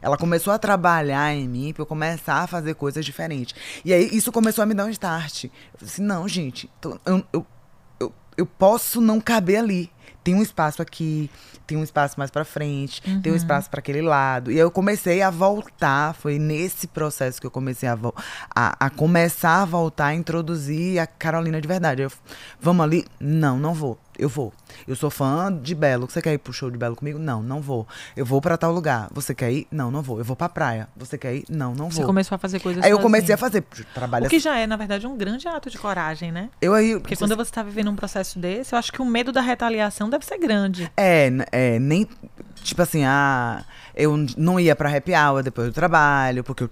ela 0.00 0.16
começou 0.16 0.52
a 0.52 0.58
trabalhar 0.58 1.34
em 1.34 1.48
mim 1.48 1.72
para 1.72 1.82
eu 1.82 1.86
começar 1.86 2.42
a 2.42 2.46
fazer 2.46 2.74
coisas 2.74 3.04
diferentes. 3.04 3.54
E 3.84 3.92
aí 3.92 4.08
isso 4.12 4.32
começou 4.32 4.62
a 4.62 4.66
me 4.66 4.74
dar 4.74 4.86
um 4.86 4.90
start. 4.90 5.44
Eu 5.44 5.50
falei 5.74 5.92
assim, 5.92 6.02
não, 6.02 6.28
gente, 6.28 6.70
eu, 6.82 7.24
eu, 7.32 7.46
eu, 8.00 8.12
eu 8.36 8.46
posso 8.46 9.00
não 9.00 9.20
caber 9.20 9.58
ali. 9.58 9.90
Tem 10.22 10.34
um 10.34 10.42
espaço 10.42 10.82
aqui, 10.82 11.30
tem 11.66 11.76
um 11.76 11.82
espaço 11.82 12.14
mais 12.18 12.30
para 12.30 12.44
frente, 12.44 13.02
uhum. 13.06 13.20
tem 13.20 13.32
um 13.32 13.34
uhum. 13.34 13.36
espaço 13.36 13.70
para 13.70 13.80
aquele 13.80 14.02
lado. 14.02 14.50
E 14.50 14.54
aí 14.54 14.60
eu 14.60 14.70
comecei 14.70 15.22
a 15.22 15.30
voltar, 15.30 16.14
foi 16.14 16.38
nesse 16.38 16.86
processo 16.86 17.40
que 17.40 17.46
eu 17.46 17.50
comecei 17.50 17.88
a, 17.88 17.98
a, 18.54 18.86
a 18.86 18.90
começar 18.90 19.62
a 19.62 19.64
voltar 19.64 20.06
a 20.06 20.14
introduzir 20.14 20.98
a 20.98 21.06
Carolina 21.06 21.60
de 21.60 21.68
verdade. 21.68 22.02
Eu, 22.02 22.12
vamos 22.60 22.84
ali? 22.84 23.04
Não, 23.20 23.58
não 23.58 23.74
vou 23.74 23.98
eu 24.18 24.28
vou. 24.28 24.52
Eu 24.86 24.96
sou 24.96 25.10
fã 25.10 25.52
de 25.52 25.74
Belo. 25.74 26.10
Você 26.10 26.20
quer 26.20 26.34
ir 26.34 26.38
pro 26.38 26.52
show 26.52 26.70
de 26.70 26.76
Belo 26.76 26.96
comigo? 26.96 27.18
Não, 27.18 27.40
não 27.40 27.60
vou. 27.60 27.86
Eu 28.16 28.26
vou 28.26 28.40
para 28.40 28.56
tal 28.58 28.72
lugar. 28.72 29.08
Você 29.12 29.32
quer 29.32 29.52
ir? 29.52 29.66
Não, 29.70 29.90
não 29.90 30.02
vou. 30.02 30.18
Eu 30.18 30.24
vou 30.24 30.34
pra 30.34 30.48
praia. 30.48 30.88
Você 30.96 31.16
quer 31.16 31.36
ir? 31.36 31.44
Não, 31.48 31.70
não 31.70 31.88
vou. 31.88 31.92
Você 31.92 32.04
começou 32.04 32.34
a 32.34 32.38
fazer 32.38 32.58
coisas 32.58 32.82
Aí 32.82 32.90
eu 32.90 32.98
comecei 32.98 33.34
a 33.34 33.38
fazer. 33.38 33.62
Trabalho 33.94 34.26
o 34.26 34.28
que 34.28 34.40
já 34.40 34.58
é, 34.58 34.66
na 34.66 34.76
verdade, 34.76 35.06
um 35.06 35.16
grande 35.16 35.46
ato 35.46 35.70
de 35.70 35.78
coragem, 35.78 36.32
né? 36.32 36.50
Eu 36.60 36.74
aí. 36.74 36.98
Porque 36.98 37.14
quando 37.14 37.36
você 37.36 37.52
tá 37.52 37.62
vivendo 37.62 37.90
um 37.90 37.96
processo 37.96 38.38
desse, 38.40 38.74
eu 38.74 38.78
acho 38.78 38.92
que 38.92 39.00
o 39.00 39.04
medo 39.04 39.30
da 39.30 39.40
retaliação 39.40 40.07
deve 40.08 40.24
ser 40.24 40.38
grande. 40.38 40.90
É, 40.96 41.30
é, 41.52 41.78
nem. 41.78 42.08
Tipo 42.62 42.82
assim, 42.82 43.04
ah, 43.04 43.64
eu 43.94 44.16
não 44.36 44.58
ia 44.58 44.74
pra 44.76 44.94
happy 44.94 45.12
hour 45.14 45.42
depois 45.42 45.68
do 45.68 45.72
trabalho, 45.72 46.44
porque 46.44 46.64
eu 46.64 46.70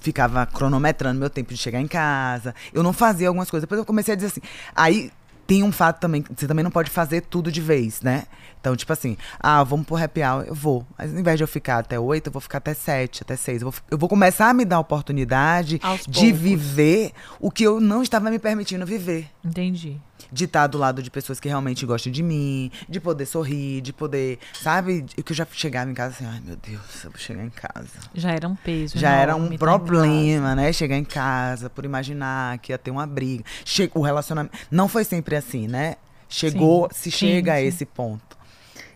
ficava 0.00 0.46
cronometrando 0.46 1.18
meu 1.18 1.30
tempo 1.30 1.52
de 1.52 1.58
chegar 1.58 1.80
em 1.80 1.86
casa. 1.86 2.54
Eu 2.72 2.82
não 2.82 2.92
fazia 2.92 3.28
algumas 3.28 3.50
coisas. 3.50 3.62
Depois 3.62 3.78
eu 3.78 3.84
comecei 3.84 4.12
a 4.12 4.16
dizer 4.16 4.28
assim. 4.28 4.42
Aí 4.74 5.10
tem 5.46 5.62
um 5.62 5.72
fato 5.72 5.98
também, 5.98 6.22
você 6.36 6.46
também 6.46 6.62
não 6.62 6.70
pode 6.70 6.90
fazer 6.90 7.22
tudo 7.22 7.50
de 7.50 7.60
vez, 7.60 8.02
né? 8.02 8.24
Então, 8.60 8.74
tipo 8.76 8.92
assim, 8.92 9.16
ah, 9.38 9.62
vamos 9.62 9.86
pro 9.86 9.96
happy 9.96 10.22
hour, 10.22 10.44
eu 10.46 10.54
vou. 10.54 10.86
Mas 10.96 11.12
ao 11.12 11.18
invés 11.18 11.36
de 11.36 11.44
eu 11.44 11.48
ficar 11.48 11.78
até 11.78 11.98
oito, 11.98 12.28
eu 12.28 12.32
vou 12.32 12.40
ficar 12.40 12.58
até 12.58 12.74
sete, 12.74 13.22
até 13.22 13.36
seis. 13.36 13.62
Eu 13.62 13.70
vou, 13.70 13.80
eu 13.90 13.98
vou 13.98 14.08
começar 14.08 14.48
a 14.48 14.54
me 14.54 14.64
dar 14.64 14.76
a 14.76 14.80
oportunidade 14.80 15.80
Aos 15.82 16.06
de 16.06 16.20
poucos. 16.20 16.40
viver 16.40 17.12
o 17.40 17.50
que 17.50 17.64
eu 17.64 17.80
não 17.80 18.02
estava 18.02 18.30
me 18.30 18.38
permitindo 18.38 18.84
viver. 18.84 19.28
Entendi 19.44 20.00
de 20.30 20.44
estar 20.44 20.66
do 20.66 20.78
lado 20.78 21.02
de 21.02 21.10
pessoas 21.10 21.40
que 21.40 21.48
realmente 21.48 21.84
gostam 21.86 22.12
de 22.12 22.22
mim, 22.22 22.70
de 22.88 23.00
poder 23.00 23.26
sorrir, 23.26 23.80
de 23.80 23.92
poder, 23.92 24.38
sabe? 24.52 25.02
Que 25.02 25.32
eu 25.32 25.36
já 25.36 25.46
chegava 25.50 25.90
em 25.90 25.94
casa 25.94 26.14
assim, 26.14 26.26
ai 26.26 26.40
meu 26.44 26.56
Deus, 26.56 27.04
eu 27.04 27.10
vou 27.10 27.18
chegar 27.18 27.44
em 27.44 27.50
casa. 27.50 27.88
Já 28.14 28.32
era 28.32 28.48
um 28.48 28.54
peso. 28.54 28.98
Já 28.98 29.12
era 29.12 29.36
um 29.36 29.56
problema, 29.56 30.54
né? 30.54 30.72
Chegar 30.72 30.96
em 30.96 31.04
casa, 31.04 31.70
por 31.70 31.84
imaginar 31.84 32.58
que 32.58 32.72
ia 32.72 32.78
ter 32.78 32.90
uma 32.90 33.06
briga. 33.06 33.44
Che 33.64 33.90
o 33.94 34.02
relacionamento. 34.02 34.56
Não 34.70 34.88
foi 34.88 35.04
sempre 35.04 35.36
assim, 35.36 35.66
né? 35.66 35.96
Chegou, 36.28 36.88
sim, 36.92 36.94
se 36.94 37.10
sim, 37.10 37.16
chega 37.16 37.52
sim. 37.52 37.58
a 37.58 37.62
esse 37.62 37.86
ponto. 37.86 38.37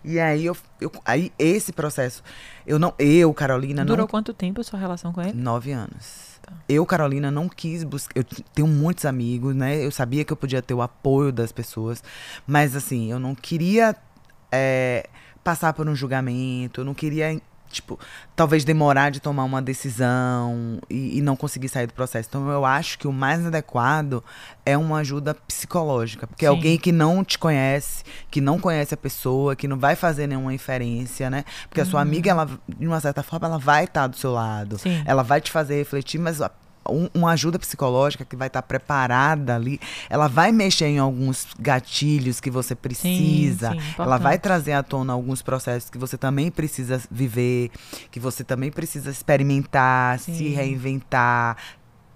E 0.05 0.19
aí 0.19 0.47
eu, 0.47 0.57
eu 0.81 0.91
aí 1.05 1.33
esse 1.39 1.73
processo, 1.73 2.23
eu 2.67 2.79
não, 2.79 2.93
eu 2.99 3.33
Carolina 3.33 3.85
Durou 3.85 4.05
não 4.05 4.09
quanto 4.09 4.35
tempo 4.35 4.61
a 4.61 4.65
sua 4.65 4.79
relação 4.79 5.13
com 5.13 5.23
ele? 5.23 5.33
nove 5.33 5.73
anos. 5.73 6.33
Eu 6.69 6.85
Carolina 6.85 7.31
não 7.31 7.49
quis 7.49 7.85
buscar, 7.85 8.13
eu 8.17 8.25
tenho 8.25 8.69
muitos 8.69 9.05
amigos, 9.05 9.55
né? 9.55 9.85
Eu 9.85 9.91
sabia 9.91 10.25
que 10.25 10.33
eu 10.33 10.37
podia 10.37 10.61
ter 10.61 10.75
o 10.75 10.83
apoio 10.83 11.33
das 11.33 11.53
pessoas, 11.53 12.03
mas 12.47 12.75
assim 12.77 13.11
eu 13.11 13.19
não 13.19 13.35
queria 13.35 13.97
é, 14.51 15.09
passar 15.43 15.73
por 15.73 15.89
um 15.89 15.95
julgamento, 15.95 16.81
eu 16.81 16.85
não 16.85 16.95
queria 16.95 17.41
tipo 17.73 17.99
talvez 18.37 18.65
demorar 18.65 19.11
de 19.11 19.21
tomar 19.21 19.45
uma 19.45 19.61
decisão 19.61 20.79
e, 20.89 21.19
e 21.19 21.23
não 21.23 21.35
conseguir 21.37 21.69
sair 21.69 21.87
do 21.87 21.95
processo. 21.95 22.29
Então 22.29 22.49
eu 22.51 22.65
acho 22.65 22.99
que 22.99 23.07
o 23.09 23.13
mais 23.13 23.45
adequado 23.45 24.23
é 24.65 24.77
uma 24.77 24.99
ajuda 24.99 25.35
psicológica, 25.35 26.27
porque 26.27 26.45
é 26.45 26.49
Sim. 26.49 26.55
alguém 26.55 26.79
que 26.79 26.93
não 26.93 27.25
te 27.25 27.39
conhece, 27.39 28.05
que 28.31 28.41
não 28.41 28.59
conhece 28.59 28.95
a 28.95 28.97
pessoa, 28.97 29.57
que 29.57 29.67
não 29.67 29.79
vai 29.79 29.97
fazer 29.97 30.27
nenhuma 30.27 30.53
inferência, 30.55 31.29
né? 31.31 31.45
Porque 31.69 31.81
a 31.81 31.85
sua 31.85 32.01
amiga, 32.01 32.31
ela, 32.31 32.49
de 32.69 32.87
uma 32.87 33.01
certa 33.01 33.23
forma, 33.23 33.47
ela 33.49 33.59
vai 33.59 33.85
estar 33.85 34.07
do 34.07 34.17
seu 34.17 34.33
lado. 34.33 34.79
Sim. 34.79 35.03
Ela 35.05 35.23
vai 35.23 35.41
te 35.41 35.51
fazer 35.51 35.77
refletir, 35.77 36.19
mas 36.19 36.41
a- 36.41 36.51
um- 36.89 37.09
uma 37.15 37.31
ajuda 37.33 37.59
psicológica 37.59 38.25
que 38.25 38.35
vai 38.37 38.47
estar 38.49 38.63
preparada 38.63 39.55
ali, 39.55 39.81
ela 40.11 40.29
vai 40.29 40.51
mexer 40.53 40.87
em 40.87 40.99
alguns 40.99 41.47
gatilhos 41.59 42.41
que 42.41 42.51
você 42.51 42.75
precisa. 42.75 43.73
sim, 43.73 43.79
ela 43.99 44.19
vai 44.19 44.39
trazer 44.39 44.73
à 44.73 44.83
tona 44.83 45.13
alguns 45.13 45.43
processos 45.43 45.89
que 45.91 45.99
você 45.99 46.17
também 46.19 46.51
precisa 46.51 47.01
viver, 47.11 47.71
que 48.11 48.19
você 48.21 48.43
também 48.45 48.71
precisa 48.71 49.11
experimentar, 49.11 50.19
se 50.19 50.33
Sim. 50.37 50.49
reinventar, 50.55 51.57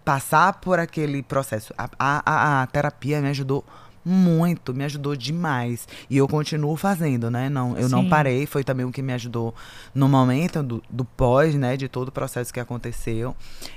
passar 0.04 0.52
por 0.54 0.78
aquele 0.78 1.22
processo. 1.22 1.74
A, 1.76 1.88
a- 1.98 2.22
a- 2.24 2.62
a 2.62 2.66
terapia 2.66 3.20
me 3.20 3.28
ajudou 3.28 3.64
muito, 3.64 3.85
me 4.06 4.84
ajudou 4.84 5.16
demais. 5.16 5.88
E 6.08 6.16
eu 6.16 6.28
continuo 6.28 6.76
fazendo, 6.76 7.30
né? 7.30 7.48
Não, 7.48 7.76
eu 7.76 7.88
não 7.88 8.02
Sim. 8.02 8.08
parei, 8.08 8.46
foi 8.46 8.62
também 8.62 8.86
o 8.86 8.92
que 8.92 9.02
me 9.02 9.12
ajudou 9.12 9.54
no 9.94 10.08
momento 10.08 10.62
do, 10.62 10.82
do 10.88 11.04
pós, 11.04 11.54
né? 11.54 11.76
De 11.76 11.88
todo 11.88 12.08
o 12.08 12.12
processo 12.12 12.52
que 12.52 12.60
aconteceu. 12.60 13.34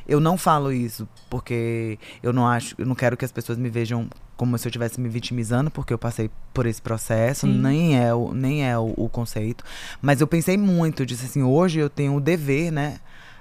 Eu 0.08 0.20
não 0.20 0.38
falo 0.38 0.72
isso 0.72 1.08
porque 1.30 1.98
eu 2.22 2.32
não 2.32 2.48
acho, 2.48 2.76
eu 2.78 2.86
não 2.86 2.96
quero 2.96 3.18
que 3.18 3.26
as 3.26 3.32
pessoas 3.32 3.58
me 3.58 3.70
vejam 3.70 4.08
como 4.38 4.58
se 4.58 4.68
eu 4.68 4.70
estivesse 4.70 5.02
me 5.02 5.10
vitimizando, 5.10 5.70
porque 5.70 5.94
eu 5.94 5.98
passei 5.98 6.32
por 6.54 6.66
esse 6.66 6.82
processo, 6.82 7.46
Sim. 7.46 7.62
nem 7.62 8.00
é, 8.00 8.14
o, 8.14 8.34
nem 8.34 8.66
é 8.66 8.78
o, 8.78 8.94
o 8.96 9.10
conceito. 9.10 9.66
Mas 10.02 10.22
eu 10.22 10.28
pensei 10.28 10.58
muito, 10.58 11.06
disse 11.06 11.26
assim, 11.26 11.44
hoje 11.44 11.80
eu 11.80 11.90
tenho 11.90 12.16
o 12.16 12.22
dever, 12.22 12.72
né? 12.72 13.00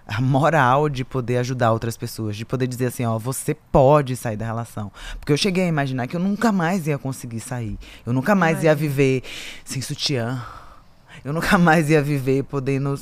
A 0.09 0.23
moral 0.23 0.89
de 0.89 1.05
poder 1.05 1.37
ajudar 1.37 1.71
outras 1.71 1.95
pessoas, 1.95 2.35
de 2.35 2.45
poder 2.45 2.67
dizer 2.67 2.87
assim, 2.87 3.05
ó, 3.05 3.19
você 3.19 3.55
pode 3.55 4.17
sair 4.17 4.39
da 4.39 4.47
relação. 4.47 4.91
Porque 5.21 5.31
eu 5.31 5.37
cheguei 5.37 5.65
a 5.65 5.69
imaginar 5.69 6.07
que 6.07 6.17
eu 6.17 6.21
nunca 6.21 6.51
mais 6.51 6.87
ia 6.87 6.97
conseguir 6.97 7.41
sair. 7.41 7.79
Eu 8.07 8.15
nunca 8.15 8.35
mais 8.35 8.65
ia 8.65 8.75
viver 8.75 9.23
sem 9.65 9.83
sutiã. 9.83 10.43
Eu 11.25 11.33
nunca 11.33 11.57
mais 11.59 11.91
ia 11.91 12.03
viver 12.03 12.45
podendo 12.45 12.99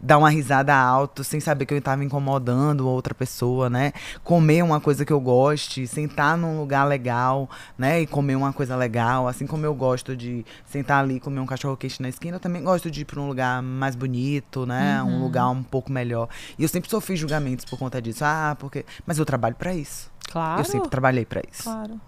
dar 0.00 0.18
uma 0.18 0.30
risada 0.30 0.74
alto 0.74 1.24
sem 1.24 1.40
saber 1.40 1.66
que 1.66 1.74
eu 1.74 1.78
estava 1.78 2.04
incomodando 2.04 2.88
outra 2.88 3.14
pessoa, 3.14 3.68
né? 3.70 3.92
Comer 4.22 4.62
uma 4.62 4.80
coisa 4.80 5.04
que 5.04 5.12
eu 5.12 5.20
goste, 5.20 5.86
sentar 5.86 6.36
num 6.36 6.58
lugar 6.58 6.84
legal, 6.84 7.48
né? 7.76 8.00
E 8.00 8.06
comer 8.06 8.36
uma 8.36 8.52
coisa 8.52 8.76
legal. 8.76 9.28
Assim 9.28 9.46
como 9.46 9.64
eu 9.64 9.74
gosto 9.74 10.16
de 10.16 10.44
sentar 10.66 11.02
ali 11.02 11.16
e 11.16 11.20
comer 11.20 11.40
um 11.40 11.46
cachorro 11.46 11.76
quente 11.76 12.00
na 12.00 12.08
esquina, 12.08 12.36
eu 12.36 12.40
também 12.40 12.62
gosto 12.62 12.90
de 12.90 13.02
ir 13.02 13.04
para 13.04 13.20
um 13.20 13.28
lugar 13.28 13.62
mais 13.62 13.94
bonito, 13.94 14.66
né? 14.66 15.02
Um 15.02 15.22
lugar 15.22 15.48
um 15.48 15.62
pouco 15.62 15.92
melhor. 15.92 16.28
E 16.58 16.62
eu 16.62 16.68
sempre 16.68 16.90
sofri 16.90 17.16
julgamentos 17.16 17.64
por 17.64 17.78
conta 17.78 18.00
disso. 18.00 18.24
Ah, 18.24 18.56
porque. 18.58 18.84
Mas 19.06 19.18
eu 19.18 19.24
trabalho 19.24 19.54
para 19.54 19.74
isso. 19.74 20.10
Claro. 20.30 20.60
Eu 20.60 20.64
sempre 20.64 20.88
trabalhei 20.88 21.24
para 21.24 21.42
isso 21.48 21.64
Claro. 21.64 22.00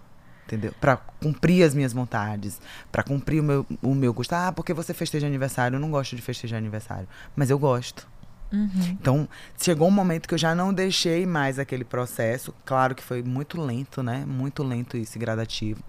Entendeu? 0.47 0.73
Pra 0.79 0.95
cumprir 0.97 1.63
as 1.63 1.73
minhas 1.73 1.91
vontades, 1.91 2.59
pra 2.91 3.03
cumprir 3.03 3.41
o 3.41 3.43
meu, 3.43 3.65
o 3.81 3.93
meu 3.93 4.13
gosto. 4.13 4.33
Ah, 4.33 4.51
porque 4.51 4.73
você 4.73 4.93
festeja 4.93 5.27
aniversário? 5.27 5.75
Eu 5.75 5.79
não 5.79 5.91
gosto 5.91 6.15
de 6.15 6.21
festejar 6.21 6.57
aniversário, 6.57 7.07
mas 7.35 7.49
eu 7.49 7.59
gosto. 7.59 8.07
Uhum. 8.51 8.69
Então, 8.91 9.29
chegou 9.61 9.89
um 9.89 9.91
momento 9.91 10.25
que 10.25 10.33
eu 10.33 10.37
já 10.37 10.55
não 10.55 10.73
deixei 10.73 11.25
mais 11.25 11.59
aquele 11.59 11.83
processo. 11.83 12.53
Claro 12.65 12.95
que 12.95 13.03
foi 13.03 13.21
muito 13.21 13.61
lento, 13.61 14.01
né? 14.01 14.23
Muito 14.25 14.63
lento 14.63 14.95
isso 14.95 15.17
e 15.17 15.19
gradativo. 15.19 15.83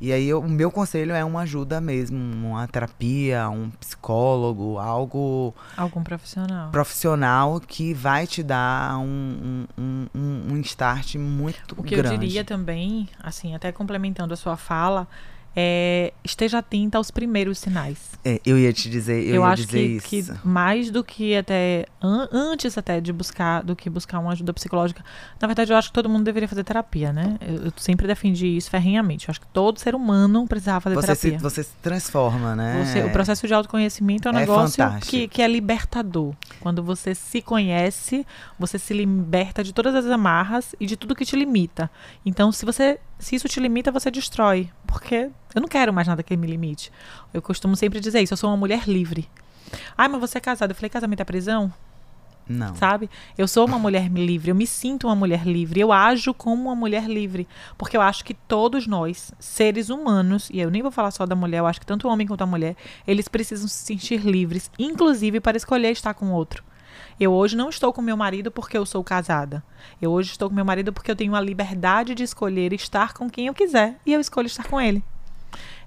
E 0.00 0.12
aí, 0.12 0.28
eu- 0.28 0.40
o 0.40 0.48
meu 0.48 0.70
conselho 0.70 1.12
é 1.12 1.24
uma 1.24 1.40
ajuda 1.40 1.80
mesmo, 1.80 2.16
uma 2.16 2.66
terapia, 2.68 3.48
um 3.50 3.68
psicólogo, 3.80 4.78
algo 4.78 5.52
Algum 5.76 6.04
profissional. 6.04 6.70
profissional 6.70 7.60
que 7.60 7.92
vai 7.94 8.26
te 8.26 8.42
dar 8.42 8.96
um, 8.98 9.66
um, 9.76 10.06
um, 10.14 10.42
um- 10.54 10.60
start 10.60 11.16
muito 11.16 11.74
O 11.76 11.82
que 11.82 11.96
grande. 11.96 12.14
eu 12.14 12.18
diria 12.20 12.44
também, 12.44 13.08
assim, 13.20 13.54
até 13.54 13.72
complementando 13.72 14.32
a 14.32 14.36
sua 14.36 14.56
fala, 14.56 15.06
é 15.60 16.12
esteja 16.22 16.58
atenta 16.58 16.98
aos 16.98 17.10
primeiros 17.10 17.58
sinais. 17.58 17.98
É, 18.24 18.40
eu 18.46 18.56
ia 18.56 18.72
te 18.72 18.88
dizer, 18.88 19.24
eu, 19.26 19.34
Eu, 19.36 19.42
ia 19.42 19.48
acho 19.48 19.66
dizer 19.66 20.00
que, 20.02 20.16
isso. 20.18 20.32
que 20.34 20.46
mais 20.46 20.88
do 20.90 21.02
que 21.02 21.34
até 21.34 21.84
an- 22.00 22.28
antes 22.30 22.78
até 22.78 23.00
de 23.00 23.12
buscar 23.12 23.62
do 23.64 23.74
que 23.74 23.90
buscar 23.90 24.20
uma 24.20 24.30
ajuda 24.32 24.52
psicológica, 24.52 25.04
na 25.40 25.48
verdade 25.48 25.72
eu 25.72 25.76
acho 25.76 25.88
que 25.88 25.94
todo 25.94 26.08
mundo 26.08 26.24
deveria 26.24 26.48
fazer 26.48 26.62
terapia, 26.62 27.12
né? 27.12 27.36
Eu, 27.40 27.54
eu 27.66 27.72
sempre 27.76 28.06
defendi 28.06 28.46
isso 28.56 28.70
ferrenhamente. 28.70 29.26
Eu 29.28 29.32
acho 29.32 29.40
que 29.40 29.46
todo 29.48 29.78
ser 29.80 29.94
humano 29.96 30.46
precisava 30.46 30.80
fazer 30.80 30.94
Você 30.94 31.14
se, 31.16 31.20
terapia. 31.22 31.38
você 31.50 31.62
se 31.64 31.72
transforma, 31.82 32.54
né? 32.54 32.84
Você- 32.84 33.02
o 33.04 33.10
processo 33.10 33.46
de 33.46 33.54
autoconhecimento 33.54 34.28
é 34.28 34.30
um 34.32 34.36
É 34.36 34.40
negócio 34.40 34.76
fantástico. 34.84 35.10
que, 35.10 35.26
que 35.26 35.42
é 35.42 35.48
libertador. 35.48 36.34
Quando 36.60 36.82
você 36.84 37.14
se 37.16 37.42
conhece, 37.42 38.24
você 38.58 38.78
se 38.78 38.94
liberta 38.94 39.64
de 39.64 39.72
todas 39.72 39.94
as 39.94 40.06
amarras 40.06 40.74
e 40.78 40.86
de 40.86 40.96
tudo 40.96 41.14
que 41.16 41.24
te 41.24 41.34
limita. 41.34 41.90
Então, 42.24 42.52
se 42.52 42.64
você 42.64 43.00
se 43.18 43.34
isso 43.34 43.48
te 43.48 43.58
limita, 43.58 43.90
você 43.90 44.12
destrói. 44.12 44.70
Porque 44.88 45.30
eu 45.54 45.60
não 45.60 45.68
quero 45.68 45.92
mais 45.92 46.08
nada 46.08 46.22
que 46.22 46.36
me 46.36 46.46
limite. 46.46 46.90
Eu 47.32 47.42
costumo 47.42 47.76
sempre 47.76 48.00
dizer 48.00 48.20
isso, 48.22 48.32
eu 48.32 48.38
sou 48.38 48.50
uma 48.50 48.56
mulher 48.56 48.88
livre. 48.88 49.28
Ai, 49.96 50.08
mas 50.08 50.20
você 50.20 50.38
é 50.38 50.40
casada. 50.40 50.72
Eu 50.72 50.74
falei, 50.74 50.88
casamento 50.88 51.20
é 51.20 51.24
prisão? 51.24 51.72
Não. 52.48 52.74
sabe? 52.74 53.10
Eu 53.36 53.46
sou 53.46 53.66
uma 53.66 53.78
mulher 53.78 54.08
livre, 54.10 54.50
eu 54.50 54.54
me 54.54 54.66
sinto 54.66 55.06
uma 55.06 55.14
mulher 55.14 55.46
livre, 55.46 55.80
eu 55.80 55.92
ajo 55.92 56.32
como 56.32 56.62
uma 56.62 56.74
mulher 56.74 57.04
livre, 57.04 57.46
porque 57.76 57.94
eu 57.94 58.00
acho 58.00 58.24
que 58.24 58.32
todos 58.32 58.86
nós, 58.86 59.32
seres 59.38 59.90
humanos, 59.90 60.48
e 60.50 60.58
eu 60.58 60.70
nem 60.70 60.80
vou 60.80 60.90
falar 60.90 61.10
só 61.10 61.26
da 61.26 61.36
mulher, 61.36 61.58
eu 61.58 61.66
acho 61.66 61.78
que 61.78 61.84
tanto 61.84 62.08
o 62.08 62.10
homem 62.10 62.26
quanto 62.26 62.40
a 62.40 62.46
mulher, 62.46 62.74
eles 63.06 63.28
precisam 63.28 63.68
se 63.68 63.84
sentir 63.84 64.20
livres, 64.20 64.70
inclusive 64.78 65.40
para 65.40 65.58
escolher 65.58 65.90
estar 65.90 66.14
com 66.14 66.30
outro. 66.30 66.64
Eu 67.18 67.32
hoje 67.32 67.56
não 67.56 67.68
estou 67.68 67.92
com 67.92 68.00
meu 68.00 68.16
marido 68.16 68.50
porque 68.50 68.78
eu 68.78 68.86
sou 68.86 69.02
casada. 69.02 69.62
Eu 70.00 70.12
hoje 70.12 70.30
estou 70.30 70.48
com 70.48 70.54
meu 70.54 70.64
marido 70.64 70.92
porque 70.92 71.10
eu 71.10 71.16
tenho 71.16 71.34
a 71.34 71.40
liberdade 71.40 72.14
de 72.14 72.22
escolher 72.22 72.72
estar 72.72 73.12
com 73.12 73.28
quem 73.28 73.48
eu 73.48 73.54
quiser 73.54 73.96
e 74.06 74.12
eu 74.12 74.20
escolho 74.20 74.46
estar 74.46 74.64
com 74.68 74.80
ele. 74.80 75.02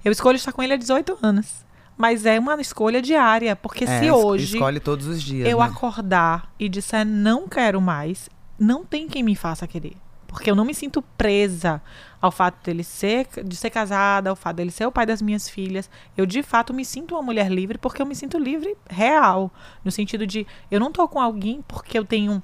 Eu 0.04 0.12
escolho 0.12 0.36
estar 0.36 0.52
com 0.52 0.62
ele 0.62 0.74
há 0.74 0.78
18 0.78 1.18
anos. 1.22 1.66
Mas 1.98 2.26
é 2.26 2.40
uma 2.40 2.60
escolha 2.60 3.02
diária, 3.02 3.56
porque 3.56 3.84
É, 3.84 4.00
se 4.00 4.10
hoje 4.12 4.56
Escolhe 4.56 4.80
todos 4.80 5.06
os 5.06 5.22
dias. 5.22 5.48
eu 5.48 5.60
né? 5.60 5.66
acordar 5.66 6.52
e 6.60 6.68
disser 6.68 7.06
não 7.06 7.48
quero 7.48 7.80
mais, 7.80 8.28
não 8.58 8.84
tem 8.84 9.08
quem 9.08 9.22
me 9.22 9.36
faça 9.36 9.68
querer. 9.68 9.96
Porque 10.32 10.50
eu 10.50 10.56
não 10.56 10.66
me 10.66 10.74
sinto 10.74 11.02
presa 11.02 11.82
ao 12.22 12.32
fato 12.32 12.64
dele 12.64 12.84
ser, 12.84 13.28
de 13.44 13.56
ser 13.56 13.70
casada, 13.70 14.30
ao 14.30 14.36
fato 14.36 14.56
dele 14.56 14.72
ser 14.72 14.86
o 14.86 14.92
pai 14.92 15.06
das 15.06 15.22
minhas 15.22 15.50
filhas. 15.50 15.90
Eu, 16.16 16.26
de 16.26 16.42
fato, 16.42 16.74
me 16.74 16.86
sinto 16.86 17.16
uma 17.16 17.22
mulher 17.22 17.52
livre 17.52 17.78
porque 17.78 18.02
eu 18.02 18.06
me 18.06 18.16
sinto 18.16 18.40
livre 18.40 18.76
real. 18.90 19.52
No 19.84 19.92
sentido 19.92 20.26
de, 20.26 20.48
eu 20.70 20.80
não 20.80 20.92
tô 20.92 21.08
com 21.08 21.20
alguém 21.20 21.62
porque 21.68 22.00
eu 22.00 22.06
tenho 22.06 22.42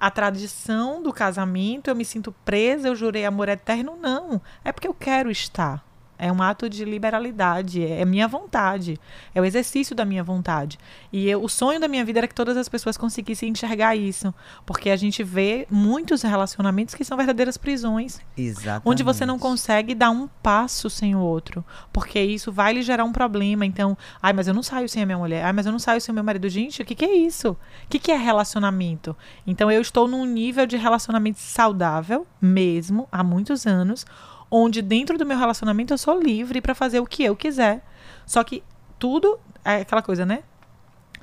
a 0.00 0.10
tradição 0.10 1.02
do 1.02 1.12
casamento, 1.12 1.88
eu 1.88 1.96
me 1.96 2.04
sinto 2.04 2.34
presa, 2.44 2.88
eu 2.88 2.96
jurei 2.96 3.24
amor 3.24 3.48
eterno. 3.48 3.96
Não. 4.00 4.40
É 4.64 4.72
porque 4.72 4.88
eu 4.88 4.94
quero 4.94 5.30
estar. 5.30 5.87
É 6.18 6.32
um 6.32 6.42
ato 6.42 6.68
de 6.68 6.84
liberalidade, 6.84 7.84
é 7.84 8.04
minha 8.04 8.26
vontade, 8.26 8.98
é 9.34 9.40
o 9.40 9.44
exercício 9.44 9.94
da 9.94 10.04
minha 10.04 10.22
vontade. 10.24 10.78
E 11.12 11.28
eu- 11.28 11.42
o 11.42 11.48
sonho 11.48 11.78
da 11.78 11.86
minha 11.86 12.04
vida 12.04 12.18
era 12.20 12.26
que 12.28 12.34
todas 12.34 12.56
as 12.56 12.68
pessoas 12.68 12.96
conseguissem 12.96 13.50
enxergar 13.50 13.94
isso, 13.94 14.34
porque 14.66 14.90
a 14.90 14.96
gente 14.96 15.22
vê 15.22 15.66
muitos 15.70 16.22
relacionamentos 16.22 16.94
que 16.94 17.04
são 17.04 17.16
verdadeiras 17.16 17.56
prisões, 17.56 18.20
Exatamente. 18.36 18.82
onde 18.84 19.02
você 19.02 19.24
não 19.24 19.38
consegue 19.38 19.94
dar 19.94 20.10
um 20.10 20.28
passo 20.42 20.90
sem 20.90 21.14
o 21.14 21.20
outro, 21.20 21.64
porque 21.92 22.20
isso 22.20 22.50
vai 22.50 22.72
lhe 22.72 22.82
gerar 22.82 23.04
um 23.04 23.12
problema. 23.12 23.64
Então, 23.64 23.96
ai, 24.20 24.32
mas 24.32 24.48
eu 24.48 24.54
não 24.54 24.62
saio 24.62 24.88
sem 24.88 25.02
a 25.02 25.06
minha 25.06 25.18
mulher, 25.18 25.44
ai, 25.44 25.52
mas 25.52 25.66
eu 25.66 25.72
não 25.72 25.78
saio 25.78 26.00
sem 26.00 26.12
o 26.12 26.14
meu 26.14 26.24
marido. 26.24 26.48
Gente, 26.48 26.82
o 26.82 26.84
que, 26.84 26.94
que 26.94 27.04
é 27.04 27.14
isso? 27.14 27.50
O 27.50 27.56
que, 27.88 27.98
que 27.98 28.10
é 28.10 28.16
relacionamento? 28.16 29.16
Então, 29.46 29.70
eu 29.70 29.80
estou 29.80 30.08
num 30.08 30.24
nível 30.24 30.66
de 30.66 30.76
relacionamento 30.76 31.38
saudável, 31.38 32.26
mesmo, 32.40 33.06
há 33.12 33.22
muitos 33.22 33.66
anos, 33.66 34.04
onde 34.50 34.82
dentro 34.82 35.18
do 35.18 35.26
meu 35.26 35.38
relacionamento 35.38 35.92
eu 35.92 35.98
sou 35.98 36.20
livre 36.20 36.60
para 36.60 36.74
fazer 36.74 37.00
o 37.00 37.06
que 37.06 37.22
eu 37.24 37.36
quiser. 37.36 37.84
Só 38.26 38.42
que 38.44 38.62
tudo 38.98 39.38
é 39.64 39.76
aquela 39.82 40.02
coisa, 40.02 40.24
né? 40.24 40.42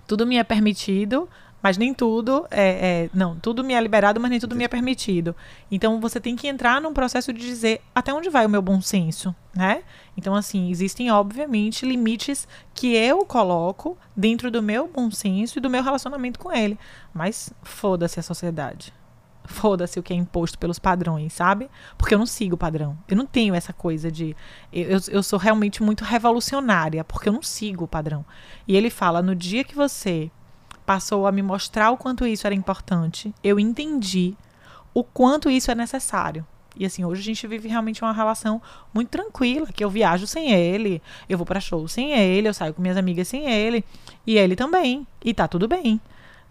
Tudo 0.07 0.25
me 0.25 0.37
é 0.37 0.43
permitido, 0.43 1.27
mas 1.61 1.77
nem 1.77 1.93
tudo 1.95 2.45
é, 2.51 3.05
é- 3.05 3.09
Não, 3.11 3.35
tudo 3.39 3.63
me 3.63 3.73
é 3.73 3.81
liberado, 3.81 4.19
mas 4.19 4.29
nem 4.29 4.39
tudo 4.39 4.55
me 4.55 4.63
é 4.63 4.67
permitido. 4.67 5.35
Então 5.71 5.99
você 5.99 6.19
tem 6.19 6.35
que 6.35 6.47
entrar 6.47 6.79
num 6.79 6.93
processo 6.93 7.33
de 7.33 7.39
dizer 7.39 7.81
até 7.93 8.13
onde 8.13 8.29
vai 8.29 8.45
o 8.45 8.49
meu 8.49 8.61
bom 8.61 8.79
senso, 8.81 9.35
né? 9.55 9.81
Então, 10.15 10.35
assim, 10.35 10.69
existem, 10.69 11.11
obviamente, 11.11 11.85
limites 11.85 12.47
que 12.73 12.95
eu 12.95 13.25
coloco 13.25 13.97
dentro 14.15 14.51
do 14.51 14.61
meu 14.61 14.87
bom 14.87 15.09
senso 15.09 15.57
e 15.57 15.61
do 15.61 15.69
meu 15.69 15.83
relacionamento 15.83 16.39
com 16.39 16.51
ele. 16.51 16.77
Mas 17.13 17.51
foda-se 17.63 18.19
a 18.19 18.23
sociedade. 18.23 18.93
Foda-se 19.47 19.99
o 19.99 20.03
que 20.03 20.13
é 20.13 20.15
imposto 20.15 20.57
pelos 20.57 20.79
padrões, 20.79 21.33
sabe? 21.33 21.69
Porque 21.97 22.13
eu 22.13 22.19
não 22.19 22.25
sigo 22.25 22.55
o 22.55 22.57
padrão. 22.57 22.97
Eu 23.07 23.17
não 23.17 23.25
tenho 23.25 23.55
essa 23.55 23.73
coisa 23.73 24.11
de. 24.11 24.35
Eu, 24.71 24.99
eu 25.09 25.23
sou 25.23 25.39
realmente 25.39 25.81
muito 25.83 26.03
revolucionária, 26.03 27.03
porque 27.03 27.29
eu 27.29 27.33
não 27.33 27.41
sigo 27.41 27.85
o 27.85 27.87
padrão. 27.87 28.25
E 28.67 28.75
ele 28.75 28.89
fala: 28.89 29.21
no 29.21 29.35
dia 29.35 29.63
que 29.63 29.75
você 29.75 30.31
passou 30.85 31.25
a 31.25 31.31
me 31.31 31.41
mostrar 31.41 31.91
o 31.91 31.97
quanto 31.97 32.27
isso 32.27 32.45
era 32.45 32.55
importante, 32.55 33.33
eu 33.43 33.59
entendi 33.59 34.35
o 34.93 35.03
quanto 35.03 35.49
isso 35.49 35.71
é 35.71 35.75
necessário. 35.75 36.45
E 36.77 36.85
assim, 36.85 37.05
hoje 37.05 37.21
a 37.21 37.23
gente 37.23 37.47
vive 37.47 37.69
realmente 37.69 38.01
uma 38.03 38.11
relação 38.11 38.61
muito 38.93 39.09
tranquila, 39.09 39.67
que 39.67 39.83
eu 39.83 39.89
viajo 39.89 40.27
sem 40.27 40.51
ele, 40.51 41.01
eu 41.29 41.37
vou 41.37 41.45
para 41.45 41.59
show 41.59 41.87
sem 41.87 42.11
ele, 42.11 42.49
eu 42.49 42.53
saio 42.53 42.73
com 42.73 42.81
minhas 42.81 42.97
amigas 42.97 43.27
sem 43.27 43.49
ele, 43.49 43.83
e 44.27 44.37
ele 44.37 44.55
também. 44.55 45.07
E 45.23 45.33
tá 45.33 45.47
tudo 45.47 45.67
bem. 45.67 46.01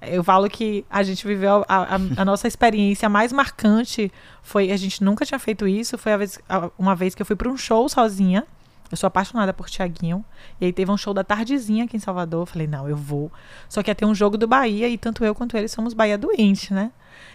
Eu 0.09 0.24
falo 0.24 0.48
que 0.48 0.85
a 0.90 1.02
gente 1.02 1.26
viveu 1.26 1.64
a, 1.68 1.76
a, 1.76 1.94
a, 1.94 2.24
nossa 2.24 2.48
experiência 2.48 3.09
mais 3.09 3.32
marcante 3.32 4.10
foi 4.43 4.70
a 4.70 4.76
gente 4.76 5.02
nunca 5.02 5.24
tinha 5.24 5.39
feito 5.39 5.66
isso. 5.66 5.97
Foi 5.98 6.16
vez, 6.16 6.39
uma 6.78 6.94
vez 6.94 7.14
que 7.14 7.22
eu 7.22 7.26
fui 7.26 7.36
para 7.36 7.48
um 7.48 7.56
show 7.56 7.89
sozinha. 7.89 8.47
Eu 8.90 8.97
sou 8.97 9.06
apaixonada 9.06 9.52
por 9.52 9.68
Tiaguinho. 9.68 10.24
E 10.60 10.66
aí 10.66 10.72
teve 10.72 10.90
um 10.90 10.97
show 10.97 11.12
da 11.14 11.24
tardezinha 11.24 11.85
aqui 11.85 11.97
em 11.97 12.01
Salvador. 12.01 12.43
Eu 12.43 12.47
falei, 12.47 12.66
não, 12.66 12.89
eu 12.89 12.97
vou. 12.97 13.32
Só 13.68 13.82
que 13.82 13.90
ia 13.90 13.94
ter 13.94 14.05
um 14.05 14.14
jogo 14.14 14.36
do 14.36 14.47
Bahia 14.47 14.89
e 14.89 14.97
tanto 14.97 15.24
eu 15.24 15.35
quanto 15.35 15.56
ele 15.56 15.68
somos 15.68 15.94
Bahia 15.94 16.16
doente, 16.18 16.72
né? 16.72 16.93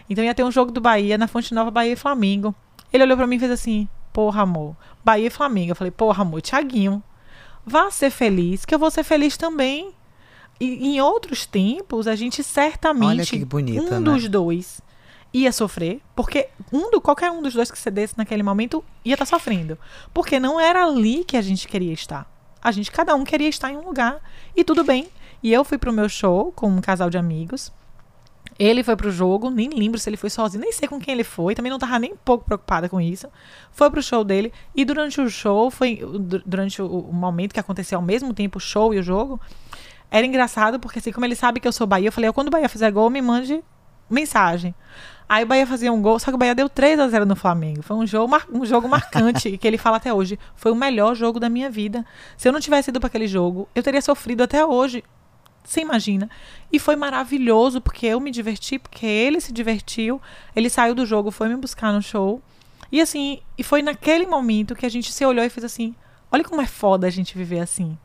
Então 0.08 0.24
ia 0.24 0.34
ter 0.34 0.44
um 0.44 0.50
jogo 0.50 0.70
do 0.72 0.80
Bahia 0.80 1.18
na 1.18 1.26
Fonte 1.26 1.54
Nova, 1.54 1.70
Bahia 1.70 1.92
e 1.92 1.96
Flamengo. 1.96 2.54
Ele 2.92 3.04
olhou 3.04 3.16
para 3.16 3.26
mim 3.26 3.36
e 3.36 3.38
fez 3.38 3.50
assim: 3.50 3.88
Porra, 4.12 4.42
amor, 4.42 4.76
Bahia 5.04 5.26
e 5.26 5.30
Flamengo. 5.30 5.72
Eu 5.72 5.76
falei: 5.76 5.90
Porra, 5.90 6.22
amor, 6.22 6.40
Tiaguinho, 6.40 7.02
vá 7.64 7.90
ser 7.90 8.10
feliz, 8.10 8.64
que 8.64 8.74
eu 8.74 8.78
vou 8.78 8.90
ser 8.90 9.04
feliz 9.04 9.36
também. 9.36 9.92
E 10.60 10.88
em 10.88 11.00
outros 11.00 11.46
tempos, 11.46 12.06
a 12.06 12.14
gente 12.14 12.42
certamente, 12.44 13.44
bonita, 13.46 13.96
um 13.96 14.00
né? 14.00 14.12
dos 14.12 14.28
dois 14.28 14.82
ia 15.32 15.52
sofrer, 15.52 16.02
porque 16.14 16.48
um 16.72 16.90
do, 16.90 17.00
qualquer 17.00 17.30
um 17.30 17.40
dos 17.40 17.54
dois 17.54 17.70
que 17.70 17.78
cedesse 17.78 18.18
naquele 18.18 18.42
momento 18.42 18.84
ia 19.04 19.14
estar 19.14 19.24
tá 19.24 19.30
sofrendo. 19.30 19.78
Porque 20.12 20.38
não 20.38 20.60
era 20.60 20.84
ali 20.84 21.24
que 21.24 21.36
a 21.36 21.42
gente 21.42 21.66
queria 21.66 21.92
estar. 21.92 22.30
A 22.62 22.70
gente, 22.72 22.90
cada 22.90 23.14
um 23.14 23.24
queria 23.24 23.48
estar 23.48 23.70
em 23.70 23.76
um 23.76 23.84
lugar. 23.86 24.20
E 24.54 24.62
tudo 24.62 24.84
bem. 24.84 25.08
E 25.42 25.52
eu 25.52 25.64
fui 25.64 25.78
pro 25.78 25.92
meu 25.92 26.08
show 26.08 26.52
com 26.52 26.68
um 26.68 26.80
casal 26.80 27.08
de 27.08 27.16
amigos. 27.16 27.72
Ele 28.58 28.82
foi 28.82 28.94
pro 28.94 29.10
jogo, 29.10 29.48
nem 29.48 29.70
lembro 29.70 29.98
se 29.98 30.10
ele 30.10 30.18
foi 30.18 30.28
sozinho, 30.28 30.60
nem 30.60 30.70
sei 30.70 30.86
com 30.86 31.00
quem 31.00 31.14
ele 31.14 31.24
foi, 31.24 31.54
também 31.54 31.72
não 31.72 31.78
tava 31.78 31.98
nem 31.98 32.12
um 32.12 32.16
pouco 32.16 32.44
preocupada 32.44 32.90
com 32.90 33.00
isso. 33.00 33.26
Foi 33.72 33.90
pro 33.90 34.02
show 34.02 34.22
dele 34.22 34.52
e 34.74 34.84
durante 34.84 35.18
o 35.18 35.30
show, 35.30 35.70
foi 35.70 36.04
durante 36.44 36.82
o, 36.82 36.86
o 36.86 37.12
momento 37.12 37.54
que 37.54 37.60
aconteceu 37.60 37.98
ao 37.98 38.04
mesmo 38.04 38.34
tempo 38.34 38.58
o 38.58 38.60
show 38.60 38.92
e 38.92 38.98
o 38.98 39.02
jogo, 39.02 39.40
era 40.10 40.26
engraçado 40.26 40.80
porque 40.80 40.98
assim, 40.98 41.12
como 41.12 41.24
ele 41.24 41.36
sabe 41.36 41.60
que 41.60 41.68
eu 41.68 41.72
sou 41.72 41.86
Bahia, 41.86 42.08
eu 42.08 42.12
falei, 42.12 42.32
quando 42.32 42.48
o 42.48 42.50
Bahia 42.50 42.68
fizer 42.68 42.90
gol, 42.90 43.08
me 43.08 43.22
mande 43.22 43.62
mensagem. 44.08 44.74
Aí 45.28 45.44
o 45.44 45.46
Bahia 45.46 45.64
fazia 45.64 45.92
um 45.92 46.02
gol, 46.02 46.18
só 46.18 46.32
que 46.32 46.34
o 46.34 46.38
Bahia 46.38 46.56
deu 46.56 46.68
3 46.68 46.98
a 46.98 47.06
0 47.06 47.24
no 47.24 47.36
Flamengo. 47.36 47.82
Foi 47.82 47.96
um 47.96 48.04
jogo, 48.04 48.36
um 48.52 48.66
jogo 48.66 48.88
marcante, 48.88 49.54
que 49.58 49.66
ele 49.68 49.78
fala 49.78 49.98
até 49.98 50.12
hoje. 50.12 50.36
Foi 50.56 50.72
o 50.72 50.74
melhor 50.74 51.14
jogo 51.14 51.38
da 51.38 51.48
minha 51.48 51.70
vida. 51.70 52.04
Se 52.36 52.48
eu 52.48 52.52
não 52.52 52.58
tivesse 52.58 52.90
ido 52.90 52.98
para 52.98 53.06
aquele 53.06 53.28
jogo, 53.28 53.68
eu 53.72 53.82
teria 53.82 54.02
sofrido 54.02 54.42
até 54.42 54.66
hoje. 54.66 55.04
Você 55.62 55.82
imagina? 55.82 56.28
E 56.72 56.80
foi 56.80 56.96
maravilhoso, 56.96 57.80
porque 57.80 58.06
eu 58.06 58.18
me 58.18 58.32
diverti, 58.32 58.76
porque 58.76 59.06
ele 59.06 59.40
se 59.40 59.52
divertiu. 59.52 60.20
Ele 60.56 60.68
saiu 60.68 60.96
do 60.96 61.06
jogo, 61.06 61.30
foi 61.30 61.48
me 61.48 61.54
buscar 61.54 61.92
no 61.92 62.02
show. 62.02 62.42
E 62.90 63.00
assim, 63.00 63.40
e 63.56 63.62
foi 63.62 63.82
naquele 63.82 64.26
momento 64.26 64.74
que 64.74 64.84
a 64.84 64.88
gente 64.88 65.12
se 65.12 65.24
olhou 65.24 65.44
e 65.44 65.48
fez 65.50 65.62
assim: 65.64 65.94
olha 66.32 66.42
como 66.42 66.60
é 66.60 66.66
foda 66.66 67.06
a 67.06 67.10
gente 67.10 67.38
viver 67.38 67.60
assim. 67.60 67.96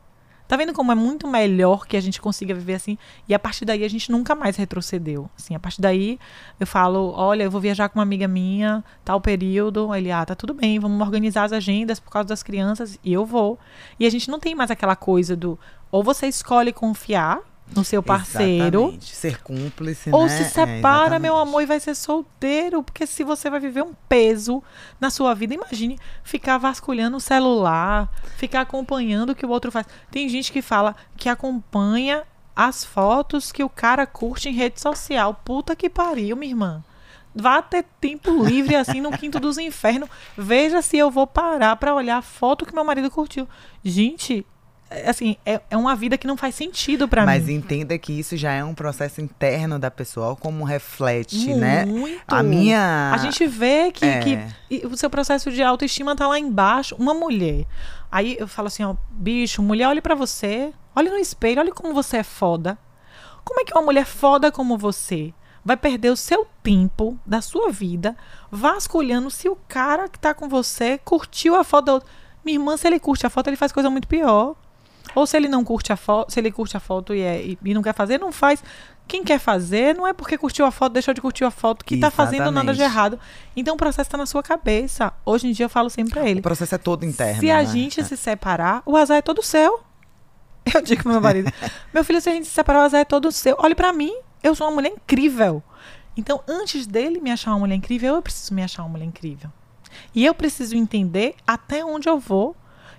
Tá 0.48 0.56
vendo 0.56 0.72
como 0.72 0.92
é 0.92 0.94
muito 0.94 1.26
melhor 1.26 1.86
que 1.86 1.96
a 1.96 2.00
gente 2.00 2.20
consiga 2.20 2.54
viver 2.54 2.74
assim? 2.74 2.96
E 3.28 3.34
a 3.34 3.38
partir 3.38 3.64
daí 3.64 3.84
a 3.84 3.88
gente 3.88 4.12
nunca 4.12 4.34
mais 4.34 4.56
retrocedeu. 4.56 5.28
Assim, 5.36 5.54
a 5.54 5.58
partir 5.58 5.80
daí 5.80 6.18
eu 6.60 6.66
falo, 6.66 7.12
olha, 7.16 7.44
eu 7.44 7.50
vou 7.50 7.60
viajar 7.60 7.88
com 7.88 7.98
uma 7.98 8.02
amiga 8.02 8.28
minha, 8.28 8.84
tal 9.04 9.20
período. 9.20 9.94
Ele, 9.94 10.10
ah, 10.10 10.24
tá 10.24 10.34
tudo 10.34 10.54
bem, 10.54 10.78
vamos 10.78 11.00
organizar 11.00 11.44
as 11.44 11.52
agendas 11.52 11.98
por 11.98 12.10
causa 12.10 12.28
das 12.28 12.42
crianças 12.42 12.98
e 13.02 13.12
eu 13.12 13.24
vou. 13.24 13.58
E 13.98 14.06
a 14.06 14.10
gente 14.10 14.30
não 14.30 14.38
tem 14.38 14.54
mais 14.54 14.70
aquela 14.70 14.94
coisa 14.94 15.34
do 15.34 15.58
ou 15.90 16.02
você 16.02 16.26
escolhe 16.26 16.72
confiar 16.72 17.40
no 17.74 17.84
seu 17.84 18.02
parceiro. 18.02 18.80
Exatamente. 18.80 19.14
Ser 19.14 19.42
cúmplice, 19.42 20.10
ou 20.10 20.24
né? 20.24 20.28
se 20.28 20.44
separa, 20.50 21.16
é, 21.16 21.18
meu 21.18 21.36
amor, 21.36 21.62
e 21.62 21.66
vai 21.66 21.80
ser 21.80 21.94
solteiro. 21.94 22.82
Porque 22.82 23.06
se 23.06 23.24
você 23.24 23.50
vai 23.50 23.60
viver 23.60 23.82
um 23.82 23.94
peso 24.08 24.62
na 25.00 25.10
sua 25.10 25.34
vida, 25.34 25.54
imagine 25.54 25.98
ficar 26.22 26.58
vasculhando 26.58 27.16
o 27.16 27.20
celular, 27.20 28.10
ficar 28.36 28.62
acompanhando 28.62 29.30
o 29.30 29.34
que 29.34 29.46
o 29.46 29.50
outro 29.50 29.72
faz. 29.72 29.86
Tem 30.10 30.28
gente 30.28 30.52
que 30.52 30.62
fala 30.62 30.94
que 31.16 31.28
acompanha 31.28 32.22
as 32.54 32.84
fotos 32.84 33.52
que 33.52 33.62
o 33.62 33.68
cara 33.68 34.06
curte 34.06 34.48
em 34.48 34.52
rede 34.52 34.80
social. 34.80 35.34
Puta 35.44 35.76
que 35.76 35.90
pariu, 35.90 36.36
minha 36.36 36.52
irmã. 36.52 36.84
Vá 37.34 37.60
ter 37.60 37.84
tempo 38.00 38.42
livre 38.42 38.74
assim 38.74 39.02
no 39.02 39.12
quinto 39.12 39.38
dos 39.38 39.58
infernos. 39.58 40.08
Veja 40.38 40.80
se 40.80 40.96
eu 40.96 41.10
vou 41.10 41.26
parar 41.26 41.76
para 41.76 41.94
olhar 41.94 42.16
a 42.16 42.22
foto 42.22 42.64
que 42.64 42.74
meu 42.74 42.82
marido 42.82 43.10
curtiu. 43.10 43.46
Gente, 43.84 44.38
é, 44.38 44.55
assim, 45.04 45.36
é, 45.44 45.60
é 45.68 45.76
uma 45.76 45.96
vida 45.96 46.16
que 46.16 46.26
não 46.26 46.36
faz 46.36 46.54
sentido 46.54 47.08
para 47.08 47.22
mim. 47.22 47.26
Mas 47.26 47.48
entenda 47.48 47.98
que 47.98 48.12
isso 48.12 48.36
já 48.36 48.52
é 48.52 48.62
um 48.62 48.74
processo 48.74 49.20
interno 49.20 49.78
da 49.78 49.90
pessoa, 49.90 50.36
como 50.36 50.64
reflete, 50.64 51.36
Muito. 51.48 51.60
né? 51.60 51.84
A 52.26 52.42
minha. 52.42 53.10
A 53.12 53.18
gente 53.18 53.46
vê 53.46 53.90
que, 53.90 54.04
é. 54.04 54.20
que 54.68 54.86
o 54.86 54.96
seu 54.96 55.10
processo 55.10 55.50
de 55.50 55.62
autoestima 55.62 56.14
tá 56.14 56.28
lá 56.28 56.38
embaixo. 56.38 56.94
Uma 56.96 57.14
mulher. 57.14 57.66
Aí 58.10 58.36
eu 58.38 58.46
falo 58.46 58.68
assim, 58.68 58.84
ó, 58.84 58.94
bicho, 59.10 59.62
mulher, 59.62 59.88
olhe 59.88 60.00
para 60.00 60.14
você, 60.14 60.72
olhe 60.94 61.10
no 61.10 61.16
espelho, 61.16 61.60
olhe 61.60 61.72
como 61.72 61.92
você 61.92 62.18
é 62.18 62.22
foda. 62.22 62.78
Como 63.44 63.60
é 63.60 63.64
que 63.64 63.72
uma 63.72 63.82
mulher 63.82 64.06
foda 64.06 64.50
como 64.52 64.78
você 64.78 65.34
vai 65.64 65.76
perder 65.76 66.10
o 66.10 66.16
seu 66.16 66.46
tempo 66.62 67.18
da 67.26 67.40
sua 67.40 67.70
vida 67.70 68.16
vasculhando 68.50 69.30
se 69.30 69.48
o 69.48 69.56
cara 69.68 70.08
que 70.08 70.18
tá 70.18 70.32
com 70.32 70.48
você 70.48 70.98
curtiu 70.98 71.56
a 71.56 71.64
foto 71.64 71.84
da 71.86 71.92
outra? 71.94 72.08
Minha 72.44 72.58
irmã, 72.58 72.76
se 72.76 72.86
ele 72.86 73.00
curte 73.00 73.26
a 73.26 73.30
foto, 73.30 73.48
ele 73.48 73.56
faz 73.56 73.72
coisa 73.72 73.90
muito 73.90 74.06
pior. 74.06 74.54
Ou 75.16 75.26
se 75.26 75.34
ele 75.34 75.48
não 75.48 75.64
curte 75.64 75.94
a 75.94 75.96
foto, 75.96 76.30
se 76.30 76.38
ele 76.38 76.52
curte 76.52 76.76
a 76.76 76.80
foto 76.80 77.14
e, 77.14 77.22
é, 77.22 77.42
e, 77.42 77.58
e, 77.64 77.72
não 77.72 77.80
quer 77.80 77.94
fazer, 77.94 78.20
não 78.20 78.30
faz. 78.30 78.62
Quem 79.08 79.24
quer 79.24 79.38
fazer 79.38 79.96
não 79.96 80.06
é 80.06 80.12
porque 80.12 80.36
curtiu 80.36 80.66
a 80.66 80.70
foto, 80.70 80.92
deixou 80.92 81.14
de 81.14 81.22
curtir 81.22 81.42
a 81.42 81.50
foto, 81.50 81.86
que 81.86 81.94
está 81.94 82.10
fazendo 82.10 82.50
nada 82.50 82.74
de 82.74 82.82
errado. 82.82 83.18
Então 83.56 83.76
o 83.76 83.78
processo 83.78 84.08
está 84.08 84.18
na 84.18 84.26
sua 84.26 84.42
cabeça. 84.42 85.14
Hoje 85.24 85.48
em 85.48 85.52
dia 85.52 85.64
eu 85.64 85.70
falo 85.70 85.88
sempre 85.88 86.12
pra 86.12 86.28
ele. 86.28 86.40
O 86.40 86.42
processo 86.42 86.74
é 86.74 86.78
todo 86.78 87.06
interno. 87.06 87.40
Se 87.40 87.46
né? 87.46 87.54
a 87.54 87.64
gente 87.64 87.98
é. 87.98 88.04
se 88.04 88.14
separar, 88.14 88.82
o 88.84 88.94
azar 88.94 89.16
é 89.16 89.22
todo 89.22 89.42
seu. 89.42 89.80
Eu 90.74 90.82
digo 90.82 91.02
pro 91.02 91.12
meu 91.12 91.20
marido: 91.20 91.50
Meu 91.94 92.04
filho, 92.04 92.20
se 92.20 92.28
a 92.28 92.32
gente 92.32 92.46
se 92.46 92.52
separar, 92.52 92.80
o 92.80 92.82
azar 92.82 93.00
é 93.00 93.04
todo 93.04 93.32
seu. 93.32 93.56
Olhe 93.60 93.74
para 93.74 93.92
mim, 93.94 94.12
eu 94.42 94.54
sou 94.54 94.66
uma 94.66 94.74
mulher 94.74 94.92
incrível. 94.92 95.62
Então, 96.14 96.42
antes 96.46 96.86
dele 96.86 97.20
me 97.20 97.30
achar 97.30 97.52
uma 97.52 97.60
mulher 97.60 97.76
incrível, 97.76 98.16
eu 98.16 98.22
preciso 98.22 98.52
me 98.52 98.62
achar 98.62 98.82
uma 98.82 98.90
mulher 98.90 99.06
incrível. 99.06 99.50
E 100.14 100.26
eu 100.26 100.34
preciso 100.34 100.76
entender 100.76 101.36
até 101.46 101.84
onde 101.84 102.08
eu 102.08 102.18
vou 102.18 102.56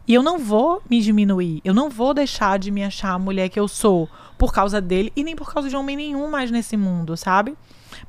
e 0.08 0.14
eu 0.14 0.24
não 0.24 0.40
vou 0.40 0.82
me 0.90 1.02
diminuir. 1.02 1.62
Eu 1.66 1.74
não 1.74 1.90
vou 1.90 2.14
deixar 2.14 2.58
de 2.58 2.72
me 2.72 2.84
achar 2.84 3.12
a 3.12 3.20
mulher 3.20 3.50
que 3.50 3.60
eu 3.60 3.68
sou 3.68 4.10
por 4.38 4.54
causa 4.54 4.80
dele 4.80 5.12
e 5.16 5.24
nem 5.24 5.36
por 5.36 5.52
causa 5.52 5.70
de 5.70 5.76
homem 5.76 5.98
nenhum 5.98 6.30
mais 6.30 6.50
nesse 6.50 6.78
mundo, 6.78 7.18
sabe? 7.18 7.56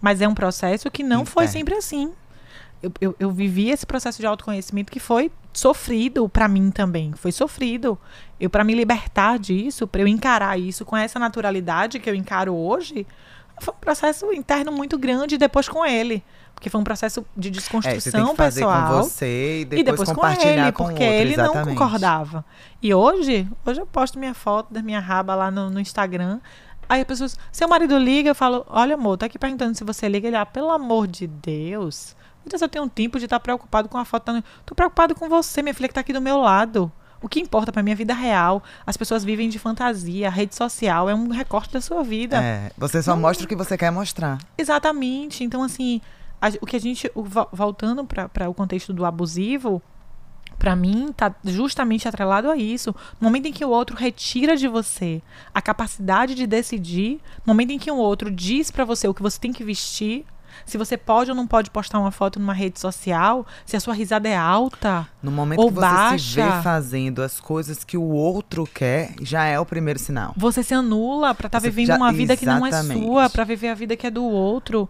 Mas 0.01 0.21
é 0.21 0.29
um 0.29 0.35
processo 0.35 0.91
que 0.91 1.03
não 1.03 1.27
foi 1.27 1.49
sempre 1.49 1.75
assim. 1.75 2.13
Eu, 2.81 2.93
eu, 3.01 3.17
eu, 3.19 3.31
vivi 3.33 3.71
esse 3.71 3.85
processo 3.85 4.21
de 4.21 4.27
autoconhecimento 4.27 4.93
que 4.93 5.01
foi 5.01 5.33
sofrido 5.53 6.29
para 6.29 6.47
mim 6.47 6.71
também. 6.71 7.13
Foi 7.17 7.33
sofrido. 7.33 7.99
Eu, 8.39 8.49
para 8.49 8.63
me 8.63 8.73
libertar 8.73 9.37
disso, 9.37 9.85
para 9.89 10.03
eu 10.03 10.07
encarar 10.07 10.57
isso 10.57 10.85
com 10.85 10.97
essa 10.97 11.19
naturalidade 11.19 11.99
que 11.99 12.09
eu 12.09 12.15
encaro 12.15 12.55
hoje, 12.55 13.05
foi 13.61 13.75
um 13.75 13.79
processo 13.79 14.33
interno 14.33 14.71
muito 14.71 14.97
grande 14.97 15.37
depois 15.37 15.69
com 15.69 15.85
ele. 15.85 16.23
Porque 16.59 16.69
foi 16.69 16.81
um 16.81 16.85
processo 16.85 17.25
de 17.37 17.51
desconstrução 17.51 18.27
é, 18.27 18.31
que 18.31 18.37
fazer 18.37 18.61
pessoal. 18.63 18.89
Com 18.89 19.03
você 19.05 19.61
e 19.61 19.65
depois, 19.65 19.81
e 19.81 19.85
depois 19.85 20.09
compartilhar 20.09 20.55
com 20.55 20.61
ele, 20.61 20.73
com 20.73 20.85
porque 20.87 21.05
outro, 21.05 21.17
ele 21.17 21.33
exatamente. 21.35 21.67
não 21.67 21.75
concordava. 21.75 22.45
E 22.83 22.93
hoje, 22.93 23.49
hoje 23.65 23.81
eu 23.81 23.87
posto 23.87 24.19
minha 24.19 24.35
foto 24.35 24.75
da 24.75 24.83
minha 24.83 24.99
raba 24.99 25.37
lá 25.37 25.53
no, 25.53 25.71
no 25.71 25.79
Instagram. 25.79 26.41
Aí 26.89 27.01
as 27.01 27.07
pessoas, 27.07 27.39
seu 27.53 27.69
marido 27.69 27.97
liga, 27.97 28.31
eu 28.31 28.35
falo, 28.35 28.67
olha 28.69 28.97
amor, 28.97 29.17
tá 29.17 29.27
aqui 29.27 29.39
perguntando 29.39 29.77
se 29.77 29.85
você 29.85 30.09
liga. 30.09 30.27
Ele, 30.27 30.37
ah, 30.37 30.45
pelo 30.45 30.73
amor 30.73 31.07
de 31.07 31.29
Deus. 31.29 32.17
Deus, 32.45 32.61
eu 32.61 32.69
tenho 32.69 32.87
um 32.87 32.89
tempo 32.89 33.21
de 33.21 33.27
estar 33.27 33.39
preocupado 33.39 33.89
com 33.89 33.97
a 33.97 34.05
foto. 34.05 34.25
Tá 34.25 34.43
Tô 34.67 34.75
preocupado 34.75 35.15
com 35.15 35.29
você, 35.29 35.63
minha 35.63 35.75
filha 35.75 35.87
que 35.87 35.95
tá 35.95 36.01
aqui 36.01 36.13
do 36.13 36.21
meu 36.21 36.39
lado. 36.39 36.91
O 37.23 37.29
que 37.29 37.39
importa 37.39 37.71
para 37.71 37.85
mim 37.85 37.91
é 37.91 37.95
a 37.95 37.97
vida 37.97 38.15
real. 38.15 38.65
As 38.85 38.97
pessoas 38.97 39.23
vivem 39.23 39.49
de 39.49 39.61
fantasia. 39.61 40.27
A 40.27 40.31
rede 40.31 40.57
social 40.57 41.09
é 41.09 41.15
um 41.15 41.29
recorte 41.29 41.73
da 41.73 41.81
sua 41.81 42.03
vida. 42.03 42.43
É, 42.43 42.73
você 42.77 43.01
só 43.01 43.13
não, 43.13 43.23
mostra 43.23 43.45
o 43.45 43.49
que 43.49 43.57
você 43.57 43.79
quer 43.79 43.93
mostrar. 43.93 44.39
Exatamente. 44.57 45.45
Então, 45.45 45.63
assim, 45.63 46.01
a, 46.41 46.49
o 46.61 46.67
que 46.67 46.77
a 46.77 46.81
gente, 46.81 47.11
o, 47.15 47.25
voltando 47.53 48.05
para 48.05 48.49
o 48.49 48.55
contexto 48.55 48.93
do 48.93 49.05
abusivo, 49.05 49.83
para 50.59 50.75
mim, 50.75 51.13
tá 51.17 51.35
justamente 51.45 52.09
atrelado 52.09 52.51
a 52.51 52.57
isso. 52.57 52.95
No 53.21 53.27
momento 53.27 53.47
em 53.47 53.53
que 53.53 53.65
o 53.65 53.71
outro 53.71 53.97
retira 53.97 54.57
de 54.57 54.67
você 54.67 55.23
a 55.55 55.63
capacidade 55.63 56.35
de 56.35 56.47
decidir, 56.47 57.21
no 57.47 57.53
momento 57.53 57.71
em 57.71 57.79
que 57.79 57.91
o 57.91 57.97
outro 57.97 58.31
diz 58.31 58.71
para 58.71 58.85
você 58.85 59.07
o 59.07 59.15
que 59.15 59.23
você 59.23 59.39
tem 59.39 59.53
que 59.53 59.63
vestir, 59.63 60.27
se 60.67 60.77
você 60.77 60.97
pode 60.97 61.31
ou 61.31 61.37
não 61.37 61.47
pode 61.47 61.71
postar 61.71 61.99
uma 61.99 62.11
foto 62.11 62.39
numa 62.39 62.53
rede 62.53 62.81
social, 62.81 63.47
se 63.65 63.77
a 63.77 63.81
sua 63.81 63.95
risada 63.95 64.29
é 64.29 64.37
alta 64.37 65.07
no 65.23 65.31
momento 65.31 65.61
ou 65.61 65.69
que 65.69 65.75
você 65.75 65.81
baixa, 65.81 66.19
se 66.19 66.57
vê 66.57 66.63
fazendo 66.63 67.23
as 67.23 67.41
coisas 67.41 67.85
que 67.85 67.97
o 67.97 68.03
outro 68.03 68.67
quer, 68.67 69.15
já 69.23 69.45
é 69.45 69.59
o 69.59 69.65
primeiro 69.65 69.99
sinal. 69.99 70.35
Você 70.37 70.63
se 70.63 70.75
anula 70.75 71.35
para 71.35 71.47
estar 71.47 71.61
tá 71.61 71.63
vivendo 71.63 71.89
já, 71.89 71.97
uma 71.97 72.13
vida 72.13 72.37
que 72.37 72.47
não 72.47 72.67
é 72.67 72.83
sua, 72.83 73.31
para 73.31 73.45
viver 73.45 73.69
a 73.69 73.75
vida 73.75 73.97
que 73.97 74.07
é 74.07 74.11
do 74.11 74.25
outro 74.25 74.89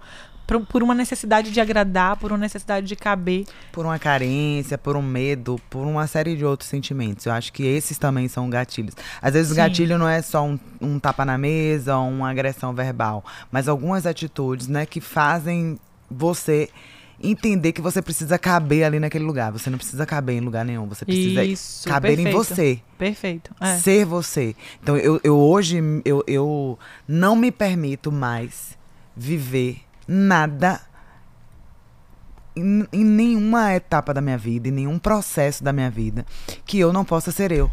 por, 0.48 0.64
por 0.64 0.82
uma 0.82 0.94
necessidade 0.94 1.52
de 1.52 1.60
agradar, 1.60 2.16
por 2.16 2.32
uma 2.32 2.38
necessidade 2.38 2.86
de 2.86 2.96
caber. 2.96 3.44
Por 3.70 3.84
uma 3.84 3.98
carência, 3.98 4.78
por 4.78 4.96
um 4.96 5.02
medo, 5.02 5.60
por 5.68 5.86
uma 5.86 6.06
série 6.06 6.34
de 6.34 6.44
outros 6.44 6.70
sentimentos. 6.70 7.26
Eu 7.26 7.32
acho 7.32 7.52
que 7.52 7.62
esses 7.62 7.98
também 7.98 8.26
são 8.28 8.48
gatilhos. 8.48 8.94
Às 9.20 9.34
vezes 9.34 9.48
Sim. 9.48 9.52
o 9.52 9.56
gatilho 9.56 9.98
não 9.98 10.08
é 10.08 10.22
só 10.22 10.42
um, 10.42 10.58
um 10.80 10.98
tapa 10.98 11.22
na 11.26 11.36
mesa, 11.36 11.98
uma 11.98 12.30
agressão 12.30 12.72
verbal, 12.72 13.22
mas 13.52 13.68
algumas 13.68 14.06
atitudes, 14.06 14.68
né, 14.68 14.86
que 14.86 15.02
fazem 15.02 15.78
você 16.10 16.70
entender 17.22 17.72
que 17.72 17.82
você 17.82 18.00
precisa 18.00 18.38
caber 18.38 18.84
ali 18.84 18.98
naquele 18.98 19.24
lugar. 19.24 19.52
Você 19.52 19.68
não 19.68 19.76
precisa 19.76 20.06
caber 20.06 20.36
em 20.36 20.40
lugar 20.40 20.64
nenhum. 20.64 20.86
Você 20.86 21.04
precisa 21.04 21.44
Isso, 21.44 21.86
caber 21.86 22.12
em 22.12 22.24
perfeito. 22.24 22.36
você. 22.36 22.80
Perfeito. 22.96 23.54
É. 23.60 23.76
Ser 23.76 24.06
você. 24.06 24.56
Então, 24.82 24.96
eu, 24.96 25.20
eu 25.22 25.36
hoje, 25.36 25.78
eu, 26.06 26.24
eu 26.26 26.78
não 27.06 27.36
me 27.36 27.50
permito 27.50 28.10
mais 28.10 28.78
viver 29.14 29.87
nada 30.08 30.80
em, 32.56 33.04
nenhuma 33.04 33.74
etapa 33.74 34.12
da 34.12 34.20
minha 34.20 34.38
vida, 34.38 34.68
em 34.68 34.72
nenhum 34.72 34.98
processo 34.98 35.62
da 35.62 35.72
minha 35.72 35.90
vida, 35.90 36.24
que 36.64 36.78
eu 36.78 36.92
não 36.92 37.04
possa 37.04 37.30
ser 37.30 37.52
eu. 37.52 37.70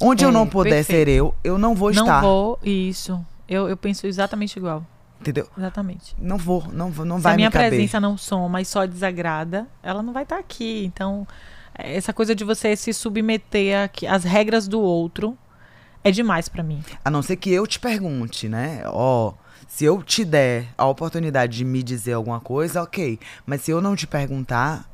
Onde 0.00 0.24
eu 0.24 0.28
É, 0.28 0.32
não 0.32 0.46
puder 0.46 0.70
perfeito. 0.70 1.06
ser 1.06 1.08
eu, 1.08 1.34
eu 1.42 1.56
não 1.58 1.74
vou 1.74 1.92
não 1.92 2.02
estar. 2.04 2.20
vou, 2.20 2.58
isso. 2.62 3.24
Eu, 3.48 3.68
eu 3.68 3.76
penso 3.76 4.06
exatamente 4.06 4.56
igual. 4.58 4.84
Entendeu? 5.20 5.48
Exatamente. 5.56 6.14
Não 6.18 6.36
vou, 6.36 6.64
não 6.72 6.90
vou, 6.92 7.04
não 7.04 7.16
Se 7.16 7.22
vai 7.22 7.32
a 7.32 7.36
minha 7.36 7.48
me 7.48 7.52
caber. 7.52 7.70
presença 7.70 7.98
não 7.98 8.16
soma 8.16 8.60
e 8.60 8.64
só 8.64 8.84
desagrada, 8.86 9.66
ela 9.82 10.00
não 10.02 10.12
vai 10.12 10.22
estar 10.22 10.38
aqui. 10.38 10.84
Então, 10.84 11.26
essa 11.74 12.12
coisa 12.12 12.34
de 12.34 12.44
você 12.44 12.76
se 12.76 12.92
submeter 12.92 13.90
a 14.06 14.14
às 14.14 14.22
regras 14.22 14.68
do 14.68 14.80
outro 14.80 15.36
é 16.04 16.12
demais 16.12 16.48
pra 16.48 16.62
mim. 16.62 16.80
A 17.04 17.10
não 17.10 17.22
ser 17.22 17.34
que 17.36 17.50
eu 17.50 17.66
te 17.66 17.80
pergunte, 17.80 18.48
né? 18.48 18.82
Ó, 18.86 19.32
se 19.68 19.84
eu 19.84 20.02
te 20.02 20.24
der 20.24 20.66
a 20.76 20.86
oportunidade 20.86 21.58
de 21.58 21.64
me 21.64 21.82
dizer 21.82 22.14
alguma 22.14 22.40
coisa, 22.40 22.82
ok. 22.82 23.20
Mas 23.46 23.60
se 23.60 23.70
eu 23.70 23.80
não 23.80 23.94
te 23.94 24.06
perguntar, 24.06 24.88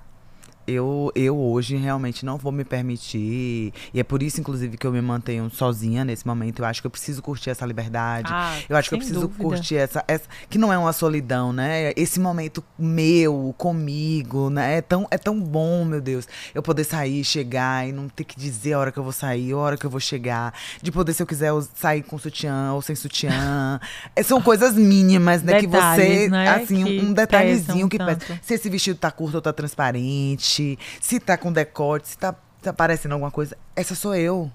eu, 0.67 1.11
eu 1.15 1.39
hoje 1.39 1.77
realmente 1.77 2.25
não 2.25 2.37
vou 2.39 2.53
me 2.53 2.65
permitir. 2.65 3.73
E 3.93 4.01
é 4.01 4.03
por 4.05 4.23
isso, 4.23 4.41
inclusive, 4.41 4.77
que 4.77 4.87
eu 4.87 4.93
me 4.93 5.01
mantenho 5.01 5.51
sozinha 5.51 6.05
nesse 6.05 6.27
momento. 6.27 6.61
Eu 6.61 6.67
acho 6.67 6.81
que 6.81 6.87
eu 6.87 6.91
preciso 6.91 7.23
curtir 7.23 7.51
essa 7.51 7.65
liberdade. 7.67 8.29
Ah, 8.33 8.57
Eu 8.69 8.77
acho 8.77 8.89
que 8.89 8.95
eu 8.95 8.99
preciso 8.99 9.21
dúvida. 9.23 9.43
curtir 9.43 9.77
essa, 9.77 10.05
essa. 10.09 10.25
Que 10.49 10.59
não 10.59 10.73
é 10.73 10.79
uma 10.79 10.93
solidão, 10.93 11.53
né? 11.53 11.93
Esse 11.97 12.19
momento 12.21 12.63
meu, 12.79 13.55
comigo, 13.59 14.51
né? 14.51 14.79
É 14.79 14.83
tão, 14.83 15.07
é 15.11 15.19
tão 15.19 15.39
bom, 15.41 15.85
meu 15.85 16.01
Deus. 16.01 16.27
Eu 16.55 16.63
poder 16.63 16.85
sair, 16.85 17.25
chegar 17.25 17.87
e 17.89 17.93
não 17.93 18.09
ter 18.09 18.25
que 18.25 18.39
dizer 18.39 18.75
a 18.75 18.79
hora 18.79 18.93
que 18.93 18.99
eu 18.99 19.03
vou 19.05 19.13
sair, 19.13 19.53
a 19.53 19.57
hora 19.57 19.77
que 19.77 19.85
eu 19.85 19.91
vou 19.91 20.01
chegar. 20.01 20.55
De 20.83 20.91
poder, 20.93 21.13
se 21.13 21.23
eu 21.23 21.27
quiser, 21.27 21.53
us- 21.53 21.69
sair 21.75 22.03
com 22.03 22.19
sutiã 22.19 22.73
ou 22.73 22.83
sem 22.83 22.95
sutiã. 22.97 23.81
É, 24.17 24.23
São 24.23 24.41
coisas 24.41 24.75
mínimas, 24.75 25.43
né? 25.43 25.61
que 25.61 25.67
você. 25.67 25.75
Detalhes, 25.75 26.31
né, 26.31 26.49
Assim, 26.49 26.85
que 26.85 27.01
um 27.01 27.13
detalhezinho 27.13 27.89
que 27.89 27.99
pesa. 27.99 28.17
tanto. 28.17 28.39
Se 28.43 28.55
esse 28.55 28.69
vestido 28.71 28.99
tá 28.99 29.11
curto 29.11 29.37
ou 29.37 29.43
tá 29.43 29.53
transparente. 29.53 30.54
Se 31.01 31.21
tá 31.21 31.37
com 31.37 31.53
decote, 31.53 32.09
se 32.09 32.19
tá, 32.19 32.35
tá 32.63 32.71
aparecendo 32.71 33.13
alguma 33.13 33.31
coisa. 33.31 33.57
Essa 33.75 33.95
sou 33.95 34.15
eu. 34.15 34.51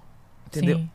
Entendeu? 0.47 0.77
Sim. 0.77 0.89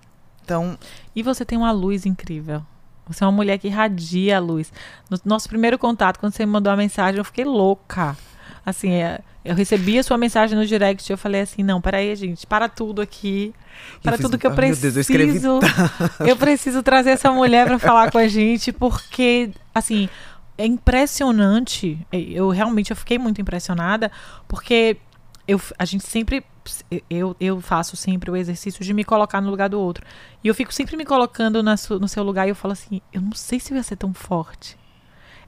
Então, 0.45 0.79
E 1.15 1.23
você 1.23 1.45
tem 1.45 1.57
uma 1.57 1.73
luz 1.73 2.05
incrível. 2.05 2.63
Você 3.07 3.23
é 3.23 3.27
uma 3.27 3.33
mulher 3.33 3.59
que 3.59 3.69
irradia 3.69 4.37
a 4.37 4.41
luz. 4.41 4.73
No 5.11 5.19
nosso 5.25 5.49
primeiro 5.49 5.79
contato, 5.79 6.19
quando 6.19 6.33
você 6.35 6.45
me 6.45 6.53
mandou 6.53 6.73
a 6.73 6.77
mensagem, 6.77 7.19
eu 7.19 7.25
fiquei 7.25 7.45
louca. 7.45 8.17
Assim, 8.65 8.93
é, 8.93 9.21
eu 9.45 9.55
recebi 9.55 9.99
a 9.99 10.03
sua 10.03 10.17
mensagem 10.17 10.59
no 10.59 10.65
direct 10.65 11.11
e 11.11 11.13
eu 11.13 11.19
falei 11.19 11.43
assim, 11.43 11.63
não, 11.63 11.81
peraí, 11.81 12.15
gente, 12.17 12.47
para 12.47 12.67
tudo 12.67 13.03
aqui. 13.03 13.55
Para 14.03 14.17
tudo 14.17 14.39
que 14.39 14.47
eu 14.47 14.53
preciso. 14.53 15.03
Deus, 15.03 15.45
eu 15.45 16.29
eu 16.29 16.37
preciso 16.37 16.83
trazer 16.83 17.11
essa 17.11 17.31
mulher 17.31 17.67
para 17.67 17.79
falar 17.79 18.11
com 18.11 18.17
a 18.17 18.27
gente, 18.27 18.73
porque, 18.73 19.51
assim, 19.75 20.09
é 20.57 20.67
impressionante. 20.67 22.07
Eu 22.13 22.49
realmente 22.51 22.91
eu 22.91 22.97
fiquei 22.97 23.19
muito 23.19 23.41
impressionada, 23.41 24.11
porque 24.49 24.97
eu, 25.47 25.61
a 25.79 25.85
gente 25.85 26.05
sempre. 26.07 26.45
Eu, 27.11 27.37
eu 27.39 27.61
faço 27.61 27.95
sempre 27.97 28.31
o 28.31 28.37
exercício 28.37 28.83
de 28.83 28.95
me 28.95 29.05
colocar 29.05 29.41
no 29.41 29.51
lugar 29.51 29.69
do 29.69 29.79
outro. 29.79 30.05
E 30.43 30.49
eu 30.49 30.55
fico 30.55 30.73
sempre 30.73 30.97
me 30.97 31.05
colocando 31.05 31.63
na 31.63 31.77
su- 31.77 31.99
no 32.01 32.09
seu 32.09 32.23
lugar 32.23 32.47
e 32.47 32.51
eu 32.51 32.55
falo 32.55 32.73
assim: 32.73 33.01
eu 33.13 33.21
não 33.21 33.33
sei 33.33 33.61
se 33.61 33.73
eu 33.73 33.77
ia 33.77 33.83
ser 33.83 33.97
tão 33.97 34.15
forte. 34.15 34.77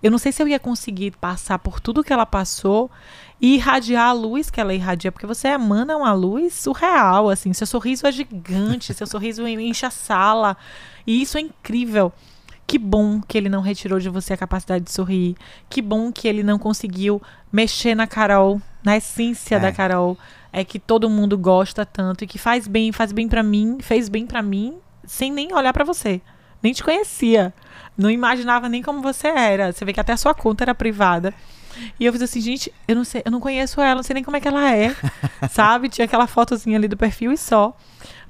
Eu 0.02 0.10
não 0.10 0.18
sei 0.18 0.30
se 0.30 0.42
eu 0.42 0.46
ia 0.46 0.58
conseguir 0.58 1.12
passar 1.12 1.58
por 1.58 1.80
tudo 1.80 2.04
que 2.04 2.12
ela 2.12 2.26
passou 2.26 2.90
e 3.40 3.54
irradiar 3.54 4.08
a 4.10 4.12
luz 4.12 4.50
que 4.50 4.60
ela 4.60 4.74
irradia, 4.74 5.10
porque 5.10 5.26
você 5.26 5.48
emana 5.48 5.96
uma 5.96 6.12
luz 6.12 6.52
surreal, 6.52 7.30
assim. 7.30 7.52
Seu 7.54 7.66
sorriso 7.66 8.06
é 8.06 8.12
gigante, 8.12 8.92
seu 8.92 9.06
sorriso 9.06 9.46
enche 9.48 9.86
a 9.86 9.90
sala. 9.90 10.54
E 11.06 11.22
isso 11.22 11.38
é 11.38 11.40
incrível. 11.40 12.12
Que 12.66 12.78
bom 12.78 13.20
que 13.20 13.38
ele 13.38 13.48
não 13.48 13.60
retirou 13.60 13.98
de 14.00 14.08
você 14.08 14.32
a 14.32 14.36
capacidade 14.36 14.84
de 14.84 14.90
sorrir. 14.92 15.36
Que 15.70 15.80
bom 15.80 16.10
que 16.10 16.26
ele 16.26 16.42
não 16.42 16.58
conseguiu 16.58 17.22
mexer 17.52 17.94
na 17.94 18.06
Carol, 18.06 18.60
na 18.84 18.96
essência 18.96 19.56
É. 19.56 19.60
da 19.60 19.72
Carol. 19.72 20.18
É 20.52 20.64
que 20.64 20.78
todo 20.78 21.08
mundo 21.08 21.36
gosta 21.38 21.84
tanto 21.86 22.24
e 22.24 22.26
que 22.26 22.38
faz 22.38 22.66
bem, 22.66 22.90
faz 22.90 23.12
bem 23.12 23.28
pra 23.28 23.42
mim, 23.42 23.78
fez 23.80 24.08
bem 24.08 24.26
pra 24.26 24.42
mim, 24.42 24.78
sem 25.04 25.30
nem 25.30 25.52
olhar 25.54 25.72
pra 25.72 25.84
você. 25.84 26.20
Nem 26.62 26.72
te 26.72 26.82
conhecia. 26.82 27.54
Não 27.96 28.10
imaginava 28.10 28.68
nem 28.68 28.82
como 28.82 29.00
você 29.00 29.28
era. 29.28 29.72
Você 29.72 29.84
vê 29.84 29.92
que 29.92 30.00
até 30.00 30.12
a 30.12 30.16
sua 30.16 30.34
conta 30.34 30.64
era 30.64 30.74
privada. 30.74 31.32
E 32.00 32.06
eu 32.06 32.12
fiz 32.12 32.22
assim, 32.22 32.40
gente, 32.40 32.72
eu 32.88 32.96
não 32.96 33.04
sei, 33.04 33.22
eu 33.24 33.30
não 33.30 33.38
conheço 33.38 33.80
ela, 33.80 33.96
não 33.96 34.02
sei 34.02 34.14
nem 34.14 34.24
como 34.24 34.36
é 34.36 34.40
que 34.40 34.48
ela 34.48 34.72
é. 34.74 34.96
sabe? 35.50 35.88
Tinha 35.90 36.06
aquela 36.06 36.26
fotozinha 36.26 36.78
ali 36.78 36.88
do 36.88 36.96
perfil 36.96 37.32
e 37.32 37.36
só. 37.36 37.76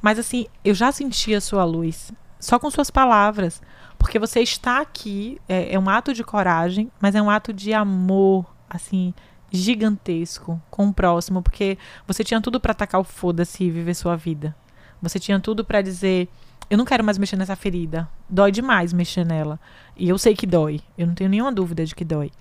Mas 0.02 0.18
assim, 0.18 0.46
eu 0.64 0.74
já 0.74 0.90
senti 0.92 1.32
a 1.34 1.40
sua 1.40 1.64
luz. 1.64 2.12
Só 2.40 2.58
com 2.58 2.68
suas 2.70 2.90
palavras. 2.90 3.62
Porque 3.98 4.18
você 4.18 4.40
está 4.40 4.80
aqui, 4.80 5.40
é, 5.48 5.74
é 5.74 5.78
um 5.78 5.88
ato 5.88 6.12
de 6.12 6.22
coragem, 6.22 6.90
mas 7.00 7.14
é 7.14 7.22
um 7.22 7.30
ato 7.30 7.52
de 7.52 7.72
amor, 7.72 8.46
assim, 8.68 9.12
gigantesco 9.50 10.60
com 10.70 10.88
o 10.88 10.94
próximo. 10.94 11.42
Porque 11.42 11.78
você 12.06 12.22
tinha 12.22 12.40
tudo 12.40 12.60
pra 12.60 12.72
atacar 12.72 13.00
o 13.00 13.04
foda-se 13.04 13.64
e 13.64 13.70
viver 13.70 13.94
sua 13.94 14.16
vida. 14.16 14.54
Você 15.00 15.18
tinha 15.18 15.40
tudo 15.40 15.64
pra 15.64 15.82
dizer: 15.82 16.28
eu 16.68 16.76
não 16.76 16.84
quero 16.84 17.04
mais 17.04 17.16
mexer 17.16 17.36
nessa 17.36 17.54
ferida. 17.54 18.08
Dói 18.28 18.50
demais 18.50 18.92
mexer 18.92 19.24
nela. 19.24 19.58
E 19.96 20.08
eu 20.08 20.18
sei 20.18 20.34
que 20.34 20.46
dói. 20.46 20.80
Eu 20.98 21.06
não 21.06 21.14
tenho 21.14 21.30
nenhuma 21.30 21.52
dúvida 21.52 21.84
de 21.84 21.94
que 21.94 22.04
dói. 22.04 22.32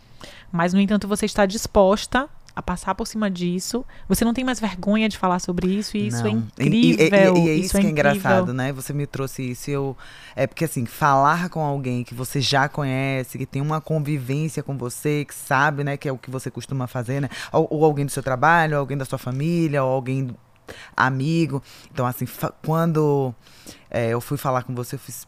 Mas, 0.51 0.73
no 0.73 0.79
entanto, 0.79 1.07
você 1.07 1.25
está 1.25 1.45
disposta 1.45 2.27
a 2.55 2.61
passar 2.61 2.95
por 2.95 3.05
cima 3.05 3.29
disso. 3.29 3.83
Você 4.07 4.23
não 4.23 4.33
tem 4.33 4.43
mais 4.45 4.59
vergonha 4.59 5.09
de 5.09 5.17
falar 5.17 5.39
sobre 5.39 5.67
isso. 5.67 5.97
E 5.97 6.07
isso 6.07 6.25
é 6.25 6.31
Não. 6.31 6.37
incrível. 6.59 7.05
E, 7.05 7.09
e- 7.09 7.45
e 7.45 7.49
é 7.49 7.53
isso, 7.55 7.71
que 7.71 7.77
é 7.77 7.79
incrível. 7.81 7.89
engraçado, 7.91 8.53
né? 8.53 8.71
Você 8.71 8.93
me 8.93 9.05
trouxe 9.05 9.51
isso. 9.51 9.69
e 9.69 9.73
Eu, 9.73 9.97
é 10.35 10.47
porque, 10.47 10.63
assim, 10.63 10.85
falar 10.85 11.49
com 11.49 11.59
alguém 11.61 12.03
que 12.03 12.13
você 12.13 12.39
já 12.39 12.69
conhece, 12.69 13.37
que 13.37 13.45
tem 13.45 13.61
uma 13.61 13.81
convivência 13.81 14.63
com 14.63 14.77
você, 14.77 15.25
que 15.25 15.35
sabe, 15.35 15.83
né, 15.83 15.97
que 15.97 16.07
é 16.07 16.11
o 16.13 16.17
que 16.17 16.31
você 16.31 16.49
costuma 16.49 16.87
fazer, 16.87 17.19
né? 17.21 17.29
Ou, 17.51 17.67
ou 17.69 17.83
alguém 17.85 18.05
do 18.05 18.11
seu 18.11 18.23
trabalho, 18.23 18.75
ou 18.75 18.79
alguém 18.79 18.97
da 18.97 19.03
sua 19.05 19.17
família, 19.17 19.83
ou 19.83 19.91
alguém 19.91 20.29
amigo. 20.95 21.61
Então, 21.91 22.05
assim, 22.05 22.25
quando 22.65 23.33
é, 23.89 24.09
eu 24.09 24.21
fui 24.21 24.37
falar 24.37 24.63
com 24.63 24.73
você, 24.73 24.95
eu 24.95 24.99
fiz. 24.99 25.27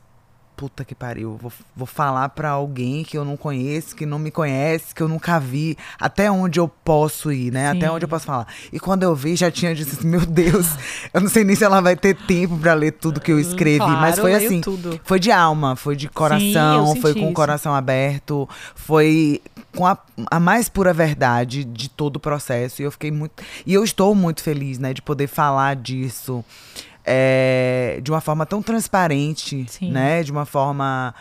Puta 0.58 0.84
que 0.84 0.96
pariu, 0.96 1.38
vou, 1.40 1.54
vou 1.76 1.86
falar 1.86 2.30
pra 2.30 2.50
alguém 2.50 3.04
que 3.04 3.16
eu 3.16 3.24
não 3.24 3.38
conheço, 3.38 3.96
que 3.96 4.08
não 4.08 4.18
me 4.18 4.32
conhece, 4.32 4.94
que 4.96 5.04
eu 5.04 5.08
nunca 5.08 5.40
vi, 5.40 5.78
até 6.00 6.32
onde 6.32 6.60
eu 6.60 6.68
posso 6.68 7.32
ir, 7.32 7.52
né? 7.54 7.70
Até 7.70 7.82
Sim. 7.82 7.90
onde 7.94 8.06
eu 8.06 8.10
posso 8.10 8.26
falar. 8.26 8.48
E 8.74 8.80
quando 8.80 9.04
eu 9.04 9.14
vi, 9.16 9.36
já 9.36 9.52
tinha 9.52 9.76
dito 9.76 9.94
assim, 9.94 10.08
meu 10.08 10.26
Deus, 10.26 10.66
eu 11.14 11.22
não 11.22 11.30
sei 11.30 11.44
nem 11.44 11.56
se 11.56 11.64
ela 11.64 11.80
vai 11.80 11.96
ter 11.96 12.16
tempo 12.16 12.58
pra 12.58 12.74
ler 12.74 12.94
tudo 12.94 13.22
que 13.22 13.32
eu 13.32 13.40
escrevi, 13.40 13.78
mas 13.86 14.16
Claro, 14.16 14.22
foi 14.22 14.34
leio 14.34 14.48
assim, 14.48 14.62
tudo. 14.62 15.00
foi 15.04 15.20
de 15.20 15.32
alma, 15.32 15.76
foi 15.76 15.96
de 15.96 16.10
coração, 16.10 16.90
eu 16.90 17.02
foi 17.04 17.14
com 17.14 17.30
o 17.30 17.34
coração 17.34 17.76
aberto, 17.76 18.50
foi 18.74 19.40
com 19.76 19.86
a, 19.86 19.96
a 20.32 20.40
mais 20.40 20.68
pura 20.70 20.92
verdade 20.92 21.64
de 21.64 21.88
todo 21.88 22.16
o 22.16 22.20
processo. 22.20 22.82
E 22.82 22.86
eu 22.86 22.92
fiquei 22.92 23.12
muito. 23.12 23.44
E 23.64 23.76
eu 23.76 23.84
estou 23.84 24.16
muito 24.16 24.42
feliz, 24.42 24.80
né, 24.80 24.92
de 24.92 25.04
poder 25.04 25.28
falar 25.28 25.76
disso 25.76 26.44
é, 27.10 28.00
de 28.04 28.12
uma 28.12 28.20
forma 28.20 28.46
tão 28.46 28.62
transparente, 28.62 29.66
Sim. 29.70 29.92
né? 29.92 30.22
De 30.22 30.32
uma 30.32 30.46
forma 30.46 31.16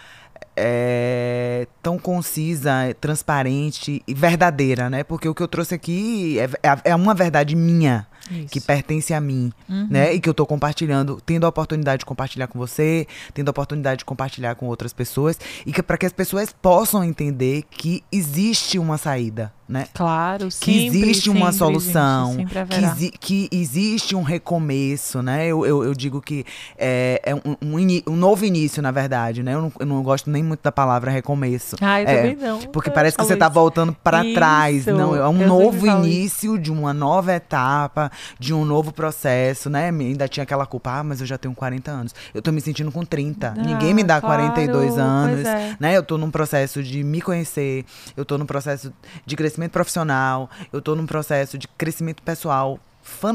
é, 0.57 1.69
tão 1.81 1.97
concisa, 1.97 2.95
transparente 3.01 4.03
e 4.07 4.13
verdadeira, 4.13 4.91
né? 4.91 5.05
Porque 5.05 5.29
o 5.29 5.35
que 5.35 5.43
eu 5.43 5.47
trouxe 5.49 5.77
aqui 5.77 6.39
é, 6.41 6.45
é, 6.69 6.81
é 6.87 6.95
uma 6.97 7.15
verdade 7.15 7.55
minha, 7.55 8.09
que 8.29 8.59
Isso. 8.59 8.67
pertence 8.67 9.13
a 9.15 9.21
mim, 9.21 9.53
Uhum. 9.69 9.87
né? 9.91 10.13
E 10.15 10.21
que 10.21 10.29
eu 10.29 10.35
tô 10.35 10.45
compartilhando, 10.47 11.21
tendo 11.25 11.45
a 11.47 11.49
oportunidade 11.49 12.01
de 12.01 12.07
compartilhar 12.07 12.47
com 12.47 12.59
você, 12.59 13.07
tendo 13.35 13.49
a 13.49 13.51
oportunidade 13.51 13.99
de 14.01 14.05
compartilhar 14.05 14.55
com 14.55 14.67
outras 14.67 14.93
pessoas 14.93 15.39
e 15.65 15.73
que 15.73 15.83
para 15.83 15.97
que 15.99 16.07
as 16.07 16.13
pessoas 16.13 16.55
possam 16.61 17.03
entender 17.05 17.65
que 17.71 18.03
existe 18.11 18.79
uma 18.79 18.99
saída, 18.99 19.53
né? 19.69 19.87
Claro, 19.95 20.49
Que 20.49 20.53
sempre, 20.53 20.87
existe 20.87 21.29
uma 21.31 21.53
sempre, 21.53 21.59
solução, 21.59 22.37
gente, 22.71 23.11
que, 23.11 23.19
que 23.19 23.49
existe 23.53 24.15
um 24.15 24.23
recomeço, 24.23 25.23
né? 25.23 25.47
Eu, 25.47 25.65
eu, 25.67 25.85
eu 25.85 25.95
digo 25.95 26.21
que 26.21 26.45
é, 26.79 27.21
é 27.25 27.35
um, 27.35 27.57
um, 27.63 27.77
um 28.09 28.17
novo 28.17 28.45
início, 28.45 28.81
na 28.83 28.91
verdade, 28.91 29.43
né? 29.43 29.55
Eu 29.55 29.63
não, 29.63 29.73
eu 29.81 29.87
não 29.87 30.03
gosto 30.03 30.31
nem 30.31 30.43
muito 30.43 30.61
da 30.63 30.73
palavra 30.73 31.11
recomeço. 31.11 31.77
Ah, 31.81 32.01
eu 32.03 32.09
É, 32.09 32.17
também 32.17 32.37
não. 32.37 32.61
Porque 32.73 32.91
parece 32.91 33.17
que 33.17 33.25
você 33.25 33.37
tá 33.37 33.47
isso. 33.47 33.55
voltando 33.55 33.93
para 33.93 34.23
trás. 34.35 34.77
Isso, 34.87 34.93
Não, 34.93 35.15
é 35.15 35.29
um 35.29 35.47
novo 35.47 35.87
início 35.87 36.59
de 36.59 36.71
uma 36.71 36.93
nova 36.95 37.33
etapa, 37.35 38.11
de 38.39 38.53
um 38.55 38.65
novo 38.65 38.93
processo, 38.93 39.69
né? 39.71 39.89
Ainda 39.89 40.29
tinha 40.29 40.43
aquela 40.45 40.67
culpa, 40.67 40.99
ah, 40.99 41.05
mas 41.05 41.21
eu 41.21 41.27
já 41.27 41.37
tenho 41.39 41.55
40 41.55 41.91
anos. 41.91 42.15
Eu 42.35 42.43
tô 42.43 42.53
me 42.53 42.61
sentindo 42.61 42.91
com 42.93 43.05
30. 43.05 43.49
Ah, 43.57 43.61
Ninguém 43.63 43.93
me 43.95 44.03
dá 44.05 44.21
claro, 44.21 44.43
42 44.43 44.87
pois 44.95 44.99
anos, 44.99 45.47
é. 45.47 45.77
né? 45.81 45.97
Eu 45.97 46.03
tô 46.03 46.17
num 46.19 46.31
processo 46.31 46.83
de 46.83 47.03
me 47.03 47.21
conhecer, 47.21 47.85
eu 48.17 48.25
tô 48.25 48.37
num 48.39 48.47
processo 48.47 48.93
de 49.25 49.37
crescimento 49.37 49.73
profissional, 49.73 50.49
eu 50.73 50.81
tô 50.83 50.95
num 50.95 51.07
processo 51.07 51.59
de 51.59 51.67
crescimento 51.69 52.23
pessoal 52.23 52.79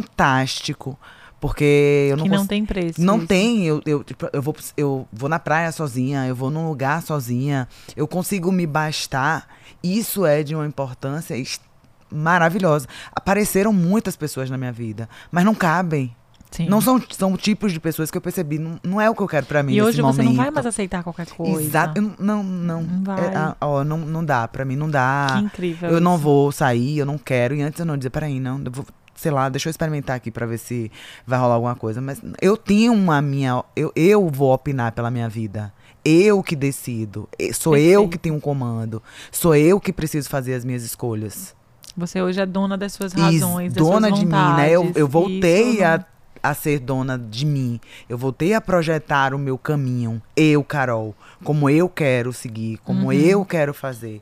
fantástico. 0.05 0.97
Porque 1.39 2.07
eu 2.11 2.17
não 2.17 2.23
que 2.25 2.29
não 2.29 2.45
tem 2.45 2.63
preço. 2.63 3.01
não 3.01 3.17
isso. 3.17 3.25
tem, 3.27 3.65
eu, 3.65 3.81
eu, 3.83 4.03
tipo, 4.03 4.29
eu, 4.31 4.41
vou, 4.43 4.55
eu 4.77 5.07
vou 5.11 5.27
na 5.27 5.39
praia 5.39 5.71
sozinha, 5.71 6.27
eu 6.27 6.35
vou 6.35 6.51
num 6.51 6.67
lugar 6.67 7.01
sozinha, 7.01 7.67
eu 7.95 8.07
consigo 8.07 8.51
me 8.51 8.67
bastar. 8.67 9.47
Isso 9.83 10.23
é 10.23 10.43
de 10.43 10.53
uma 10.53 10.67
importância 10.67 11.35
est- 11.35 11.63
maravilhosa. 12.11 12.87
Apareceram 13.15 13.71
muitas 13.73 14.15
pessoas 14.15 14.49
na 14.49 14.57
minha 14.57 14.71
vida, 14.71 15.07
mas 15.31 15.43
não 15.45 15.55
cabem. 15.55 16.15
Sim. 16.51 16.67
Não 16.67 16.81
são, 16.81 17.01
são 17.11 17.37
tipos 17.37 17.71
de 17.71 17.79
pessoas 17.79 18.11
que 18.11 18.17
eu 18.17 18.21
percebi, 18.21 18.59
não, 18.59 18.77
não 18.83 18.99
é 18.99 19.09
o 19.09 19.15
que 19.15 19.21
eu 19.21 19.27
quero 19.27 19.45
pra 19.45 19.63
mim 19.63 19.73
e 19.73 19.81
hoje 19.81 20.01
você 20.01 20.21
momento. 20.21 20.35
não 20.35 20.43
vai 20.43 20.51
mais 20.51 20.65
aceitar 20.65 21.01
qualquer 21.01 21.25
coisa. 21.27 21.61
Exato, 21.61 21.97
eu 21.97 22.11
não, 22.19 22.43
não, 22.43 22.83
Não 22.83 23.03
vai. 23.05 23.25
é, 23.25 23.35
ah, 23.37 23.55
ó, 23.61 23.85
não, 23.85 23.97
não 23.99 24.25
dá, 24.25 24.45
pra 24.49 24.65
mim 24.65 24.75
não 24.75 24.89
dá. 24.89 25.27
Que 25.31 25.39
incrível. 25.45 25.89
Eu 25.89 26.01
não 26.01 26.15
isso. 26.15 26.23
vou 26.23 26.51
sair, 26.51 26.97
eu 26.97 27.05
não 27.05 27.17
quero. 27.17 27.55
E 27.55 27.61
antes 27.61 27.79
eu 27.79 27.85
não 27.85 27.95
dizer, 27.97 28.09
peraí, 28.09 28.37
não, 28.37 28.61
eu 28.65 28.69
vou, 28.69 28.85
sei 29.15 29.31
lá, 29.31 29.47
deixa 29.47 29.69
eu 29.69 29.71
experimentar 29.71 30.17
aqui 30.17 30.29
pra 30.29 30.45
ver 30.45 30.57
se 30.57 30.91
vai 31.25 31.39
rolar 31.39 31.53
alguma 31.55 31.75
coisa. 31.75 32.01
Mas 32.01 32.21
eu 32.41 32.57
tenho 32.57 32.91
uma 32.91 33.21
minha. 33.21 33.63
Eu, 33.73 33.89
eu 33.95 34.27
vou 34.29 34.53
opinar 34.53 34.91
pela 34.91 35.09
minha 35.09 35.29
vida. 35.29 35.71
Eu 36.03 36.43
que 36.43 36.55
decido. 36.57 37.29
Sou 37.53 37.77
eu 37.77 38.01
Perfeito. 38.01 38.09
que 38.09 38.17
tenho 38.17 38.35
um 38.35 38.41
comando. 38.41 39.01
Sou 39.31 39.55
eu 39.55 39.79
que 39.79 39.93
preciso 39.93 40.27
fazer 40.27 40.53
as 40.55 40.65
minhas 40.65 40.83
escolhas. 40.83 41.55
Você 41.97 42.21
hoje 42.21 42.39
é 42.39 42.45
dona 42.45 42.77
das 42.77 42.93
suas 42.93 43.13
E 43.13 43.19
razões, 43.19 43.73
das 43.73 43.83
dona 43.85 44.07
suas 44.07 44.19
de 44.19 44.25
mim, 44.25 44.31
né? 44.31 44.69
Eu, 44.71 44.79
vontades. 44.81 44.97
eu 45.01 45.07
voltei 45.07 45.73
Isso 45.75 45.83
a, 45.83 46.05
a 46.43 46.53
ser 46.53 46.79
dona 46.79 47.17
de 47.19 47.45
mim. 47.45 47.79
Eu 48.07 48.17
voltei 48.17 48.53
a 48.53 48.61
projetar 48.61 49.33
o 49.33 49.37
meu 49.39 49.57
caminho. 49.57 50.21
Eu, 50.35 50.63
Carol. 50.63 51.15
Como 51.43 51.69
eu 51.69 51.89
quero 51.89 52.31
seguir. 52.31 52.77
Como 52.77 53.07
Uhum. 53.07 53.13
eu 53.13 53.45
quero 53.45 53.73
fazer. 53.73 54.21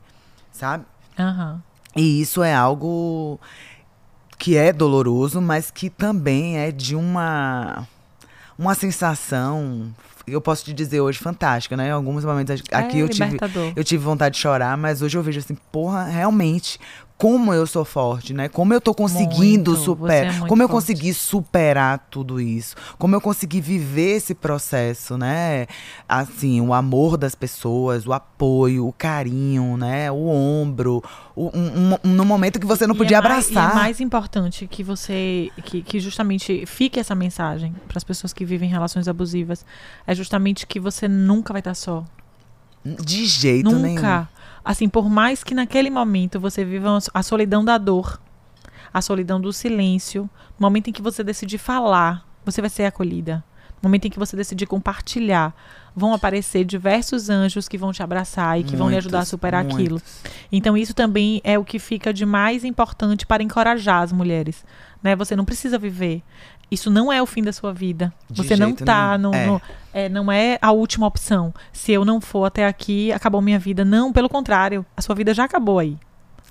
Sabe? 0.52 0.84
Aham. 1.18 1.62
E 1.96 2.22
isso 2.22 2.42
é 2.44 2.54
algo 2.54 3.40
que 4.38 4.56
é 4.56 4.72
doloroso, 4.72 5.42
mas 5.42 5.70
que 5.70 5.90
também 5.90 6.58
é 6.58 6.72
de 6.72 6.96
uma 6.96 7.88
uma 8.58 8.76
sensação, 8.76 9.90
eu 10.28 10.42
posso 10.42 10.66
te 10.66 10.74
dizer 10.74 11.00
hoje 11.00 11.18
fantástica, 11.18 11.78
né? 11.78 11.88
Em 11.88 11.92
alguns 11.92 12.26
momentos 12.26 12.62
aqui 12.74 12.98
é 12.98 13.02
eu 13.02 13.08
tive 13.10 13.38
eu 13.76 13.84
tive 13.86 14.04
vontade 14.04 14.36
de 14.36 14.42
chorar, 14.42 14.78
mas 14.78 15.02
hoje 15.02 15.18
eu 15.18 15.24
vejo 15.24 15.40
assim, 15.40 15.56
porra, 15.72 16.04
realmente 16.04 16.78
como 17.20 17.54
eu 17.54 17.68
sou 17.68 17.84
forte, 17.84 18.34
né? 18.34 18.48
Como 18.48 18.74
eu 18.74 18.80
tô 18.80 18.94
conseguindo 18.94 19.72
Muito, 19.72 19.76
superar, 19.76 20.36
é 20.46 20.48
como 20.48 20.64
eu 20.64 20.70
forte. 20.70 20.86
consegui 20.88 21.14
superar 21.14 22.08
tudo 22.10 22.40
isso, 22.40 22.78
como 22.98 23.14
eu 23.14 23.20
consegui 23.20 23.60
viver 23.60 24.16
esse 24.16 24.34
processo, 24.34 25.18
né? 25.18 25.68
Assim, 26.08 26.62
o 26.62 26.74
amor 26.74 27.18
das 27.18 27.36
pessoas, 27.36 28.08
o 28.08 28.14
apoio, 28.14 28.88
o 28.88 28.94
carinho, 28.94 29.76
né? 29.76 30.10
O 30.10 30.28
ombro, 30.30 31.04
o, 31.36 31.48
um, 31.54 31.94
um- 32.06 32.14
no 32.16 32.24
momento 32.24 32.58
que 32.58 32.66
você 32.66 32.88
não 32.88 32.96
E 32.96 32.98
podia 32.98 33.18
é 33.18 33.22
mais- 33.22 33.48
abraçar. 33.52 33.70
e 33.70 33.72
é 33.74 33.76
mais 33.76 34.00
importante 34.00 34.66
que 34.66 34.82
você, 34.82 35.52
que, 35.66 35.82
que 35.82 36.00
justamente 36.00 36.66
fique 36.66 37.02
essa 37.02 37.14
mensagem 37.14 37.76
para 37.86 37.98
as 37.98 38.04
pessoas 38.06 38.32
que 38.32 38.46
vivem 38.46 38.70
relações 38.70 39.10
abusivas, 39.10 39.66
é 40.08 40.16
justamente 40.16 40.66
que 40.66 40.80
você 40.80 41.06
nunca 41.06 41.52
vai 41.52 41.60
estar 41.60 41.74
só. 41.76 42.06
De 42.86 43.26
jeito 43.26 43.70
nenhum. 43.76 43.96
Nunca. 43.96 44.30
Assim, 44.64 44.90
por 44.90 45.10
mais 45.10 45.44
que 45.44 45.56
naquele 45.56 45.90
momento 45.90 46.40
você 46.40 46.64
viva 46.66 46.98
a 47.14 47.24
solidão 47.24 47.64
da 47.64 47.78
dor, 47.78 48.22
a 48.94 49.02
solidão 49.02 49.40
do 49.40 49.54
silêncio, 49.54 50.30
no 50.60 50.66
momento 50.66 50.90
em 50.90 50.94
que 50.94 51.02
você 51.02 51.24
decidir 51.24 51.58
falar, 51.58 52.26
você 52.44 52.62
vai 52.62 52.70
ser 52.70 52.86
acolhida. 52.86 53.44
No 53.82 53.88
momento 53.88 54.06
em 54.06 54.10
que 54.10 54.20
você 54.20 54.36
decidir 54.36 54.66
compartilhar, 54.66 55.56
vão 55.96 56.14
aparecer 56.14 56.66
diversos 56.66 57.30
anjos 57.30 57.68
que 57.68 57.78
vão 57.78 57.94
te 57.94 58.04
abraçar 58.04 58.60
e 58.60 58.64
que 58.64 58.76
vão 58.76 58.90
lhe 58.90 58.98
ajudar 58.98 59.20
a 59.20 59.20
Muitos, 59.20 59.30
superar 59.30 59.66
aquilo. 59.66 59.92
muitos. 59.92 60.22
Então 60.52 60.76
isso 60.76 60.94
também 60.94 61.40
é 61.46 61.58
o 61.58 61.64
que 61.64 61.80
fica 61.80 62.14
de 62.14 62.26
mais 62.26 62.66
importante 62.66 63.26
para 63.26 63.42
encorajar 63.42 64.02
as 64.02 64.12
mulheres, 64.12 64.66
né? 65.02 65.16
Você 65.16 65.34
não 65.34 65.46
precisa 65.46 65.78
viver. 65.78 66.22
Isso 66.72 66.90
não 66.92 67.12
é 67.12 67.22
o 67.22 67.26
fim 67.26 67.42
da 67.44 67.52
sua 67.52 67.74
vida. 67.74 68.14
De 68.30 68.44
Você 68.44 68.56
não 68.56 68.74
tá 68.74 69.18
nenhum. 69.18 69.32
no, 69.32 69.36
É. 69.36 69.48
no- 69.48 69.62
é, 69.94 70.10
não 70.10 70.32
é 70.32 70.60
a 70.62 70.72
última 70.72 71.08
opção. 71.08 71.54
Se 71.74 71.92
eu 71.92 72.06
não 72.06 72.22
for 72.22 72.46
até 72.46 72.68
aqui, 72.68 73.12
acabou 73.12 73.42
minha 73.42 73.58
vida. 73.58 73.84
Não, 73.84 74.14
pelo 74.14 74.30
contrário, 74.30 74.86
a 74.96 75.02
sua 75.02 75.16
vida 75.16 75.34
já 75.34 75.46
acabou 75.46 75.80
aí. 75.80 75.98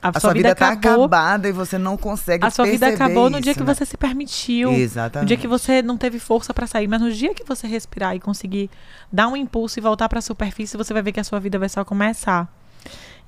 A 0.01 0.20
sua, 0.20 0.32
vida, 0.32 0.55
tá 0.55 0.69
acabada 0.70 1.49
e 1.49 1.53
você 1.53 1.77
não 1.77 1.97
consegue 1.97 2.47
a 2.47 2.51
sua 2.51 2.65
vida 2.66 2.86
acabou 2.86 3.28
no 3.28 3.40
dia 3.40 3.51
isso, 3.51 3.59
que 3.61 3.66
né? 3.66 3.74
você 3.74 3.85
se 3.85 3.97
permitiu. 3.97 4.70
Exatamente. 4.73 5.24
No 5.24 5.27
dia 5.27 5.36
que 5.36 5.49
você 5.49 5.82
não 5.82 5.97
teve 5.97 6.20
força 6.20 6.55
para 6.55 6.69
sair, 6.69 6.86
mas 6.86 7.01
no 7.01 7.11
dia 7.11 7.35
que 7.35 7.43
você 7.43 7.66
respirar 7.66 8.15
e 8.15 8.20
conseguir 8.20 8.70
dar 9.12 9.27
um 9.27 9.36
impulso 9.36 9.77
e 9.81 9.82
voltar 9.82 10.09
para 10.09 10.20
a 10.20 10.23
superfície, 10.23 10.77
você 10.77 10.93
vai 10.93 11.03
ver 11.03 11.11
que 11.11 11.19
a 11.19 11.24
sua 11.24 11.40
vida 11.40 11.59
vai 11.59 11.69
só 11.69 11.85
começar. 11.85 12.47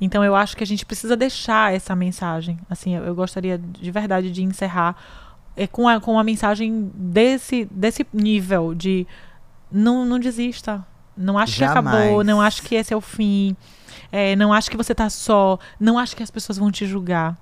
Então 0.00 0.24
eu 0.24 0.36
acho 0.36 0.56
que 0.56 0.62
a 0.62 0.66
gente 0.66 0.86
precisa 0.86 1.16
deixar 1.16 1.74
essa 1.74 1.94
mensagem. 1.96 2.56
Assim, 2.70 2.94
eu, 2.94 3.04
eu 3.04 3.14
gostaria 3.16 3.58
de 3.58 3.90
verdade 3.90 4.30
de 4.30 4.44
encerrar 4.44 4.94
é, 5.60 5.66
com, 5.66 5.86
a, 5.86 6.00
com 6.00 6.12
uma 6.12 6.24
mensagem 6.24 6.90
desse, 6.94 7.68
desse 7.70 8.06
nível 8.14 8.74
de 8.74 9.06
não, 9.70 10.06
não 10.06 10.18
desista. 10.18 10.82
Não 11.14 11.36
acho 11.36 11.58
que 11.58 11.64
acabou, 11.64 12.24
não 12.24 12.40
acho 12.40 12.62
que 12.62 12.74
esse 12.74 12.94
é 12.94 12.96
o 12.96 13.00
fim. 13.02 13.54
é, 14.10 14.34
não 14.36 14.54
acho 14.54 14.70
que 14.70 14.76
você 14.76 14.94
tá 14.94 15.10
só, 15.10 15.58
não 15.78 15.98
acho 15.98 16.16
que 16.16 16.22
as 16.22 16.30
pessoas 16.30 16.56
vão 16.56 16.70
te 16.70 16.86
julgar. 16.86 17.36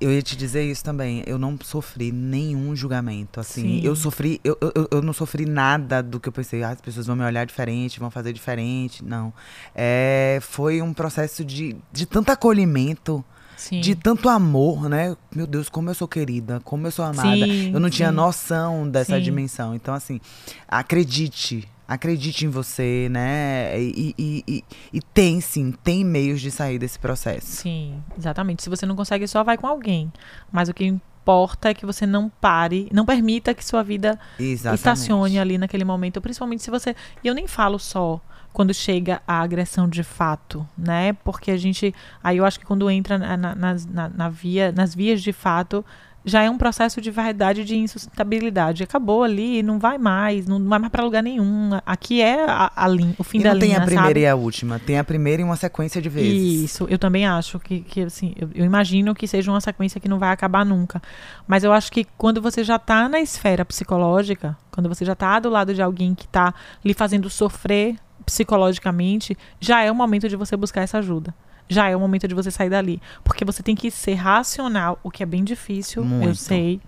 Eu 0.00 0.10
ia 0.10 0.20
te 0.20 0.36
dizer 0.36 0.64
isso 0.64 0.82
também. 0.82 1.22
Eu 1.28 1.38
não 1.38 1.56
sofri 1.62 2.10
nenhum 2.10 2.74
julgamento. 2.74 3.38
Assim, 3.38 3.80
Sim. 3.80 3.86
eu 3.86 3.94
sofri. 3.94 4.40
Eu, 4.42 4.58
eu, 4.60 4.88
eu 4.90 5.02
não 5.02 5.12
sofri 5.12 5.46
nada 5.46 6.02
do 6.02 6.18
que 6.18 6.28
eu 6.28 6.32
pensei. 6.32 6.64
Ah, 6.64 6.70
as 6.70 6.80
pessoas 6.80 7.06
vão 7.06 7.14
me 7.14 7.22
olhar 7.22 7.46
diferente, 7.46 8.00
vão 8.00 8.10
fazer 8.10 8.32
diferente. 8.32 9.04
Não. 9.04 9.32
É, 9.72 10.40
foi 10.42 10.82
um 10.82 10.92
processo 10.92 11.44
de, 11.44 11.76
de 11.92 12.04
tanto 12.04 12.32
acolhimento, 12.32 13.24
Sim. 13.60 13.80
de 13.80 13.94
tanto 13.94 14.26
amor, 14.30 14.88
né? 14.88 15.14
Meu 15.34 15.46
Deus, 15.46 15.68
como 15.68 15.90
eu 15.90 15.94
sou 15.94 16.08
querida, 16.08 16.60
como 16.64 16.86
eu 16.86 16.90
sou 16.90 17.04
amada. 17.04 17.44
Sim, 17.44 17.72
eu 17.74 17.78
não 17.78 17.90
tinha 17.90 18.08
sim. 18.08 18.14
noção 18.14 18.88
dessa 18.88 19.20
dimensão. 19.20 19.74
Então, 19.74 19.92
assim, 19.92 20.18
acredite. 20.66 21.68
Acredite 21.86 22.46
em 22.46 22.48
você, 22.48 23.08
né? 23.10 23.78
E, 23.78 24.14
e, 24.16 24.44
e, 24.46 24.64
e 24.94 25.00
tem 25.02 25.40
sim, 25.40 25.72
tem 25.84 26.04
meios 26.04 26.40
de 26.40 26.50
sair 26.50 26.78
desse 26.78 26.98
processo. 26.98 27.48
Sim, 27.48 28.02
exatamente. 28.16 28.62
Se 28.62 28.70
você 28.70 28.86
não 28.86 28.96
consegue, 28.96 29.26
só 29.28 29.44
vai 29.44 29.58
com 29.58 29.66
alguém. 29.66 30.10
Mas 30.50 30.68
o 30.68 30.74
que 30.74 30.98
importa 31.22 31.68
é 31.70 31.74
que 31.74 31.84
você 31.86 32.06
não 32.06 32.28
pare, 32.28 32.88
não 32.92 33.04
permita 33.04 33.52
que 33.54 33.64
sua 33.64 33.82
vida 33.82 34.18
Exatamente. 34.38 34.78
estacione 34.78 35.38
ali 35.38 35.58
naquele 35.58 35.84
momento, 35.84 36.20
principalmente 36.20 36.62
se 36.62 36.70
você. 36.70 36.94
E 37.22 37.28
eu 37.28 37.34
nem 37.34 37.46
falo 37.46 37.78
só 37.78 38.20
quando 38.52 38.74
chega 38.74 39.22
a 39.28 39.40
agressão 39.40 39.86
de 39.88 40.02
fato, 40.02 40.66
né? 40.76 41.12
Porque 41.24 41.50
a 41.50 41.56
gente. 41.56 41.94
Aí 42.24 42.38
eu 42.38 42.44
acho 42.44 42.58
que 42.58 42.66
quando 42.66 42.90
entra 42.90 43.16
na, 43.18 43.36
na- 43.36 43.54
na, 43.54 44.08
na 44.08 44.28
via, 44.28 44.72
nas 44.72 44.94
vias 44.94 45.22
de 45.22 45.32
fato. 45.32 45.84
Já 46.24 46.42
é 46.42 46.50
um 46.50 46.58
processo 46.58 47.00
de 47.00 47.10
verdade 47.10 47.64
de 47.64 47.76
insustentabilidade. 47.78 48.82
Acabou 48.82 49.22
ali, 49.22 49.62
não 49.62 49.78
vai 49.78 49.96
mais, 49.96 50.46
não 50.46 50.62
vai 50.68 50.78
mais 50.78 50.90
para 50.92 51.02
lugar 51.02 51.22
nenhum. 51.22 51.70
Aqui 51.86 52.20
é 52.20 52.44
a, 52.44 52.70
a 52.76 52.86
lin- 52.88 53.14
o 53.18 53.24
fim 53.24 53.40
e 53.40 53.42
da 53.42 53.52
não 53.54 53.58
tem 53.60 53.68
linha, 53.70 53.78
a 53.78 53.86
primeira 53.86 54.08
sabe? 54.08 54.20
e 54.20 54.26
a 54.26 54.34
última, 54.34 54.78
tem 54.78 54.98
a 54.98 55.04
primeira 55.04 55.40
e 55.40 55.44
uma 55.44 55.56
sequência 55.56 56.00
de 56.02 56.08
vezes. 56.10 56.64
Isso, 56.72 56.86
eu 56.90 56.98
também 56.98 57.26
acho 57.26 57.58
que, 57.58 57.80
que 57.80 58.02
assim, 58.02 58.34
eu, 58.38 58.50
eu 58.54 58.64
imagino 58.66 59.14
que 59.14 59.26
seja 59.26 59.50
uma 59.50 59.60
sequência 59.62 59.98
que 60.00 60.08
não 60.08 60.18
vai 60.18 60.30
acabar 60.30 60.64
nunca. 60.64 61.00
Mas 61.46 61.64
eu 61.64 61.72
acho 61.72 61.90
que 61.90 62.06
quando 62.18 62.42
você 62.42 62.62
já 62.62 62.78
tá 62.78 63.08
na 63.08 63.20
esfera 63.20 63.64
psicológica, 63.64 64.56
quando 64.70 64.88
você 64.90 65.04
já 65.06 65.14
tá 65.14 65.38
do 65.40 65.48
lado 65.48 65.72
de 65.74 65.80
alguém 65.80 66.14
que 66.14 66.28
tá 66.28 66.52
lhe 66.84 66.92
fazendo 66.92 67.30
sofrer 67.30 67.96
psicologicamente, 68.26 69.36
já 69.58 69.82
é 69.82 69.90
o 69.90 69.94
momento 69.94 70.28
de 70.28 70.36
você 70.36 70.56
buscar 70.56 70.82
essa 70.82 70.98
ajuda. 70.98 71.34
Já 71.72 71.88
é 71.88 71.94
o 71.96 72.00
momento 72.00 72.26
de 72.26 72.34
você 72.34 72.50
sair 72.50 72.68
dali. 72.68 73.00
Porque 73.22 73.44
você 73.44 73.62
tem 73.62 73.76
que 73.76 73.90
ser 73.92 74.14
racional, 74.14 74.98
o 75.04 75.10
que 75.10 75.22
é 75.22 75.26
bem 75.26 75.44
difícil, 75.44 76.02
eu 76.02 76.08
Muito. 76.08 76.34
sei. 76.34 76.80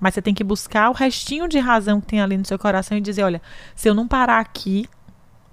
Mas 0.00 0.14
você 0.14 0.20
tem 0.20 0.34
que 0.34 0.42
buscar 0.42 0.90
o 0.90 0.92
restinho 0.92 1.46
de 1.48 1.58
razão 1.60 2.00
que 2.00 2.08
tem 2.08 2.20
ali 2.20 2.36
no 2.36 2.44
seu 2.44 2.58
coração 2.58 2.98
e 2.98 3.00
dizer, 3.00 3.22
olha, 3.22 3.40
se 3.76 3.88
eu 3.88 3.94
não 3.94 4.08
parar 4.08 4.40
aqui, 4.40 4.88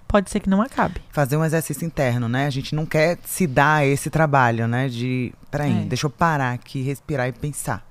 pode 0.07 0.31
ser 0.31 0.39
que 0.39 0.49
não 0.49 0.61
acabe. 0.61 0.99
Fazer 1.11 1.37
um 1.37 1.45
exercício 1.45 1.85
interno, 1.85 2.27
né? 2.27 2.47
A 2.47 2.49
gente 2.49 2.73
não 2.73 2.85
quer 2.85 3.19
se 3.23 3.45
dar 3.45 3.85
esse 3.85 4.09
trabalho, 4.09 4.67
né? 4.67 4.89
De, 4.89 5.31
peraí, 5.51 5.83
É. 5.83 5.85
deixa 5.85 6.07
eu 6.07 6.09
parar 6.09 6.53
aqui, 6.53 6.81
respirar 6.81 7.27
e 7.27 7.31
pensar. 7.31 7.85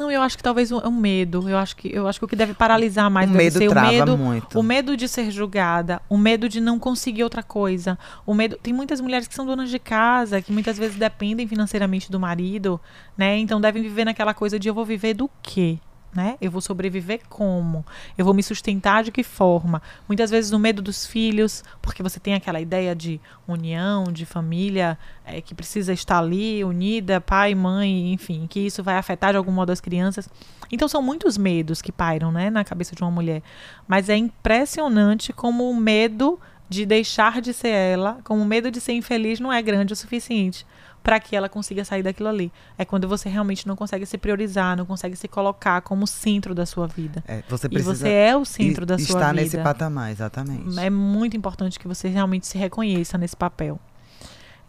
Não, 0.00 0.10
eu 0.10 0.22
acho 0.22 0.34
que 0.34 0.42
talvez 0.42 0.72
um, 0.72 0.78
um 0.78 0.90
medo. 0.90 1.46
Eu 1.46 1.58
acho 1.58 1.76
que 1.76 1.94
eu 1.94 2.08
acho 2.08 2.18
que 2.18 2.24
o 2.24 2.28
que 2.28 2.34
deve 2.34 2.54
paralisar 2.54 3.10
mais 3.10 3.28
o 3.28 3.34
deve 3.34 3.44
medo 3.44 3.58
ser 3.58 3.68
trava 3.68 3.86
o 3.86 3.92
medo, 3.92 4.16
muito. 4.16 4.58
o 4.58 4.62
medo 4.62 4.96
de 4.96 5.06
ser 5.06 5.30
julgada, 5.30 6.00
o 6.08 6.16
medo 6.16 6.48
de 6.48 6.58
não 6.58 6.78
conseguir 6.78 7.22
outra 7.22 7.42
coisa, 7.42 7.98
o 8.24 8.32
medo. 8.32 8.56
Tem 8.62 8.72
muitas 8.72 8.98
mulheres 8.98 9.28
que 9.28 9.34
são 9.34 9.44
donas 9.44 9.68
de 9.68 9.78
casa, 9.78 10.40
que 10.40 10.50
muitas 10.50 10.78
vezes 10.78 10.96
dependem 10.96 11.46
financeiramente 11.46 12.10
do 12.10 12.18
marido, 12.18 12.80
né? 13.14 13.36
Então 13.36 13.60
devem 13.60 13.82
viver 13.82 14.06
naquela 14.06 14.32
coisa 14.32 14.58
de 14.58 14.68
eu 14.68 14.74
vou 14.74 14.86
viver 14.86 15.12
do 15.12 15.28
quê? 15.42 15.78
Né? 16.14 16.36
Eu 16.40 16.50
vou 16.50 16.60
sobreviver 16.60 17.20
como? 17.28 17.84
Eu 18.18 18.24
vou 18.24 18.34
me 18.34 18.42
sustentar 18.42 19.04
de 19.04 19.12
que 19.12 19.22
forma? 19.22 19.80
Muitas 20.08 20.30
vezes 20.30 20.50
no 20.50 20.58
medo 20.58 20.82
dos 20.82 21.06
filhos, 21.06 21.62
porque 21.80 22.02
você 22.02 22.18
tem 22.18 22.34
aquela 22.34 22.60
ideia 22.60 22.94
de 22.94 23.20
união, 23.46 24.04
de 24.04 24.26
família 24.26 24.98
é, 25.24 25.40
que 25.40 25.54
precisa 25.54 25.92
estar 25.92 26.18
ali, 26.18 26.64
unida, 26.64 27.20
pai, 27.20 27.54
mãe, 27.54 28.12
enfim, 28.12 28.46
que 28.48 28.60
isso 28.60 28.82
vai 28.82 28.96
afetar 28.96 29.32
de 29.32 29.36
algum 29.36 29.52
modo 29.52 29.70
as 29.70 29.80
crianças. 29.80 30.28
Então 30.70 30.88
são 30.88 31.02
muitos 31.02 31.38
medos 31.38 31.80
que 31.80 31.92
pairam, 31.92 32.32
né, 32.32 32.50
na 32.50 32.64
cabeça 32.64 32.94
de 32.94 33.02
uma 33.02 33.10
mulher. 33.10 33.42
Mas 33.86 34.08
é 34.08 34.16
impressionante 34.16 35.32
como 35.32 35.70
o 35.70 35.76
medo 35.76 36.38
de 36.68 36.86
deixar 36.86 37.40
de 37.40 37.52
ser 37.52 37.68
ela, 37.68 38.18
como 38.24 38.42
o 38.42 38.46
medo 38.46 38.70
de 38.70 38.80
ser 38.80 38.92
infeliz 38.92 39.40
não 39.40 39.52
é 39.52 39.60
grande 39.60 39.92
o 39.92 39.96
suficiente 39.96 40.64
para 41.02 41.18
que 41.18 41.34
ela 41.34 41.48
consiga 41.48 41.84
sair 41.84 42.02
daquilo 42.02 42.28
ali. 42.28 42.52
É 42.76 42.84
quando 42.84 43.08
você 43.08 43.28
realmente 43.28 43.66
não 43.66 43.76
consegue 43.76 44.04
se 44.06 44.18
priorizar, 44.18 44.76
não 44.76 44.86
consegue 44.86 45.16
se 45.16 45.28
colocar 45.28 45.80
como 45.80 46.06
centro 46.06 46.54
da 46.54 46.66
sua 46.66 46.86
vida. 46.86 47.22
É, 47.26 47.42
você 47.48 47.68
e 47.70 47.78
você 47.80 48.08
é 48.08 48.36
o 48.36 48.44
centro 48.44 48.84
da 48.84 48.98
sua 48.98 49.06
vida. 49.06 49.18
Está 49.18 49.32
nesse 49.32 49.58
patamar, 49.58 50.10
exatamente. 50.10 50.78
É 50.78 50.90
muito 50.90 51.36
importante 51.36 51.78
que 51.78 51.88
você 51.88 52.08
realmente 52.08 52.46
se 52.46 52.58
reconheça 52.58 53.16
nesse 53.16 53.36
papel. 53.36 53.80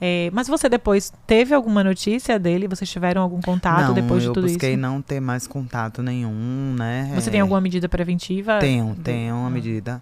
É, 0.03 0.31
mas 0.33 0.47
você 0.47 0.67
depois 0.67 1.13
teve 1.27 1.53
alguma 1.53 1.83
notícia 1.83 2.39
dele? 2.39 2.67
Vocês 2.67 2.89
tiveram 2.89 3.21
algum 3.21 3.39
contato 3.39 3.89
não, 3.89 3.93
depois 3.93 4.23
de 4.23 4.29
tudo 4.29 4.47
isso? 4.47 4.55
Eu 4.55 4.59
busquei 4.59 4.75
não 4.75 4.99
ter 4.99 5.19
mais 5.19 5.45
contato 5.45 6.01
nenhum, 6.01 6.73
né? 6.75 7.11
Você 7.13 7.29
é... 7.29 7.33
tem 7.33 7.41
alguma 7.41 7.61
medida 7.61 7.87
preventiva? 7.87 8.57
Tenho, 8.57 8.95
tenho 8.95 9.35
uma 9.35 9.47
ah. 9.47 9.51
medida. 9.51 10.01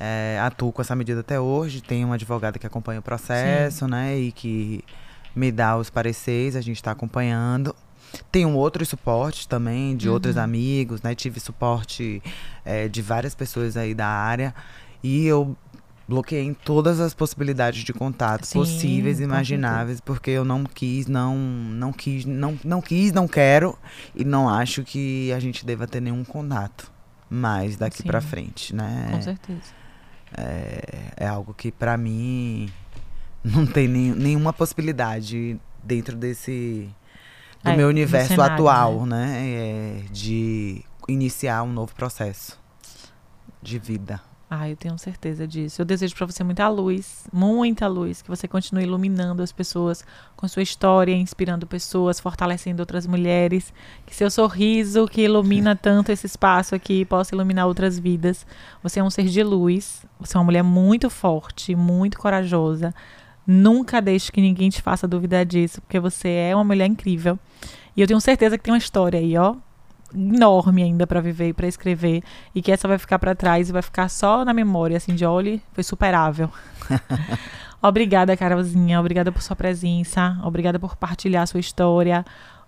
É, 0.00 0.40
atuo 0.42 0.72
com 0.72 0.80
essa 0.80 0.96
medida 0.96 1.20
até 1.20 1.38
hoje. 1.38 1.82
Tenho 1.82 2.06
uma 2.06 2.14
advogada 2.14 2.58
que 2.58 2.66
acompanha 2.66 3.00
o 3.00 3.02
processo, 3.02 3.84
Sim. 3.84 3.90
né? 3.90 4.18
E 4.18 4.32
que 4.32 4.82
me 5.34 5.50
dá 5.50 5.76
os 5.76 5.90
pareceres, 5.90 6.56
a 6.56 6.60
gente 6.60 6.76
está 6.76 6.90
acompanhando. 6.90 7.74
Tem 8.30 8.46
um 8.46 8.54
outro 8.54 8.84
suporte 8.86 9.48
também 9.48 9.96
de 9.96 10.08
uhum. 10.08 10.14
outros 10.14 10.36
amigos, 10.36 11.02
né? 11.02 11.14
Tive 11.14 11.40
suporte 11.40 12.22
é, 12.64 12.88
de 12.88 13.02
várias 13.02 13.34
pessoas 13.34 13.76
aí 13.76 13.94
da 13.94 14.06
área. 14.06 14.54
E 15.02 15.26
eu 15.26 15.56
bloqueei 16.06 16.54
todas 16.64 17.00
as 17.00 17.14
possibilidades 17.14 17.82
de 17.82 17.92
contato 17.92 18.46
Sim, 18.46 18.58
possíveis 18.58 19.20
e 19.20 19.24
imagináveis, 19.24 20.00
porque 20.00 20.30
eu 20.30 20.44
não 20.44 20.64
quis, 20.64 21.06
não, 21.06 21.36
não 21.36 21.92
quis, 21.92 22.24
não, 22.24 22.58
não 22.62 22.80
quis, 22.80 23.12
não 23.12 23.26
quero 23.26 23.76
e 24.14 24.24
não 24.24 24.48
acho 24.48 24.82
que 24.84 25.32
a 25.32 25.40
gente 25.40 25.64
deva 25.64 25.86
ter 25.86 26.00
nenhum 26.00 26.24
contato 26.24 26.92
mais 27.28 27.76
daqui 27.76 28.02
para 28.02 28.20
frente, 28.20 28.74
né? 28.74 29.08
Com 29.10 29.22
certeza. 29.22 29.84
É, 30.36 31.12
é 31.16 31.26
algo 31.26 31.54
que 31.54 31.70
para 31.70 31.96
mim 31.96 32.68
não 33.44 33.66
tem 33.66 33.86
nem, 33.86 34.12
nenhuma 34.12 34.52
possibilidade 34.52 35.60
dentro 35.82 36.16
desse 36.16 36.88
do 37.62 37.70
é, 37.70 37.76
meu 37.76 37.88
universo 37.88 38.28
cenário, 38.28 38.54
atual, 38.54 39.06
né? 39.06 39.26
né? 39.26 39.50
É, 39.50 40.02
de 40.10 40.82
iniciar 41.08 41.62
um 41.62 41.72
novo 41.72 41.94
processo 41.94 42.58
de 43.62 43.78
vida. 43.78 44.20
Ah, 44.48 44.68
eu 44.68 44.76
tenho 44.76 44.96
certeza 44.98 45.48
disso. 45.48 45.80
Eu 45.80 45.86
desejo 45.86 46.14
para 46.14 46.26
você 46.26 46.44
muita 46.44 46.68
luz, 46.68 47.26
muita 47.32 47.88
luz, 47.88 48.22
que 48.22 48.28
você 48.28 48.46
continue 48.46 48.84
iluminando 48.84 49.42
as 49.42 49.50
pessoas 49.50 50.04
com 50.36 50.46
sua 50.46 50.62
história, 50.62 51.14
inspirando 51.14 51.66
pessoas, 51.66 52.20
fortalecendo 52.20 52.80
outras 52.80 53.06
mulheres, 53.06 53.72
que 54.06 54.14
seu 54.14 54.30
sorriso 54.30 55.08
que 55.08 55.22
ilumina 55.22 55.74
tanto 55.80 56.12
esse 56.12 56.26
espaço 56.26 56.74
aqui 56.74 57.04
possa 57.04 57.34
iluminar 57.34 57.66
outras 57.66 57.98
vidas. 57.98 58.46
Você 58.82 59.00
é 59.00 59.02
um 59.02 59.10
ser 59.10 59.24
de 59.24 59.42
luz, 59.42 60.04
você 60.20 60.36
é 60.36 60.38
uma 60.38 60.44
mulher 60.44 60.62
muito 60.62 61.08
forte, 61.08 61.74
muito 61.74 62.18
corajosa. 62.18 62.94
Nunca 63.46 64.00
deixe 64.00 64.32
que 64.32 64.40
ninguém 64.40 64.70
te 64.70 64.80
faça 64.80 65.06
duvidar 65.06 65.44
disso, 65.44 65.80
porque 65.80 66.00
você 66.00 66.28
é 66.28 66.54
uma 66.54 66.64
mulher 66.64 66.86
incrível. 66.86 67.38
E 67.96 68.00
eu 68.00 68.06
tenho 68.06 68.20
certeza 68.20 68.56
que 68.56 68.64
tem 68.64 68.72
uma 68.72 68.78
história 68.78 69.20
aí, 69.20 69.36
ó, 69.36 69.54
enorme 70.14 70.82
ainda 70.82 71.06
para 71.06 71.20
viver 71.20 71.48
e 71.48 71.52
para 71.52 71.66
escrever 71.66 72.22
e 72.54 72.62
que 72.62 72.70
essa 72.70 72.86
vai 72.86 72.98
ficar 72.98 73.18
para 73.18 73.34
trás 73.34 73.68
e 73.68 73.72
vai 73.72 73.82
ficar 73.82 74.08
só 74.08 74.44
na 74.44 74.52
memória 74.52 74.96
assim 74.96 75.14
de 75.14 75.24
olhe, 75.24 75.62
foi 75.72 75.82
superável. 75.82 76.50
obrigada, 77.82 78.36
Carolzinha, 78.36 79.00
obrigada 79.00 79.30
por 79.32 79.42
sua 79.42 79.56
presença, 79.56 80.38
obrigada 80.42 80.78
por 80.78 80.96
partilhar 80.96 81.46
sua 81.46 81.60
história. 81.60 82.24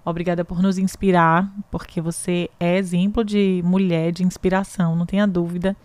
Obrigada 0.08 0.44
por 0.44 0.62
nos 0.62 0.78
inspirar, 0.78 1.52
porque 1.68 2.00
você 2.00 2.48
é 2.60 2.76
exemplo 2.76 3.24
de 3.24 3.60
mulher 3.64 4.12
de 4.12 4.22
inspiração, 4.22 4.94
não 4.94 5.04
tenha 5.04 5.26
dúvida. 5.26 5.76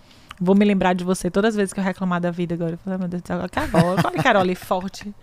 Vou 0.44 0.56
me 0.56 0.66
lembrar 0.66 0.94
de 0.94 1.04
você 1.04 1.30
todas 1.30 1.50
as 1.50 1.56
vezes 1.56 1.72
que 1.72 1.80
eu 1.80 1.84
reclamar 1.84 2.20
da 2.20 2.32
vida 2.32 2.56
agora. 2.56 2.72
Eu 2.72 2.78
falei, 2.80 2.98
meu 2.98 3.08
Deus 3.08 3.22
do 3.22 3.28
céu, 3.28 3.40
Carol, 3.52 3.96
olha 4.04 4.24
Carol 4.24 4.56
forte. 4.56 5.14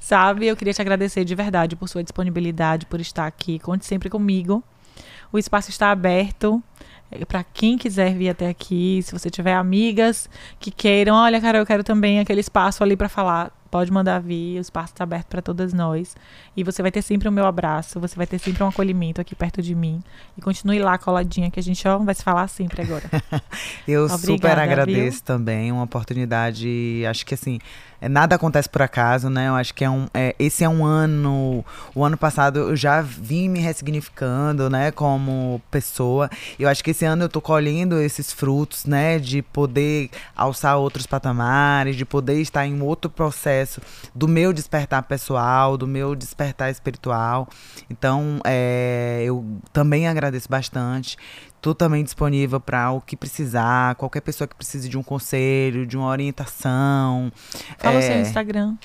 Sabe? 0.00 0.48
Eu 0.48 0.56
queria 0.56 0.74
te 0.74 0.82
agradecer 0.82 1.24
de 1.24 1.34
verdade 1.36 1.76
por 1.76 1.88
sua 1.88 2.02
disponibilidade, 2.02 2.84
por 2.86 3.00
estar 3.00 3.26
aqui. 3.26 3.60
Conte 3.60 3.86
sempre 3.86 4.10
comigo. 4.10 4.64
O 5.32 5.38
espaço 5.38 5.70
está 5.70 5.92
aberto 5.92 6.60
é, 7.12 7.24
para 7.24 7.44
quem 7.44 7.78
quiser 7.78 8.12
vir 8.14 8.28
até 8.28 8.48
aqui. 8.48 9.00
Se 9.04 9.12
você 9.12 9.30
tiver 9.30 9.54
amigas 9.54 10.28
que 10.58 10.72
queiram, 10.72 11.14
olha, 11.14 11.40
Carol, 11.40 11.60
eu 11.60 11.66
quero 11.66 11.84
também 11.84 12.18
aquele 12.18 12.40
espaço 12.40 12.82
ali 12.82 12.96
para 12.96 13.08
falar 13.08 13.52
pode 13.76 13.92
mandar 13.92 14.20
vir, 14.20 14.58
o 14.58 14.60
espaço 14.60 14.92
está 14.94 15.04
aberto 15.04 15.26
para 15.26 15.42
todas 15.42 15.72
nós. 15.72 16.16
E 16.56 16.64
você 16.64 16.80
vai 16.80 16.90
ter 16.90 17.02
sempre 17.02 17.28
o 17.28 17.32
meu 17.32 17.46
abraço, 17.46 18.00
você 18.00 18.16
vai 18.16 18.26
ter 18.26 18.38
sempre 18.38 18.62
um 18.62 18.68
acolhimento 18.68 19.20
aqui 19.20 19.34
perto 19.34 19.60
de 19.60 19.74
mim. 19.74 20.02
E 20.36 20.40
continue 20.40 20.78
lá 20.78 20.96
coladinha, 20.96 21.50
que 21.50 21.60
a 21.60 21.62
gente 21.62 21.86
ó, 21.86 21.98
vai 21.98 22.14
se 22.14 22.22
falar 22.22 22.48
sempre 22.48 22.82
agora. 22.82 23.04
Eu 23.86 24.04
Obrigada, 24.04 24.26
super 24.26 24.58
agradeço 24.58 25.18
viu? 25.18 25.26
também, 25.26 25.70
uma 25.70 25.84
oportunidade, 25.84 27.04
acho 27.06 27.26
que 27.26 27.34
assim, 27.34 27.58
é, 28.00 28.08
nada 28.08 28.36
acontece 28.36 28.68
por 28.68 28.82
acaso, 28.82 29.28
né? 29.30 29.48
Eu 29.48 29.54
acho 29.54 29.74
que 29.74 29.84
é 29.84 29.90
um, 29.90 30.06
é, 30.12 30.34
esse 30.38 30.64
é 30.64 30.68
um 30.68 30.84
ano. 30.84 31.64
O 31.94 32.04
ano 32.04 32.16
passado 32.16 32.58
eu 32.58 32.76
já 32.76 33.00
vim 33.00 33.48
me 33.48 33.58
ressignificando, 33.58 34.68
né? 34.68 34.90
Como 34.90 35.60
pessoa. 35.70 36.30
Eu 36.58 36.68
acho 36.68 36.84
que 36.84 36.90
esse 36.90 37.04
ano 37.04 37.24
eu 37.24 37.28
tô 37.28 37.40
colhendo 37.40 37.98
esses 38.00 38.32
frutos, 38.32 38.84
né? 38.84 39.18
De 39.18 39.42
poder 39.42 40.10
alçar 40.36 40.76
outros 40.78 41.06
patamares, 41.06 41.96
de 41.96 42.04
poder 42.04 42.40
estar 42.40 42.66
em 42.66 42.80
outro 42.80 43.10
processo 43.10 43.80
do 44.14 44.28
meu 44.28 44.52
despertar 44.52 45.02
pessoal, 45.02 45.76
do 45.76 45.86
meu 45.86 46.14
despertar 46.14 46.45
espiritual. 46.70 47.48
Então, 47.88 48.40
é, 48.44 49.22
eu 49.24 49.44
também 49.72 50.06
agradeço 50.06 50.48
bastante 50.48 51.16
totalmente 51.60 52.04
disponível 52.04 52.60
para 52.60 52.92
o 52.92 53.00
que 53.00 53.16
precisar, 53.16 53.96
qualquer 53.96 54.20
pessoa 54.20 54.46
que 54.46 54.54
precise 54.54 54.88
de 54.88 54.96
um 54.96 55.02
conselho, 55.02 55.84
de 55.84 55.96
uma 55.96 56.06
orientação. 56.06 57.32
Fala 57.78 57.96
é, 57.96 57.98
o 57.98 58.02
seu 58.02 58.20
Instagram. 58.20 58.76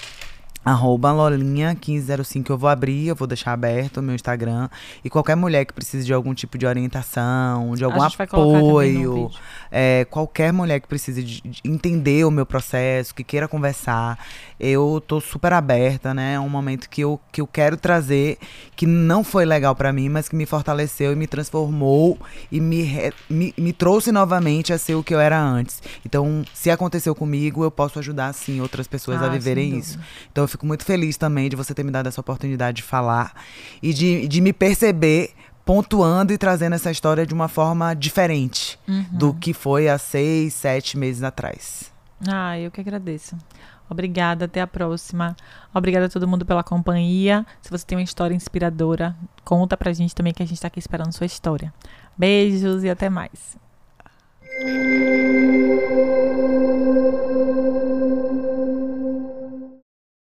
Arroba 0.63 1.11
Lolinha1505, 1.11 2.49
eu 2.49 2.57
vou 2.57 2.69
abrir, 2.69 3.07
eu 3.07 3.15
vou 3.15 3.27
deixar 3.27 3.51
aberto 3.51 3.97
o 3.97 4.01
meu 4.01 4.13
Instagram. 4.13 4.69
E 5.03 5.09
qualquer 5.09 5.35
mulher 5.35 5.65
que 5.65 5.73
precise 5.73 6.05
de 6.05 6.13
algum 6.13 6.33
tipo 6.33 6.57
de 6.57 6.67
orientação, 6.67 7.73
de 7.73 7.83
algum 7.83 8.01
apoio, 8.01 9.31
é, 9.71 10.05
qualquer 10.09 10.53
mulher 10.53 10.79
que 10.79 10.88
precise 10.88 11.23
de, 11.23 11.41
de 11.41 11.61
entender 11.65 12.25
o 12.25 12.31
meu 12.31 12.45
processo, 12.45 13.15
que 13.15 13.23
queira 13.23 13.47
conversar, 13.47 14.19
eu 14.59 15.03
tô 15.07 15.19
super 15.19 15.51
aberta, 15.53 16.13
né? 16.13 16.35
É 16.35 16.39
um 16.39 16.49
momento 16.49 16.88
que 16.88 17.01
eu, 17.01 17.19
que 17.31 17.41
eu 17.41 17.47
quero 17.47 17.75
trazer, 17.75 18.38
que 18.75 18.85
não 18.85 19.23
foi 19.23 19.45
legal 19.45 19.75
para 19.75 19.91
mim, 19.91 20.09
mas 20.09 20.29
que 20.29 20.35
me 20.35 20.45
fortaleceu 20.45 21.11
e 21.11 21.15
me 21.15 21.25
transformou 21.25 22.19
e 22.51 22.61
me, 22.61 23.11
me, 23.27 23.53
me 23.57 23.73
trouxe 23.73 24.11
novamente 24.11 24.71
a 24.71 24.77
ser 24.77 24.93
o 24.93 25.03
que 25.03 25.13
eu 25.13 25.19
era 25.19 25.41
antes. 25.41 25.81
Então, 26.05 26.43
se 26.53 26.69
aconteceu 26.69 27.15
comigo, 27.15 27.63
eu 27.63 27.71
posso 27.71 27.97
ajudar, 27.97 28.31
sim, 28.33 28.61
outras 28.61 28.88
pessoas 28.88 29.21
ah, 29.23 29.25
a 29.25 29.29
viverem 29.29 29.77
isso. 29.77 29.97
Então, 30.31 30.50
fico 30.51 30.65
muito 30.65 30.85
feliz 30.85 31.17
também 31.17 31.49
de 31.49 31.55
você 31.55 31.73
ter 31.73 31.83
me 31.83 31.91
dado 31.91 32.07
essa 32.07 32.21
oportunidade 32.21 32.77
de 32.77 32.83
falar 32.83 33.33
e 33.81 33.93
de, 33.93 34.27
de 34.27 34.41
me 34.41 34.53
perceber 34.53 35.31
pontuando 35.65 36.33
e 36.33 36.37
trazendo 36.37 36.73
essa 36.73 36.91
história 36.91 37.25
de 37.25 37.33
uma 37.33 37.47
forma 37.47 37.93
diferente 37.93 38.79
uhum. 38.87 39.05
do 39.11 39.33
que 39.33 39.53
foi 39.53 39.87
há 39.87 39.97
seis, 39.97 40.53
sete 40.53 40.97
meses 40.97 41.23
atrás. 41.23 41.91
Ah, 42.27 42.59
eu 42.59 42.69
que 42.69 42.81
agradeço. 42.81 43.35
Obrigada, 43.89 44.45
até 44.45 44.61
a 44.61 44.67
próxima. 44.67 45.35
Obrigada 45.73 46.05
a 46.05 46.09
todo 46.09 46.27
mundo 46.27 46.45
pela 46.45 46.63
companhia. 46.63 47.45
Se 47.61 47.69
você 47.69 47.85
tem 47.85 47.97
uma 47.97 48.03
história 48.03 48.33
inspiradora, 48.33 49.15
conta 49.43 49.75
pra 49.75 49.91
gente 49.91 50.15
também 50.15 50.33
que 50.33 50.41
a 50.41 50.45
gente 50.45 50.61
tá 50.61 50.67
aqui 50.67 50.79
esperando 50.79 51.11
sua 51.11 51.25
história. 51.25 51.73
Beijos 52.17 52.83
e 52.83 52.89
até 52.89 53.09
mais. 53.09 53.57